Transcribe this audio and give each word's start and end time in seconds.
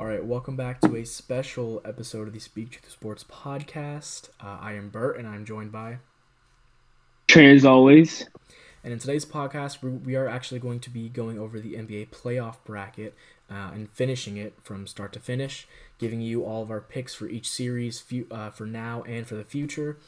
All 0.00 0.06
right, 0.06 0.24
welcome 0.24 0.56
back 0.56 0.80
to 0.80 0.96
a 0.96 1.04
special 1.04 1.82
episode 1.84 2.26
of 2.26 2.32
the 2.32 2.40
Speak 2.40 2.70
to 2.70 2.82
the 2.82 2.88
Sports 2.88 3.22
podcast. 3.22 4.30
Uh, 4.42 4.56
I 4.58 4.72
am 4.72 4.88
Bert, 4.88 5.18
and 5.18 5.28
I'm 5.28 5.44
joined 5.44 5.72
by 5.72 5.98
Trey, 7.28 7.54
as 7.54 7.66
always. 7.66 8.26
And 8.82 8.94
in 8.94 8.98
today's 8.98 9.26
podcast, 9.26 9.82
we 9.82 10.16
are 10.16 10.26
actually 10.26 10.58
going 10.58 10.80
to 10.80 10.88
be 10.88 11.10
going 11.10 11.38
over 11.38 11.60
the 11.60 11.74
NBA 11.74 12.08
playoff 12.08 12.56
bracket 12.64 13.14
uh, 13.50 13.72
and 13.74 13.90
finishing 13.90 14.38
it 14.38 14.54
from 14.62 14.86
start 14.86 15.12
to 15.12 15.20
finish, 15.20 15.68
giving 15.98 16.22
you 16.22 16.46
all 16.46 16.62
of 16.62 16.70
our 16.70 16.80
picks 16.80 17.14
for 17.14 17.28
each 17.28 17.50
series 17.50 18.02
uh, 18.30 18.48
for 18.48 18.64
now 18.64 19.02
and 19.02 19.26
for 19.26 19.34
the 19.34 19.44
future. 19.44 19.98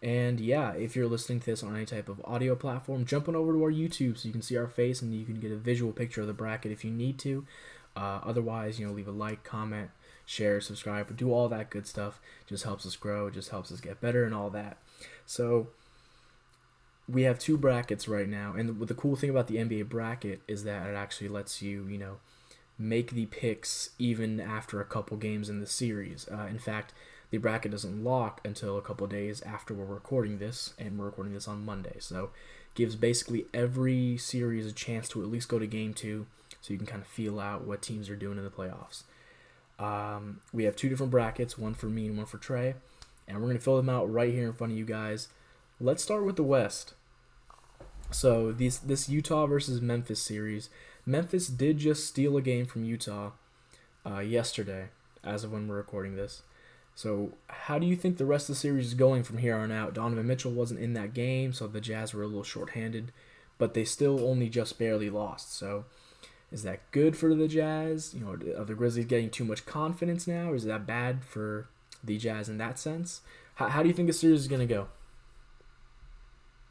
And 0.00 0.38
yeah, 0.38 0.74
if 0.74 0.94
you're 0.94 1.08
listening 1.08 1.40
to 1.40 1.46
this 1.46 1.64
on 1.64 1.74
any 1.74 1.86
type 1.86 2.08
of 2.08 2.20
audio 2.24 2.54
platform, 2.54 3.04
jump 3.04 3.28
on 3.28 3.34
over 3.34 3.52
to 3.52 3.64
our 3.64 3.72
YouTube 3.72 4.16
so 4.16 4.28
you 4.28 4.32
can 4.32 4.42
see 4.42 4.56
our 4.56 4.68
face 4.68 5.02
and 5.02 5.12
you 5.12 5.24
can 5.24 5.40
get 5.40 5.50
a 5.50 5.56
visual 5.56 5.92
picture 5.92 6.20
of 6.20 6.28
the 6.28 6.32
bracket 6.32 6.70
if 6.70 6.84
you 6.84 6.92
need 6.92 7.18
to. 7.18 7.44
Uh, 7.96 8.20
otherwise, 8.24 8.78
you 8.78 8.86
know, 8.86 8.92
leave 8.92 9.08
a 9.08 9.12
like, 9.12 9.44
comment, 9.44 9.90
share, 10.26 10.60
subscribe, 10.60 11.16
do 11.16 11.32
all 11.32 11.48
that 11.48 11.70
good 11.70 11.86
stuff. 11.86 12.20
Just 12.46 12.64
helps 12.64 12.84
us 12.86 12.96
grow, 12.96 13.30
just 13.30 13.50
helps 13.50 13.70
us 13.70 13.80
get 13.80 14.00
better 14.00 14.24
and 14.24 14.34
all 14.34 14.50
that. 14.50 14.78
So 15.26 15.68
we 17.08 17.22
have 17.22 17.38
two 17.38 17.56
brackets 17.56 18.08
right 18.08 18.28
now, 18.28 18.54
and 18.56 18.68
the, 18.68 18.86
the 18.86 18.94
cool 18.94 19.16
thing 19.16 19.30
about 19.30 19.46
the 19.46 19.56
NBA 19.56 19.88
bracket 19.88 20.40
is 20.48 20.64
that 20.64 20.88
it 20.88 20.94
actually 20.94 21.28
lets 21.28 21.60
you, 21.60 21.86
you 21.86 21.98
know, 21.98 22.16
make 22.78 23.12
the 23.12 23.26
picks 23.26 23.90
even 23.98 24.40
after 24.40 24.80
a 24.80 24.84
couple 24.84 25.16
games 25.16 25.48
in 25.48 25.60
the 25.60 25.66
series. 25.66 26.26
Uh, 26.32 26.46
in 26.48 26.58
fact, 26.58 26.92
the 27.30 27.38
bracket 27.38 27.72
doesn't 27.72 28.02
lock 28.02 28.40
until 28.44 28.78
a 28.78 28.82
couple 28.82 29.06
days 29.06 29.42
after 29.42 29.74
we're 29.74 29.84
recording 29.84 30.38
this, 30.38 30.72
and 30.78 30.98
we're 30.98 31.06
recording 31.06 31.34
this 31.34 31.48
on 31.48 31.64
Monday. 31.64 31.96
So, 31.98 32.30
gives 32.74 32.96
basically 32.96 33.46
every 33.54 34.16
series 34.16 34.66
a 34.66 34.72
chance 34.72 35.08
to 35.08 35.22
at 35.22 35.28
least 35.28 35.48
go 35.48 35.58
to 35.58 35.66
game 35.66 35.94
two, 35.94 36.26
so 36.60 36.72
you 36.72 36.78
can 36.78 36.86
kind 36.86 37.02
of 37.02 37.08
feel 37.08 37.40
out 37.40 37.66
what 37.66 37.82
teams 37.82 38.08
are 38.08 38.16
doing 38.16 38.38
in 38.38 38.44
the 38.44 38.50
playoffs. 38.50 39.02
Um, 39.78 40.40
we 40.52 40.64
have 40.64 40.76
two 40.76 40.88
different 40.88 41.10
brackets, 41.10 41.58
one 41.58 41.74
for 41.74 41.86
me 41.86 42.06
and 42.06 42.16
one 42.16 42.26
for 42.26 42.38
Trey, 42.38 42.74
and 43.26 43.40
we're 43.40 43.48
gonna 43.48 43.58
fill 43.58 43.76
them 43.76 43.88
out 43.88 44.12
right 44.12 44.32
here 44.32 44.46
in 44.46 44.52
front 44.52 44.72
of 44.72 44.78
you 44.78 44.84
guys. 44.84 45.28
Let's 45.80 46.02
start 46.02 46.24
with 46.24 46.36
the 46.36 46.42
West. 46.42 46.94
So 48.10 48.52
these 48.52 48.78
this 48.78 49.08
Utah 49.08 49.46
versus 49.46 49.80
Memphis 49.80 50.22
series, 50.22 50.68
Memphis 51.04 51.48
did 51.48 51.78
just 51.78 52.06
steal 52.06 52.36
a 52.36 52.42
game 52.42 52.66
from 52.66 52.84
Utah 52.84 53.32
uh, 54.06 54.20
yesterday, 54.20 54.88
as 55.24 55.42
of 55.42 55.52
when 55.52 55.66
we're 55.66 55.76
recording 55.76 56.14
this. 56.14 56.42
So, 56.94 57.32
how 57.48 57.78
do 57.78 57.86
you 57.86 57.96
think 57.96 58.18
the 58.18 58.24
rest 58.24 58.48
of 58.48 58.54
the 58.54 58.60
series 58.60 58.86
is 58.86 58.94
going 58.94 59.24
from 59.24 59.38
here 59.38 59.56
on 59.56 59.72
out? 59.72 59.94
Donovan 59.94 60.26
Mitchell 60.26 60.52
wasn't 60.52 60.80
in 60.80 60.94
that 60.94 61.12
game, 61.12 61.52
so 61.52 61.66
the 61.66 61.80
Jazz 61.80 62.14
were 62.14 62.22
a 62.22 62.26
little 62.26 62.44
shorthanded, 62.44 63.10
but 63.58 63.74
they 63.74 63.84
still 63.84 64.24
only 64.24 64.48
just 64.48 64.78
barely 64.78 65.10
lost. 65.10 65.56
So, 65.56 65.86
is 66.52 66.62
that 66.62 66.88
good 66.92 67.16
for 67.16 67.34
the 67.34 67.48
Jazz? 67.48 68.14
You 68.14 68.20
know, 68.20 68.60
are 68.60 68.64
the 68.64 68.74
Grizzlies 68.74 69.06
getting 69.06 69.28
too 69.28 69.44
much 69.44 69.66
confidence 69.66 70.28
now? 70.28 70.52
Or 70.52 70.54
is 70.54 70.64
that 70.64 70.86
bad 70.86 71.24
for 71.24 71.66
the 72.02 72.16
Jazz 72.16 72.48
in 72.48 72.58
that 72.58 72.78
sense? 72.78 73.22
How, 73.56 73.68
how 73.68 73.82
do 73.82 73.88
you 73.88 73.94
think 73.94 74.06
the 74.06 74.12
series 74.12 74.40
is 74.40 74.48
going 74.48 74.60
to 74.60 74.72
go? 74.72 74.86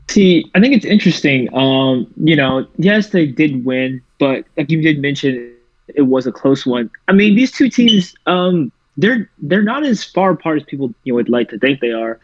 See, 0.10 0.50
I 0.56 0.62
think 0.62 0.74
it's 0.74 0.86
interesting. 0.86 1.54
Um, 1.54 2.14
you 2.16 2.36
know, 2.36 2.66
yes, 2.78 3.10
they 3.10 3.26
did 3.26 3.66
win, 3.66 4.02
but 4.20 4.46
like 4.58 4.70
you 4.72 4.82
did 4.82 5.00
mention, 5.00 5.54
it 5.88 6.04
was 6.04 6.28
a 6.28 6.32
close 6.32 6.66
one. 6.66 6.90
I 7.08 7.14
mean, 7.14 7.36
these 7.36 7.52
two 7.52 7.70
teams, 7.70 8.16
um, 8.26 8.72
they're 8.97 9.30
they're 9.39 9.63
not 9.63 9.86
as 9.86 10.03
far 10.03 10.31
apart 10.31 10.58
as 10.58 10.63
people 10.63 10.94
you 11.03 11.13
know, 11.13 11.16
would 11.16 11.30
like 11.30 11.49
to 11.49 11.59
think 11.59 11.80
they 11.80 11.91
are. 11.91 12.19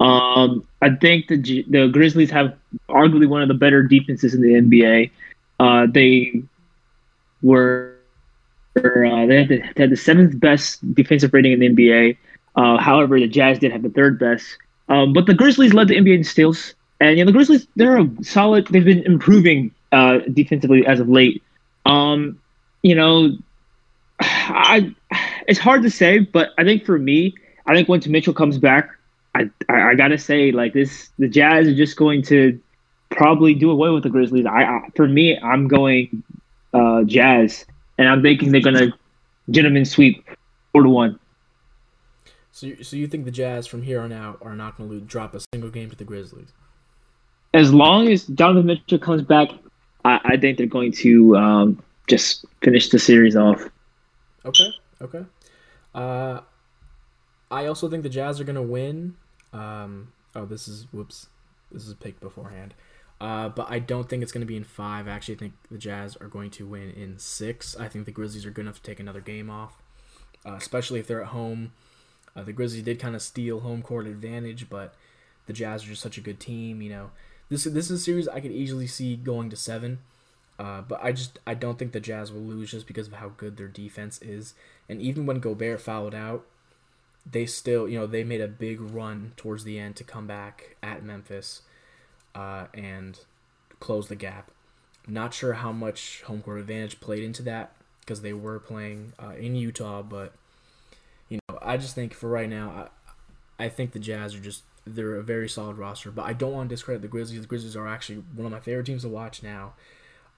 Um, 0.00 0.66
I 0.80 0.90
think 0.90 1.28
the 1.28 1.64
the 1.68 1.88
Grizzlies 1.88 2.30
have 2.30 2.56
arguably 2.88 3.28
one 3.28 3.42
of 3.42 3.48
the 3.48 3.54
better 3.54 3.82
defenses 3.82 4.34
in 4.34 4.42
the 4.42 4.54
NBA. 4.54 5.10
Uh, 5.58 5.86
they 5.92 6.42
were 7.42 7.96
uh, 8.76 9.26
they, 9.26 9.38
had 9.38 9.48
the, 9.48 9.62
they 9.74 9.82
had 9.82 9.90
the 9.90 9.96
seventh 9.96 10.38
best 10.38 10.94
defensive 10.94 11.32
rating 11.32 11.52
in 11.52 11.60
the 11.60 11.68
NBA. 11.68 12.16
Uh, 12.54 12.78
however, 12.78 13.18
the 13.18 13.26
Jazz 13.26 13.58
did 13.58 13.72
have 13.72 13.82
the 13.82 13.90
third 13.90 14.18
best. 14.18 14.56
Um, 14.88 15.12
but 15.12 15.26
the 15.26 15.34
Grizzlies 15.34 15.74
led 15.74 15.88
the 15.88 15.96
NBA 15.96 16.16
in 16.16 16.24
steals, 16.24 16.74
and 17.00 17.18
you 17.18 17.24
know 17.24 17.30
the 17.30 17.36
Grizzlies 17.36 17.66
they're 17.76 17.98
a 17.98 18.08
solid. 18.22 18.66
They've 18.68 18.84
been 18.84 19.04
improving 19.04 19.72
uh, 19.92 20.18
defensively 20.32 20.86
as 20.86 21.00
of 21.00 21.08
late. 21.08 21.42
Um, 21.86 22.40
you 22.82 22.94
know, 22.94 23.36
I 24.20 24.94
it's 25.46 25.58
hard 25.58 25.82
to 25.82 25.90
say, 25.90 26.18
but 26.18 26.50
I 26.58 26.64
think 26.64 26.84
for 26.84 26.98
me, 26.98 27.34
I 27.66 27.74
think 27.74 27.88
once 27.88 28.06
Mitchell 28.06 28.34
comes 28.34 28.58
back, 28.58 28.90
I, 29.34 29.50
I, 29.68 29.90
I 29.90 29.94
gotta 29.94 30.18
say 30.18 30.52
like 30.52 30.72
this, 30.72 31.10
the 31.18 31.28
Jazz 31.28 31.68
are 31.68 31.74
just 31.74 31.96
going 31.96 32.22
to 32.24 32.60
probably 33.10 33.54
do 33.54 33.70
away 33.70 33.90
with 33.90 34.02
the 34.02 34.10
Grizzlies. 34.10 34.46
I, 34.46 34.64
I 34.64 34.80
for 34.96 35.06
me, 35.06 35.38
I'm 35.38 35.68
going 35.68 36.22
uh, 36.74 37.04
Jazz, 37.04 37.64
and 37.96 38.08
I'm 38.08 38.22
thinking 38.22 38.50
they're 38.50 38.60
gonna 38.60 38.92
gentlemen 39.50 39.84
sweep 39.84 40.24
four 40.72 40.82
to 40.82 40.88
one. 40.88 41.18
So, 42.52 42.66
you, 42.66 42.82
so 42.82 42.96
you 42.96 43.06
think 43.06 43.24
the 43.24 43.30
Jazz 43.30 43.68
from 43.68 43.82
here 43.82 44.00
on 44.00 44.12
out 44.12 44.38
are 44.42 44.56
not 44.56 44.76
going 44.76 44.90
to 44.90 45.00
drop 45.00 45.32
a 45.34 45.40
single 45.54 45.70
game 45.70 45.90
to 45.90 45.96
the 45.96 46.02
Grizzlies? 46.02 46.48
As 47.54 47.72
long 47.72 48.08
as 48.08 48.24
Donovan 48.24 48.66
Mitchell 48.66 48.98
comes 48.98 49.22
back, 49.22 49.50
I, 50.04 50.20
I 50.24 50.36
think 50.36 50.58
they're 50.58 50.66
going 50.66 50.90
to 50.92 51.36
um, 51.36 51.82
just 52.08 52.44
finish 52.60 52.88
the 52.88 52.98
series 52.98 53.36
off. 53.36 53.62
Okay. 54.48 54.70
Okay. 55.00 55.24
Uh, 55.94 56.40
I 57.50 57.66
also 57.66 57.88
think 57.88 58.02
the 58.02 58.08
Jazz 58.08 58.40
are 58.40 58.44
gonna 58.44 58.62
win. 58.62 59.16
Um, 59.52 60.12
oh, 60.34 60.44
this 60.44 60.68
is 60.68 60.86
whoops. 60.92 61.28
This 61.70 61.86
is 61.86 61.94
picked 61.94 62.20
beforehand. 62.20 62.74
Uh, 63.20 63.48
but 63.48 63.70
I 63.70 63.78
don't 63.78 64.08
think 64.08 64.22
it's 64.22 64.30
going 64.30 64.42
to 64.42 64.46
be 64.46 64.56
in 64.56 64.64
five. 64.64 65.08
I 65.08 65.10
actually 65.10 65.34
think 65.34 65.54
the 65.70 65.78
Jazz 65.78 66.16
are 66.16 66.28
going 66.28 66.50
to 66.52 66.66
win 66.66 66.90
in 66.92 67.18
six. 67.18 67.76
I 67.76 67.88
think 67.88 68.04
the 68.04 68.12
Grizzlies 68.12 68.46
are 68.46 68.50
good 68.50 68.62
enough 68.62 68.76
to 68.76 68.82
take 68.82 69.00
another 69.00 69.20
game 69.20 69.50
off, 69.50 69.82
uh, 70.46 70.54
especially 70.54 71.00
if 71.00 71.08
they're 71.08 71.22
at 71.22 71.28
home. 71.28 71.72
Uh, 72.36 72.44
the 72.44 72.52
Grizzlies 72.52 72.84
did 72.84 73.00
kind 73.00 73.16
of 73.16 73.22
steal 73.22 73.60
home 73.60 73.82
court 73.82 74.06
advantage, 74.06 74.70
but 74.70 74.94
the 75.46 75.52
Jazz 75.52 75.84
are 75.84 75.88
just 75.88 76.02
such 76.02 76.16
a 76.16 76.20
good 76.20 76.38
team. 76.38 76.80
You 76.80 76.90
know, 76.90 77.10
this 77.48 77.64
this 77.64 77.90
is 77.90 78.00
a 78.00 78.04
series 78.04 78.28
I 78.28 78.40
could 78.40 78.52
easily 78.52 78.86
see 78.86 79.16
going 79.16 79.50
to 79.50 79.56
seven. 79.56 79.98
Uh, 80.58 80.80
but 80.80 80.98
I 81.02 81.12
just 81.12 81.38
I 81.46 81.54
don't 81.54 81.78
think 81.78 81.92
the 81.92 82.00
Jazz 82.00 82.32
will 82.32 82.40
lose 82.40 82.72
just 82.72 82.86
because 82.86 83.06
of 83.06 83.14
how 83.14 83.30
good 83.36 83.56
their 83.56 83.68
defense 83.68 84.20
is. 84.20 84.54
And 84.88 85.00
even 85.00 85.24
when 85.24 85.38
Gobert 85.38 85.80
fouled 85.80 86.14
out, 86.14 86.44
they 87.30 87.46
still 87.46 87.88
you 87.88 87.98
know 87.98 88.06
they 88.06 88.24
made 88.24 88.40
a 88.40 88.48
big 88.48 88.80
run 88.80 89.32
towards 89.36 89.64
the 89.64 89.78
end 89.78 89.96
to 89.96 90.04
come 90.04 90.26
back 90.26 90.76
at 90.82 91.04
Memphis 91.04 91.62
uh, 92.34 92.66
and 92.74 93.20
close 93.78 94.08
the 94.08 94.16
gap. 94.16 94.50
Not 95.06 95.32
sure 95.32 95.54
how 95.54 95.72
much 95.72 96.22
home 96.22 96.42
court 96.42 96.60
advantage 96.60 97.00
played 97.00 97.22
into 97.22 97.42
that 97.42 97.72
because 98.00 98.22
they 98.22 98.32
were 98.32 98.58
playing 98.58 99.12
uh, 99.22 99.34
in 99.38 99.54
Utah, 99.54 100.02
but 100.02 100.32
you 101.28 101.38
know 101.48 101.58
I 101.62 101.76
just 101.76 101.94
think 101.94 102.14
for 102.14 102.28
right 102.28 102.48
now 102.48 102.90
I, 103.58 103.66
I 103.66 103.68
think 103.68 103.92
the 103.92 104.00
Jazz 104.00 104.34
are 104.34 104.40
just 104.40 104.64
they're 104.84 105.16
a 105.16 105.22
very 105.22 105.48
solid 105.48 105.78
roster, 105.78 106.10
but 106.10 106.24
I 106.24 106.32
don't 106.32 106.52
want 106.52 106.68
to 106.68 106.74
discredit 106.74 107.02
the 107.02 107.08
Grizzlies. 107.08 107.42
The 107.42 107.46
Grizzlies 107.46 107.76
are 107.76 107.86
actually 107.86 108.24
one 108.34 108.46
of 108.46 108.52
my 108.52 108.60
favorite 108.60 108.86
teams 108.86 109.02
to 109.02 109.08
watch 109.08 109.42
now. 109.42 109.74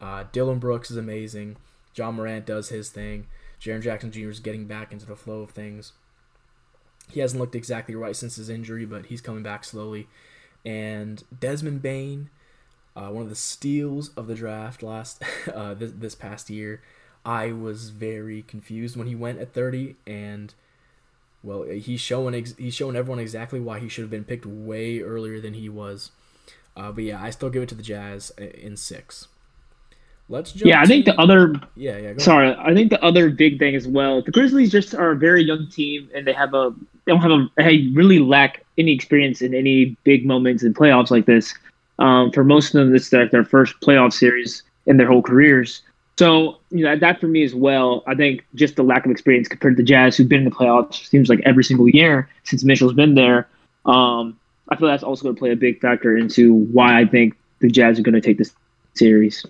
Uh, 0.00 0.24
Dillon 0.32 0.58
Brooks 0.58 0.90
is 0.90 0.96
amazing. 0.96 1.56
Ja 1.94 2.10
Morant 2.10 2.46
does 2.46 2.68
his 2.68 2.88
thing. 2.90 3.26
Jaren 3.60 3.82
Jackson 3.82 4.10
Jr. 4.10 4.30
is 4.30 4.40
getting 4.40 4.66
back 4.66 4.92
into 4.92 5.06
the 5.06 5.16
flow 5.16 5.42
of 5.42 5.50
things. 5.50 5.92
He 7.10 7.20
hasn't 7.20 7.40
looked 7.40 7.54
exactly 7.54 7.94
right 7.94 8.16
since 8.16 8.36
his 8.36 8.48
injury, 8.48 8.86
but 8.86 9.06
he's 9.06 9.20
coming 9.20 9.42
back 9.42 9.64
slowly. 9.64 10.08
And 10.64 11.22
Desmond 11.38 11.82
Bane, 11.82 12.30
uh, 12.96 13.08
one 13.08 13.22
of 13.22 13.28
the 13.28 13.36
steals 13.36 14.10
of 14.16 14.26
the 14.26 14.34
draft 14.34 14.82
last 14.82 15.22
uh, 15.54 15.74
this, 15.74 15.92
this 15.92 16.14
past 16.14 16.50
year. 16.50 16.82
I 17.24 17.52
was 17.52 17.90
very 17.90 18.42
confused 18.42 18.96
when 18.96 19.06
he 19.06 19.14
went 19.14 19.40
at 19.40 19.52
30, 19.52 19.96
and 20.06 20.54
well, 21.42 21.64
he's 21.64 22.00
showing 22.00 22.34
ex- 22.34 22.56
he's 22.56 22.74
showing 22.74 22.96
everyone 22.96 23.18
exactly 23.18 23.60
why 23.60 23.78
he 23.78 23.88
should 23.88 24.02
have 24.02 24.10
been 24.10 24.24
picked 24.24 24.46
way 24.46 25.00
earlier 25.00 25.38
than 25.40 25.54
he 25.54 25.68
was. 25.68 26.12
Uh, 26.76 26.92
but 26.92 27.04
yeah, 27.04 27.22
I 27.22 27.28
still 27.30 27.50
give 27.50 27.62
it 27.62 27.68
to 27.70 27.74
the 27.74 27.82
Jazz 27.82 28.30
in 28.38 28.76
six. 28.76 29.28
Let's 30.30 30.52
jump. 30.52 30.68
Yeah, 30.68 30.80
I 30.80 30.86
think 30.86 31.06
the 31.06 31.20
other. 31.20 31.54
Yeah, 31.74 31.96
yeah. 31.96 32.12
sorry, 32.18 32.54
I 32.56 32.72
think 32.72 32.90
the 32.90 33.02
other 33.02 33.30
big 33.30 33.58
thing 33.58 33.74
as 33.74 33.88
well. 33.88 34.22
The 34.22 34.30
Grizzlies 34.30 34.70
just 34.70 34.94
are 34.94 35.10
a 35.10 35.16
very 35.16 35.42
young 35.42 35.66
team, 35.68 36.08
and 36.14 36.24
they 36.24 36.32
have 36.32 36.54
a 36.54 36.70
they 37.04 37.12
don't 37.12 37.20
have 37.20 37.32
a 37.32 37.48
they 37.56 37.88
really 37.94 38.20
lack 38.20 38.64
any 38.78 38.92
experience 38.92 39.42
in 39.42 39.54
any 39.54 39.96
big 40.04 40.24
moments 40.24 40.62
in 40.62 40.72
playoffs 40.72 41.10
like 41.10 41.26
this. 41.26 41.52
Um, 41.98 42.30
for 42.30 42.44
most 42.44 42.68
of 42.68 42.80
them, 42.80 42.92
this 42.92 43.08
is 43.08 43.12
like 43.12 43.32
their 43.32 43.44
first 43.44 43.74
playoff 43.80 44.12
series 44.12 44.62
in 44.86 44.98
their 44.98 45.08
whole 45.08 45.20
careers. 45.20 45.82
So 46.16 46.58
you 46.70 46.84
know 46.84 46.96
that 46.96 47.20
for 47.20 47.26
me 47.26 47.42
as 47.42 47.52
well. 47.52 48.04
I 48.06 48.14
think 48.14 48.46
just 48.54 48.76
the 48.76 48.84
lack 48.84 49.04
of 49.04 49.10
experience 49.10 49.48
compared 49.48 49.76
to 49.76 49.82
the 49.82 49.86
Jazz, 49.86 50.16
who've 50.16 50.28
been 50.28 50.44
in 50.44 50.44
the 50.44 50.52
playoffs 50.52 51.08
seems 51.08 51.28
like 51.28 51.40
every 51.44 51.64
single 51.64 51.88
year 51.88 52.28
since 52.44 52.62
Mitchell's 52.62 52.94
been 52.94 53.16
there. 53.16 53.48
Um, 53.84 54.38
I 54.68 54.76
feel 54.76 54.86
that's 54.86 55.02
also 55.02 55.24
going 55.24 55.34
to 55.34 55.38
play 55.40 55.50
a 55.50 55.56
big 55.56 55.80
factor 55.80 56.16
into 56.16 56.54
why 56.54 57.00
I 57.00 57.04
think 57.04 57.36
the 57.58 57.68
Jazz 57.68 57.98
are 57.98 58.02
going 58.02 58.14
to 58.14 58.20
take 58.20 58.38
this 58.38 58.52
series 58.94 59.44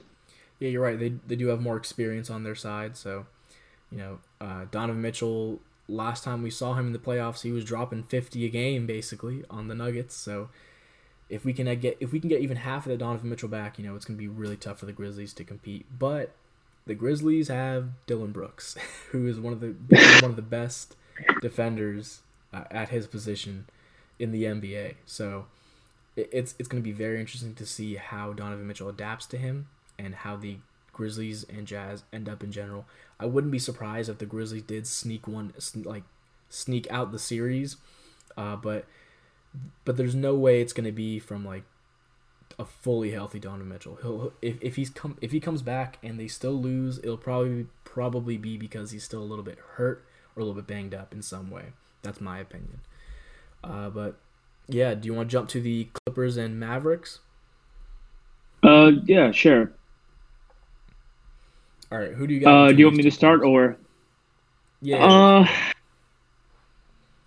yeah, 0.60 0.68
you're 0.68 0.82
right. 0.82 0.98
They 0.98 1.14
they 1.26 1.36
do 1.36 1.48
have 1.48 1.60
more 1.60 1.76
experience 1.76 2.30
on 2.30 2.44
their 2.44 2.54
side. 2.54 2.96
So, 2.96 3.26
you 3.90 3.98
know, 3.98 4.18
uh, 4.40 4.66
Donovan 4.70 5.02
Mitchell. 5.02 5.60
Last 5.88 6.22
time 6.22 6.42
we 6.42 6.50
saw 6.50 6.74
him 6.74 6.86
in 6.86 6.92
the 6.92 7.00
playoffs, 7.00 7.42
he 7.42 7.50
was 7.50 7.64
dropping 7.64 8.04
50 8.04 8.46
a 8.46 8.48
game 8.48 8.86
basically 8.86 9.42
on 9.50 9.66
the 9.66 9.74
Nuggets. 9.74 10.14
So, 10.14 10.48
if 11.28 11.44
we 11.44 11.52
can 11.52 11.66
get 11.80 11.96
if 11.98 12.12
we 12.12 12.20
can 12.20 12.28
get 12.28 12.42
even 12.42 12.58
half 12.58 12.86
of 12.86 12.90
the 12.90 12.96
Donovan 12.96 13.28
Mitchell 13.28 13.48
back, 13.48 13.76
you 13.76 13.84
know, 13.84 13.96
it's 13.96 14.04
gonna 14.04 14.18
be 14.18 14.28
really 14.28 14.56
tough 14.56 14.78
for 14.78 14.86
the 14.86 14.92
Grizzlies 14.92 15.32
to 15.32 15.42
compete. 15.42 15.86
But 15.98 16.32
the 16.86 16.94
Grizzlies 16.94 17.48
have 17.48 17.88
Dillon 18.06 18.30
Brooks, 18.30 18.76
who 19.10 19.26
is 19.26 19.40
one 19.40 19.52
of 19.52 19.60
the 19.60 19.74
one 20.20 20.30
of 20.30 20.36
the 20.36 20.42
best 20.42 20.94
defenders 21.40 22.20
uh, 22.52 22.64
at 22.70 22.90
his 22.90 23.06
position 23.06 23.66
in 24.18 24.30
the 24.30 24.44
NBA. 24.44 24.94
So 25.06 25.46
it, 26.14 26.28
it's 26.32 26.54
it's 26.58 26.68
going 26.68 26.82
to 26.82 26.88
be 26.88 26.92
very 26.92 27.18
interesting 27.18 27.54
to 27.54 27.66
see 27.66 27.96
how 27.96 28.32
Donovan 28.32 28.66
Mitchell 28.66 28.88
adapts 28.88 29.26
to 29.26 29.38
him 29.38 29.66
and 30.04 30.14
how 30.14 30.36
the 30.36 30.58
Grizzlies 30.92 31.44
and 31.44 31.66
Jazz 31.66 32.02
end 32.12 32.28
up 32.28 32.42
in 32.42 32.52
general. 32.52 32.86
I 33.18 33.26
wouldn't 33.26 33.52
be 33.52 33.58
surprised 33.58 34.08
if 34.08 34.18
the 34.18 34.26
Grizzlies 34.26 34.62
did 34.62 34.86
sneak 34.86 35.26
one 35.26 35.52
like 35.74 36.04
sneak 36.48 36.90
out 36.90 37.12
the 37.12 37.18
series, 37.18 37.76
uh, 38.36 38.56
but 38.56 38.86
but 39.84 39.96
there's 39.96 40.14
no 40.14 40.34
way 40.34 40.60
it's 40.60 40.72
going 40.72 40.84
to 40.84 40.92
be 40.92 41.18
from 41.18 41.44
like 41.44 41.64
a 42.58 42.64
fully 42.64 43.12
healthy 43.12 43.38
Donovan 43.38 43.68
Mitchell. 43.68 43.98
He'll 44.02 44.32
if, 44.42 44.56
if 44.60 44.76
he's 44.76 44.90
come 44.90 45.16
if 45.20 45.32
he 45.32 45.40
comes 45.40 45.62
back 45.62 45.98
and 46.02 46.18
they 46.18 46.28
still 46.28 46.60
lose, 46.60 46.98
it'll 46.98 47.16
probably 47.16 47.66
probably 47.84 48.36
be 48.36 48.56
because 48.56 48.90
he's 48.90 49.04
still 49.04 49.22
a 49.22 49.24
little 49.24 49.44
bit 49.44 49.58
hurt 49.76 50.04
or 50.34 50.42
a 50.42 50.44
little 50.44 50.60
bit 50.60 50.66
banged 50.66 50.94
up 50.94 51.12
in 51.12 51.22
some 51.22 51.50
way. 51.50 51.72
That's 52.02 52.20
my 52.20 52.38
opinion. 52.38 52.80
Uh, 53.62 53.90
but 53.90 54.18
yeah, 54.68 54.94
do 54.94 55.06
you 55.06 55.14
want 55.14 55.28
to 55.28 55.32
jump 55.32 55.48
to 55.50 55.60
the 55.60 55.88
Clippers 56.04 56.36
and 56.36 56.58
Mavericks? 56.58 57.20
Uh, 58.62 58.92
yeah, 59.04 59.32
sure. 59.32 59.72
All 61.92 61.98
right, 61.98 62.12
who 62.12 62.26
do 62.26 62.34
you 62.34 62.40
got? 62.40 62.54
Uh, 62.54 62.72
do 62.72 62.78
you 62.78 62.86
want 62.86 62.96
me 62.96 63.02
to 63.02 63.10
start 63.10 63.42
or? 63.42 63.76
Yeah. 64.80 65.04
Uh, 65.04 65.46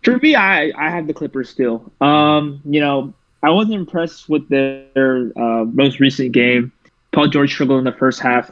for 0.04 0.18
me, 0.18 0.36
I 0.36 0.72
I 0.78 0.90
have 0.90 1.08
the 1.08 1.14
Clippers 1.14 1.50
still. 1.50 1.92
Um, 2.00 2.62
you 2.66 2.80
know, 2.80 3.14
I 3.42 3.50
wasn't 3.50 3.76
impressed 3.76 4.30
with 4.30 4.48
their 4.48 5.32
uh, 5.36 5.66
most 5.66 6.00
recent 6.00 6.32
game. 6.32 6.72
Paul 7.12 7.28
George 7.28 7.52
struggled 7.52 7.80
in 7.80 7.86
the 7.86 7.92
first 7.92 8.22
half, 8.22 8.52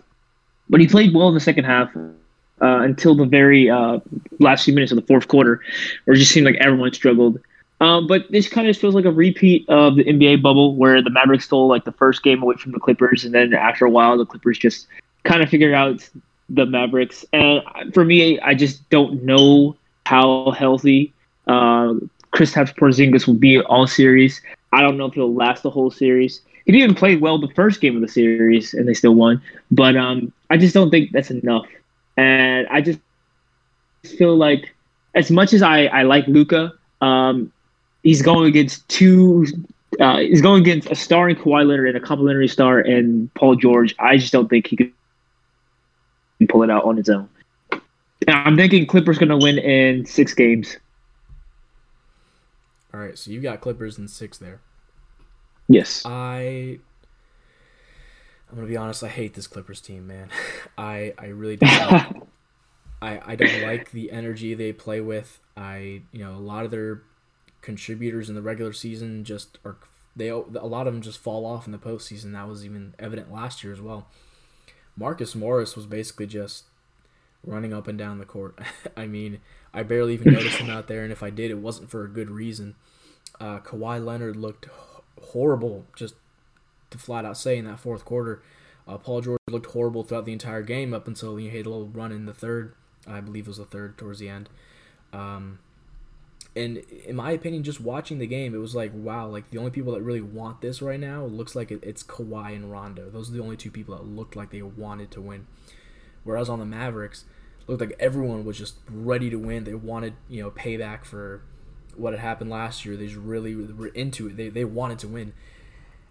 but 0.69 0.81
he 0.81 0.87
played 0.87 1.13
well 1.13 1.29
in 1.29 1.33
the 1.33 1.39
second 1.39 1.63
half 1.63 1.95
uh, 1.95 2.09
until 2.59 3.15
the 3.15 3.25
very 3.25 3.69
uh, 3.69 3.99
last 4.39 4.65
few 4.65 4.73
minutes 4.73 4.91
of 4.91 4.97
the 4.97 5.07
fourth 5.07 5.29
quarter, 5.29 5.61
where 6.03 6.15
it 6.15 6.19
just 6.19 6.31
seemed 6.31 6.45
like 6.45 6.55
everyone 6.55 6.93
struggled. 6.93 7.39
Um, 7.79 8.05
but 8.05 8.29
this 8.29 8.47
kind 8.47 8.67
of 8.67 8.77
feels 8.77 8.93
like 8.93 9.05
a 9.05 9.11
repeat 9.11 9.67
of 9.67 9.95
the 9.95 10.03
NBA 10.03 10.41
bubble, 10.43 10.75
where 10.75 11.01
the 11.01 11.09
Mavericks 11.09 11.45
stole 11.45 11.67
like 11.67 11.85
the 11.85 11.93
first 11.93 12.21
game 12.21 12.43
away 12.43 12.55
from 12.55 12.73
the 12.73 12.79
Clippers, 12.79 13.23
and 13.23 13.33
then 13.33 13.53
after 13.53 13.85
a 13.85 13.89
while, 13.89 14.17
the 14.17 14.25
Clippers 14.25 14.59
just 14.59 14.87
kind 15.23 15.41
of 15.41 15.49
figured 15.49 15.73
out 15.73 16.07
the 16.49 16.65
Mavericks. 16.65 17.25
And 17.31 17.61
for 17.93 18.03
me, 18.03 18.39
I 18.39 18.53
just 18.53 18.89
don't 18.89 19.23
know 19.23 19.75
how 20.05 20.51
healthy 20.51 21.13
uh, 21.47 21.93
Kristaps 22.33 22.75
Porzingis 22.75 23.27
will 23.27 23.35
be 23.35 23.59
all 23.61 23.87
series. 23.87 24.41
I 24.73 24.81
don't 24.81 24.97
know 24.97 25.05
if 25.05 25.13
he'll 25.13 25.33
last 25.33 25.63
the 25.63 25.69
whole 25.69 25.91
series. 25.91 26.41
He 26.65 26.71
didn't 26.71 26.95
play 26.95 27.15
well 27.15 27.39
the 27.39 27.49
first 27.49 27.81
game 27.81 27.95
of 27.95 28.01
the 28.01 28.07
series, 28.07 28.73
and 28.73 28.87
they 28.87 28.93
still 28.93 29.15
won. 29.15 29.41
But 29.71 29.97
um, 29.97 30.31
I 30.49 30.57
just 30.57 30.73
don't 30.73 30.91
think 30.91 31.11
that's 31.11 31.31
enough. 31.31 31.67
And 32.17 32.67
I 32.67 32.81
just 32.81 32.99
feel 34.03 34.35
like, 34.35 34.73
as 35.15 35.31
much 35.31 35.53
as 35.53 35.61
I, 35.61 35.85
I 35.85 36.03
like 36.03 36.27
Luka, 36.27 36.73
um, 37.01 37.51
he's 38.03 38.21
going 38.21 38.47
against 38.47 38.87
two. 38.87 39.45
Uh, 39.99 40.19
he's 40.19 40.41
going 40.41 40.61
against 40.61 40.89
a 40.89 40.95
starring 40.95 41.35
Kawhi 41.35 41.67
Leonard 41.67 41.89
and 41.89 41.97
a 41.97 41.99
complimentary 41.99 42.47
star 42.47 42.79
and 42.79 43.33
Paul 43.33 43.55
George. 43.55 43.93
I 43.99 44.17
just 44.17 44.31
don't 44.31 44.47
think 44.47 44.67
he 44.67 44.77
could 44.77 44.93
pull 46.47 46.63
it 46.63 46.69
out 46.69 46.83
on 46.85 46.97
its 46.97 47.09
own. 47.09 47.29
I'm 48.27 48.55
thinking 48.55 48.85
Clippers 48.85 49.17
going 49.17 49.29
to 49.29 49.37
win 49.37 49.57
in 49.57 50.05
six 50.05 50.33
games. 50.33 50.77
All 52.93 52.99
right, 52.99 53.17
so 53.17 53.31
you've 53.31 53.43
got 53.43 53.61
Clippers 53.61 53.97
in 53.97 54.07
six 54.07 54.37
there. 54.37 54.59
Yes. 55.67 56.03
I. 56.05 56.79
I'm 58.49 58.57
gonna 58.57 58.67
be 58.67 58.75
honest. 58.75 59.01
I 59.01 59.07
hate 59.07 59.33
this 59.33 59.47
Clippers 59.47 59.79
team, 59.79 60.07
man. 60.07 60.29
I 60.77 61.13
I 61.17 61.27
really 61.27 61.55
don't. 61.55 61.91
Like, 61.91 62.15
I 63.01 63.21
I 63.25 63.35
don't 63.35 63.63
like 63.63 63.91
the 63.91 64.11
energy 64.11 64.53
they 64.53 64.73
play 64.73 64.99
with. 64.99 65.39
I 65.55 66.01
you 66.11 66.19
know 66.19 66.33
a 66.33 66.43
lot 66.43 66.65
of 66.65 66.71
their 66.71 67.03
contributors 67.61 68.27
in 68.27 68.35
the 68.35 68.41
regular 68.41 68.73
season 68.73 69.23
just 69.23 69.57
are 69.63 69.77
they 70.15 70.27
a 70.27 70.35
lot 70.35 70.87
of 70.87 70.93
them 70.93 71.01
just 71.01 71.19
fall 71.19 71.45
off 71.45 71.65
in 71.65 71.71
the 71.71 71.77
postseason. 71.77 72.33
That 72.33 72.49
was 72.49 72.65
even 72.65 72.93
evident 72.99 73.31
last 73.31 73.63
year 73.63 73.71
as 73.71 73.79
well. 73.79 74.07
Marcus 74.95 75.35
Morris 75.35 75.75
was 75.75 75.85
basically 75.85 76.27
just 76.27 76.65
running 77.45 77.73
up 77.73 77.87
and 77.87 77.97
down 77.97 78.19
the 78.19 78.25
court. 78.25 78.57
I 78.97 79.07
mean, 79.07 79.39
I 79.73 79.83
barely 79.83 80.13
even 80.13 80.33
noticed 80.33 80.57
him 80.57 80.69
out 80.69 80.87
there, 80.87 81.03
and 81.03 81.11
if 81.11 81.23
I 81.23 81.29
did, 81.29 81.51
it 81.51 81.57
wasn't 81.57 81.89
for 81.89 82.03
a 82.03 82.09
good 82.09 82.29
reason. 82.29 82.75
Uh, 83.39 83.59
Kawhi 83.59 84.03
Leonard 84.03 84.35
looked 84.35 84.67
horrible, 85.19 85.85
just 85.95 86.15
to 86.89 86.97
flat 86.97 87.25
out 87.25 87.37
say 87.37 87.57
in 87.57 87.65
that 87.65 87.79
fourth 87.79 88.05
quarter. 88.05 88.43
Uh, 88.87 88.97
Paul 88.97 89.21
George 89.21 89.39
looked 89.49 89.71
horrible 89.71 90.03
throughout 90.03 90.25
the 90.25 90.33
entire 90.33 90.63
game 90.63 90.93
up 90.93 91.07
until 91.07 91.37
he 91.37 91.49
had 91.49 91.65
a 91.65 91.69
little 91.69 91.87
run 91.87 92.11
in 92.11 92.25
the 92.25 92.33
third. 92.33 92.75
I 93.07 93.21
believe 93.21 93.45
it 93.45 93.49
was 93.49 93.57
the 93.57 93.65
third 93.65 93.97
towards 93.97 94.19
the 94.19 94.29
end. 94.29 94.49
Um, 95.13 95.59
and 96.55 96.77
in 96.77 97.15
my 97.15 97.31
opinion, 97.31 97.63
just 97.63 97.79
watching 97.79 98.19
the 98.19 98.27
game, 98.27 98.53
it 98.53 98.57
was 98.57 98.75
like, 98.75 98.91
wow, 98.93 99.27
like 99.27 99.49
the 99.51 99.57
only 99.57 99.71
people 99.71 99.93
that 99.93 100.01
really 100.01 100.21
want 100.21 100.61
this 100.61 100.81
right 100.81 100.99
now 100.99 101.23
looks 101.23 101.55
like 101.55 101.71
it's 101.71 102.03
Kawhi 102.03 102.55
and 102.55 102.71
Rondo. 102.71 103.09
Those 103.09 103.29
are 103.29 103.33
the 103.33 103.41
only 103.41 103.55
two 103.55 103.71
people 103.71 103.95
that 103.95 104.05
looked 104.05 104.35
like 104.35 104.51
they 104.51 104.61
wanted 104.61 105.11
to 105.11 105.21
win. 105.21 105.47
Whereas 106.23 106.49
on 106.49 106.59
the 106.59 106.65
Mavericks, 106.65 107.23
looked 107.67 107.81
like 107.81 107.95
everyone 107.99 108.43
was 108.43 108.57
just 108.57 108.75
ready 108.89 109.29
to 109.29 109.37
win. 109.37 109.63
They 109.63 109.73
wanted, 109.73 110.13
you 110.27 110.43
know, 110.43 110.51
payback 110.51 111.05
for 111.05 111.41
what 111.95 112.13
had 112.13 112.19
happened 112.19 112.49
last 112.49 112.85
year. 112.85 112.97
They 112.97 113.07
just 113.07 113.17
really 113.17 113.55
were 113.55 113.87
into 113.87 114.27
it. 114.27 114.35
They, 114.35 114.49
they 114.49 114.65
wanted 114.65 114.99
to 114.99 115.07
win. 115.07 115.33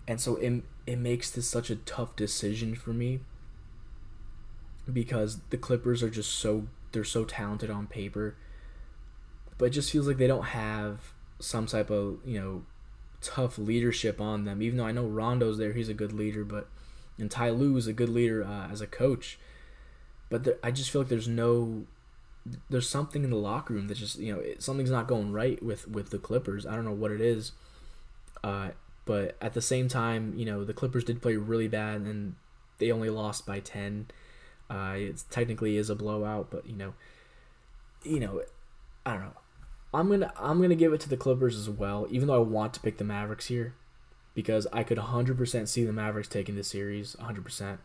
And 0.08 0.20
so 0.20 0.36
it, 0.36 0.62
it 0.86 0.98
makes 0.98 1.30
this 1.30 1.48
such 1.48 1.68
a 1.68 1.76
tough 1.76 2.16
decision 2.16 2.74
for 2.74 2.90
me 2.90 3.20
because 4.90 5.40
the 5.50 5.56
Clippers 5.58 6.02
are 6.02 6.10
just 6.10 6.32
so 6.32 6.66
they're 6.92 7.04
so 7.04 7.24
talented 7.24 7.70
on 7.70 7.86
paper. 7.86 8.34
But 9.60 9.66
it 9.66 9.70
just 9.70 9.92
feels 9.92 10.08
like 10.08 10.16
they 10.16 10.26
don't 10.26 10.46
have 10.46 11.12
some 11.38 11.66
type 11.66 11.90
of, 11.90 12.18
you 12.24 12.40
know, 12.40 12.64
tough 13.20 13.58
leadership 13.58 14.20
on 14.20 14.44
them. 14.44 14.60
Even 14.60 14.78
though 14.78 14.86
I 14.86 14.92
know 14.92 15.06
Rondo's 15.06 15.58
there, 15.58 15.74
he's 15.74 15.88
a 15.88 15.94
good 15.94 16.12
leader, 16.12 16.44
but 16.44 16.66
and 17.16 17.30
Ty 17.30 17.50
Lue 17.50 17.76
is 17.76 17.86
a 17.86 17.92
good 17.92 18.08
leader 18.08 18.42
uh, 18.42 18.68
as 18.72 18.80
a 18.80 18.86
coach 18.88 19.38
but 20.30 20.44
there, 20.44 20.56
I 20.62 20.70
just 20.70 20.90
feel 20.90 21.02
like 21.02 21.10
there's 21.10 21.28
no 21.28 21.84
there's 22.70 22.88
something 22.88 23.22
in 23.22 23.30
the 23.30 23.36
locker 23.36 23.74
room 23.74 23.88
that 23.88 23.96
just 23.98 24.18
you 24.18 24.32
know 24.32 24.40
it, 24.40 24.62
something's 24.62 24.90
not 24.90 25.06
going 25.06 25.32
right 25.32 25.62
with 25.62 25.86
with 25.88 26.10
the 26.10 26.18
Clippers. 26.18 26.64
I 26.64 26.74
don't 26.74 26.86
know 26.86 26.92
what 26.92 27.10
it 27.10 27.20
is, 27.20 27.52
uh, 28.42 28.70
but 29.04 29.36
at 29.42 29.52
the 29.52 29.60
same 29.60 29.88
time, 29.88 30.32
you 30.36 30.46
know 30.46 30.64
the 30.64 30.72
Clippers 30.72 31.04
did 31.04 31.20
play 31.20 31.36
really 31.36 31.68
bad 31.68 32.02
and 32.02 32.36
they 32.78 32.90
only 32.90 33.10
lost 33.10 33.44
by 33.44 33.60
ten. 33.60 34.06
Uh, 34.70 34.94
it 34.96 35.24
technically 35.30 35.76
is 35.76 35.90
a 35.90 35.96
blowout, 35.96 36.48
but 36.50 36.64
you 36.64 36.76
know, 36.76 36.94
you 38.04 38.20
know, 38.20 38.40
I 39.04 39.14
don't 39.14 39.22
know. 39.22 39.39
I'm 39.92 40.08
gonna 40.08 40.32
I'm 40.38 40.60
gonna 40.60 40.74
give 40.74 40.92
it 40.92 41.00
to 41.00 41.08
the 41.08 41.16
Clippers 41.16 41.56
as 41.56 41.68
well, 41.68 42.06
even 42.10 42.28
though 42.28 42.36
I 42.36 42.46
want 42.46 42.74
to 42.74 42.80
pick 42.80 42.98
the 42.98 43.04
Mavericks 43.04 43.46
here, 43.46 43.74
because 44.34 44.66
I 44.72 44.82
could 44.82 44.98
100% 44.98 45.68
see 45.68 45.84
the 45.84 45.92
Mavericks 45.92 46.28
taking 46.28 46.54
this 46.54 46.68
series 46.68 47.16
100%. 47.20 47.78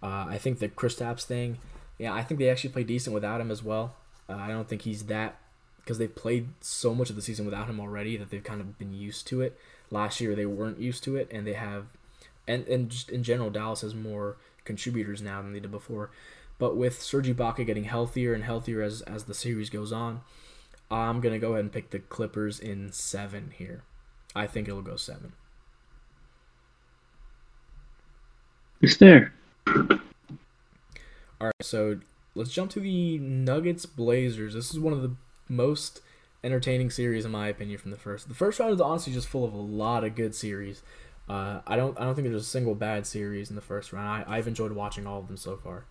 Uh, 0.00 0.06
I 0.06 0.38
think 0.38 0.60
the 0.60 0.68
Kristaps 0.68 1.24
thing 1.24 1.58
yeah, 1.98 2.14
I 2.14 2.22
think 2.22 2.38
they 2.38 2.48
actually 2.48 2.70
play 2.70 2.84
decent 2.84 3.12
without 3.12 3.40
him 3.40 3.50
as 3.50 3.62
well. 3.62 3.94
Uh, 4.28 4.36
I 4.36 4.48
don't 4.48 4.68
think 4.68 4.82
he's 4.82 5.04
that 5.06 5.36
because 5.78 5.98
they've 5.98 6.14
played 6.14 6.48
so 6.60 6.94
much 6.94 7.10
of 7.10 7.16
the 7.16 7.22
season 7.22 7.44
without 7.44 7.68
him 7.68 7.80
already 7.80 8.16
that 8.16 8.30
they've 8.30 8.44
kind 8.44 8.60
of 8.60 8.78
been 8.78 8.92
used 8.92 9.26
to 9.28 9.40
it. 9.40 9.58
Last 9.90 10.20
year 10.20 10.34
they 10.34 10.46
weren't 10.46 10.78
used 10.78 11.02
to 11.04 11.16
it, 11.16 11.28
and 11.32 11.46
they 11.46 11.54
have, 11.54 11.86
and 12.46 12.66
and 12.68 12.90
just 12.90 13.10
in 13.10 13.22
general, 13.22 13.50
Dallas 13.50 13.80
has 13.80 13.94
more 13.94 14.36
contributors 14.64 15.20
now 15.20 15.42
than 15.42 15.52
they 15.52 15.60
did 15.60 15.70
before. 15.70 16.10
But 16.58 16.76
with 16.76 17.02
Serge 17.02 17.28
Ibaka 17.28 17.66
getting 17.66 17.84
healthier 17.84 18.34
and 18.34 18.44
healthier 18.44 18.82
as 18.82 19.00
as 19.02 19.24
the 19.24 19.34
series 19.34 19.70
goes 19.70 19.92
on, 19.92 20.20
I'm 20.90 21.20
gonna 21.20 21.38
go 21.38 21.52
ahead 21.52 21.64
and 21.64 21.72
pick 21.72 21.90
the 21.90 21.98
Clippers 21.98 22.58
in 22.58 22.92
seven 22.92 23.52
here. 23.56 23.82
I 24.34 24.46
think 24.46 24.68
it'll 24.68 24.82
go 24.82 24.96
seven. 24.96 25.32
It's 28.80 28.96
there. 28.96 29.32
All 29.66 29.98
right, 31.40 31.52
so 31.62 31.98
let's 32.34 32.50
jump 32.50 32.70
to 32.72 32.80
the 32.80 33.18
Nuggets 33.18 33.86
Blazers. 33.86 34.54
This 34.54 34.70
is 34.70 34.78
one 34.78 34.92
of 34.92 35.02
the 35.02 35.14
most 35.48 36.00
entertaining 36.44 36.90
series 36.90 37.24
in 37.24 37.30
my 37.32 37.48
opinion 37.48 37.78
from 37.78 37.90
the 37.90 37.96
first. 37.96 38.28
The 38.28 38.34
first 38.34 38.60
round 38.60 38.72
is 38.72 38.80
honestly 38.80 39.12
just 39.12 39.28
full 39.28 39.44
of 39.44 39.52
a 39.52 39.58
lot 39.58 40.04
of 40.04 40.14
good 40.14 40.34
series. 40.34 40.82
Uh, 41.28 41.60
I 41.66 41.76
don't 41.76 41.98
I 42.00 42.04
don't 42.04 42.14
think 42.14 42.28
there's 42.28 42.42
a 42.42 42.46
single 42.46 42.74
bad 42.74 43.06
series 43.06 43.50
in 43.50 43.56
the 43.56 43.62
first 43.62 43.92
round. 43.92 44.08
I, 44.08 44.36
I've 44.36 44.48
enjoyed 44.48 44.72
watching 44.72 45.06
all 45.06 45.20
of 45.20 45.26
them 45.26 45.36
so 45.36 45.56
far. 45.56 45.84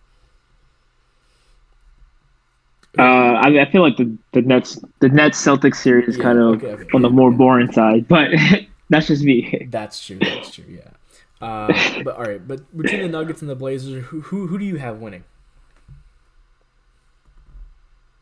Uh, 2.96 3.02
I, 3.02 3.62
I 3.62 3.70
feel 3.70 3.82
like 3.82 3.96
the, 3.96 4.16
the 4.32 4.42
Nets 4.42 4.78
the 5.00 5.08
Nets 5.08 5.40
Celtics 5.44 5.76
series 5.76 6.08
is 6.08 6.16
Yeah, 6.16 6.22
kind 6.24 6.38
of 6.38 6.62
okay, 6.62 6.72
okay, 6.72 6.84
on 6.92 7.02
the 7.02 7.10
more 7.10 7.30
boring 7.30 7.70
side, 7.72 8.08
but 8.08 8.30
that's 8.90 9.08
just 9.08 9.22
me. 9.22 9.66
That's 9.70 10.04
true. 10.04 10.22
That's 10.24 10.50
true. 10.50 10.64
Yeah. 10.66 10.90
Uh, 11.40 11.74
but 12.02 12.16
all 12.16 12.24
right, 12.24 12.46
but 12.46 12.76
between 12.76 13.00
the 13.02 13.08
Nuggets 13.08 13.42
and 13.42 13.50
the 13.50 13.54
Blazers, 13.56 14.04
who 14.06 14.20
who, 14.22 14.46
who 14.46 14.58
do 14.58 14.64
you 14.64 14.76
have 14.76 14.98
winning? 15.00 15.24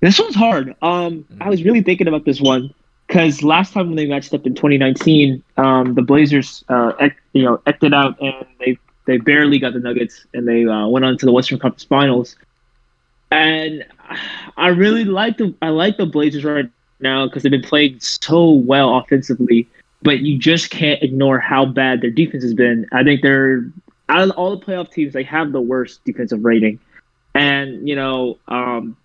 This 0.01 0.19
one's 0.19 0.35
hard. 0.35 0.75
Um, 0.83 1.25
I 1.41 1.49
was 1.49 1.63
really 1.65 1.83
thinking 1.83 2.07
about 2.09 2.25
this 2.25 2.41
one 2.41 2.73
because 3.07 3.43
last 3.43 3.73
time 3.73 3.89
when 3.89 3.97
they 3.97 4.07
matched 4.07 4.35
up 4.35 4.47
in 4.47 4.55
2019, 4.55 5.43
um, 5.57 5.95
the 5.95 6.03
Blazers, 6.03 6.65
uh, 6.69 6.93
ec- 7.01 7.17
you 7.33 7.43
know, 7.45 7.61
acted 7.67 7.95
out 7.95 8.21
and 8.21 8.47
they 8.61 8.79
They 9.07 9.19
barely 9.19 9.59
got 9.59 9.73
the 9.73 9.81
Nuggets, 9.81 10.27
and 10.35 10.47
they 10.49 10.67
uh, 10.67 10.87
went 10.89 11.05
on 11.05 11.17
to 11.19 11.27
the 11.27 11.33
Western 11.33 11.59
Conference 11.59 11.85
Finals. 11.85 12.37
And 13.31 13.85
I 14.57 14.69
really 14.69 15.05
like 15.05 15.39
the 15.39 15.55
I 15.61 15.69
like 15.69 15.97
the 15.97 16.07
Blazers 16.07 16.45
right 16.45 16.71
now 17.01 17.27
because 17.27 17.43
they've 17.43 17.51
been 17.51 17.63
playing 17.63 18.01
so 18.01 18.51
well 18.51 18.97
offensively, 18.97 19.69
but 20.03 20.21
you 20.21 20.39
just 20.39 20.71
can't 20.71 21.03
ignore 21.03 21.39
how 21.39 21.67
bad 21.67 22.01
their 22.01 22.11
defense 22.11 22.45
has 22.45 22.55
been. 22.55 22.87
I 22.93 23.03
think 23.03 23.23
they're 23.23 23.65
out 24.09 24.23
of 24.23 24.31
all 24.33 24.57
the 24.57 24.65
playoff 24.65 24.93
teams, 24.93 25.13
they 25.13 25.25
have 25.25 25.53
the 25.53 25.61
worst 25.61 26.05
defensive 26.05 26.45
rating, 26.45 26.79
and 27.35 27.89
you 27.89 27.97
know, 27.97 28.39
um, 28.49 28.97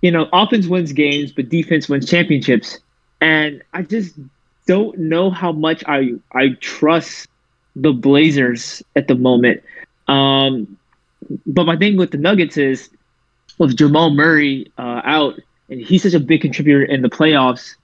you 0.00 0.10
know, 0.10 0.28
offense 0.32 0.66
wins 0.66 0.92
games, 0.92 1.32
but 1.32 1.48
defense 1.48 1.88
wins 1.88 2.08
championships. 2.08 2.78
And 3.20 3.62
I 3.72 3.82
just 3.82 4.18
don't 4.66 4.98
know 4.98 5.30
how 5.30 5.52
much 5.52 5.84
I 5.86 6.14
I 6.32 6.56
trust 6.60 7.28
the 7.76 7.92
Blazers 7.92 8.82
at 8.96 9.08
the 9.08 9.14
moment. 9.14 9.62
Um, 10.08 10.78
but 11.46 11.64
my 11.64 11.76
thing 11.76 11.96
with 11.96 12.10
the 12.10 12.18
Nuggets 12.18 12.56
is 12.56 12.90
with 13.58 13.76
Jamal 13.76 14.10
Murray 14.10 14.70
uh, 14.78 15.00
out, 15.04 15.38
and 15.68 15.80
he's 15.80 16.02
such 16.02 16.14
a 16.14 16.20
big 16.20 16.40
contributor 16.40 16.82
in 16.82 17.02
the 17.02 17.10
playoffs. 17.10 17.76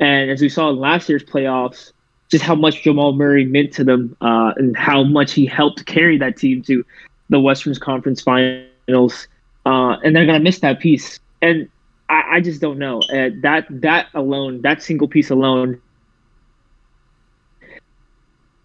And 0.00 0.30
as 0.30 0.40
we 0.40 0.48
saw 0.48 0.70
in 0.70 0.76
last 0.76 1.08
year's 1.08 1.24
playoffs, 1.24 1.92
just 2.30 2.44
how 2.44 2.54
much 2.54 2.82
Jamal 2.82 3.12
Murray 3.12 3.44
meant 3.44 3.72
to 3.74 3.84
them 3.84 4.16
uh, 4.20 4.52
and 4.56 4.76
how 4.76 5.04
much 5.04 5.32
he 5.32 5.46
helped 5.46 5.86
carry 5.86 6.18
that 6.18 6.36
team 6.36 6.62
to 6.62 6.84
the 7.28 7.40
Western 7.40 7.74
Conference 7.76 8.20
Finals. 8.22 9.28
Uh, 9.66 9.96
and 10.02 10.14
they're 10.14 10.26
gonna 10.26 10.40
miss 10.40 10.60
that 10.60 10.80
piece. 10.80 11.20
And 11.40 11.68
I, 12.08 12.36
I 12.36 12.40
just 12.40 12.60
don't 12.60 12.78
know. 12.78 13.00
Uh, 13.02 13.30
that 13.42 13.66
that 13.70 14.08
alone, 14.14 14.62
that 14.62 14.82
single 14.82 15.08
piece 15.08 15.30
alone, 15.30 15.80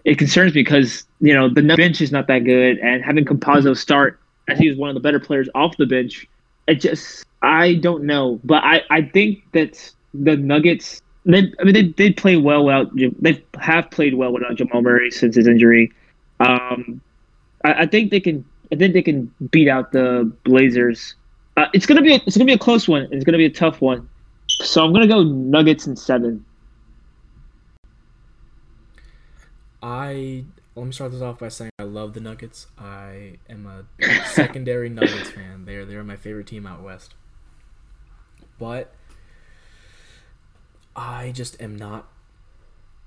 it 0.03 0.17
concerns 0.17 0.53
me 0.53 0.61
because 0.61 1.05
you 1.21 1.33
know 1.33 1.49
the 1.49 1.61
bench 1.61 2.01
is 2.01 2.11
not 2.11 2.27
that 2.27 2.39
good, 2.39 2.79
and 2.79 3.03
having 3.03 3.25
Campazzo 3.25 3.77
start 3.77 4.19
as 4.47 4.57
he 4.57 4.67
was 4.67 4.77
one 4.77 4.89
of 4.89 4.95
the 4.95 4.99
better 4.99 5.19
players 5.19 5.47
off 5.55 5.77
the 5.77 5.85
bench, 5.85 6.27
it 6.69 6.75
just 6.75 7.25
I 7.41 7.75
don't 7.75 8.03
know. 8.03 8.39
But 8.43 8.63
I 8.63 8.83
I 8.89 9.01
think 9.01 9.43
that 9.53 9.91
the 10.13 10.37
Nuggets. 10.37 11.01
They, 11.25 11.51
I 11.59 11.63
mean, 11.63 11.73
they 11.73 11.83
they 11.83 12.13
play 12.13 12.37
well 12.37 12.65
without. 12.65 12.95
They 12.95 13.43
have 13.59 13.91
played 13.91 14.15
well 14.15 14.31
without 14.31 14.55
Jamal 14.55 14.81
Murray 14.81 15.11
since 15.11 15.35
his 15.35 15.47
injury. 15.47 15.91
Um, 16.39 17.01
I, 17.65 17.73
I 17.83 17.85
think 17.85 18.09
they 18.11 18.19
can. 18.19 18.45
I 18.71 18.75
think 18.75 18.93
they 18.93 19.01
can 19.01 19.31
beat 19.51 19.67
out 19.67 19.91
the 19.91 20.31
Blazers 20.43 21.15
uh, 21.59 21.67
it's 21.73 21.85
gonna 21.85 22.01
be 22.01 22.13
a, 22.13 22.21
it's 22.25 22.37
gonna 22.37 22.45
be 22.45 22.53
a 22.53 22.57
close 22.57 22.87
one. 22.87 23.07
It's 23.11 23.25
gonna 23.25 23.37
be 23.37 23.45
a 23.45 23.49
tough 23.49 23.81
one. 23.81 24.07
So 24.47 24.83
I'm 24.83 24.93
gonna 24.93 25.07
go 25.07 25.23
Nuggets 25.23 25.87
in 25.87 25.95
seven. 25.97 26.45
I 29.83 30.45
let 30.79 30.85
me 30.85 30.93
start 30.93 31.11
this 31.11 31.21
off 31.21 31.39
by 31.39 31.49
saying 31.49 31.71
I 31.77 31.83
love 31.83 32.13
the 32.13 32.21
Nuggets. 32.21 32.67
I 32.77 33.37
am 33.49 33.65
a 33.67 33.85
secondary 34.27 34.87
Nuggets 34.89 35.29
fan. 35.29 35.65
They're 35.65 35.85
they're 35.85 36.03
my 36.03 36.15
favorite 36.15 36.47
team 36.47 36.65
out 36.65 36.81
west. 36.81 37.15
But 38.57 38.93
I 40.95 41.31
just 41.31 41.61
am 41.61 41.75
not 41.75 42.07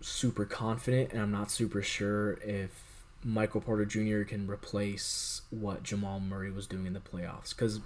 super 0.00 0.44
confident 0.44 1.12
and 1.12 1.22
I'm 1.22 1.32
not 1.32 1.50
super 1.50 1.82
sure 1.82 2.32
if 2.42 2.70
Michael 3.24 3.60
Porter 3.60 3.86
Jr. 3.86 4.22
can 4.22 4.50
replace 4.50 5.42
what 5.50 5.82
Jamal 5.82 6.20
Murray 6.20 6.50
was 6.50 6.66
doing 6.66 6.86
in 6.86 6.92
the 6.92 7.00
playoffs 7.00 7.56
cuz 7.56 7.80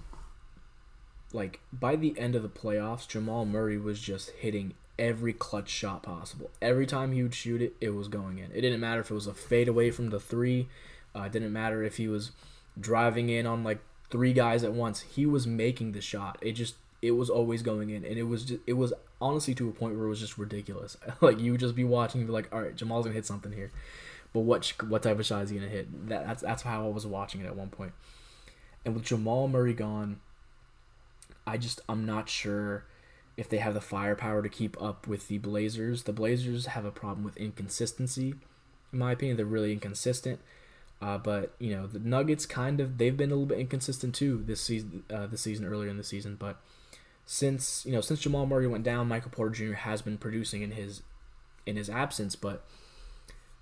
like 1.31 1.59
by 1.71 1.95
the 1.95 2.17
end 2.17 2.35
of 2.35 2.43
the 2.43 2.49
playoffs, 2.49 3.07
Jamal 3.07 3.45
Murray 3.45 3.77
was 3.77 3.99
just 4.01 4.31
hitting 4.31 4.73
every 4.99 5.33
clutch 5.33 5.69
shot 5.69 6.03
possible. 6.03 6.49
Every 6.61 6.85
time 6.85 7.11
he 7.11 7.23
would 7.23 7.35
shoot 7.35 7.61
it, 7.61 7.75
it 7.79 7.91
was 7.91 8.07
going 8.07 8.39
in. 8.39 8.51
It 8.53 8.61
didn't 8.61 8.79
matter 8.79 9.01
if 9.01 9.11
it 9.11 9.13
was 9.13 9.27
a 9.27 9.33
fade 9.33 9.67
away 9.67 9.91
from 9.91 10.09
the 10.09 10.19
three. 10.19 10.67
Uh, 11.15 11.23
it 11.23 11.31
didn't 11.31 11.53
matter 11.53 11.83
if 11.83 11.97
he 11.97 12.07
was 12.07 12.31
driving 12.79 13.29
in 13.29 13.45
on 13.45 13.63
like 13.63 13.79
three 14.09 14.33
guys 14.33 14.63
at 14.63 14.73
once. 14.73 15.01
He 15.01 15.25
was 15.25 15.47
making 15.47 15.91
the 15.91 16.01
shot. 16.01 16.37
It 16.41 16.53
just 16.53 16.75
it 17.01 17.11
was 17.11 17.29
always 17.29 17.61
going 17.61 17.89
in, 17.89 18.03
and 18.03 18.17
it 18.17 18.23
was 18.23 18.45
just, 18.45 18.61
it 18.65 18.73
was 18.73 18.93
honestly 19.21 19.53
to 19.55 19.69
a 19.69 19.71
point 19.71 19.95
where 19.95 20.05
it 20.05 20.09
was 20.09 20.19
just 20.19 20.37
ridiculous. 20.37 20.97
like 21.21 21.39
you 21.39 21.51
would 21.51 21.59
just 21.59 21.75
be 21.75 21.83
watching 21.83 22.21
and 22.21 22.27
be 22.27 22.33
like, 22.33 22.53
all 22.53 22.61
right, 22.61 22.75
Jamal's 22.75 23.05
gonna 23.05 23.15
hit 23.15 23.25
something 23.25 23.51
here, 23.51 23.71
but 24.33 24.41
what 24.41 24.65
what 24.87 25.03
type 25.03 25.19
of 25.19 25.25
shot 25.25 25.43
is 25.43 25.49
he 25.49 25.57
gonna 25.57 25.69
hit? 25.69 26.09
That, 26.09 26.25
that's 26.25 26.41
that's 26.41 26.61
how 26.63 26.85
I 26.85 26.89
was 26.89 27.05
watching 27.05 27.41
it 27.41 27.45
at 27.45 27.55
one 27.55 27.69
point. 27.69 27.93
And 28.85 28.95
with 28.95 29.03
Jamal 29.03 29.47
Murray 29.47 29.73
gone, 29.73 30.19
I 31.45 31.57
just 31.57 31.81
I'm 31.87 32.05
not 32.05 32.29
sure 32.29 32.85
if 33.37 33.47
they 33.47 33.57
have 33.57 33.75
the 33.75 33.81
firepower 33.81 34.41
to 34.41 34.49
keep 34.49 34.81
up 34.81 35.07
with 35.07 35.27
the 35.27 35.37
Blazers. 35.37 36.03
The 36.03 36.11
Blazers 36.11 36.65
have 36.65 36.83
a 36.83 36.91
problem 36.91 37.23
with 37.23 37.37
inconsistency, 37.37 38.33
in 38.91 38.99
my 38.99 39.13
opinion. 39.13 39.37
They're 39.37 39.45
really 39.45 39.71
inconsistent. 39.71 40.39
Uh, 40.99 41.17
but 41.19 41.53
you 41.59 41.75
know 41.75 41.85
the 41.85 41.99
Nuggets 41.99 42.47
kind 42.47 42.79
of 42.79 42.97
they've 42.97 43.15
been 43.15 43.29
a 43.29 43.35
little 43.35 43.45
bit 43.45 43.59
inconsistent 43.59 44.15
too 44.15 44.43
this 44.45 44.61
season. 44.61 45.03
Uh, 45.13 45.27
season 45.35 45.65
earlier 45.65 45.89
in 45.89 45.97
the 45.97 46.03
season, 46.03 46.35
but 46.35 46.57
since 47.27 47.85
you 47.85 47.91
know 47.91 48.01
since 48.01 48.21
Jamal 48.21 48.47
Murray 48.47 48.65
went 48.65 48.83
down, 48.83 49.07
Michael 49.07 49.29
Porter 49.29 49.53
Jr. 49.53 49.73
has 49.73 50.01
been 50.01 50.17
producing 50.17 50.63
in 50.63 50.71
his 50.71 51.03
in 51.67 51.75
his 51.75 51.87
absence. 51.87 52.35
But 52.35 52.65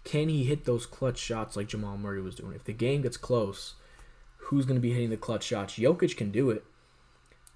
can 0.05 0.29
he 0.29 0.45
hit 0.45 0.63
those 0.63 0.85
clutch 0.85 1.17
shots 1.17 1.57
like 1.57 1.67
Jamal 1.67 1.97
Murray 1.97 2.21
was 2.21 2.35
doing? 2.35 2.53
If 2.53 2.63
the 2.63 2.71
game 2.71 3.01
gets 3.01 3.17
close, 3.17 3.73
who's 4.37 4.65
going 4.65 4.77
to 4.77 4.81
be 4.81 4.93
hitting 4.93 5.09
the 5.09 5.17
clutch 5.17 5.43
shots? 5.43 5.73
Jokic 5.73 6.15
can 6.15 6.31
do 6.31 6.51
it 6.51 6.63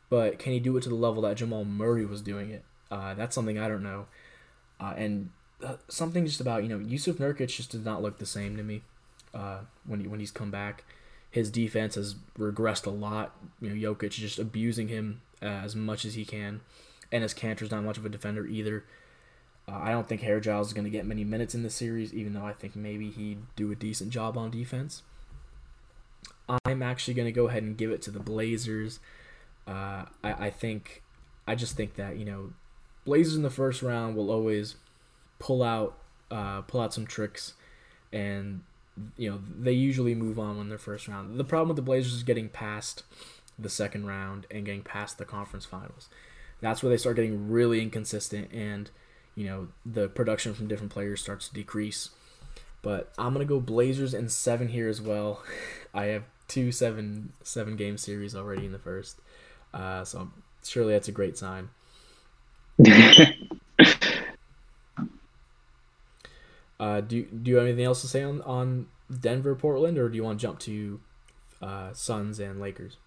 but 0.09 0.39
can 0.39 0.53
he 0.53 0.59
do 0.59 0.75
it 0.77 0.83
to 0.83 0.89
the 0.89 0.95
level 0.95 1.21
that 1.23 1.37
Jamal 1.37 1.65
Murray 1.65 2.05
was 2.05 2.21
doing 2.21 2.49
it? 2.49 2.63
Uh, 2.89 3.13
that's 3.13 3.35
something 3.35 3.59
I 3.59 3.67
don't 3.67 3.83
know. 3.83 4.07
Uh, 4.79 4.93
and 4.97 5.29
uh, 5.63 5.75
something 5.87 6.25
just 6.25 6.41
about 6.41 6.63
you 6.63 6.69
know 6.69 6.79
Jusuf 6.79 7.15
Nurkic 7.15 7.47
just 7.49 7.71
does 7.71 7.85
not 7.85 8.01
look 8.01 8.17
the 8.17 8.25
same 8.25 8.57
to 8.57 8.63
me 8.63 8.81
uh, 9.33 9.59
when 9.85 10.01
he, 10.01 10.07
when 10.07 10.19
he's 10.19 10.31
come 10.31 10.51
back. 10.51 10.83
His 11.31 11.51
defense 11.51 11.95
has 11.95 12.15
regressed 12.37 12.87
a 12.87 12.91
lot. 12.91 13.35
You 13.61 13.69
know 13.69 13.93
Jokic 13.93 14.11
just 14.11 14.39
abusing 14.39 14.87
him 14.87 15.21
uh, 15.41 15.45
as 15.45 15.75
much 15.75 16.05
as 16.05 16.15
he 16.15 16.25
can, 16.25 16.61
and 17.11 17.23
as 17.23 17.33
Kanter's 17.33 17.71
not 17.71 17.83
much 17.83 17.97
of 17.97 18.05
a 18.05 18.09
defender 18.09 18.47
either. 18.47 18.85
Uh, 19.67 19.79
I 19.83 19.91
don't 19.91 20.07
think 20.07 20.21
Harry 20.21 20.41
Giles 20.41 20.67
is 20.67 20.73
going 20.73 20.85
to 20.85 20.89
get 20.89 21.05
many 21.05 21.23
minutes 21.23 21.53
in 21.53 21.61
this 21.61 21.75
series, 21.75 22.13
even 22.13 22.33
though 22.33 22.45
I 22.45 22.53
think 22.53 22.75
maybe 22.75 23.11
he'd 23.11 23.39
do 23.55 23.71
a 23.71 23.75
decent 23.75 24.09
job 24.09 24.35
on 24.35 24.49
defense. 24.49 25.03
I'm 26.65 26.81
actually 26.81 27.13
going 27.13 27.27
to 27.27 27.31
go 27.31 27.47
ahead 27.47 27.61
and 27.61 27.77
give 27.77 27.91
it 27.91 28.01
to 28.03 28.11
the 28.11 28.19
Blazers. 28.19 28.99
Uh, 29.69 30.05
I, 30.23 30.47
I 30.47 30.49
think 30.49 31.03
I 31.47 31.53
just 31.53 31.75
think 31.75 31.95
that 31.95 32.17
you 32.17 32.25
know 32.25 32.53
Blazers 33.05 33.35
in 33.35 33.43
the 33.43 33.49
first 33.51 33.83
round 33.83 34.15
will 34.15 34.31
always 34.31 34.75
pull 35.37 35.61
out 35.61 35.97
uh, 36.31 36.61
pull 36.61 36.81
out 36.81 36.93
some 36.93 37.05
tricks, 37.05 37.53
and 38.11 38.61
you 39.15 39.29
know 39.29 39.39
they 39.59 39.71
usually 39.71 40.15
move 40.15 40.39
on 40.39 40.57
when 40.57 40.69
they're 40.69 40.77
first 40.79 41.07
round. 41.07 41.39
The 41.39 41.43
problem 41.43 41.69
with 41.69 41.75
the 41.75 41.83
Blazers 41.83 42.13
is 42.13 42.23
getting 42.23 42.49
past 42.49 43.03
the 43.59 43.69
second 43.69 44.07
round 44.07 44.47
and 44.49 44.65
getting 44.65 44.81
past 44.81 45.17
the 45.17 45.25
conference 45.25 45.65
finals. 45.65 46.09
That's 46.61 46.81
where 46.81 46.89
they 46.89 46.97
start 46.97 47.17
getting 47.17 47.49
really 47.49 47.81
inconsistent, 47.81 48.51
and 48.51 48.89
you 49.35 49.45
know 49.45 49.67
the 49.85 50.07
production 50.07 50.55
from 50.55 50.67
different 50.67 50.91
players 50.91 51.21
starts 51.21 51.47
to 51.47 51.53
decrease. 51.53 52.09
But 52.81 53.11
I'm 53.19 53.33
gonna 53.33 53.45
go 53.45 53.59
Blazers 53.59 54.15
in 54.15 54.29
seven 54.29 54.69
here 54.69 54.89
as 54.89 54.99
well. 54.99 55.43
I 55.93 56.05
have 56.05 56.23
two 56.47 56.71
seven 56.71 57.33
seven 57.43 57.75
game 57.75 57.97
series 57.97 58.35
already 58.35 58.65
in 58.65 58.71
the 58.71 58.79
first. 58.79 59.19
Uh, 59.73 60.03
so 60.03 60.29
surely 60.63 60.93
that's 60.93 61.07
a 61.07 61.11
great 61.11 61.37
sign. 61.37 61.69
uh, 66.79 67.01
do 67.01 67.23
do 67.23 67.51
you 67.51 67.57
have 67.57 67.65
anything 67.65 67.85
else 67.85 68.01
to 68.01 68.07
say 68.07 68.23
on 68.23 68.41
on 68.43 68.87
Denver, 69.19 69.55
Portland, 69.55 69.97
or 69.97 70.09
do 70.09 70.15
you 70.15 70.23
want 70.23 70.39
to 70.39 70.41
jump 70.47 70.59
to 70.59 70.99
uh, 71.61 71.93
Suns 71.93 72.39
and 72.39 72.59
Lakers? 72.59 72.97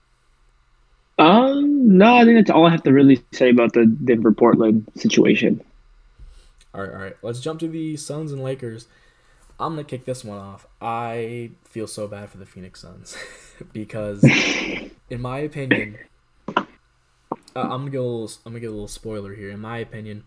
Um, 1.18 1.96
no, 1.98 2.16
I 2.16 2.24
think 2.24 2.38
that's 2.38 2.50
all 2.50 2.66
I 2.66 2.70
have 2.70 2.82
to 2.84 2.92
really 2.92 3.22
say 3.32 3.50
about 3.50 3.72
the 3.74 3.86
Denver 3.86 4.32
Portland 4.32 4.90
situation. 4.96 5.62
All 6.74 6.80
right, 6.80 6.90
all 6.90 6.98
right. 6.98 7.16
Let's 7.22 7.40
jump 7.40 7.60
to 7.60 7.68
the 7.68 7.96
Suns 7.96 8.32
and 8.32 8.42
Lakers. 8.42 8.86
I'm 9.60 9.72
gonna 9.74 9.84
kick 9.84 10.04
this 10.04 10.24
one 10.24 10.38
off. 10.38 10.66
I 10.80 11.50
feel 11.64 11.86
so 11.86 12.08
bad 12.08 12.30
for 12.30 12.38
the 12.38 12.46
Phoenix 12.46 12.80
Suns 12.80 13.16
because, 13.72 14.24
in 15.10 15.20
my 15.20 15.38
opinion, 15.38 15.98
uh, 17.54 17.60
I'm 17.60 17.68
gonna 17.68 17.90
get 17.90 18.00
a 18.00 18.02
little. 18.02 18.30
I'm 18.44 18.52
gonna 18.52 18.60
get 18.60 18.70
a 18.70 18.72
little 18.72 18.88
spoiler 18.88 19.34
here. 19.34 19.50
In 19.50 19.60
my 19.60 19.78
opinion, 19.78 20.24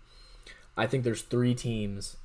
I 0.77 0.87
think 0.87 1.03
there's 1.03 1.21
three 1.21 1.55
teams 1.55 2.17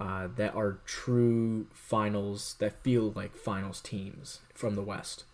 uh, 0.00 0.28
that 0.36 0.54
are 0.54 0.78
true 0.84 1.66
finals 1.72 2.56
that 2.58 2.82
feel 2.82 3.12
like 3.14 3.36
finals 3.36 3.80
teams 3.80 4.40
from 4.54 4.74
the 4.74 4.82
West, 4.82 5.24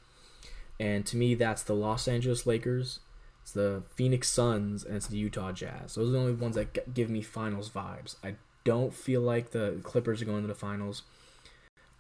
and 0.79 1.07
to 1.07 1.17
me, 1.17 1.35
that's 1.35 1.63
the 1.63 1.75
Los 1.75 2.09
Angeles 2.09 2.47
Lakers, 2.47 3.01
it's 3.43 3.53
the 3.53 3.83
Phoenix 3.95 4.29
Suns, 4.29 4.85
and 4.85 4.97
it's 4.97 5.07
the 5.07 5.17
Utah 5.17 5.53
Jazz. 5.53 5.95
Those 5.95 6.11
are 6.11 6.13
the 6.13 6.19
only 6.19 6.33
ones 6.33 6.55
that 6.57 6.93
give 6.93 7.09
me 7.09 7.23
finals 7.23 7.71
vibes. 7.71 8.17
I 8.23 8.35
don't 8.65 8.93
feel 8.93 9.23
like 9.23 9.53
the 9.53 9.81
Clippers 9.83 10.21
are 10.21 10.27
going 10.27 10.43
to 10.43 10.49
the 10.49 10.55
finals. 10.55 11.03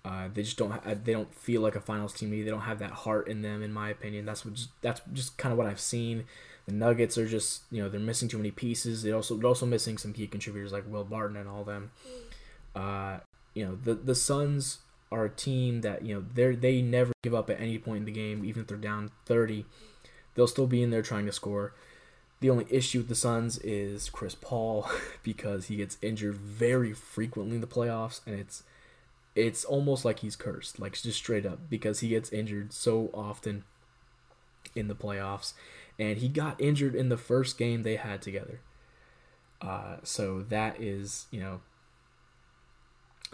Uh, 0.04 0.28
they 0.32 0.42
just 0.42 0.58
don't. 0.58 1.04
They 1.04 1.12
don't 1.12 1.34
feel 1.34 1.62
like 1.62 1.74
a 1.74 1.80
finals 1.80 2.12
team. 2.12 2.30
They 2.30 2.50
don't 2.50 2.60
have 2.60 2.78
that 2.80 2.90
heart 2.90 3.28
in 3.28 3.40
them, 3.40 3.62
in 3.62 3.72
my 3.72 3.88
opinion. 3.88 4.26
That's 4.26 4.44
what. 4.44 4.54
Just, 4.54 4.68
that's 4.82 5.00
just 5.12 5.38
kind 5.38 5.50
of 5.50 5.56
what 5.56 5.66
I've 5.66 5.80
seen. 5.80 6.24
The 6.68 6.74
Nuggets 6.74 7.16
are 7.16 7.26
just 7.26 7.62
you 7.70 7.82
know 7.82 7.88
they're 7.88 7.98
missing 7.98 8.28
too 8.28 8.36
many 8.36 8.50
pieces. 8.50 9.02
They 9.02 9.10
also 9.10 9.36
they're 9.38 9.48
also 9.48 9.64
missing 9.64 9.96
some 9.96 10.12
key 10.12 10.26
contributors 10.26 10.70
like 10.70 10.84
Will 10.86 11.02
Barton 11.02 11.38
and 11.38 11.48
all 11.48 11.64
them. 11.64 11.92
Uh, 12.76 13.20
you 13.54 13.64
know 13.64 13.78
the 13.82 13.94
the 13.94 14.14
Suns 14.14 14.80
are 15.10 15.24
a 15.24 15.30
team 15.30 15.80
that 15.80 16.02
you 16.04 16.14
know 16.14 16.24
they 16.34 16.54
they 16.54 16.82
never 16.82 17.12
give 17.22 17.34
up 17.34 17.48
at 17.48 17.58
any 17.58 17.78
point 17.78 18.00
in 18.00 18.04
the 18.04 18.12
game, 18.12 18.44
even 18.44 18.60
if 18.62 18.68
they're 18.68 18.76
down 18.76 19.10
30. 19.24 19.64
They'll 20.34 20.46
still 20.46 20.66
be 20.66 20.82
in 20.82 20.90
there 20.90 21.00
trying 21.00 21.24
to 21.24 21.32
score. 21.32 21.72
The 22.40 22.50
only 22.50 22.66
issue 22.68 22.98
with 22.98 23.08
the 23.08 23.14
Suns 23.14 23.56
is 23.60 24.10
Chris 24.10 24.34
Paul 24.34 24.90
because 25.22 25.68
he 25.68 25.76
gets 25.76 25.96
injured 26.02 26.36
very 26.36 26.92
frequently 26.92 27.54
in 27.54 27.62
the 27.62 27.66
playoffs, 27.66 28.20
and 28.26 28.38
it's 28.38 28.62
it's 29.34 29.64
almost 29.64 30.04
like 30.04 30.18
he's 30.18 30.36
cursed, 30.36 30.78
like 30.78 31.00
just 31.00 31.16
straight 31.16 31.46
up, 31.46 31.70
because 31.70 32.00
he 32.00 32.08
gets 32.08 32.30
injured 32.30 32.74
so 32.74 33.08
often 33.14 33.64
in 34.74 34.88
the 34.88 34.94
playoffs, 34.94 35.54
and 35.98 36.18
he 36.18 36.28
got 36.28 36.60
injured 36.60 36.94
in 36.94 37.08
the 37.08 37.16
first 37.16 37.58
game 37.58 37.82
they 37.82 37.96
had 37.96 38.22
together. 38.22 38.60
Uh, 39.60 39.96
so 40.02 40.42
that 40.48 40.80
is 40.80 41.26
you 41.30 41.40
know 41.40 41.60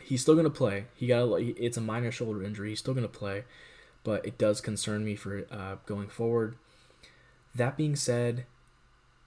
he's 0.03 0.23
still 0.23 0.35
gonna 0.35 0.51
play. 0.51 0.87
He 0.95 1.07
got 1.07 1.23
a, 1.23 1.37
it's 1.63 1.77
a 1.77 1.83
minor 1.83 2.11
shoulder 2.11 2.43
injury. 2.43 2.71
He's 2.71 2.79
still 2.79 2.95
gonna 2.95 3.09
play, 3.09 3.45
but 4.03 4.25
it 4.27 4.39
does 4.39 4.61
concern 4.61 5.05
me 5.05 5.17
for 5.17 5.47
uh, 5.51 5.77
going 5.87 6.09
forward. 6.09 6.57
That 7.55 7.77
being 7.77 7.95
said, 7.95 8.47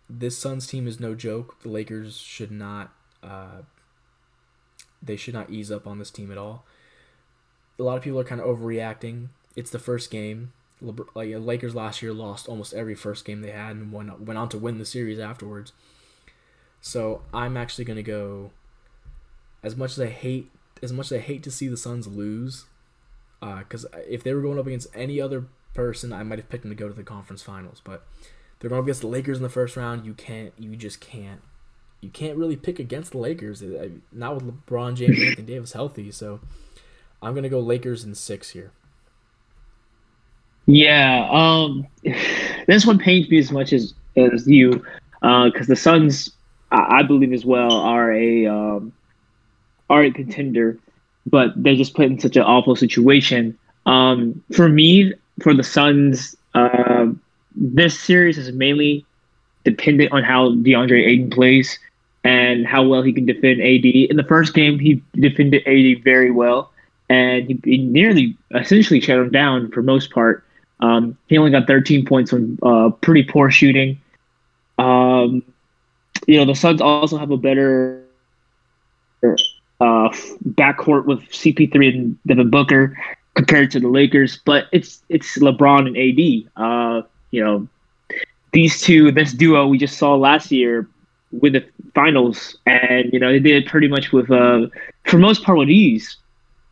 this 0.09 0.37
Suns 0.37 0.67
team 0.67 0.87
is 0.87 0.99
no 0.99 1.15
joke. 1.15 1.61
The 1.61 1.69
Lakers 1.69 2.17
should 2.17 2.51
not 2.51 2.93
uh, 3.23 3.61
they 5.01 5.15
should 5.15 5.33
not 5.33 5.49
ease 5.49 5.71
up 5.71 5.87
on 5.87 5.99
this 5.99 6.11
team 6.11 6.31
at 6.31 6.37
all. 6.37 6.65
A 7.79 7.83
lot 7.83 7.97
of 7.97 8.03
people 8.03 8.19
are 8.19 8.23
kind 8.23 8.41
of 8.41 8.47
overreacting. 8.47 9.27
It's 9.55 9.69
the 9.69 9.79
first 9.79 10.09
game. 10.09 10.53
Like 10.81 11.29
Lakers 11.35 11.73
last 11.73 12.01
year 12.01 12.13
lost 12.13 12.47
almost 12.47 12.73
every 12.73 12.95
first 12.95 13.25
game 13.25 13.41
they 13.41 13.51
had 13.51 13.75
and 13.75 13.91
went 13.91 14.19
went 14.21 14.37
on 14.37 14.49
to 14.49 14.57
win 14.57 14.77
the 14.77 14.85
series 14.85 15.19
afterwards. 15.19 15.73
So 16.81 17.23
I'm 17.33 17.57
actually 17.57 17.85
gonna 17.85 18.03
go. 18.03 18.51
As 19.63 19.75
much 19.75 19.91
as 19.91 19.99
I 19.99 20.07
hate, 20.07 20.51
as 20.83 20.93
much 20.93 21.07
as 21.07 21.13
I 21.13 21.21
hate 21.21 21.41
to 21.43 21.51
see 21.51 21.67
the 21.67 21.77
Suns 21.77 22.07
lose, 22.07 22.65
because 23.39 23.85
uh, 23.85 23.99
if 24.07 24.23
they 24.23 24.33
were 24.33 24.41
going 24.41 24.59
up 24.59 24.67
against 24.67 24.87
any 24.93 25.19
other 25.19 25.45
person, 25.73 26.13
I 26.13 26.23
might 26.23 26.39
have 26.39 26.49
picked 26.49 26.63
them 26.63 26.71
to 26.71 26.75
go 26.75 26.87
to 26.87 26.93
the 26.93 27.03
conference 27.03 27.41
finals. 27.41 27.81
But 27.83 28.05
they're 28.59 28.69
going 28.69 28.79
up 28.79 28.85
against 28.85 29.01
the 29.01 29.07
Lakers 29.07 29.37
in 29.37 29.43
the 29.43 29.49
first 29.49 29.75
round. 29.75 30.05
You 30.05 30.13
can't, 30.13 30.53
you 30.57 30.75
just 30.75 31.01
can't, 31.01 31.41
you 32.01 32.09
can't 32.09 32.37
really 32.37 32.55
pick 32.55 32.77
against 32.77 33.11
the 33.11 33.17
Lakers. 33.17 33.63
Not 34.11 34.35
with 34.35 34.65
LeBron 34.65 34.95
James 34.95 35.17
and 35.17 35.29
Anthony 35.29 35.47
Davis 35.47 35.73
healthy. 35.73 36.11
So 36.11 36.39
I'm 37.21 37.33
gonna 37.33 37.49
go 37.49 37.59
Lakers 37.59 38.03
in 38.03 38.13
six 38.13 38.51
here. 38.51 38.71
Yeah, 40.67 41.27
um, 41.31 41.87
this 42.67 42.85
one 42.85 42.99
pains 42.99 43.29
me 43.29 43.39
as 43.39 43.51
much 43.51 43.73
as 43.73 43.93
as 44.15 44.47
you, 44.47 44.71
because 45.21 45.61
uh, 45.61 45.65
the 45.67 45.75
Suns 45.75 46.31
I, 46.71 47.03
believe 47.03 47.33
as 47.33 47.45
well 47.45 47.71
are 47.71 48.11
a 48.13 48.45
um, 48.45 48.93
are 49.89 50.03
a 50.03 50.11
contender, 50.11 50.77
but 51.25 51.51
they 51.61 51.75
just 51.75 51.95
put 51.95 52.05
in 52.05 52.19
such 52.19 52.35
an 52.35 52.43
awful 52.43 52.75
situation. 52.75 53.57
Um, 53.85 54.43
for 54.51 54.67
me, 54.67 55.13
for 55.41 55.53
the 55.53 55.63
Suns, 55.63 56.35
uh, 56.53 57.07
this 57.55 57.97
series 57.97 58.37
is 58.37 58.51
mainly 58.51 59.05
dependent 59.63 60.11
on 60.11 60.23
how 60.23 60.49
DeAndre 60.49 61.07
Ayton 61.07 61.29
plays 61.29 61.79
and 62.23 62.67
how 62.67 62.83
well 62.83 63.01
he 63.01 63.13
can 63.13 63.25
defend 63.25 63.61
AD. 63.61 63.85
In 63.85 64.17
the 64.17 64.25
first 64.27 64.53
game, 64.53 64.79
he 64.79 65.01
defended 65.13 65.65
AD 65.65 66.03
very 66.03 66.31
well, 66.31 66.71
and 67.09 67.47
he, 67.47 67.59
he 67.63 67.77
nearly 67.77 68.35
essentially 68.53 68.99
shut 68.99 69.19
him 69.19 69.29
down 69.29 69.71
for 69.71 69.81
most 69.81 70.11
part. 70.11 70.43
Um, 70.79 71.17
he 71.27 71.37
only 71.37 71.51
got 71.51 71.67
13 71.67 72.05
points 72.05 72.33
on 72.33 72.57
uh, 72.61 72.89
pretty 73.01 73.23
poor 73.23 73.49
shooting. 73.49 73.99
Um, 74.77 75.43
you 76.27 76.37
know, 76.37 76.45
the 76.45 76.55
Suns 76.55 76.81
also 76.81 77.17
have 77.17 77.31
a 77.31 77.37
better 77.37 78.03
uh, 79.23 80.09
backcourt 80.49 81.05
with 81.05 81.19
CP3 81.29 81.95
and 81.95 82.17
Devin 82.27 82.49
Booker 82.49 82.97
compared 83.35 83.71
to 83.71 83.79
the 83.79 83.87
Lakers, 83.87 84.39
but 84.45 84.65
it's 84.71 85.03
it's 85.09 85.37
LeBron 85.37 85.87
and 85.87 85.97
AD. 85.97 86.51
Uh, 86.55 87.07
you 87.31 87.43
know, 87.43 87.67
these 88.51 88.81
two, 88.81 89.11
this 89.11 89.33
duo 89.33 89.67
we 89.67 89.77
just 89.77 89.97
saw 89.97 90.15
last 90.15 90.51
year 90.51 90.87
with 91.31 91.53
the 91.53 91.65
finals, 91.93 92.57
and 92.65 93.11
you 93.13 93.19
know 93.19 93.31
they 93.31 93.39
did 93.39 93.65
pretty 93.67 93.87
much 93.87 94.11
with 94.11 94.29
uh, 94.31 94.67
for 95.05 95.17
most 95.17 95.43
part 95.43 95.57
with 95.57 95.69
ease 95.69 96.17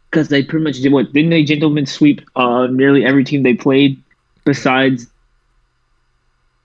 because 0.10 0.30
they 0.30 0.44
pretty 0.44 0.64
much 0.64 0.80
did 0.80 0.92
what 0.92 1.12
didn't 1.14 1.32
they 1.32 1.44
gentlemen 1.44 1.86
sweep 1.86 2.22
uh, 2.36 2.68
nearly 2.68 3.06
every 3.06 3.24
team 3.24 3.44
they 3.44 3.54
played 3.54 4.02
besides 4.46 5.08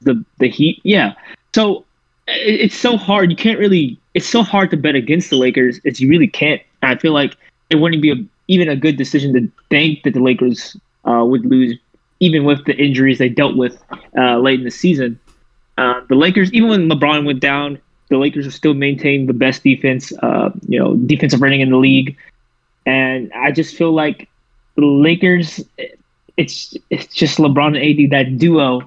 the 0.02 0.24
the 0.38 0.48
Heat. 0.48 0.80
Yeah, 0.84 1.14
so 1.54 1.84
it's 2.26 2.76
so 2.76 2.96
hard. 2.96 3.30
You 3.30 3.36
can't 3.36 3.58
really. 3.58 3.98
It's 4.14 4.28
so 4.28 4.42
hard 4.42 4.70
to 4.70 4.76
bet 4.76 4.94
against 4.94 5.30
the 5.30 5.36
Lakers. 5.36 5.80
It's 5.84 6.00
you 6.00 6.08
really 6.08 6.28
can't. 6.28 6.60
I 6.82 6.96
feel 6.96 7.12
like 7.12 7.36
it 7.70 7.76
wouldn't 7.76 8.02
be 8.02 8.10
a, 8.10 8.16
even 8.48 8.68
a 8.68 8.76
good 8.76 8.96
decision 8.96 9.32
to 9.34 9.50
think 9.68 10.02
that 10.02 10.14
the 10.14 10.20
Lakers 10.20 10.76
uh, 11.04 11.24
would 11.24 11.44
lose, 11.44 11.78
even 12.20 12.44
with 12.44 12.64
the 12.64 12.76
injuries 12.76 13.18
they 13.18 13.28
dealt 13.28 13.56
with 13.56 13.82
uh, 14.16 14.38
late 14.38 14.58
in 14.58 14.64
the 14.64 14.70
season. 14.70 15.18
Uh, 15.78 16.00
the 16.08 16.14
Lakers, 16.14 16.52
even 16.52 16.68
when 16.68 16.88
LeBron 16.88 17.24
went 17.24 17.40
down, 17.40 17.78
the 18.08 18.18
Lakers 18.18 18.46
are 18.46 18.50
still 18.50 18.74
maintained 18.74 19.28
the 19.28 19.32
best 19.32 19.62
defense, 19.62 20.12
uh, 20.22 20.50
you 20.68 20.78
know, 20.78 20.96
defensive 20.96 21.40
rating 21.40 21.60
in 21.60 21.70
the 21.70 21.76
league. 21.76 22.16
And 22.90 23.32
I 23.34 23.52
just 23.52 23.76
feel 23.76 23.92
like 23.92 24.28
the 24.74 24.84
Lakers, 24.84 25.64
it's 26.36 26.74
it's 26.90 27.14
just 27.14 27.38
LeBron 27.38 27.76
and 27.76 27.76
AD 27.76 28.10
that 28.10 28.36
duo 28.36 28.82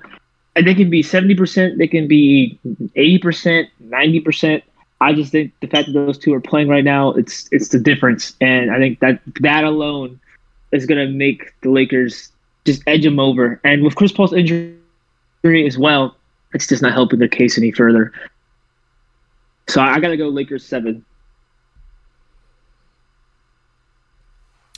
And 0.56 0.68
they 0.68 0.76
can 0.76 0.90
be 0.90 1.02
70%, 1.02 1.78
they 1.78 1.88
can 1.88 2.06
be 2.08 2.60
80%, 2.98 3.70
90%. 3.82 4.62
I 5.00 5.14
just 5.14 5.32
think 5.32 5.54
the 5.62 5.68
fact 5.68 5.88
that 5.88 5.94
those 5.94 6.18
two 6.18 6.34
are 6.34 6.42
playing 6.42 6.68
right 6.68 6.84
now, 6.84 7.12
it's 7.14 7.48
it's 7.52 7.70
the 7.70 7.80
difference. 7.80 8.36
And 8.42 8.72
I 8.72 8.78
think 8.78 9.00
that 9.00 9.22
that 9.40 9.64
alone 9.64 10.20
is 10.74 10.86
going 10.86 11.08
to 11.08 11.12
make 11.14 11.54
the 11.62 11.70
Lakers 11.70 12.30
just 12.66 12.84
edge 12.88 13.04
them 13.04 13.20
over. 13.20 13.62
And 13.64 13.84
with 13.84 13.96
Chris 13.96 14.12
Paul's 14.12 14.34
injury 14.34 14.76
as 15.66 15.78
well, 15.78 16.16
it's 16.54 16.68
just 16.68 16.82
not 16.82 16.92
helping 16.92 17.20
their 17.20 17.30
case 17.30 17.58
any 17.58 17.72
further. 17.72 18.12
So 19.70 19.82
I 19.82 20.00
got 20.02 20.10
to 20.10 20.18
go 20.18 20.28
Lakers 20.28 20.66
7. 20.66 21.06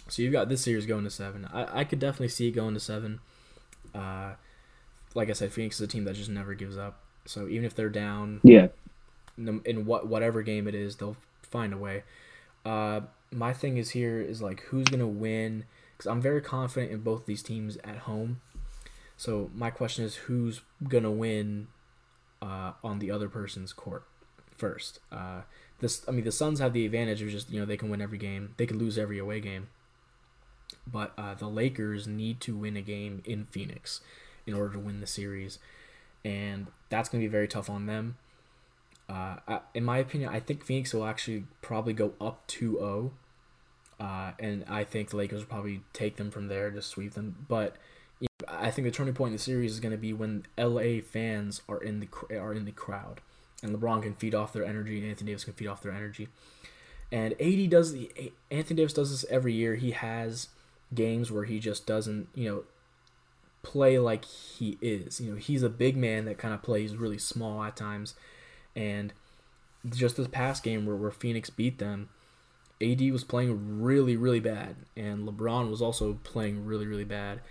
So 0.07 0.21
you've 0.21 0.33
got 0.33 0.49
this 0.49 0.61
series 0.61 0.85
going 0.85 1.03
to 1.03 1.09
7. 1.09 1.47
I, 1.51 1.79
I 1.79 1.83
could 1.83 1.99
definitely 1.99 2.29
see 2.29 2.47
it 2.47 2.51
going 2.51 2.73
to 2.73 2.79
7. 2.79 3.19
Uh, 3.93 4.33
like 5.13 5.29
I 5.29 5.33
said, 5.33 5.51
Phoenix 5.51 5.75
is 5.75 5.81
a 5.81 5.87
team 5.87 6.03
that 6.05 6.15
just 6.15 6.29
never 6.29 6.53
gives 6.53 6.77
up. 6.77 6.99
So 7.25 7.47
even 7.47 7.65
if 7.65 7.75
they're 7.75 7.89
down, 7.89 8.41
yeah, 8.43 8.67
in, 9.37 9.61
in 9.65 9.85
what 9.85 10.07
whatever 10.07 10.43
game 10.43 10.67
it 10.67 10.75
is, 10.75 10.97
they'll 10.97 11.17
find 11.41 11.73
a 11.73 11.77
way. 11.77 12.03
Uh, 12.63 13.01
my 13.31 13.53
thing 13.53 13.77
is 13.77 13.91
here 13.91 14.21
is 14.21 14.41
like 14.41 14.61
who's 14.63 14.85
gonna 14.85 15.07
win 15.07 15.65
because 15.97 16.09
I'm 16.09 16.21
very 16.21 16.41
confident 16.41 16.91
in 16.91 16.99
both 16.99 17.25
these 17.25 17.41
teams 17.41 17.77
at 17.83 17.99
home. 17.99 18.41
So 19.17 19.49
my 19.55 19.71
question 19.71 20.05
is 20.05 20.15
who's 20.15 20.61
gonna 20.87 21.11
win 21.11 21.67
uh, 22.41 22.73
on 22.83 22.99
the 22.99 23.09
other 23.09 23.29
person's 23.29 23.73
court 23.73 24.03
first. 24.55 24.99
Uh, 25.11 25.41
this 25.79 26.03
I 26.07 26.11
mean 26.11 26.25
the 26.25 26.31
Suns 26.31 26.59
have 26.59 26.73
the 26.73 26.85
advantage 26.85 27.21
of 27.21 27.29
just 27.29 27.49
you 27.49 27.59
know 27.59 27.65
they 27.65 27.77
can 27.77 27.89
win 27.89 28.01
every 28.01 28.17
game, 28.17 28.53
they 28.57 28.65
can 28.65 28.77
lose 28.77 28.97
every 28.97 29.17
away 29.17 29.39
game. 29.39 29.69
But 30.91 31.13
uh, 31.17 31.33
the 31.33 31.47
Lakers 31.47 32.07
need 32.07 32.39
to 32.41 32.55
win 32.55 32.77
a 32.77 32.81
game 32.81 33.21
in 33.25 33.45
Phoenix 33.45 34.01
in 34.45 34.53
order 34.53 34.73
to 34.73 34.79
win 34.79 35.01
the 35.01 35.07
series, 35.07 35.59
and 36.23 36.67
that's 36.89 37.09
going 37.09 37.21
to 37.21 37.27
be 37.27 37.31
very 37.31 37.47
tough 37.47 37.69
on 37.69 37.87
them. 37.87 38.17
Uh, 39.07 39.59
in 39.73 39.83
my 39.83 39.97
opinion, 39.99 40.29
I 40.29 40.39
think 40.39 40.63
Phoenix 40.63 40.93
will 40.93 41.05
actually 41.05 41.45
probably 41.61 41.93
go 41.93 42.13
up 42.19 42.47
2-0, 42.47 43.11
uh, 43.99 44.31
and 44.39 44.65
I 44.67 44.83
think 44.83 45.09
the 45.09 45.17
Lakers 45.17 45.41
will 45.41 45.47
probably 45.47 45.81
take 45.93 46.15
them 46.17 46.31
from 46.31 46.47
there, 46.47 46.71
just 46.71 46.89
sweep 46.89 47.13
them. 47.13 47.45
But 47.47 47.75
you 48.19 48.27
know, 48.41 48.47
I 48.51 48.71
think 48.71 48.85
the 48.85 48.91
turning 48.91 49.13
point 49.13 49.29
in 49.29 49.33
the 49.33 49.43
series 49.43 49.73
is 49.73 49.79
going 49.79 49.91
to 49.91 49.97
be 49.97 50.13
when 50.13 50.45
LA 50.57 51.01
fans 51.01 51.61
are 51.69 51.81
in 51.81 51.99
the 51.99 52.07
are 52.37 52.53
in 52.53 52.65
the 52.65 52.71
crowd, 52.71 53.21
and 53.61 53.75
LeBron 53.75 54.03
can 54.03 54.15
feed 54.15 54.33
off 54.33 54.53
their 54.53 54.65
energy, 54.65 54.99
and 54.99 55.09
Anthony 55.09 55.31
Davis 55.31 55.45
can 55.45 55.53
feed 55.53 55.67
off 55.67 55.81
their 55.81 55.91
energy. 55.91 56.27
And 57.11 57.33
AD 57.39 57.69
does 57.69 57.93
the 57.93 58.33
Anthony 58.49 58.77
Davis 58.77 58.93
does 58.93 59.11
this 59.11 59.29
every 59.29 59.53
year. 59.53 59.75
He 59.75 59.91
has 59.91 60.49
games 60.93 61.31
where 61.31 61.45
he 61.45 61.59
just 61.59 61.85
doesn't, 61.85 62.27
you 62.35 62.49
know, 62.49 62.63
play 63.63 63.97
like 63.97 64.25
he 64.25 64.77
is. 64.81 65.19
You 65.19 65.31
know, 65.31 65.37
he's 65.37 65.63
a 65.63 65.69
big 65.69 65.97
man 65.97 66.25
that 66.25 66.37
kind 66.37 66.53
of 66.53 66.61
plays 66.61 66.95
really 66.95 67.17
small 67.17 67.63
at 67.63 67.75
times. 67.75 68.13
And 68.75 69.13
just 69.89 70.17
this 70.17 70.27
past 70.27 70.63
game 70.63 70.85
where, 70.85 70.95
where 70.95 71.11
Phoenix 71.11 71.49
beat 71.49 71.79
them, 71.79 72.09
AD 72.81 73.01
was 73.11 73.23
playing 73.23 73.81
really, 73.81 74.15
really 74.15 74.39
bad. 74.39 74.75
And 74.95 75.27
LeBron 75.27 75.69
was 75.69 75.81
also 75.81 76.19
playing 76.23 76.65
really, 76.65 76.85
really 76.85 77.05
bad. 77.05 77.41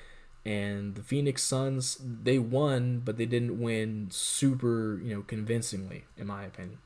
And 0.46 0.94
the 0.94 1.02
Phoenix 1.02 1.42
Suns, 1.42 1.98
they 2.02 2.38
won, 2.38 3.00
but 3.04 3.16
they 3.16 3.26
didn't 3.26 3.58
win 3.58 4.08
super, 4.10 5.00
you 5.02 5.14
know, 5.14 5.22
convincingly, 5.22 6.04
in 6.18 6.26
my 6.26 6.44
opinion. 6.44 6.78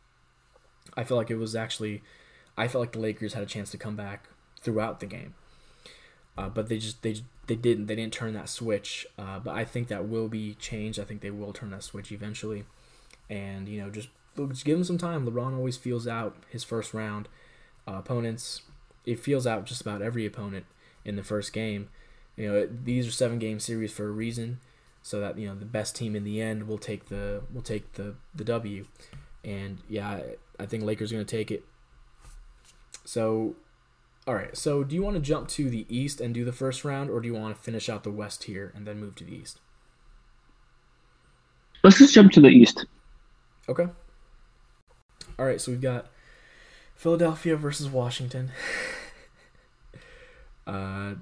I 0.96 1.04
feel 1.04 1.16
like 1.16 1.30
it 1.30 1.37
was 1.37 1.56
actually, 1.56 2.02
I 2.56 2.68
felt 2.68 2.80
like 2.80 2.92
the 2.92 3.00
Lakers 3.00 3.34
had 3.34 3.42
a 3.42 3.46
chance 3.46 3.70
to 3.72 3.78
come 3.78 3.96
back 3.96 4.28
throughout 4.61 5.00
the 5.00 5.06
game. 5.06 5.34
Uh, 6.38 6.48
but 6.48 6.68
they 6.68 6.79
just 6.79 7.03
they 7.03 7.16
they 7.48 7.57
didn't 7.57 7.87
they 7.87 7.96
didn't 7.96 8.12
turn 8.12 8.33
that 8.35 8.48
switch. 8.48 9.07
Uh, 9.18 9.40
but 9.40 9.57
I 9.57 9.64
think 9.64 9.88
that 9.88 10.09
will 10.09 10.29
be 10.29 10.55
changed. 10.55 11.01
I 11.01 11.05
think 11.05 11.20
they 11.20 11.33
will 11.33 11.53
turn 11.53 11.70
that 11.70 11.83
switch 11.83 12.12
eventually, 12.12 12.64
and 13.29 13.68
you 13.68 13.81
know 13.81 13.90
just 13.90 14.09
just 14.37 14.64
give 14.64 14.79
him 14.79 14.85
some 14.85 14.98
time. 14.98 15.27
LeBron 15.27 15.57
always 15.57 15.77
feels 15.77 16.07
out 16.07 16.37
his 16.48 16.62
first 16.62 16.94
round 16.94 17.29
uh, 17.88 17.94
opponents. 17.94 18.62
It 19.05 19.18
feels 19.18 19.46
out 19.46 19.66
just 19.66 19.81
about 19.81 20.01
every 20.01 20.24
opponent, 20.27 20.66
in 21.05 21.16
the 21.16 21.24
first 21.24 21.53
game. 21.53 21.88
You 22.37 22.53
know, 22.53 22.68
these 22.85 23.09
are 23.09 23.11
seven 23.11 23.40
game 23.40 23.59
series 23.59 23.92
for 23.92 24.07
a 24.07 24.12
reason, 24.12 24.61
so 25.03 25.18
that 25.20 25.38
you 25.38 25.48
know 25.48 25.57
the 25.57 25.64
best 25.64 25.96
team 25.96 26.14
in 26.14 26.22
the 26.22 26.40
end 26.40 26.68
will 26.68 26.79
take 26.79 27.09
the 27.09 27.42
will 27.53 27.62
take 27.62 27.94
the 27.94 28.14
the 28.33 28.44
W. 28.44 28.87
And 29.42 29.79
yeah, 29.88 30.20
I 30.61 30.66
think 30.66 30.85
Lakers 30.85 31.11
to 31.11 31.24
take 31.24 31.51
it. 31.51 31.64
So, 33.05 33.57
all 34.29 34.35
right. 34.35 34.55
So, 34.55 34.85
do 34.85 34.95
you 34.95 35.03
want 35.03 35.17
to 35.17 35.23
jump 35.23 35.49
to 35.49 35.71
the 35.71 35.87
East 35.88 36.21
and 36.21 36.35
do 36.35 36.45
the 36.45 36.53
first 36.53 36.85
round, 36.85 37.09
or 37.09 37.19
do 37.19 37.27
you 37.27 37.33
want 37.33 37.57
to 37.57 37.62
finish 37.62 37.88
out 37.88 38.05
the 38.05 38.11
West 38.11 38.45
here 38.45 38.75
and 38.77 38.87
then 38.87 39.01
move 39.01 39.14
to 39.14 39.25
the 39.25 39.35
East? 39.35 39.59
Let's 41.83 41.97
just 41.97 42.12
jump 42.12 42.33
to 42.33 42.43
the 42.43 42.49
East. 42.49 42.85
Okay. 43.71 43.87
All 45.38 45.47
right. 45.47 45.59
So 45.59 45.73
we've 45.73 45.81
got 45.81 46.09
Philadelphia 46.95 47.57
versus 47.57 47.88
Washington. 47.88 48.51
uh, 50.67 51.14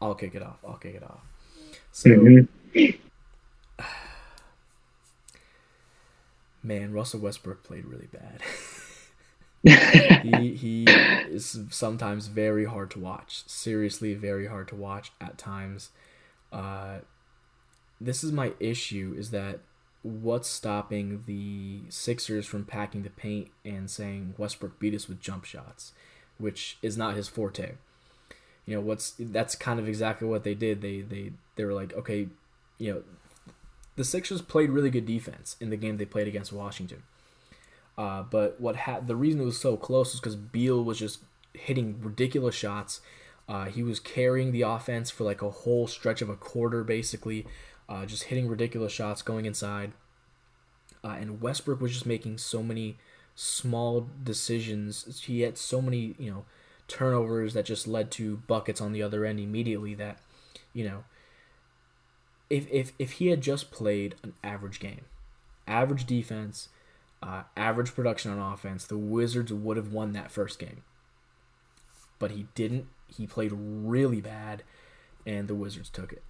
I'll 0.00 0.14
kick 0.14 0.34
it 0.34 0.42
off. 0.42 0.56
I'll 0.66 0.78
kick 0.78 0.94
it 0.94 1.02
off. 1.02 1.20
So, 1.92 2.08
mm-hmm. 2.08 2.96
man, 6.62 6.94
Russell 6.94 7.20
Westbrook 7.20 7.62
played 7.62 7.84
really 7.84 8.08
bad. 8.10 8.40
he 9.62 10.54
he 10.60 10.84
is 10.88 11.58
sometimes 11.70 12.26
very 12.28 12.64
hard 12.64 12.90
to 12.92 12.98
watch. 12.98 13.44
Seriously, 13.46 14.14
very 14.14 14.46
hard 14.46 14.68
to 14.68 14.76
watch 14.76 15.12
at 15.20 15.38
times. 15.38 15.90
Uh, 16.52 16.98
this 18.00 18.22
is 18.22 18.32
my 18.32 18.52
issue: 18.60 19.14
is 19.16 19.30
that 19.30 19.60
what's 20.02 20.48
stopping 20.48 21.24
the 21.26 21.80
Sixers 21.88 22.46
from 22.46 22.64
packing 22.64 23.02
the 23.02 23.10
paint 23.10 23.48
and 23.64 23.90
saying 23.90 24.34
Westbrook 24.38 24.78
beat 24.78 24.94
us 24.94 25.08
with 25.08 25.20
jump 25.20 25.44
shots, 25.44 25.92
which 26.38 26.78
is 26.82 26.96
not 26.96 27.16
his 27.16 27.28
forte. 27.28 27.72
You 28.66 28.76
know 28.76 28.80
what's 28.80 29.14
that's 29.18 29.54
kind 29.54 29.78
of 29.78 29.88
exactly 29.88 30.28
what 30.28 30.44
they 30.44 30.54
did. 30.54 30.80
They 30.80 31.00
they 31.00 31.32
they 31.56 31.64
were 31.64 31.74
like, 31.74 31.92
okay, 31.94 32.28
you 32.78 32.92
know, 32.92 33.02
the 33.96 34.04
Sixers 34.04 34.42
played 34.42 34.70
really 34.70 34.90
good 34.90 35.06
defense 35.06 35.56
in 35.60 35.70
the 35.70 35.76
game 35.76 35.96
they 35.96 36.04
played 36.04 36.28
against 36.28 36.52
Washington. 36.52 37.02
Uh, 37.98 38.22
but 38.22 38.60
what 38.60 38.76
ha- 38.76 39.00
the 39.00 39.16
reason 39.16 39.40
it 39.40 39.44
was 39.44 39.60
so 39.60 39.76
close 39.76 40.14
is 40.14 40.20
because 40.20 40.36
Beal 40.36 40.82
was 40.82 40.98
just 40.98 41.20
hitting 41.54 42.00
ridiculous 42.00 42.54
shots. 42.54 43.00
Uh, 43.48 43.66
he 43.66 43.82
was 43.82 44.00
carrying 44.00 44.52
the 44.52 44.62
offense 44.62 45.10
for 45.10 45.24
like 45.24 45.40
a 45.40 45.50
whole 45.50 45.86
stretch 45.86 46.20
of 46.20 46.28
a 46.28 46.36
quarter, 46.36 46.84
basically, 46.84 47.46
uh, 47.88 48.04
just 48.04 48.24
hitting 48.24 48.48
ridiculous 48.48 48.92
shots 48.92 49.22
going 49.22 49.46
inside. 49.46 49.92
Uh, 51.02 51.16
and 51.20 51.40
Westbrook 51.40 51.80
was 51.80 51.92
just 51.92 52.06
making 52.06 52.38
so 52.38 52.62
many 52.62 52.98
small 53.34 54.08
decisions. 54.22 55.22
He 55.24 55.42
had 55.42 55.56
so 55.56 55.80
many, 55.80 56.16
you 56.18 56.30
know, 56.30 56.44
turnovers 56.88 57.54
that 57.54 57.64
just 57.64 57.86
led 57.86 58.10
to 58.12 58.38
buckets 58.48 58.80
on 58.80 58.92
the 58.92 59.02
other 59.02 59.24
end 59.24 59.38
immediately. 59.38 59.94
That, 59.94 60.18
you 60.72 60.84
know, 60.84 61.04
if 62.50 62.66
if 62.70 62.92
if 62.98 63.12
he 63.12 63.28
had 63.28 63.40
just 63.40 63.70
played 63.70 64.16
an 64.22 64.34
average 64.42 64.80
game, 64.80 65.04
average 65.68 66.06
defense, 66.06 66.68
uh, 67.22 67.42
average 67.56 67.94
production 67.94 68.30
on 68.30 68.52
offense, 68.52 68.84
the 68.84 68.98
Wizards 68.98 69.52
would 69.52 69.76
have 69.76 69.92
won 69.92 70.12
that 70.12 70.30
first 70.30 70.58
game. 70.58 70.82
But 72.18 72.32
he 72.32 72.46
didn't. 72.54 72.86
He 73.08 73.26
played 73.26 73.52
really 73.54 74.20
bad, 74.20 74.62
and 75.26 75.48
the 75.48 75.54
Wizards 75.54 75.88
took 75.88 76.12
it. 76.12 76.22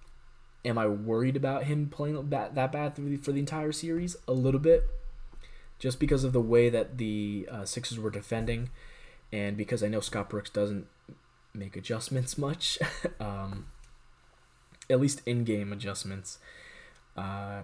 Am 0.65 0.77
I 0.77 0.87
worried 0.87 1.35
about 1.35 1.63
him 1.63 1.87
playing 1.89 2.29
that 2.29 2.55
that 2.55 2.71
bad 2.71 2.95
for 2.95 3.31
the 3.31 3.39
entire 3.39 3.71
series? 3.71 4.15
A 4.27 4.33
little 4.33 4.59
bit, 4.59 4.83
just 5.79 5.99
because 5.99 6.23
of 6.23 6.33
the 6.33 6.41
way 6.41 6.69
that 6.69 6.97
the 6.97 7.47
uh, 7.49 7.65
Sixers 7.65 7.99
were 7.99 8.09
defending, 8.09 8.69
and 9.31 9.55
because 9.55 9.83
I 9.83 9.87
know 9.87 10.01
Scott 10.01 10.29
Brooks 10.29 10.49
doesn't 10.49 10.87
make 11.53 11.75
adjustments 11.75 12.37
much. 12.37 12.79
um, 13.19 13.67
at 14.89 14.99
least 14.99 15.21
in-game 15.25 15.73
adjustments. 15.73 16.39
Uh, 17.15 17.61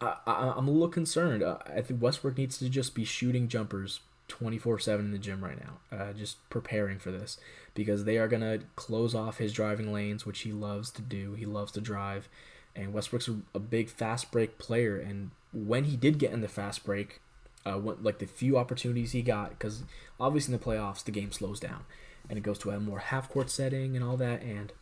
I, 0.00 0.16
I, 0.26 0.58
am 0.58 0.68
a 0.68 0.70
little 0.70 0.88
concerned. 0.88 1.42
Uh, 1.42 1.58
I 1.66 1.80
think 1.82 2.02
Westbrook 2.02 2.38
needs 2.38 2.58
to 2.58 2.68
just 2.68 2.94
be 2.94 3.04
shooting 3.04 3.48
jumpers 3.48 4.00
24/7 4.28 5.00
in 5.00 5.10
the 5.10 5.18
gym 5.18 5.44
right 5.44 5.58
now, 5.58 5.96
uh, 5.96 6.12
just 6.12 6.36
preparing 6.48 6.98
for 6.98 7.10
this 7.10 7.38
because 7.74 8.04
they 8.04 8.16
are 8.16 8.28
gonna 8.28 8.60
close 8.76 9.14
off 9.14 9.38
his 9.38 9.52
driving 9.52 9.92
lanes, 9.92 10.24
which 10.24 10.40
he 10.40 10.52
loves 10.52 10.90
to 10.92 11.02
do. 11.02 11.34
He 11.34 11.46
loves 11.46 11.72
to 11.72 11.80
drive, 11.80 12.28
and 12.74 12.92
Westbrook's 12.92 13.28
a, 13.54 13.58
big 13.58 13.88
fast 13.88 14.30
break 14.30 14.58
player. 14.58 14.96
And 14.96 15.30
when 15.52 15.84
he 15.84 15.96
did 15.96 16.18
get 16.18 16.32
in 16.32 16.40
the 16.40 16.48
fast 16.48 16.84
break, 16.84 17.20
uh, 17.66 17.78
like 17.78 18.18
the 18.18 18.26
few 18.26 18.56
opportunities 18.56 19.12
he 19.12 19.22
got, 19.22 19.50
because 19.50 19.82
obviously 20.18 20.54
in 20.54 20.60
the 20.60 20.64
playoffs 20.64 21.04
the 21.04 21.10
game 21.10 21.32
slows 21.32 21.60
down 21.60 21.84
and 22.28 22.38
it 22.38 22.42
goes 22.42 22.58
to 22.58 22.70
a 22.70 22.80
more 22.80 23.00
half 23.00 23.28
court 23.28 23.50
setting 23.50 23.96
and 23.96 24.04
all 24.04 24.16
that, 24.16 24.42
and 24.42 24.72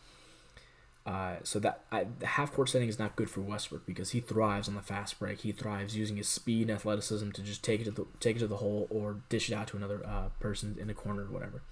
uh, 1.09 1.37
so 1.43 1.59
that 1.59 1.85
I, 1.91 2.05
the 2.19 2.27
half 2.27 2.53
court 2.53 2.69
setting 2.69 2.87
is 2.87 2.99
not 2.99 3.17
good 3.17 3.31
for 3.31 3.41
Westbrook 3.41 3.87
because 3.87 4.11
he 4.11 4.21
thrives 4.21 4.69
on 4.69 4.75
the 4.75 4.83
fast 4.83 5.19
break. 5.19 5.41
He 5.41 5.53
thrives 5.53 5.97
using 5.97 6.19
his 6.19 6.29
speed 6.29 6.69
and 6.69 6.77
athleticism 6.77 7.31
to 7.31 7.41
just 7.41 7.65
take 7.65 7.81
it 7.81 7.85
to 7.85 7.91
the 7.91 8.05
take 8.21 8.37
it 8.37 8.41
to 8.41 8.47
the 8.47 8.59
hole 8.59 8.87
or 8.91 9.21
dish 9.31 9.51
it 9.51 9.55
out 9.55 9.69
to 9.69 9.79
another 9.79 10.07
uh, 10.07 10.29
person 10.39 10.77
in 10.79 10.87
the 10.87 10.93
corner 10.93 11.23
or 11.23 11.31
whatever. 11.31 11.63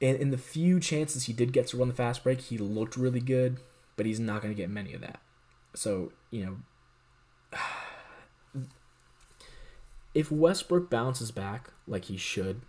And 0.00 0.16
in 0.16 0.30
the 0.32 0.38
few 0.38 0.80
chances 0.80 1.26
he 1.26 1.32
did 1.32 1.52
get 1.52 1.68
to 1.68 1.76
run 1.76 1.86
the 1.86 1.94
fast 1.94 2.24
break, 2.24 2.40
he 2.40 2.58
looked 2.58 2.96
really 2.96 3.20
good, 3.20 3.58
but 3.94 4.04
he's 4.04 4.18
not 4.18 4.42
going 4.42 4.52
to 4.52 4.60
get 4.60 4.68
many 4.68 4.92
of 4.92 5.00
that. 5.02 5.20
So 5.76 6.10
you 6.32 6.60
know, 7.54 7.60
if 10.12 10.32
Westbrook 10.32 10.90
bounces 10.90 11.30
back 11.30 11.70
like 11.86 12.06
he 12.06 12.16
should, 12.16 12.62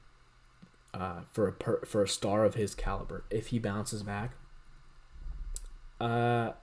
uh, 0.94 1.22
for 1.32 1.48
a 1.48 1.54
per, 1.54 1.82
for 1.88 2.04
a 2.04 2.08
star 2.08 2.46
of 2.46 2.54
his 2.54 2.76
caliber, 2.76 3.24
if 3.32 3.48
he 3.48 3.58
bounces 3.58 4.04
back, 4.04 4.34
uh, 6.04 6.54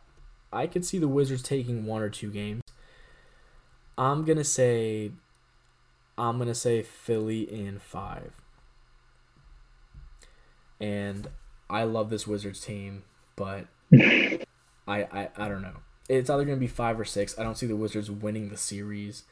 I 0.52 0.66
could 0.66 0.84
see 0.84 0.98
the 0.98 1.08
Wizards 1.08 1.42
taking 1.42 1.86
one 1.86 2.02
or 2.02 2.10
two 2.10 2.30
games. 2.30 2.62
I'm 3.96 4.24
gonna 4.24 4.44
say, 4.44 5.12
I'm 6.18 6.38
gonna 6.38 6.54
say 6.54 6.82
Philly 6.82 7.42
in 7.42 7.78
five. 7.78 8.32
And 10.78 11.28
I 11.68 11.84
love 11.84 12.10
this 12.10 12.26
Wizards 12.26 12.60
team, 12.60 13.04
but 13.36 13.66
I, 13.94 14.38
I 14.86 15.28
I 15.36 15.48
don't 15.48 15.62
know. 15.62 15.76
It's 16.08 16.28
either 16.28 16.44
gonna 16.44 16.56
be 16.56 16.66
five 16.66 16.98
or 17.00 17.04
six. 17.04 17.38
I 17.38 17.42
don't 17.42 17.56
see 17.56 17.66
the 17.66 17.76
Wizards 17.76 18.10
winning 18.10 18.48
the 18.50 18.56
series. 18.56 19.24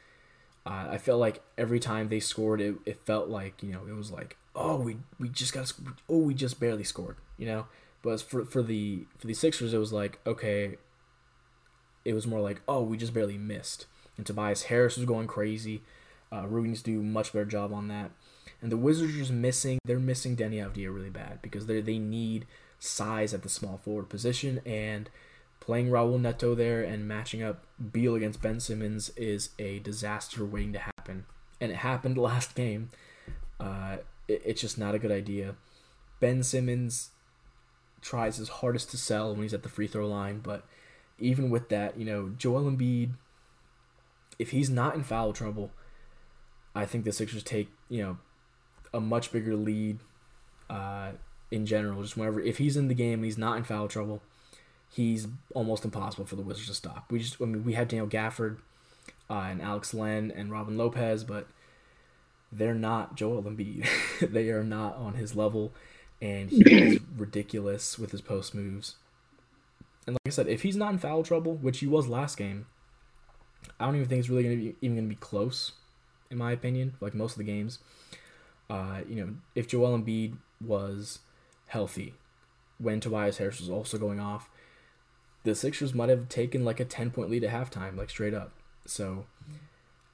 Uh, 0.65 0.87
I 0.91 0.97
felt 0.97 1.19
like 1.19 1.41
every 1.57 1.79
time 1.79 2.09
they 2.09 2.19
scored, 2.19 2.61
it, 2.61 2.75
it 2.85 3.05
felt 3.05 3.29
like 3.29 3.61
you 3.61 3.73
know 3.73 3.81
it 3.87 3.95
was 3.95 4.11
like 4.11 4.37
oh 4.55 4.75
we 4.77 4.97
we 5.19 5.29
just 5.29 5.53
got 5.53 5.71
oh 6.09 6.17
we 6.17 6.33
just 6.33 6.59
barely 6.59 6.83
scored 6.83 7.15
you 7.37 7.45
know 7.45 7.65
but 8.01 8.21
for 8.21 8.45
for 8.45 8.61
the 8.61 9.05
for 9.17 9.27
the 9.27 9.33
Sixers, 9.33 9.73
it 9.73 9.77
was 9.77 9.93
like 9.93 10.19
okay. 10.25 10.77
It 12.05 12.13
was 12.13 12.25
more 12.25 12.39
like 12.39 12.61
oh 12.67 12.81
we 12.83 12.97
just 12.97 13.13
barely 13.13 13.37
missed, 13.37 13.85
and 14.17 14.25
Tobias 14.25 14.63
Harris 14.63 14.97
was 14.97 15.05
going 15.05 15.27
crazy. 15.27 15.81
Uh, 16.31 16.45
needs 16.45 16.83
to 16.83 16.91
do 16.91 16.99
a 16.99 17.03
much 17.03 17.33
better 17.33 17.45
job 17.45 17.73
on 17.73 17.87
that. 17.87 18.11
And 18.61 18.71
the 18.71 18.77
Wizards 18.77 19.15
are 19.15 19.17
just 19.17 19.31
missing. 19.31 19.79
They're 19.83 19.99
missing 19.99 20.35
Deni 20.35 20.55
Avdija 20.55 20.93
really 20.93 21.09
bad 21.09 21.41
because 21.41 21.65
they 21.65 21.81
they 21.81 21.97
need 21.97 22.45
size 22.79 23.33
at 23.33 23.43
the 23.43 23.49
small 23.49 23.77
forward 23.77 24.09
position 24.09 24.61
and 24.65 25.09
playing 25.59 25.89
Raul 25.89 26.19
Neto 26.19 26.55
there 26.55 26.81
and 26.81 27.07
matching 27.07 27.43
up 27.43 27.63
Beal 27.91 28.15
against 28.15 28.41
Ben 28.41 28.59
Simmons 28.59 29.09
is 29.17 29.49
a 29.59 29.79
disaster 29.79 30.45
waiting 30.45 30.73
to 30.73 30.79
happen. 30.79 31.25
And 31.59 31.71
it 31.71 31.77
happened 31.77 32.17
last 32.19 32.55
game. 32.55 32.91
Uh, 33.59 33.97
it, 34.27 34.41
it's 34.45 34.61
just 34.61 34.77
not 34.77 34.95
a 34.95 34.99
good 34.99 35.11
idea. 35.11 35.55
Ben 36.19 36.43
Simmons 36.43 37.11
tries 38.01 38.37
his 38.37 38.49
hardest 38.49 38.91
to 38.91 38.97
sell 38.97 39.31
when 39.33 39.43
he's 39.43 39.53
at 39.53 39.63
the 39.63 39.69
free 39.69 39.87
throw 39.87 40.07
line, 40.07 40.39
but 40.39 40.65
even 41.17 41.49
with 41.49 41.69
that, 41.69 41.97
you 41.97 42.05
know, 42.05 42.31
Joel 42.37 42.69
Embiid, 42.69 43.11
if 44.37 44.51
he's 44.51 44.69
not 44.69 44.95
in 44.95 45.03
foul 45.03 45.33
trouble, 45.33 45.71
I 46.73 46.85
think 46.85 47.03
the 47.03 47.11
Sixers 47.11 47.43
take, 47.43 47.69
you 47.89 48.01
know, 48.01 48.17
a 48.93 48.99
much 48.99 49.31
bigger 49.31 49.55
lead 49.55 49.99
uh, 50.69 51.11
in 51.51 51.65
general. 51.65 52.01
Just 52.01 52.15
whenever, 52.15 52.39
if 52.39 52.57
he's 52.57 52.77
in 52.77 52.87
the 52.87 52.93
game 52.93 53.15
and 53.15 53.25
he's 53.25 53.37
not 53.37 53.57
in 53.57 53.63
foul 53.63 53.87
trouble, 53.87 54.21
he's 54.89 55.27
almost 55.53 55.83
impossible 55.83 56.25
for 56.25 56.35
the 56.35 56.41
Wizards 56.41 56.67
to 56.67 56.73
stop. 56.73 57.11
We 57.11 57.19
just, 57.19 57.41
I 57.41 57.45
mean, 57.45 57.65
we 57.65 57.73
have 57.73 57.89
Daniel 57.89 58.07
Gafford 58.07 58.57
uh, 59.29 59.33
and 59.33 59.61
Alex 59.61 59.93
Len 59.93 60.31
and 60.35 60.51
Robin 60.51 60.77
Lopez, 60.77 61.23
but 61.23 61.47
they're 62.51 62.73
not 62.73 63.15
Joel 63.15 63.43
Embiid. 63.43 63.87
they 64.21 64.49
are 64.49 64.63
not 64.63 64.95
on 64.95 65.15
his 65.15 65.35
level 65.35 65.73
and 66.21 66.49
he 66.49 66.61
is 66.61 66.99
ridiculous 67.17 67.97
with 67.97 68.11
his 68.11 68.21
post 68.21 68.53
moves. 68.53 68.95
And 70.05 70.15
like 70.15 70.27
I 70.27 70.29
said, 70.31 70.47
if 70.47 70.63
he's 70.63 70.75
not 70.75 70.93
in 70.93 70.99
foul 70.99 71.23
trouble, 71.23 71.55
which 71.55 71.79
he 71.79 71.87
was 71.87 72.07
last 72.07 72.37
game, 72.37 72.65
I 73.79 73.85
don't 73.85 73.95
even 73.95 74.07
think 74.07 74.19
it's 74.19 74.29
really 74.29 74.43
gonna 74.43 74.55
be 74.55 74.75
even 74.81 74.95
gonna 74.95 75.07
be 75.07 75.15
close, 75.15 75.73
in 76.29 76.37
my 76.37 76.51
opinion. 76.51 76.93
Like 76.99 77.13
most 77.13 77.33
of 77.33 77.37
the 77.37 77.43
games, 77.43 77.79
uh, 78.69 79.01
you 79.07 79.15
know, 79.15 79.35
if 79.55 79.67
Joel 79.67 79.97
Embiid 79.97 80.37
was 80.65 81.19
healthy 81.67 82.13
when 82.79 82.99
Tobias 82.99 83.37
Harris 83.37 83.59
was 83.59 83.69
also 83.69 83.97
going 83.97 84.19
off, 84.19 84.49
the 85.43 85.53
Sixers 85.55 85.93
might 85.93 86.09
have 86.09 86.29
taken 86.29 86.65
like 86.65 86.79
a 86.79 86.85
ten 86.85 87.11
point 87.11 87.29
lead 87.29 87.43
at 87.43 87.53
halftime, 87.53 87.97
like 87.97 88.09
straight 88.09 88.33
up. 88.33 88.51
So 88.85 89.25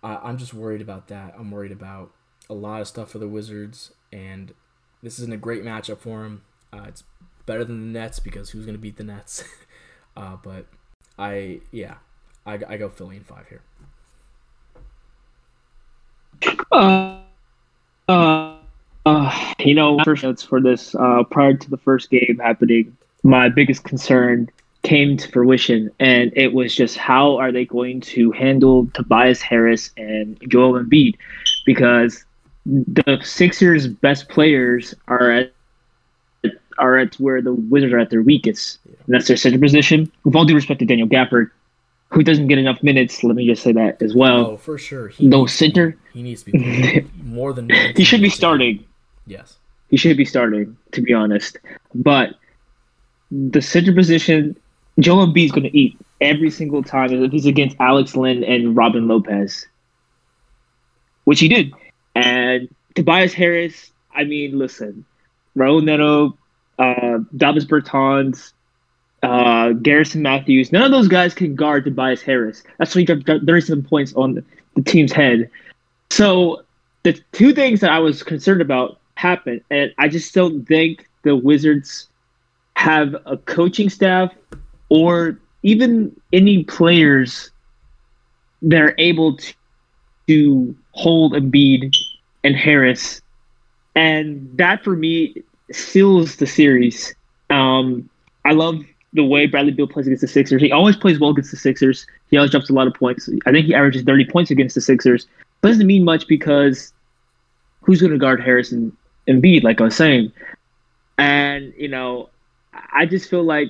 I, 0.03 0.17
I'm 0.17 0.37
just 0.37 0.53
worried 0.53 0.81
about 0.81 1.07
that. 1.07 1.35
I'm 1.37 1.51
worried 1.51 1.71
about 1.71 2.11
a 2.49 2.53
lot 2.53 2.81
of 2.81 2.87
stuff 2.87 3.11
for 3.11 3.19
the 3.19 3.27
Wizards, 3.27 3.91
and 4.11 4.53
this 5.05 5.19
isn't 5.19 5.31
a 5.31 5.37
great 5.37 5.63
matchup 5.63 5.99
for 5.99 6.25
him. 6.25 6.41
Uh, 6.73 6.85
it's 6.87 7.03
better 7.45 7.63
than 7.63 7.93
the 7.93 7.99
Nets 7.99 8.19
because 8.19 8.49
who's 8.49 8.65
going 8.65 8.75
to 8.75 8.81
beat 8.81 8.97
the 8.97 9.03
Nets? 9.03 9.43
uh, 10.17 10.35
but 10.43 10.65
I, 11.17 11.61
yeah, 11.71 11.97
I, 12.43 12.59
I 12.67 12.77
go 12.77 12.89
Philly 12.89 13.17
in 13.17 13.23
five 13.23 13.45
here. 13.47 13.61
Uh, 16.71 17.21
uh, 18.07 19.53
you 19.59 19.75
know, 19.75 19.99
first 20.03 20.23
notes 20.23 20.41
for 20.41 20.59
this 20.59 20.95
uh, 20.95 21.23
prior 21.29 21.53
to 21.53 21.69
the 21.69 21.77
first 21.77 22.09
game 22.09 22.39
happening, 22.41 22.97
my 23.21 23.47
biggest 23.47 23.83
concern 23.83 24.49
came 24.81 25.17
to 25.17 25.31
fruition, 25.31 25.91
and 25.99 26.31
it 26.35 26.53
was 26.53 26.75
just 26.75 26.97
how 26.97 27.37
are 27.37 27.51
they 27.51 27.65
going 27.65 28.01
to 28.01 28.31
handle 28.31 28.87
Tobias 28.95 29.41
Harris 29.41 29.91
and 29.97 30.39
Joel 30.47 30.83
Embiid, 30.83 31.15
because 31.63 32.25
the 32.65 33.19
Sixers' 33.23 33.87
best 33.87 34.29
players 34.29 34.93
are 35.07 35.31
at 35.31 35.51
are 36.77 36.97
at 36.97 37.15
where 37.15 37.41
the 37.41 37.53
Wizards 37.53 37.93
are 37.93 37.99
at 37.99 38.09
their 38.09 38.21
weakest, 38.21 38.79
and 38.85 38.95
that's 39.07 39.27
their 39.27 39.37
center 39.37 39.59
position. 39.59 40.11
With 40.23 40.35
all 40.35 40.45
due 40.45 40.55
respect 40.55 40.79
to 40.79 40.85
Daniel 40.85 41.07
Gafford, 41.07 41.49
who 42.09 42.23
doesn't 42.23 42.47
get 42.47 42.57
enough 42.57 42.81
minutes, 42.83 43.23
let 43.23 43.35
me 43.35 43.47
just 43.47 43.63
say 43.63 43.71
that 43.71 44.01
as 44.01 44.13
well. 44.13 44.47
Oh, 44.47 44.57
for 44.57 44.77
sure. 44.77 45.07
He 45.07 45.27
no 45.27 45.45
center. 45.45 45.91
Be, 45.91 45.97
he 46.13 46.23
needs 46.23 46.43
to 46.43 46.51
be 46.51 47.07
more 47.23 47.53
than. 47.53 47.69
he 47.69 48.03
should 48.03 48.21
be 48.21 48.29
starting. 48.29 48.83
Yes. 49.25 49.57
He 49.89 49.97
should 49.97 50.17
be 50.17 50.25
starting, 50.25 50.75
to 50.91 51.01
be 51.01 51.13
honest. 51.13 51.57
But 51.93 52.35
the 53.31 53.61
center 53.61 53.93
position, 53.93 54.57
Joel 54.99 55.27
Embiid 55.27 55.45
is 55.45 55.51
going 55.51 55.63
to 55.63 55.77
eat 55.77 55.97
every 56.21 56.49
single 56.49 56.83
time 56.83 57.11
if 57.11 57.31
he's 57.31 57.45
against 57.45 57.75
Alex 57.79 58.15
Len 58.15 58.43
and 58.43 58.75
Robin 58.75 59.07
Lopez, 59.07 59.67
which 61.25 61.39
he 61.39 61.47
did. 61.47 61.71
And 62.15 62.69
Tobias 62.95 63.33
Harris, 63.33 63.91
I 64.13 64.23
mean, 64.23 64.57
listen, 64.57 65.05
Raul 65.57 65.83
Neto, 65.83 66.37
uh, 66.79 67.19
Davis 67.35 67.65
Bertans, 67.65 68.53
uh, 69.21 69.73
Garrison 69.73 70.21
Matthews, 70.21 70.71
none 70.71 70.83
of 70.83 70.91
those 70.91 71.07
guys 71.07 71.33
can 71.33 71.55
guard 71.55 71.85
Tobias 71.85 72.21
Harris. 72.21 72.63
That's 72.77 72.95
why 72.95 73.01
he 73.01 73.05
dropped 73.05 73.27
37 73.27 73.83
points 73.83 74.13
on 74.15 74.43
the 74.75 74.81
team's 74.81 75.11
head. 75.11 75.49
So 76.09 76.63
the 77.03 77.19
two 77.31 77.53
things 77.53 77.81
that 77.81 77.91
I 77.91 77.99
was 77.99 78.23
concerned 78.23 78.61
about 78.61 78.99
happened, 79.15 79.61
and 79.69 79.93
I 79.97 80.07
just 80.07 80.33
don't 80.33 80.65
think 80.65 81.07
the 81.23 81.35
Wizards 81.35 82.07
have 82.75 83.15
a 83.25 83.37
coaching 83.37 83.89
staff 83.89 84.33
or 84.89 85.39
even 85.63 86.15
any 86.31 86.63
players 86.63 87.49
that 88.61 88.81
are 88.81 88.95
able 88.97 89.37
to, 89.37 89.53
to 90.27 90.75
hold 90.91 91.33
Embiid 91.33 91.95
and 92.45 92.55
Harris. 92.55 93.21
And 93.95 94.49
that 94.57 94.83
for 94.83 94.95
me 94.95 95.43
seals 95.71 96.35
the 96.35 96.47
series. 96.47 97.15
Um, 97.49 98.09
I 98.45 98.51
love 98.51 98.83
the 99.13 99.23
way 99.23 99.47
Bradley 99.47 99.71
Beal 99.71 99.87
plays 99.87 100.05
against 100.05 100.21
the 100.21 100.27
Sixers. 100.27 100.61
He 100.61 100.71
always 100.71 100.95
plays 100.95 101.19
well 101.19 101.31
against 101.31 101.51
the 101.51 101.57
Sixers. 101.57 102.05
He 102.29 102.37
always 102.37 102.51
drops 102.51 102.69
a 102.69 102.73
lot 102.73 102.87
of 102.87 102.93
points. 102.93 103.29
I 103.45 103.51
think 103.51 103.65
he 103.65 103.73
averages 103.73 104.03
30 104.03 104.25
points 104.25 104.51
against 104.51 104.75
the 104.75 104.81
Sixers. 104.81 105.25
But 105.61 105.69
doesn't 105.69 105.87
mean 105.87 106.03
much 106.03 106.27
because 106.27 106.93
who's 107.81 108.01
going 108.01 108.11
to 108.11 108.19
guard 108.19 108.41
Harris 108.41 108.71
and 108.71 108.95
Embiid, 109.27 109.63
like 109.63 109.79
I 109.79 109.85
was 109.85 109.95
saying? 109.95 110.31
And, 111.17 111.73
you 111.77 111.87
know, 111.87 112.29
I 112.91 113.05
just 113.05 113.29
feel 113.29 113.43
like, 113.43 113.69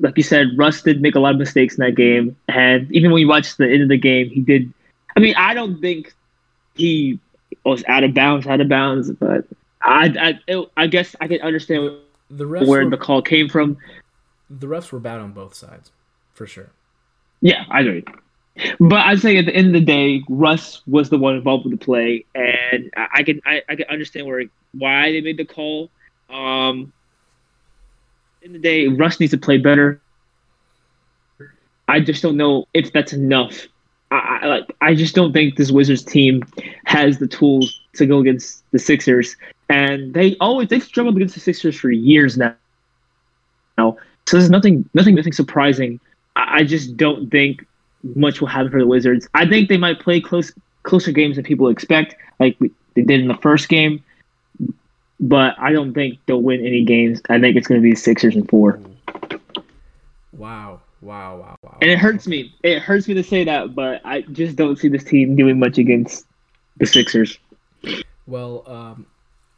like 0.00 0.16
you 0.16 0.22
said, 0.22 0.48
Russ 0.56 0.82
did 0.82 1.02
make 1.02 1.14
a 1.14 1.20
lot 1.20 1.34
of 1.34 1.38
mistakes 1.38 1.76
in 1.76 1.84
that 1.84 1.92
game. 1.92 2.36
And 2.48 2.90
even 2.92 3.10
when 3.12 3.20
you 3.20 3.28
watch 3.28 3.56
the 3.56 3.70
end 3.70 3.82
of 3.82 3.88
the 3.88 3.98
game, 3.98 4.30
he 4.30 4.40
did. 4.40 4.72
I 5.16 5.20
mean, 5.20 5.34
I 5.36 5.52
don't 5.52 5.80
think 5.80 6.14
he 6.74 7.18
was 7.64 7.84
out 7.86 8.04
of 8.04 8.14
bounds, 8.14 8.46
out 8.46 8.60
of 8.60 8.68
bounds, 8.68 9.10
but 9.10 9.44
I, 9.82 10.38
I, 10.48 10.66
I 10.76 10.86
guess 10.86 11.16
I 11.20 11.28
can 11.28 11.40
understand 11.40 11.98
the 12.30 12.46
where 12.46 12.84
were, 12.84 12.90
the 12.90 12.96
call 12.96 13.22
came 13.22 13.48
from. 13.48 13.76
The 14.50 14.66
refs 14.66 14.92
were 14.92 15.00
bad 15.00 15.20
on 15.20 15.32
both 15.32 15.54
sides, 15.54 15.90
for 16.34 16.46
sure. 16.46 16.70
Yeah, 17.40 17.64
I 17.68 17.80
agree. 17.80 18.04
But 18.78 19.00
I'd 19.00 19.20
say 19.20 19.38
at 19.38 19.46
the 19.46 19.54
end 19.54 19.68
of 19.68 19.72
the 19.72 19.80
day, 19.80 20.22
Russ 20.28 20.82
was 20.86 21.08
the 21.08 21.18
one 21.18 21.36
involved 21.36 21.64
with 21.64 21.78
the 21.78 21.84
play, 21.84 22.26
and 22.34 22.90
I, 22.96 23.08
I 23.14 23.22
can 23.22 23.40
I, 23.46 23.62
I 23.68 23.76
can 23.76 23.86
understand 23.88 24.26
where 24.26 24.44
why 24.72 25.12
they 25.12 25.20
made 25.20 25.38
the 25.38 25.44
call. 25.44 25.90
Um, 26.28 26.92
in 28.42 28.52
the 28.52 28.58
day, 28.58 28.88
Russ 28.88 29.20
needs 29.20 29.32
to 29.32 29.38
play 29.38 29.58
better. 29.58 30.00
I 31.88 32.00
just 32.00 32.22
don't 32.22 32.36
know 32.36 32.66
if 32.74 32.92
that's 32.92 33.12
enough. 33.12 33.66
I, 34.12 34.46
like 34.46 34.76
I 34.80 34.94
just 34.94 35.14
don't 35.14 35.32
think 35.32 35.56
this 35.56 35.70
Wizards 35.70 36.04
team 36.04 36.42
has 36.84 37.18
the 37.18 37.26
tools 37.26 37.80
to 37.94 38.06
go 38.06 38.18
against 38.18 38.62
the 38.72 38.78
Sixers, 38.78 39.36
and 39.68 40.12
they 40.12 40.36
always 40.38 40.68
they've 40.68 40.82
struggled 40.82 41.16
against 41.16 41.34
the 41.34 41.40
Sixers 41.40 41.78
for 41.78 41.90
years 41.90 42.36
now. 42.36 42.54
Now, 43.78 43.96
so 44.26 44.36
there's 44.36 44.50
nothing 44.50 44.88
nothing 44.92 45.14
nothing 45.14 45.32
surprising. 45.32 45.98
I, 46.36 46.58
I 46.58 46.64
just 46.64 46.96
don't 46.96 47.30
think 47.30 47.66
much 48.14 48.40
will 48.40 48.48
happen 48.48 48.70
for 48.70 48.80
the 48.80 48.86
Wizards. 48.86 49.28
I 49.34 49.48
think 49.48 49.68
they 49.68 49.78
might 49.78 50.00
play 50.00 50.20
close 50.20 50.52
closer 50.82 51.12
games 51.12 51.36
than 51.36 51.44
people 51.44 51.68
expect, 51.68 52.14
like 52.38 52.58
they 52.58 53.02
did 53.02 53.20
in 53.20 53.28
the 53.28 53.36
first 53.36 53.68
game. 53.68 54.04
But 55.20 55.58
I 55.58 55.72
don't 55.72 55.94
think 55.94 56.18
they'll 56.26 56.42
win 56.42 56.66
any 56.66 56.84
games. 56.84 57.22
I 57.30 57.40
think 57.40 57.56
it's 57.56 57.66
going 57.66 57.80
to 57.80 57.82
be 57.82 57.94
Sixers 57.94 58.34
and 58.34 58.46
four. 58.48 58.78
Wow. 60.32 60.81
Wow, 61.02 61.36
wow, 61.36 61.56
wow. 61.62 61.78
And 61.82 61.90
it 61.90 61.98
hurts 61.98 62.28
me. 62.28 62.54
It 62.62 62.78
hurts 62.78 63.08
me 63.08 63.14
to 63.14 63.24
say 63.24 63.44
that, 63.44 63.74
but 63.74 64.00
I 64.04 64.22
just 64.22 64.56
don't 64.56 64.78
see 64.78 64.88
this 64.88 65.02
team 65.02 65.34
doing 65.34 65.58
much 65.58 65.76
against 65.76 66.26
the 66.76 66.86
Sixers. 66.86 67.38
Well, 68.26 68.62
um, 68.66 69.06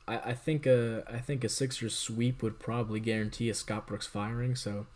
I, 0.09 0.31
I 0.31 0.33
think 0.33 0.67
a 0.67 1.05
I 1.07 1.19
think 1.19 1.45
a 1.45 1.51
Sixers 1.51 1.95
sweep 1.95 2.43
would 2.43 2.59
probably 2.59 2.99
guarantee 2.99 3.51
a 3.51 3.55
Scott 3.55 3.87
Brooks 3.87 4.07
firing. 4.07 4.57
So 4.57 4.87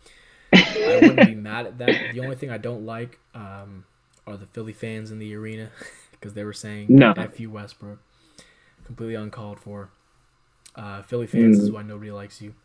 I 0.51 0.99
wouldn't 1.03 1.27
be 1.27 1.35
mad 1.35 1.67
at 1.67 1.77
that. 1.77 2.13
The 2.13 2.19
only 2.19 2.35
thing 2.35 2.49
I 2.49 2.57
don't 2.57 2.83
like 2.83 3.19
um, 3.35 3.85
are 4.25 4.35
the 4.35 4.47
Philly 4.47 4.73
fans 4.73 5.11
in 5.11 5.19
the 5.19 5.35
arena 5.35 5.69
because 6.11 6.33
they 6.33 6.43
were 6.43 6.53
saying 6.53 6.87
no. 6.89 7.13
"F 7.15 7.39
you 7.39 7.51
Westbrook," 7.51 7.99
completely 8.85 9.15
uncalled 9.15 9.59
for. 9.59 9.89
Uh, 10.75 11.03
Philly 11.03 11.27
fans 11.27 11.59
mm. 11.59 11.63
is 11.63 11.71
why 11.71 11.83
nobody 11.83 12.11
likes 12.11 12.41
you. 12.41 12.55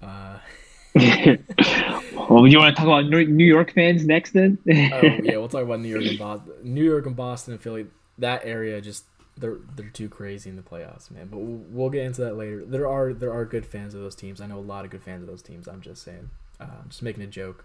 Uh, 0.00 0.38
well, 0.94 2.46
you 2.46 2.58
want 2.58 2.74
to 2.74 2.82
talk 2.82 2.86
about 2.86 3.06
New 3.06 3.44
York 3.44 3.72
fans 3.72 4.04
next, 4.04 4.32
then? 4.32 4.58
oh 4.68 4.72
yeah, 5.22 5.36
we'll 5.36 5.48
talk 5.48 5.62
about 5.62 5.80
New 5.80 5.88
York 5.88 6.04
and 6.04 6.18
Boston. 6.18 6.52
New 6.62 6.84
York 6.84 7.06
and 7.06 7.16
Boston 7.16 7.54
and 7.54 7.62
Philly. 7.62 7.86
That 8.18 8.42
area 8.44 8.80
just 8.80 9.04
they're 9.36 9.58
they're 9.74 9.88
too 9.88 10.08
crazy 10.08 10.50
in 10.50 10.56
the 10.56 10.62
playoffs, 10.62 11.10
man. 11.10 11.28
But 11.28 11.38
we'll, 11.38 11.64
we'll 11.70 11.90
get 11.90 12.04
into 12.04 12.22
that 12.22 12.36
later. 12.36 12.64
There 12.64 12.88
are 12.88 13.12
there 13.12 13.32
are 13.32 13.44
good 13.44 13.66
fans 13.66 13.94
of 13.94 14.00
those 14.00 14.14
teams. 14.14 14.40
I 14.40 14.46
know 14.46 14.58
a 14.58 14.60
lot 14.60 14.84
of 14.84 14.90
good 14.90 15.02
fans 15.02 15.22
of 15.22 15.28
those 15.28 15.42
teams. 15.42 15.66
I'm 15.66 15.80
just 15.80 16.02
saying. 16.02 16.30
Uh, 16.60 16.64
I'm 16.82 16.88
just 16.88 17.02
making 17.02 17.22
a 17.22 17.28
joke. 17.28 17.64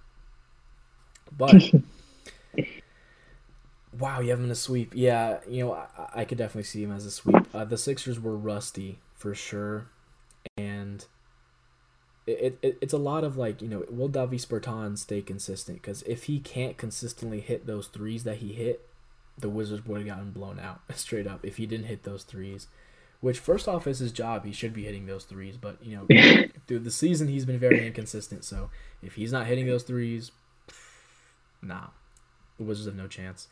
But 1.37 1.71
wow, 3.99 4.19
you 4.19 4.29
have 4.29 4.39
him 4.39 4.45
in 4.45 4.51
a 4.51 4.55
sweep. 4.55 4.93
Yeah, 4.95 5.39
you 5.47 5.65
know 5.65 5.73
I, 5.73 6.21
I 6.21 6.25
could 6.25 6.37
definitely 6.37 6.63
see 6.63 6.83
him 6.83 6.91
as 6.91 7.05
a 7.05 7.11
sweep. 7.11 7.47
Uh, 7.53 7.65
the 7.65 7.77
Sixers 7.77 8.19
were 8.19 8.37
rusty 8.37 8.99
for 9.13 9.35
sure, 9.35 9.87
and 10.57 11.05
it, 12.27 12.57
it 12.61 12.77
it's 12.81 12.93
a 12.93 12.97
lot 12.97 13.23
of 13.23 13.37
like 13.37 13.61
you 13.61 13.67
know 13.67 13.83
will 13.89 14.07
Davis 14.07 14.45
Bertans 14.45 14.99
stay 14.99 15.21
consistent? 15.21 15.81
Because 15.81 16.01
if 16.03 16.23
he 16.23 16.39
can't 16.39 16.77
consistently 16.77 17.39
hit 17.39 17.67
those 17.67 17.87
threes 17.87 18.23
that 18.23 18.37
he 18.37 18.53
hit, 18.53 18.87
the 19.37 19.49
Wizards 19.49 19.85
would 19.85 19.99
have 19.99 20.07
gotten 20.07 20.31
blown 20.31 20.59
out 20.59 20.81
straight 20.95 21.27
up 21.27 21.45
if 21.45 21.57
he 21.57 21.65
didn't 21.65 21.87
hit 21.87 22.03
those 22.03 22.23
threes. 22.23 22.67
Which 23.21 23.39
first 23.39 23.67
off 23.67 23.87
is 23.87 23.99
his 23.99 24.11
job; 24.11 24.45
he 24.45 24.51
should 24.51 24.73
be 24.73 24.83
hitting 24.83 25.05
those 25.05 25.25
threes. 25.25 25.57
But 25.57 25.77
you 25.83 25.97
know, 25.97 26.45
through 26.67 26.79
the 26.79 26.91
season, 26.91 27.27
he's 27.27 27.45
been 27.45 27.59
very 27.59 27.85
inconsistent. 27.85 28.43
So 28.43 28.69
if 29.01 29.15
he's 29.15 29.31
not 29.31 29.47
hitting 29.47 29.67
those 29.67 29.83
threes, 29.83 30.31
nah, 31.61 31.87
the 32.57 32.63
Wizards 32.63 32.87
have 32.87 32.95
no 32.95 33.07
chance. 33.07 33.47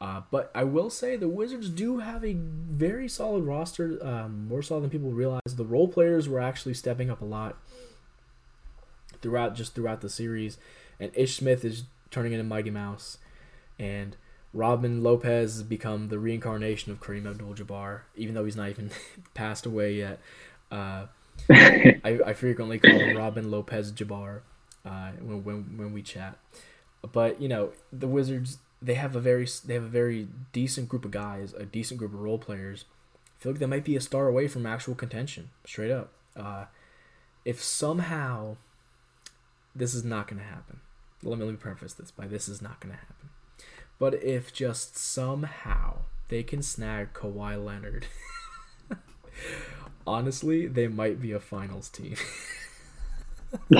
Uh, 0.00 0.22
but 0.32 0.50
I 0.52 0.64
will 0.64 0.90
say 0.90 1.16
the 1.16 1.28
Wizards 1.28 1.68
do 1.68 1.98
have 1.98 2.24
a 2.24 2.32
very 2.34 3.08
solid 3.08 3.44
roster, 3.44 4.04
um, 4.04 4.48
more 4.48 4.60
solid 4.60 4.82
than 4.82 4.90
people 4.90 5.12
realize. 5.12 5.42
The 5.46 5.64
role 5.64 5.86
players 5.86 6.28
were 6.28 6.40
actually 6.40 6.74
stepping 6.74 7.08
up 7.08 7.20
a 7.20 7.24
lot 7.24 7.56
throughout 9.22 9.54
just 9.54 9.74
throughout 9.74 10.00
the 10.00 10.10
series, 10.10 10.58
and 11.00 11.10
Ish 11.14 11.36
Smith 11.36 11.64
is 11.64 11.84
turning 12.10 12.32
into 12.32 12.44
Mighty 12.44 12.70
Mouse, 12.70 13.18
and 13.78 14.16
Robin 14.52 15.02
Lopez 15.02 15.54
has 15.54 15.62
become 15.62 16.08
the 16.08 16.18
reincarnation 16.18 16.92
of 16.92 17.00
Kareem 17.00 17.26
Abdul-Jabbar, 17.26 18.00
even 18.16 18.34
though 18.34 18.44
he's 18.44 18.56
not 18.56 18.68
even 18.68 18.90
passed 19.34 19.64
away 19.64 19.94
yet. 19.94 20.20
Uh, 20.70 21.06
I, 21.50 22.20
I 22.26 22.32
frequently 22.34 22.78
call 22.78 22.98
him 22.98 23.16
Robin 23.16 23.50
Lopez 23.50 23.92
Jabbar 23.92 24.40
uh, 24.84 25.12
when, 25.20 25.44
when 25.44 25.78
when 25.78 25.92
we 25.92 26.02
chat. 26.02 26.38
But 27.12 27.40
you 27.40 27.48
know 27.48 27.72
the 27.92 28.06
Wizards 28.06 28.58
they 28.80 28.94
have 28.94 29.14
a 29.16 29.20
very 29.20 29.46
they 29.64 29.74
have 29.74 29.84
a 29.84 29.88
very 29.88 30.28
decent 30.52 30.88
group 30.88 31.04
of 31.04 31.10
guys, 31.10 31.54
a 31.54 31.64
decent 31.64 31.98
group 31.98 32.12
of 32.12 32.20
role 32.20 32.38
players. 32.38 32.84
I 33.38 33.42
feel 33.42 33.52
like 33.52 33.60
they 33.60 33.66
might 33.66 33.84
be 33.84 33.96
a 33.96 34.00
star 34.00 34.28
away 34.28 34.48
from 34.48 34.66
actual 34.66 34.94
contention, 34.94 35.50
straight 35.64 35.90
up. 35.90 36.12
Uh, 36.36 36.66
if 37.44 37.62
somehow 37.62 38.56
this 39.74 39.94
is 39.94 40.04
not 40.04 40.28
going 40.28 40.40
to 40.40 40.46
happen. 40.46 40.80
Let 41.22 41.38
me, 41.38 41.44
let 41.44 41.52
me 41.52 41.56
preface 41.56 41.94
this 41.94 42.10
by 42.10 42.26
this 42.26 42.48
is 42.48 42.60
not 42.60 42.80
going 42.80 42.94
to 42.94 42.98
happen. 43.00 43.30
But 43.98 44.14
if 44.22 44.52
just 44.52 44.96
somehow 44.96 45.98
they 46.28 46.42
can 46.42 46.62
snag 46.62 47.12
Kawhi 47.12 47.64
Leonard, 47.64 48.06
honestly, 50.06 50.66
they 50.66 50.88
might 50.88 51.20
be 51.20 51.32
a 51.32 51.40
finals 51.40 51.88
team. 51.88 52.16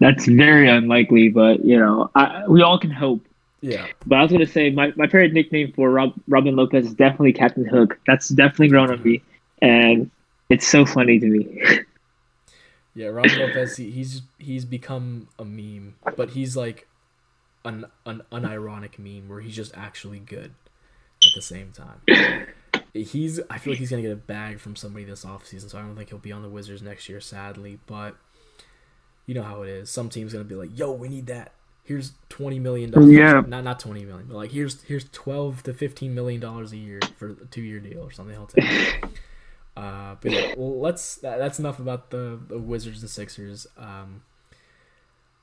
That's 0.00 0.26
very 0.26 0.68
unlikely, 0.68 1.28
but 1.28 1.64
you 1.64 1.78
know, 1.78 2.10
I, 2.14 2.46
we 2.48 2.62
all 2.62 2.78
can 2.78 2.90
hope. 2.90 3.24
Yeah. 3.60 3.86
But 4.06 4.18
I 4.18 4.22
was 4.22 4.32
gonna 4.32 4.46
say 4.46 4.70
my, 4.70 4.92
my 4.96 5.06
favorite 5.06 5.32
nickname 5.32 5.72
for 5.72 5.90
Rob, 5.90 6.12
Robin 6.26 6.56
Lopez 6.56 6.86
is 6.86 6.94
definitely 6.94 7.32
Captain 7.32 7.64
Hook. 7.64 7.98
That's 8.06 8.28
definitely 8.28 8.68
grown 8.68 8.90
on 8.90 9.02
me, 9.02 9.22
and 9.62 10.10
it's 10.48 10.66
so 10.66 10.84
funny 10.84 11.20
to 11.20 11.26
me. 11.26 11.62
yeah, 12.94 13.08
Robin 13.08 13.38
Lopez, 13.38 13.76
he, 13.76 13.90
he's 13.90 14.22
he's 14.38 14.64
become 14.64 15.28
a 15.38 15.44
meme, 15.44 15.96
but 16.16 16.30
he's 16.30 16.56
like 16.56 16.86
an 17.64 17.86
an 18.04 18.22
unironic 18.30 18.98
meme 18.98 19.28
where 19.28 19.40
he's 19.40 19.56
just 19.56 19.74
actually 19.76 20.18
good 20.18 20.54
at 21.24 21.30
the 21.34 21.42
same 21.42 21.72
time. 21.72 22.46
He's 22.92 23.40
I 23.48 23.56
feel 23.58 23.72
like 23.72 23.78
he's 23.78 23.88
gonna 23.90 24.02
get 24.02 24.12
a 24.12 24.16
bag 24.16 24.60
from 24.60 24.76
somebody 24.76 25.06
this 25.06 25.24
offseason, 25.24 25.70
so 25.70 25.78
I 25.78 25.80
don't 25.80 25.96
think 25.96 26.10
he'll 26.10 26.18
be 26.18 26.32
on 26.32 26.42
the 26.42 26.48
Wizards 26.48 26.82
next 26.82 27.08
year, 27.08 27.20
sadly. 27.20 27.78
But 27.86 28.16
you 29.24 29.34
know 29.34 29.42
how 29.42 29.62
it 29.62 29.70
is. 29.70 29.90
Some 29.90 30.10
team's 30.10 30.32
gonna 30.32 30.44
be 30.44 30.54
like, 30.54 30.76
"Yo, 30.78 30.92
we 30.92 31.08
need 31.08 31.26
that. 31.28 31.52
Here's 31.84 32.12
twenty 32.28 32.58
million 32.58 32.90
dollars. 32.90 33.10
Yeah. 33.10 33.42
Not 33.46 33.64
not 33.64 33.80
twenty 33.80 34.04
million, 34.04 34.26
but 34.28 34.36
like 34.36 34.50
here's 34.52 34.82
here's 34.82 35.04
twelve 35.04 35.62
to 35.62 35.72
fifteen 35.72 36.14
million 36.14 36.40
dollars 36.40 36.72
a 36.72 36.76
year 36.76 37.00
for 37.16 37.30
a 37.30 37.46
two 37.46 37.62
year 37.62 37.80
deal 37.80 38.00
or 38.00 38.10
something. 38.10 38.36
I'll 38.36 38.46
take. 38.46 39.04
Uh, 39.76 40.16
but 40.20 40.30
yeah, 40.30 40.54
well, 40.56 40.80
let's. 40.80 41.16
That, 41.16 41.38
that's 41.38 41.58
enough 41.58 41.78
about 41.78 42.10
the, 42.10 42.38
the 42.48 42.58
Wizards 42.58 43.00
and 43.00 43.10
Sixers. 43.10 43.66
Um, 43.76 44.22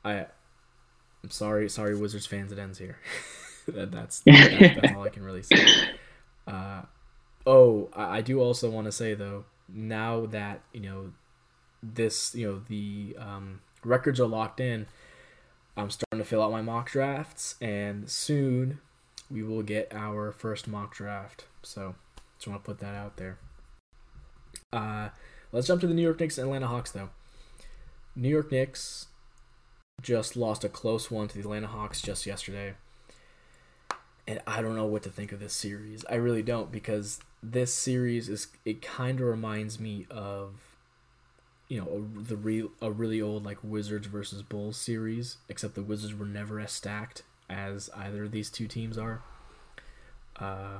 I, 0.05 0.27
I'm 1.23 1.31
sorry, 1.31 1.69
sorry, 1.69 1.95
Wizards 1.95 2.25
fans. 2.25 2.51
It 2.51 2.59
ends 2.59 2.77
here. 2.77 2.97
that, 3.67 3.91
that's, 3.91 4.19
that's 4.25 4.59
that's 4.59 4.93
all 4.93 5.03
I 5.03 5.09
can 5.09 5.23
really 5.23 5.43
say. 5.43 5.65
Uh, 6.47 6.83
oh, 7.45 7.89
I, 7.93 8.17
I 8.17 8.21
do 8.21 8.39
also 8.39 8.69
want 8.69 8.85
to 8.85 8.91
say 8.91 9.13
though, 9.13 9.45
now 9.67 10.25
that 10.27 10.61
you 10.73 10.81
know 10.81 11.11
this, 11.81 12.35
you 12.35 12.47
know 12.47 12.61
the 12.67 13.15
um, 13.19 13.61
records 13.83 14.19
are 14.19 14.27
locked 14.27 14.59
in. 14.59 14.87
I'm 15.75 15.89
starting 15.89 16.19
to 16.19 16.25
fill 16.25 16.43
out 16.43 16.51
my 16.51 16.61
mock 16.61 16.91
drafts, 16.91 17.55
and 17.61 18.09
soon 18.09 18.79
we 19.31 19.43
will 19.43 19.63
get 19.63 19.93
our 19.93 20.31
first 20.31 20.67
mock 20.67 20.93
draft. 20.93 21.45
So, 21.63 21.95
just 22.37 22.47
want 22.47 22.63
to 22.63 22.65
put 22.65 22.79
that 22.79 22.95
out 22.95 23.17
there. 23.17 23.37
Uh, 24.71 25.09
let's 25.51 25.67
jump 25.67 25.81
to 25.81 25.87
the 25.87 25.93
New 25.93 26.01
York 26.01 26.19
Knicks 26.19 26.37
and 26.37 26.45
Atlanta 26.47 26.67
Hawks, 26.67 26.91
though. 26.91 27.09
New 28.15 28.29
York 28.29 28.51
Knicks 28.51 29.07
just 30.01 30.35
lost 30.35 30.63
a 30.63 30.69
close 30.69 31.11
one 31.11 31.27
to 31.27 31.35
the 31.35 31.41
Atlanta 31.41 31.67
Hawks 31.67 32.01
just 32.01 32.25
yesterday. 32.25 32.73
And 34.27 34.41
I 34.45 34.61
don't 34.61 34.75
know 34.75 34.85
what 34.85 35.03
to 35.03 35.09
think 35.09 35.31
of 35.31 35.39
this 35.39 35.53
series. 35.53 36.05
I 36.09 36.15
really 36.15 36.43
don't 36.43 36.71
because 36.71 37.19
this 37.41 37.73
series 37.73 38.29
is 38.29 38.47
it 38.65 38.81
kind 38.81 39.19
of 39.19 39.27
reminds 39.27 39.79
me 39.79 40.05
of 40.09 40.75
you 41.67 41.79
know 41.79 41.87
a, 41.87 42.23
the 42.23 42.35
real 42.35 42.69
a 42.81 42.91
really 42.91 43.21
old 43.21 43.45
like 43.45 43.57
Wizards 43.63 44.07
versus 44.07 44.43
Bulls 44.43 44.77
series, 44.77 45.37
except 45.47 45.75
the 45.75 45.81
Wizards 45.81 46.13
were 46.13 46.25
never 46.25 46.59
as 46.59 46.71
stacked 46.71 47.23
as 47.49 47.89
either 47.95 48.25
of 48.25 48.31
these 48.31 48.49
two 48.49 48.67
teams 48.67 48.97
are. 48.97 49.21
Uh, 50.35 50.79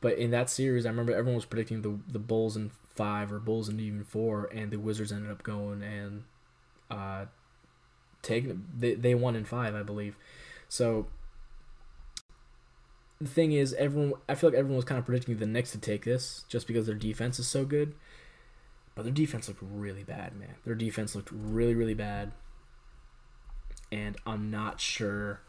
but 0.00 0.16
in 0.16 0.30
that 0.30 0.48
series, 0.48 0.86
I 0.86 0.90
remember 0.90 1.12
everyone 1.12 1.36
was 1.36 1.44
predicting 1.44 1.82
the 1.82 1.98
the 2.10 2.18
Bulls 2.18 2.56
in 2.56 2.70
five 2.98 3.32
or 3.32 3.38
Bulls 3.38 3.68
in 3.68 3.78
even 3.78 4.02
four, 4.02 4.50
and 4.52 4.72
the 4.72 4.76
Wizards 4.76 5.12
ended 5.12 5.30
up 5.30 5.44
going 5.44 5.84
and 5.84 6.24
uh, 6.90 7.26
taking 8.22 8.66
they 8.76 8.94
they 8.94 9.14
won 9.14 9.36
in 9.36 9.44
five, 9.44 9.76
I 9.76 9.84
believe. 9.84 10.16
So 10.68 11.06
the 13.20 13.28
thing 13.28 13.52
is, 13.52 13.72
everyone 13.74 14.14
I 14.28 14.34
feel 14.34 14.50
like 14.50 14.58
everyone 14.58 14.76
was 14.76 14.84
kind 14.84 14.98
of 14.98 15.04
predicting 15.04 15.36
the 15.38 15.46
Knicks 15.46 15.70
to 15.72 15.78
take 15.78 16.04
this 16.04 16.44
just 16.48 16.66
because 16.66 16.86
their 16.86 16.96
defense 16.96 17.38
is 17.38 17.46
so 17.46 17.64
good. 17.64 17.94
But 18.96 19.04
their 19.04 19.12
defense 19.12 19.46
looked 19.46 19.62
really 19.62 20.02
bad, 20.02 20.36
man. 20.36 20.56
Their 20.64 20.74
defense 20.74 21.14
looked 21.14 21.30
really, 21.30 21.76
really 21.76 21.94
bad. 21.94 22.32
And 23.92 24.16
I'm 24.26 24.50
not 24.50 24.80
sure 24.80 25.40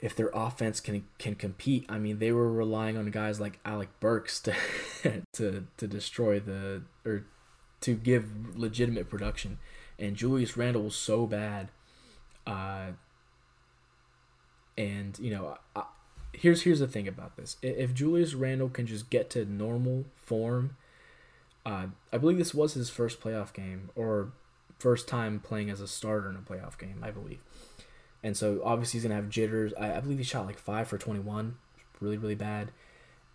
if 0.00 0.14
their 0.14 0.30
offense 0.34 0.80
can 0.80 1.04
can 1.18 1.34
compete. 1.34 1.86
I 1.88 1.98
mean, 1.98 2.18
they 2.18 2.32
were 2.32 2.52
relying 2.52 2.96
on 2.96 3.10
guys 3.10 3.40
like 3.40 3.58
Alec 3.64 3.88
Burks 4.00 4.40
to 4.40 4.54
to 5.34 5.66
to 5.76 5.86
destroy 5.86 6.40
the 6.40 6.82
or 7.04 7.24
to 7.80 7.94
give 7.94 8.58
legitimate 8.58 9.08
production, 9.08 9.58
and 9.98 10.16
Julius 10.16 10.56
Randle 10.56 10.82
was 10.82 10.96
so 10.96 11.26
bad. 11.26 11.70
Uh, 12.46 12.92
and 14.78 15.18
you 15.18 15.30
know, 15.30 15.56
I, 15.74 15.84
here's 16.32 16.62
here's 16.62 16.80
the 16.80 16.88
thing 16.88 17.08
about 17.08 17.36
this: 17.36 17.56
if 17.62 17.94
Julius 17.94 18.34
Randle 18.34 18.68
can 18.68 18.86
just 18.86 19.10
get 19.10 19.30
to 19.30 19.44
normal 19.44 20.04
form, 20.16 20.76
uh, 21.64 21.86
I 22.12 22.18
believe 22.18 22.38
this 22.38 22.54
was 22.54 22.74
his 22.74 22.90
first 22.90 23.20
playoff 23.20 23.52
game 23.52 23.90
or 23.94 24.32
first 24.78 25.08
time 25.08 25.40
playing 25.40 25.70
as 25.70 25.80
a 25.80 25.88
starter 25.88 26.28
in 26.28 26.36
a 26.36 26.40
playoff 26.40 26.78
game, 26.78 27.02
I 27.02 27.10
believe. 27.10 27.40
And 28.26 28.36
so 28.36 28.60
obviously 28.64 28.98
he's 28.98 29.04
gonna 29.04 29.14
have 29.14 29.30
jitters. 29.30 29.72
I, 29.78 29.94
I 29.94 30.00
believe 30.00 30.18
he 30.18 30.24
shot 30.24 30.46
like 30.46 30.58
five 30.58 30.88
for 30.88 30.98
twenty 30.98 31.20
one, 31.20 31.58
really 32.00 32.18
really 32.18 32.34
bad. 32.34 32.72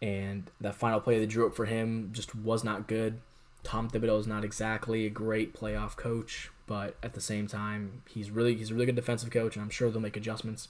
And 0.02 0.52
that 0.60 0.76
final 0.76 1.00
play 1.00 1.18
that 1.18 1.28
drew 1.28 1.48
up 1.48 1.56
for 1.56 1.64
him 1.64 2.10
just 2.12 2.36
was 2.36 2.62
not 2.62 2.90
good. 2.90 3.22
Tom 3.64 3.90
Thibodeau 3.90 4.20
is 4.20 4.28
not 4.28 4.44
exactly 4.44 5.06
a 5.06 5.10
great 5.10 5.56
playoff 5.56 5.96
coach, 5.96 6.50
but 6.68 6.98
at 7.02 7.14
the 7.14 7.22
same 7.22 7.48
time, 7.48 8.02
he's 8.10 8.32
really 8.32 8.54
he's 8.54 8.72
a 8.72 8.74
really 8.74 8.86
good 8.86 8.98
defensive 8.98 9.30
coach, 9.30 9.56
and 9.56 9.64
I'm 9.64 9.70
sure 9.70 9.90
they'll 9.90 10.02
make 10.02 10.18
adjustments. 10.18 10.68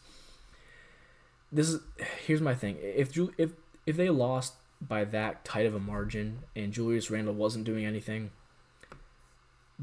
This 1.51 1.69
is 1.69 1.81
here's 2.23 2.41
my 2.41 2.53
thing: 2.53 2.77
if 2.79 3.17
if 3.39 3.53
if 3.88 3.97
they 3.97 4.12
lost 4.12 4.53
by 4.79 5.03
that 5.03 5.43
tight 5.43 5.65
of 5.65 5.73
a 5.73 5.79
margin 5.79 6.41
and 6.55 6.71
Julius 6.71 7.10
Randle 7.10 7.34
wasn't 7.34 7.65
doing 7.65 7.86
anything, 7.86 8.29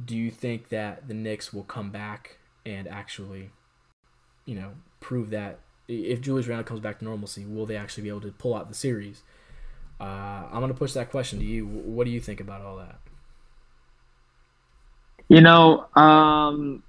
do 0.05 0.17
you 0.17 0.31
think 0.31 0.69
that 0.69 1.09
the 1.09 1.15
Knicks 1.15 1.53
will 1.53 1.65
come 1.65 1.91
back 1.91 2.39
and 2.65 2.87
actually 2.87 3.51
you 4.49 4.55
know, 4.55 4.71
prove 5.01 5.29
that 5.31 5.59
if 5.89 6.23
Julius 6.23 6.47
Randle 6.47 6.65
comes 6.65 6.81
back 6.81 6.99
to 7.01 7.05
normalcy, 7.05 7.45
will 7.45 7.67
they 7.67 7.77
actually 7.77 8.05
be 8.05 8.09
able 8.09 8.23
to 8.23 8.33
pull 8.33 8.55
out 8.55 8.69
the 8.69 8.75
series? 8.75 9.23
Uh, 10.01 10.05
I'm 10.51 10.61
going 10.61 10.73
to 10.73 10.79
push 10.79 10.95
that 10.95 11.11
question 11.11 11.39
to 11.39 11.45
you. 11.45 11.67
What 11.67 12.05
do 12.05 12.11
you 12.11 12.21
think 12.21 12.41
about 12.41 12.63
all 12.63 12.79
that? 12.79 12.97
You 15.29 15.43
know, 15.43 15.87
um, 15.95 16.83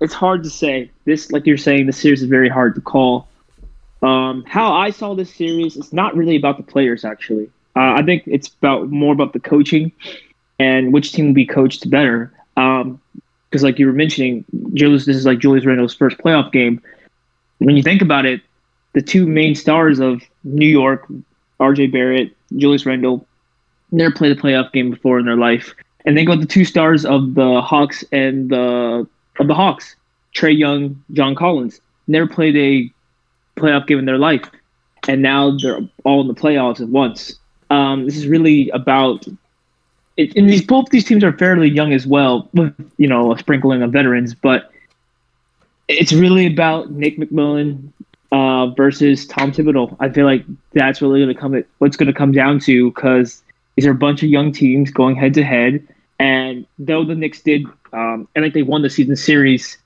it's 0.00 0.14
hard 0.14 0.44
to 0.44 0.50
say. 0.50 0.90
This, 1.04 1.30
like 1.30 1.46
you're 1.46 1.58
saying, 1.58 1.86
the 1.86 1.92
series 1.92 2.22
is 2.22 2.28
very 2.28 2.48
hard 2.48 2.74
to 2.76 2.80
call. 2.80 3.28
Um, 4.02 4.44
how 4.46 4.72
I 4.72 4.90
saw 4.90 5.14
this 5.14 5.34
series, 5.34 5.76
it's 5.76 5.92
not 5.92 6.16
really 6.16 6.36
about 6.36 6.56
the 6.56 6.62
players, 6.62 7.04
actually. 7.04 7.50
Uh, 7.76 7.96
I 7.96 8.02
think 8.02 8.22
it's 8.26 8.48
about 8.48 8.88
more 8.88 9.12
about 9.12 9.34
the 9.34 9.40
coaching 9.40 9.92
and 10.58 10.92
which 10.92 11.12
team 11.12 11.26
will 11.26 11.34
be 11.34 11.46
coached 11.46 11.88
better. 11.90 12.32
Um, 12.56 13.00
because 13.52 13.62
like 13.62 13.78
you 13.78 13.86
were 13.86 13.92
mentioning, 13.92 14.46
Julius, 14.72 15.04
this 15.04 15.14
is 15.14 15.26
like 15.26 15.38
Julius 15.38 15.66
Randle's 15.66 15.94
first 15.94 16.16
playoff 16.16 16.50
game. 16.52 16.80
When 17.58 17.76
you 17.76 17.82
think 17.82 18.00
about 18.00 18.24
it, 18.24 18.40
the 18.94 19.02
two 19.02 19.26
main 19.26 19.54
stars 19.54 20.00
of 20.00 20.22
New 20.42 20.66
York, 20.66 21.06
R.J. 21.60 21.88
Barrett, 21.88 22.34
Julius 22.56 22.86
Randle, 22.86 23.26
never 23.90 24.10
played 24.10 24.32
a 24.32 24.40
playoff 24.40 24.72
game 24.72 24.90
before 24.90 25.18
in 25.18 25.26
their 25.26 25.36
life, 25.36 25.74
and 26.06 26.16
then 26.16 26.24
got 26.24 26.40
the 26.40 26.46
two 26.46 26.64
stars 26.64 27.04
of 27.04 27.34
the 27.34 27.60
Hawks 27.60 28.02
and 28.10 28.48
the 28.48 29.06
of 29.38 29.48
the 29.48 29.54
Hawks, 29.54 29.96
Trae 30.34 30.56
Young, 30.56 31.02
John 31.12 31.34
Collins, 31.34 31.78
never 32.06 32.26
played 32.26 32.56
a 32.56 32.90
playoff 33.60 33.86
game 33.86 33.98
in 33.98 34.06
their 34.06 34.18
life, 34.18 34.50
and 35.08 35.20
now 35.20 35.58
they're 35.58 35.80
all 36.04 36.22
in 36.22 36.28
the 36.28 36.34
playoffs 36.34 36.80
at 36.80 36.88
once. 36.88 37.34
Um, 37.68 38.06
this 38.06 38.16
is 38.16 38.26
really 38.26 38.70
about 38.70 39.26
and 40.18 40.48
these 40.48 40.62
both 40.62 40.90
these 40.90 41.04
teams 41.04 41.24
are 41.24 41.32
fairly 41.32 41.68
young 41.68 41.92
as 41.92 42.06
well, 42.06 42.48
with 42.52 42.74
you 42.98 43.08
know 43.08 43.32
a 43.32 43.38
sprinkling 43.38 43.82
of 43.82 43.92
veterans. 43.92 44.34
But 44.34 44.70
it's 45.88 46.12
really 46.12 46.46
about 46.46 46.90
Nick 46.90 47.18
McMillan 47.18 47.92
uh, 48.30 48.68
versus 48.68 49.26
Tom 49.26 49.52
Thibodeau. 49.52 49.96
I 50.00 50.08
feel 50.08 50.26
like 50.26 50.44
that's 50.72 51.00
really 51.00 51.20
going 51.20 51.34
to 51.34 51.40
come 51.40 51.54
at 51.54 51.66
what's 51.78 51.96
going 51.96 52.08
to 52.08 52.12
come 52.12 52.32
down 52.32 52.60
to 52.60 52.90
because 52.90 53.42
these 53.76 53.86
are 53.86 53.92
a 53.92 53.94
bunch 53.94 54.22
of 54.22 54.28
young 54.28 54.52
teams 54.52 54.90
going 54.90 55.16
head 55.16 55.34
to 55.34 55.44
head. 55.44 55.86
And 56.18 56.66
though 56.78 57.04
the 57.04 57.14
Knicks 57.14 57.40
did, 57.40 57.66
um, 57.92 58.28
I 58.36 58.40
think 58.40 58.54
they 58.54 58.62
won 58.62 58.82
the 58.82 58.90
season 58.90 59.16
series 59.16 59.76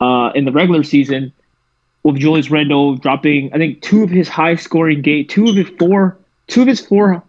uh, 0.00 0.30
in 0.34 0.44
the 0.44 0.52
regular 0.52 0.82
season 0.82 1.32
with 2.02 2.16
Julius 2.16 2.50
Randle 2.50 2.96
dropping, 2.96 3.52
I 3.52 3.58
think 3.58 3.82
two 3.82 4.02
of 4.02 4.10
his 4.10 4.28
high 4.28 4.54
scoring 4.54 5.02
game, 5.02 5.26
two 5.26 5.48
of 5.48 5.56
his 5.56 5.68
four, 5.78 6.16
two 6.46 6.62
of 6.62 6.68
his 6.68 6.80
four 6.80 7.22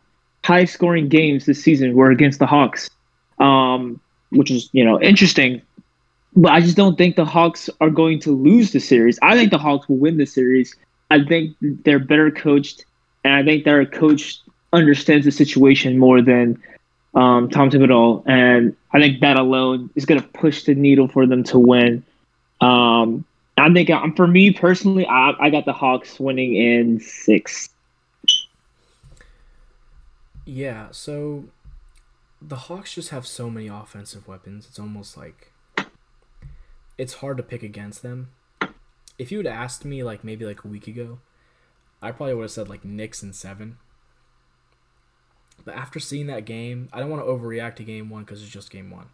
high 0.44 0.66
scoring 0.66 1.08
games 1.08 1.46
this 1.46 1.64
season 1.64 1.94
were 1.96 2.12
against 2.12 2.39
the 2.39 2.48
Hawks, 2.48 2.89
um, 3.39 4.00
which 4.30 4.52
is, 4.52 4.70
you 4.74 4.84
know, 4.84 5.00
interesting. 5.02 5.62
But 6.36 6.54
I 6.54 6.62
just 6.62 6.78
don't 6.78 6.98
think 6.98 7.16
the 7.16 7.26
Hawks 7.26 7.70
are 7.82 7.89
going 7.89 8.20
to 8.22 8.32
lose 8.32 8.72
the 8.72 8.80
series. 8.80 9.20
I 9.22 9.36
think 9.36 9.52
the 9.52 9.58
Hawks 9.58 9.88
will 9.89 9.98
win 9.98 10.18
the 10.18 10.26
series. 10.26 10.76
I 11.10 11.24
think 11.24 11.56
they're 11.62 12.00
better 12.00 12.32
coached, 12.32 12.86
and 13.24 13.34
I 13.34 13.44
think 13.44 13.66
their 13.66 13.86
coach 13.86 14.39
understands 14.72 15.26
the 15.26 15.32
situation 15.32 15.98
more 15.98 16.22
than 16.22 16.62
um, 17.14 17.50
Tom 17.50 17.70
Thibodeau. 17.70 18.24
And 18.26 18.76
I 18.94 19.00
think 19.00 19.20
that 19.20 19.38
alone 19.38 19.89
is 19.96 20.06
going 20.06 20.22
to 20.22 20.28
push 20.30 20.64
the 20.64 20.74
needle 20.76 21.10
for 21.10 21.26
them 21.26 21.44
to 21.46 21.60
win. 21.60 22.04
Um, 22.62 23.26
I 23.58 23.72
think 23.74 23.89
um, 23.89 24.14
for 24.16 24.28
me 24.28 24.52
personally, 24.52 25.06
I, 25.06 25.34
I 25.39 25.50
got 25.50 25.66
the 25.66 25.74
Hawks 25.74 26.20
winning 26.20 26.56
in 26.56 27.00
six. 27.02 27.70
Yeah, 30.46 30.88
so 30.92 31.46
the 32.42 32.56
Hawks 32.56 32.96
just 32.96 33.10
have 33.10 33.28
so 33.28 33.50
many 33.50 33.68
offensive 33.68 34.28
weapons. 34.28 34.66
It's 34.68 34.80
almost 34.80 35.16
like 35.16 35.52
it's 36.98 37.16
hard 37.16 37.38
to 37.38 37.44
pick 37.44 37.64
against 37.64 38.02
them. 38.02 38.30
If 39.18 39.32
you 39.32 39.38
had 39.38 39.48
asked 39.48 39.86
me 39.86 40.04
like 40.04 40.24
maybe 40.24 40.46
like 40.46 40.64
a 40.64 40.68
week 40.68 40.88
ago, 40.88 41.20
I 42.02 42.12
probably 42.12 42.34
would 42.34 42.44
have 42.44 42.52
said 42.52 42.70
like 42.70 42.84
Knicks 42.84 43.22
and 43.22 43.36
seven. 43.36 43.78
But 45.64 45.76
after 45.76 46.00
seeing 46.00 46.26
that 46.28 46.46
game, 46.46 46.89
I 46.92 47.00
don't 47.00 47.10
want 47.12 47.24
to 47.24 47.32
overreact 47.32 47.76
to 47.76 47.84
game 47.84 48.10
one 48.10 48.24
because 48.24 48.42
it's 48.42 48.52
just 48.52 48.72
game 48.72 48.89
one. 48.89 49.10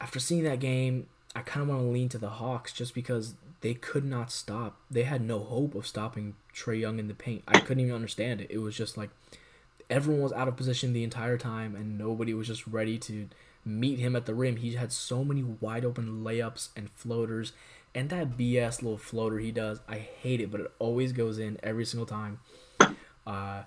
After 0.00 0.18
seeing 0.18 0.44
that 0.44 0.60
game, 0.60 1.06
I 1.34 1.40
kind 1.40 1.62
of 1.62 1.68
want 1.68 1.80
to 1.80 1.88
lean 1.88 2.10
to 2.10 2.18
the 2.18 2.28
Hawks 2.28 2.72
just 2.72 2.94
because 2.94 3.34
they 3.62 3.72
could 3.72 4.04
not 4.04 4.30
stop. 4.30 4.76
They 4.90 5.04
had 5.04 5.22
no 5.22 5.38
hope 5.38 5.74
of 5.74 5.86
stopping 5.86 6.34
Trae 6.54 6.80
Young 6.80 6.98
in 6.98 7.08
the 7.08 7.14
paint. 7.14 7.42
I 7.48 7.60
couldn't 7.60 7.82
even 7.82 7.94
understand 7.94 8.42
it. 8.42 8.50
It 8.50 8.58
was 8.58 8.76
just 8.76 8.98
like 8.98 9.08
everyone 9.90 10.22
was 10.22 10.32
out 10.32 10.48
of 10.48 10.56
position 10.56 10.92
the 10.92 11.04
entire 11.04 11.38
time 11.38 11.74
and 11.74 11.98
nobody 11.98 12.34
was 12.34 12.46
just 12.46 12.66
ready 12.66 12.98
to 12.98 13.28
meet 13.64 13.98
him 13.98 14.14
at 14.16 14.26
the 14.26 14.34
rim. 14.34 14.56
He 14.56 14.74
had 14.74 14.92
so 14.92 15.24
many 15.24 15.42
wide 15.42 15.84
open 15.84 16.24
layups 16.24 16.68
and 16.76 16.90
floaters. 16.90 17.52
And 17.94 18.10
that 18.10 18.36
BS 18.36 18.82
little 18.82 18.98
floater 18.98 19.38
he 19.38 19.52
does, 19.52 19.80
I 19.88 19.98
hate 19.98 20.40
it, 20.40 20.50
but 20.50 20.60
it 20.60 20.72
always 20.78 21.12
goes 21.12 21.38
in 21.38 21.58
every 21.62 21.84
single 21.84 22.06
time. 22.06 22.40
Uh, 23.26 23.62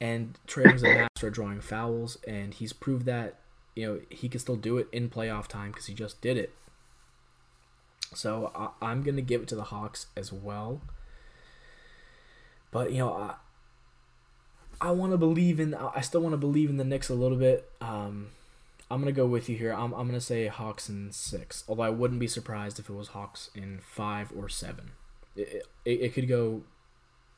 and 0.00 0.38
Trae 0.46 0.64
Young's 0.64 0.82
a 0.82 0.86
master 0.86 1.26
at 1.26 1.32
drawing 1.32 1.60
fouls, 1.60 2.18
and 2.26 2.54
he's 2.54 2.72
proved 2.72 3.04
that 3.06 3.36
you 3.74 3.86
know 3.86 4.00
he 4.10 4.28
can 4.28 4.40
still 4.40 4.56
do 4.56 4.78
it 4.78 4.88
in 4.92 5.08
playoff 5.10 5.46
time 5.46 5.70
because 5.70 5.86
he 5.86 5.94
just 5.94 6.20
did 6.20 6.36
it. 6.36 6.52
So 8.14 8.50
I, 8.80 8.90
am 8.90 9.02
gonna 9.02 9.22
give 9.22 9.42
it 9.42 9.48
to 9.48 9.54
the 9.54 9.64
Hawks 9.64 10.06
as 10.16 10.32
well. 10.32 10.80
But 12.70 12.92
you 12.92 12.98
know, 12.98 13.12
I, 13.12 13.34
I 14.80 14.90
want 14.92 15.12
to 15.12 15.18
believe 15.18 15.60
in. 15.60 15.74
I 15.74 16.00
still 16.00 16.20
want 16.20 16.32
to 16.32 16.38
believe 16.38 16.70
in 16.70 16.76
the 16.76 16.84
Knicks 16.84 17.08
a 17.08 17.14
little 17.14 17.38
bit. 17.38 17.70
Um, 17.80 18.28
I'm 18.90 19.00
gonna 19.00 19.12
go 19.12 19.26
with 19.26 19.48
you 19.48 19.56
here. 19.56 19.72
I'm, 19.72 19.92
I'm 19.92 20.06
gonna 20.06 20.20
say 20.20 20.46
Hawks 20.46 20.88
in 20.88 21.12
six. 21.12 21.64
Although 21.68 21.82
I 21.82 21.90
wouldn't 21.90 22.20
be 22.20 22.28
surprised 22.28 22.78
if 22.78 22.88
it 22.88 22.94
was 22.94 23.08
Hawks 23.08 23.50
in 23.54 23.80
five 23.82 24.32
or 24.36 24.48
seven. 24.48 24.92
It, 25.36 25.66
it, 25.84 26.00
it 26.00 26.14
could 26.14 26.28
go 26.28 26.62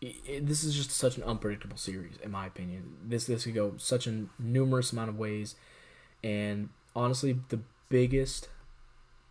it, 0.00 0.46
this 0.46 0.64
is 0.64 0.74
just 0.74 0.90
such 0.90 1.16
an 1.16 1.22
unpredictable 1.24 1.76
series, 1.76 2.16
in 2.22 2.30
my 2.30 2.46
opinion. 2.46 2.96
This 3.04 3.26
this 3.26 3.44
could 3.44 3.54
go 3.54 3.74
such 3.76 4.06
a 4.06 4.24
numerous 4.38 4.92
amount 4.92 5.10
of 5.10 5.18
ways, 5.18 5.56
and 6.24 6.70
honestly, 6.96 7.38
the 7.48 7.60
biggest, 7.88 8.48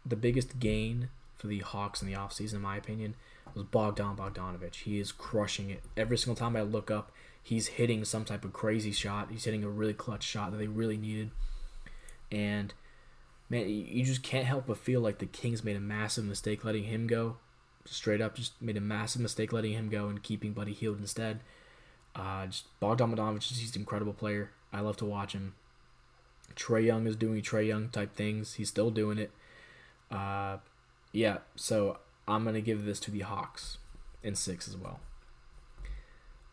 the 0.05 0.15
biggest 0.15 0.59
gain 0.59 1.09
for 1.37 1.47
the 1.47 1.59
Hawks 1.59 2.01
in 2.01 2.07
the 2.07 2.17
offseason, 2.17 2.55
in 2.55 2.61
my 2.61 2.77
opinion, 2.77 3.15
was 3.55 3.63
Bogdan 3.63 4.15
Bogdanovich. 4.15 4.83
He 4.83 4.99
is 4.99 5.11
crushing 5.11 5.69
it 5.69 5.81
every 5.97 6.17
single 6.17 6.35
time 6.35 6.55
I 6.55 6.61
look 6.61 6.91
up. 6.91 7.11
He's 7.41 7.67
hitting 7.67 8.05
some 8.05 8.25
type 8.25 8.45
of 8.45 8.53
crazy 8.53 8.91
shot. 8.91 9.29
He's 9.31 9.45
hitting 9.45 9.63
a 9.63 9.69
really 9.69 9.93
clutch 9.93 10.23
shot 10.23 10.51
that 10.51 10.57
they 10.57 10.67
really 10.67 10.97
needed, 10.97 11.31
and 12.31 12.73
man, 13.49 13.67
you 13.69 14.03
just 14.03 14.23
can't 14.23 14.45
help 14.45 14.67
but 14.67 14.77
feel 14.77 15.01
like 15.01 15.17
the 15.19 15.25
Kings 15.25 15.63
made 15.63 15.75
a 15.75 15.81
massive 15.81 16.25
mistake 16.25 16.63
letting 16.63 16.83
him 16.83 17.07
go 17.07 17.37
straight 17.91 18.21
up 18.21 18.35
just 18.35 18.61
made 18.61 18.77
a 18.77 18.81
massive 18.81 19.21
mistake 19.21 19.51
letting 19.51 19.73
him 19.73 19.89
go 19.89 20.07
and 20.07 20.23
keeping 20.23 20.53
Buddy 20.53 20.73
Hield 20.73 20.99
instead. 20.99 21.41
Uh, 22.15 22.47
just 22.47 22.65
Bogdan 22.79 23.15
Bogdanovich, 23.15 23.49
he's 23.49 23.75
an 23.75 23.81
incredible 23.81 24.13
player. 24.13 24.51
I 24.71 24.81
love 24.81 24.97
to 24.97 25.05
watch 25.05 25.33
him. 25.33 25.53
Trae 26.55 26.85
Young 26.85 27.07
is 27.07 27.15
doing 27.15 27.41
Trae 27.41 27.67
Young 27.67 27.89
type 27.89 28.15
things. 28.15 28.55
He's 28.55 28.69
still 28.69 28.91
doing 28.91 29.17
it. 29.17 29.31
Uh, 30.11 30.57
yeah, 31.11 31.39
so 31.55 31.99
I'm 32.27 32.43
gonna 32.43 32.61
give 32.61 32.85
this 32.85 32.99
to 33.01 33.11
the 33.11 33.21
Hawks 33.21 33.77
in 34.23 34.35
six 34.35 34.67
as 34.67 34.75
well. 34.75 34.99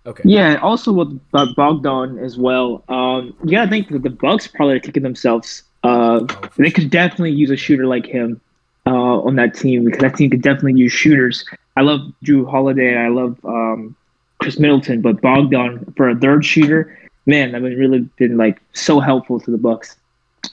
Okay. 0.06 0.22
Yeah, 0.24 0.56
also 0.62 0.92
with 0.92 1.20
Bogdan 1.32 2.18
as 2.18 2.38
well. 2.38 2.84
Um, 2.88 3.34
yeah, 3.44 3.64
I 3.64 3.66
think 3.68 3.88
that 3.88 4.02
the 4.02 4.10
Bucks 4.10 4.46
probably 4.46 4.76
are 4.76 4.80
kicking 4.80 5.02
themselves. 5.02 5.64
Uh, 5.82 6.20
oh, 6.28 6.48
they 6.56 6.70
could 6.70 6.90
definitely 6.90 7.32
use 7.32 7.50
a 7.50 7.56
shooter 7.56 7.86
like 7.86 8.06
him 8.06 8.40
uh, 8.86 9.20
on 9.20 9.34
that 9.36 9.54
team 9.54 9.84
because 9.84 10.00
that 10.00 10.16
team 10.16 10.30
could 10.30 10.42
definitely 10.42 10.74
use 10.74 10.92
shooters. 10.92 11.44
I 11.76 11.82
love 11.82 12.00
Jrue 12.24 12.48
Holiday. 12.48 12.96
I 12.96 13.08
love 13.08 13.36
um, 13.44 13.96
Khris 14.40 14.58
Middleton, 14.60 15.00
but 15.00 15.20
Bogdan 15.20 15.92
for 15.96 16.08
a 16.08 16.16
third 16.16 16.44
shooter, 16.44 16.96
man, 17.26 17.54
I 17.54 17.58
mean, 17.58 17.76
really 17.76 18.00
been 18.16 18.36
like 18.36 18.60
so 18.72 19.00
helpful 19.00 19.40
to 19.40 19.50
the 19.50 19.58
Bucks. 19.58 19.96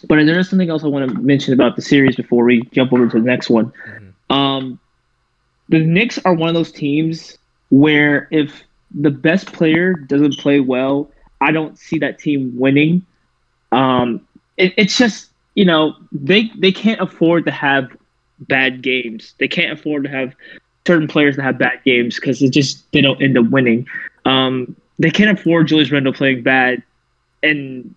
But 0.08 0.26
there 0.26 0.40
is 0.40 0.50
something 0.50 0.70
else 0.70 0.84
I 0.84 0.88
want 0.88 1.10
to 1.10 1.18
mention 1.20 1.54
about 1.54 1.76
the 1.76 1.82
series 1.82 2.16
before 2.16 2.44
we 2.44 2.64
jump 2.72 2.92
over 2.92 3.08
to 3.08 3.20
the 3.20 3.26
next 3.26 3.50
one. 3.50 3.72
Mm-hmm. 3.88 4.34
Um, 4.34 4.80
the 5.70 5.80
Knicks 5.80 6.18
are 6.26 6.34
one 6.34 6.50
of 6.50 6.56
those 6.56 6.72
teams 6.72 7.38
where 7.70 8.28
if 8.32 8.64
the 8.94 9.12
best 9.12 9.54
player 9.54 9.94
doesn't 9.94 10.38
play 10.38 10.60
well, 10.60 11.10
I 11.42 11.52
don't 11.52 11.78
see 11.78 12.00
that 12.00 12.20
team 12.20 12.58
winning. 12.58 13.06
Um, 13.72 14.26
it, 14.58 14.74
it's 14.78 14.98
just 14.98 15.30
you 15.56 15.66
know 15.66 15.96
they 16.12 16.52
they 16.58 16.72
can't 16.72 17.02
afford 17.02 17.46
to 17.46 17.52
have 17.52 17.96
bad 18.40 18.82
games. 18.82 19.34
They 19.40 19.48
can't 19.48 19.78
afford 19.78 20.04
to 20.04 20.10
have 20.10 20.36
certain 20.86 21.08
players 21.08 21.36
that 21.36 21.44
have 21.44 21.58
bad 21.58 21.84
games 21.86 22.16
because 22.16 22.42
it 22.42 22.50
just 22.50 22.92
they 22.92 23.02
don't 23.02 23.22
end 23.22 23.38
up 23.38 23.50
winning. 23.50 23.88
Um, 24.26 24.76
they 25.00 25.10
can't 25.10 25.38
afford 25.38 25.68
Julius 25.68 25.92
Randle 25.92 26.14
playing 26.14 26.44
bad 26.44 26.84
and 27.42 27.94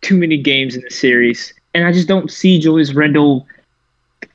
too 0.00 0.16
many 0.16 0.36
games 0.36 0.74
in 0.74 0.82
the 0.82 0.90
series. 0.90 1.52
And 1.74 1.86
I 1.86 1.92
just 1.92 2.08
don't 2.08 2.30
see 2.30 2.58
Julius 2.58 2.94
Randle 2.94 3.46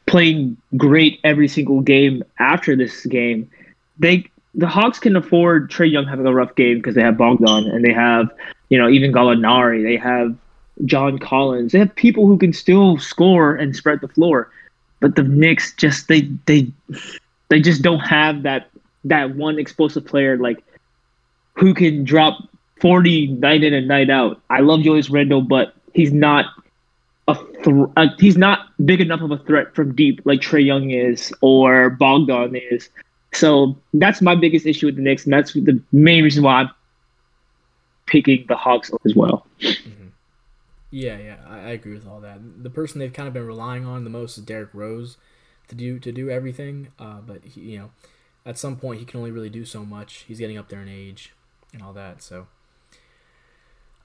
playing 0.05 0.57
great 0.78 1.20
every 1.24 1.47
single 1.47 1.82
game 1.82 2.24
after 2.39 2.76
this 2.76 3.05
game. 3.05 3.49
They 3.97 4.30
the 4.56 4.68
Hawks 4.68 4.99
can 4.99 5.16
afford 5.16 5.72
Trae 5.72 5.91
Young 5.91 6.06
having 6.06 6.26
a 6.26 6.34
rough 6.34 6.56
game 6.56 6.78
because 6.78 6.95
they 6.95 7.02
have 7.02 7.18
Bogdan 7.18 7.68
and 7.68 7.86
they 7.86 7.93
have, 7.93 8.30
you 8.70 8.78
know, 8.78 8.89
even 8.89 9.12
Gallinari. 9.12 9.84
They 9.84 9.97
have 9.97 10.36
John 10.86 11.20
Collins. 11.20 11.72
They 11.72 11.80
have 11.80 11.95
people 11.95 12.26
who 12.28 12.38
can 12.38 12.52
still 12.54 12.97
score 12.97 13.56
and 13.56 13.76
spread 13.76 14.02
the 14.02 14.08
floor 14.08 14.52
but 15.02 15.16
the 15.16 15.24
Knicks 15.24 15.74
just 15.74 16.08
they 16.08 16.22
they 16.45 16.72
they 17.49 17.60
just 17.60 17.82
don't 17.82 17.99
have 17.99 18.43
that 18.43 18.70
that 19.04 19.36
one 19.36 19.60
explosive 19.60 20.06
player 20.06 20.38
like 20.38 20.64
who 21.56 21.74
can 21.74 22.06
drop 22.06 22.38
40 22.80 23.28
night 23.28 23.64
in 23.64 23.74
and 23.74 23.88
night 23.88 24.10
out. 24.10 24.41
I 24.49 24.62
love 24.62 24.82
Julius 24.82 25.10
Randle, 25.10 25.41
but 25.41 25.74
he's 25.93 26.14
not 26.14 26.45
a 27.28 27.36
th- 27.36 27.88
uh, 27.97 28.08
he's 28.18 28.38
not 28.38 28.70
big 28.86 29.02
enough 29.02 29.22
of 29.22 29.32
a 29.32 29.38
threat 29.39 29.76
from 29.76 29.93
deep 29.93 30.22
like 30.24 30.39
Trae 30.39 30.66
Young 30.66 30.91
is 30.91 31.34
or 31.41 31.89
Bogdan 31.89 32.56
is. 32.56 32.89
So 33.34 33.77
that's 33.93 34.21
my 34.21 34.36
biggest 34.36 34.65
issue 34.65 34.88
with 34.88 34.95
the 34.95 35.01
Knicks, 35.01 35.23
and 35.23 35.34
that's 35.34 35.53
the 35.53 35.82
main 35.91 36.23
reason 36.23 36.43
why 36.43 36.61
I'm 36.61 36.69
picking 38.05 38.45
the 38.47 38.55
Hawks 38.55 38.91
as 39.05 39.15
well. 39.15 39.47
Mm-hmm. 39.61 40.07
Yeah, 40.91 41.17
yeah, 41.17 41.38
I, 41.47 41.57
I, 41.59 41.69
agree 41.69 41.93
with 41.93 42.05
all 42.05 42.19
that. 42.19 42.39
The 42.63 42.69
person 42.69 42.99
they've 42.99 43.13
kind 43.13 43.27
of 43.27 43.34
been 43.34 43.47
relying 43.47 43.86
on 43.86 44.03
the 44.03 44.09
most 44.09 44.38
is 44.38 44.43
Derrick 44.43 44.71
Rose 44.73 45.15
to 45.69 45.75
do 45.75 45.97
to 45.99 46.11
do 46.11 46.29
everything. 46.29 46.89
Uh, 46.99 47.21
but 47.21 47.45
he, 47.45 47.61
you 47.61 47.79
know, 47.79 47.91
at 48.45 48.57
some 48.57 48.75
point 48.75 48.99
he 48.99 49.05
can 49.05 49.19
only 49.19 49.32
really 49.32 49.49
do 49.49 49.63
so 49.63 49.86
much. 49.86 50.25
He's 50.27 50.39
getting 50.39 50.57
up 50.57 50.67
there 50.67 50.82
in 50.82 50.89
age 50.89 51.34
and 51.73 51.82
all 51.82 51.93
that. 51.93 52.21
So 52.21 52.47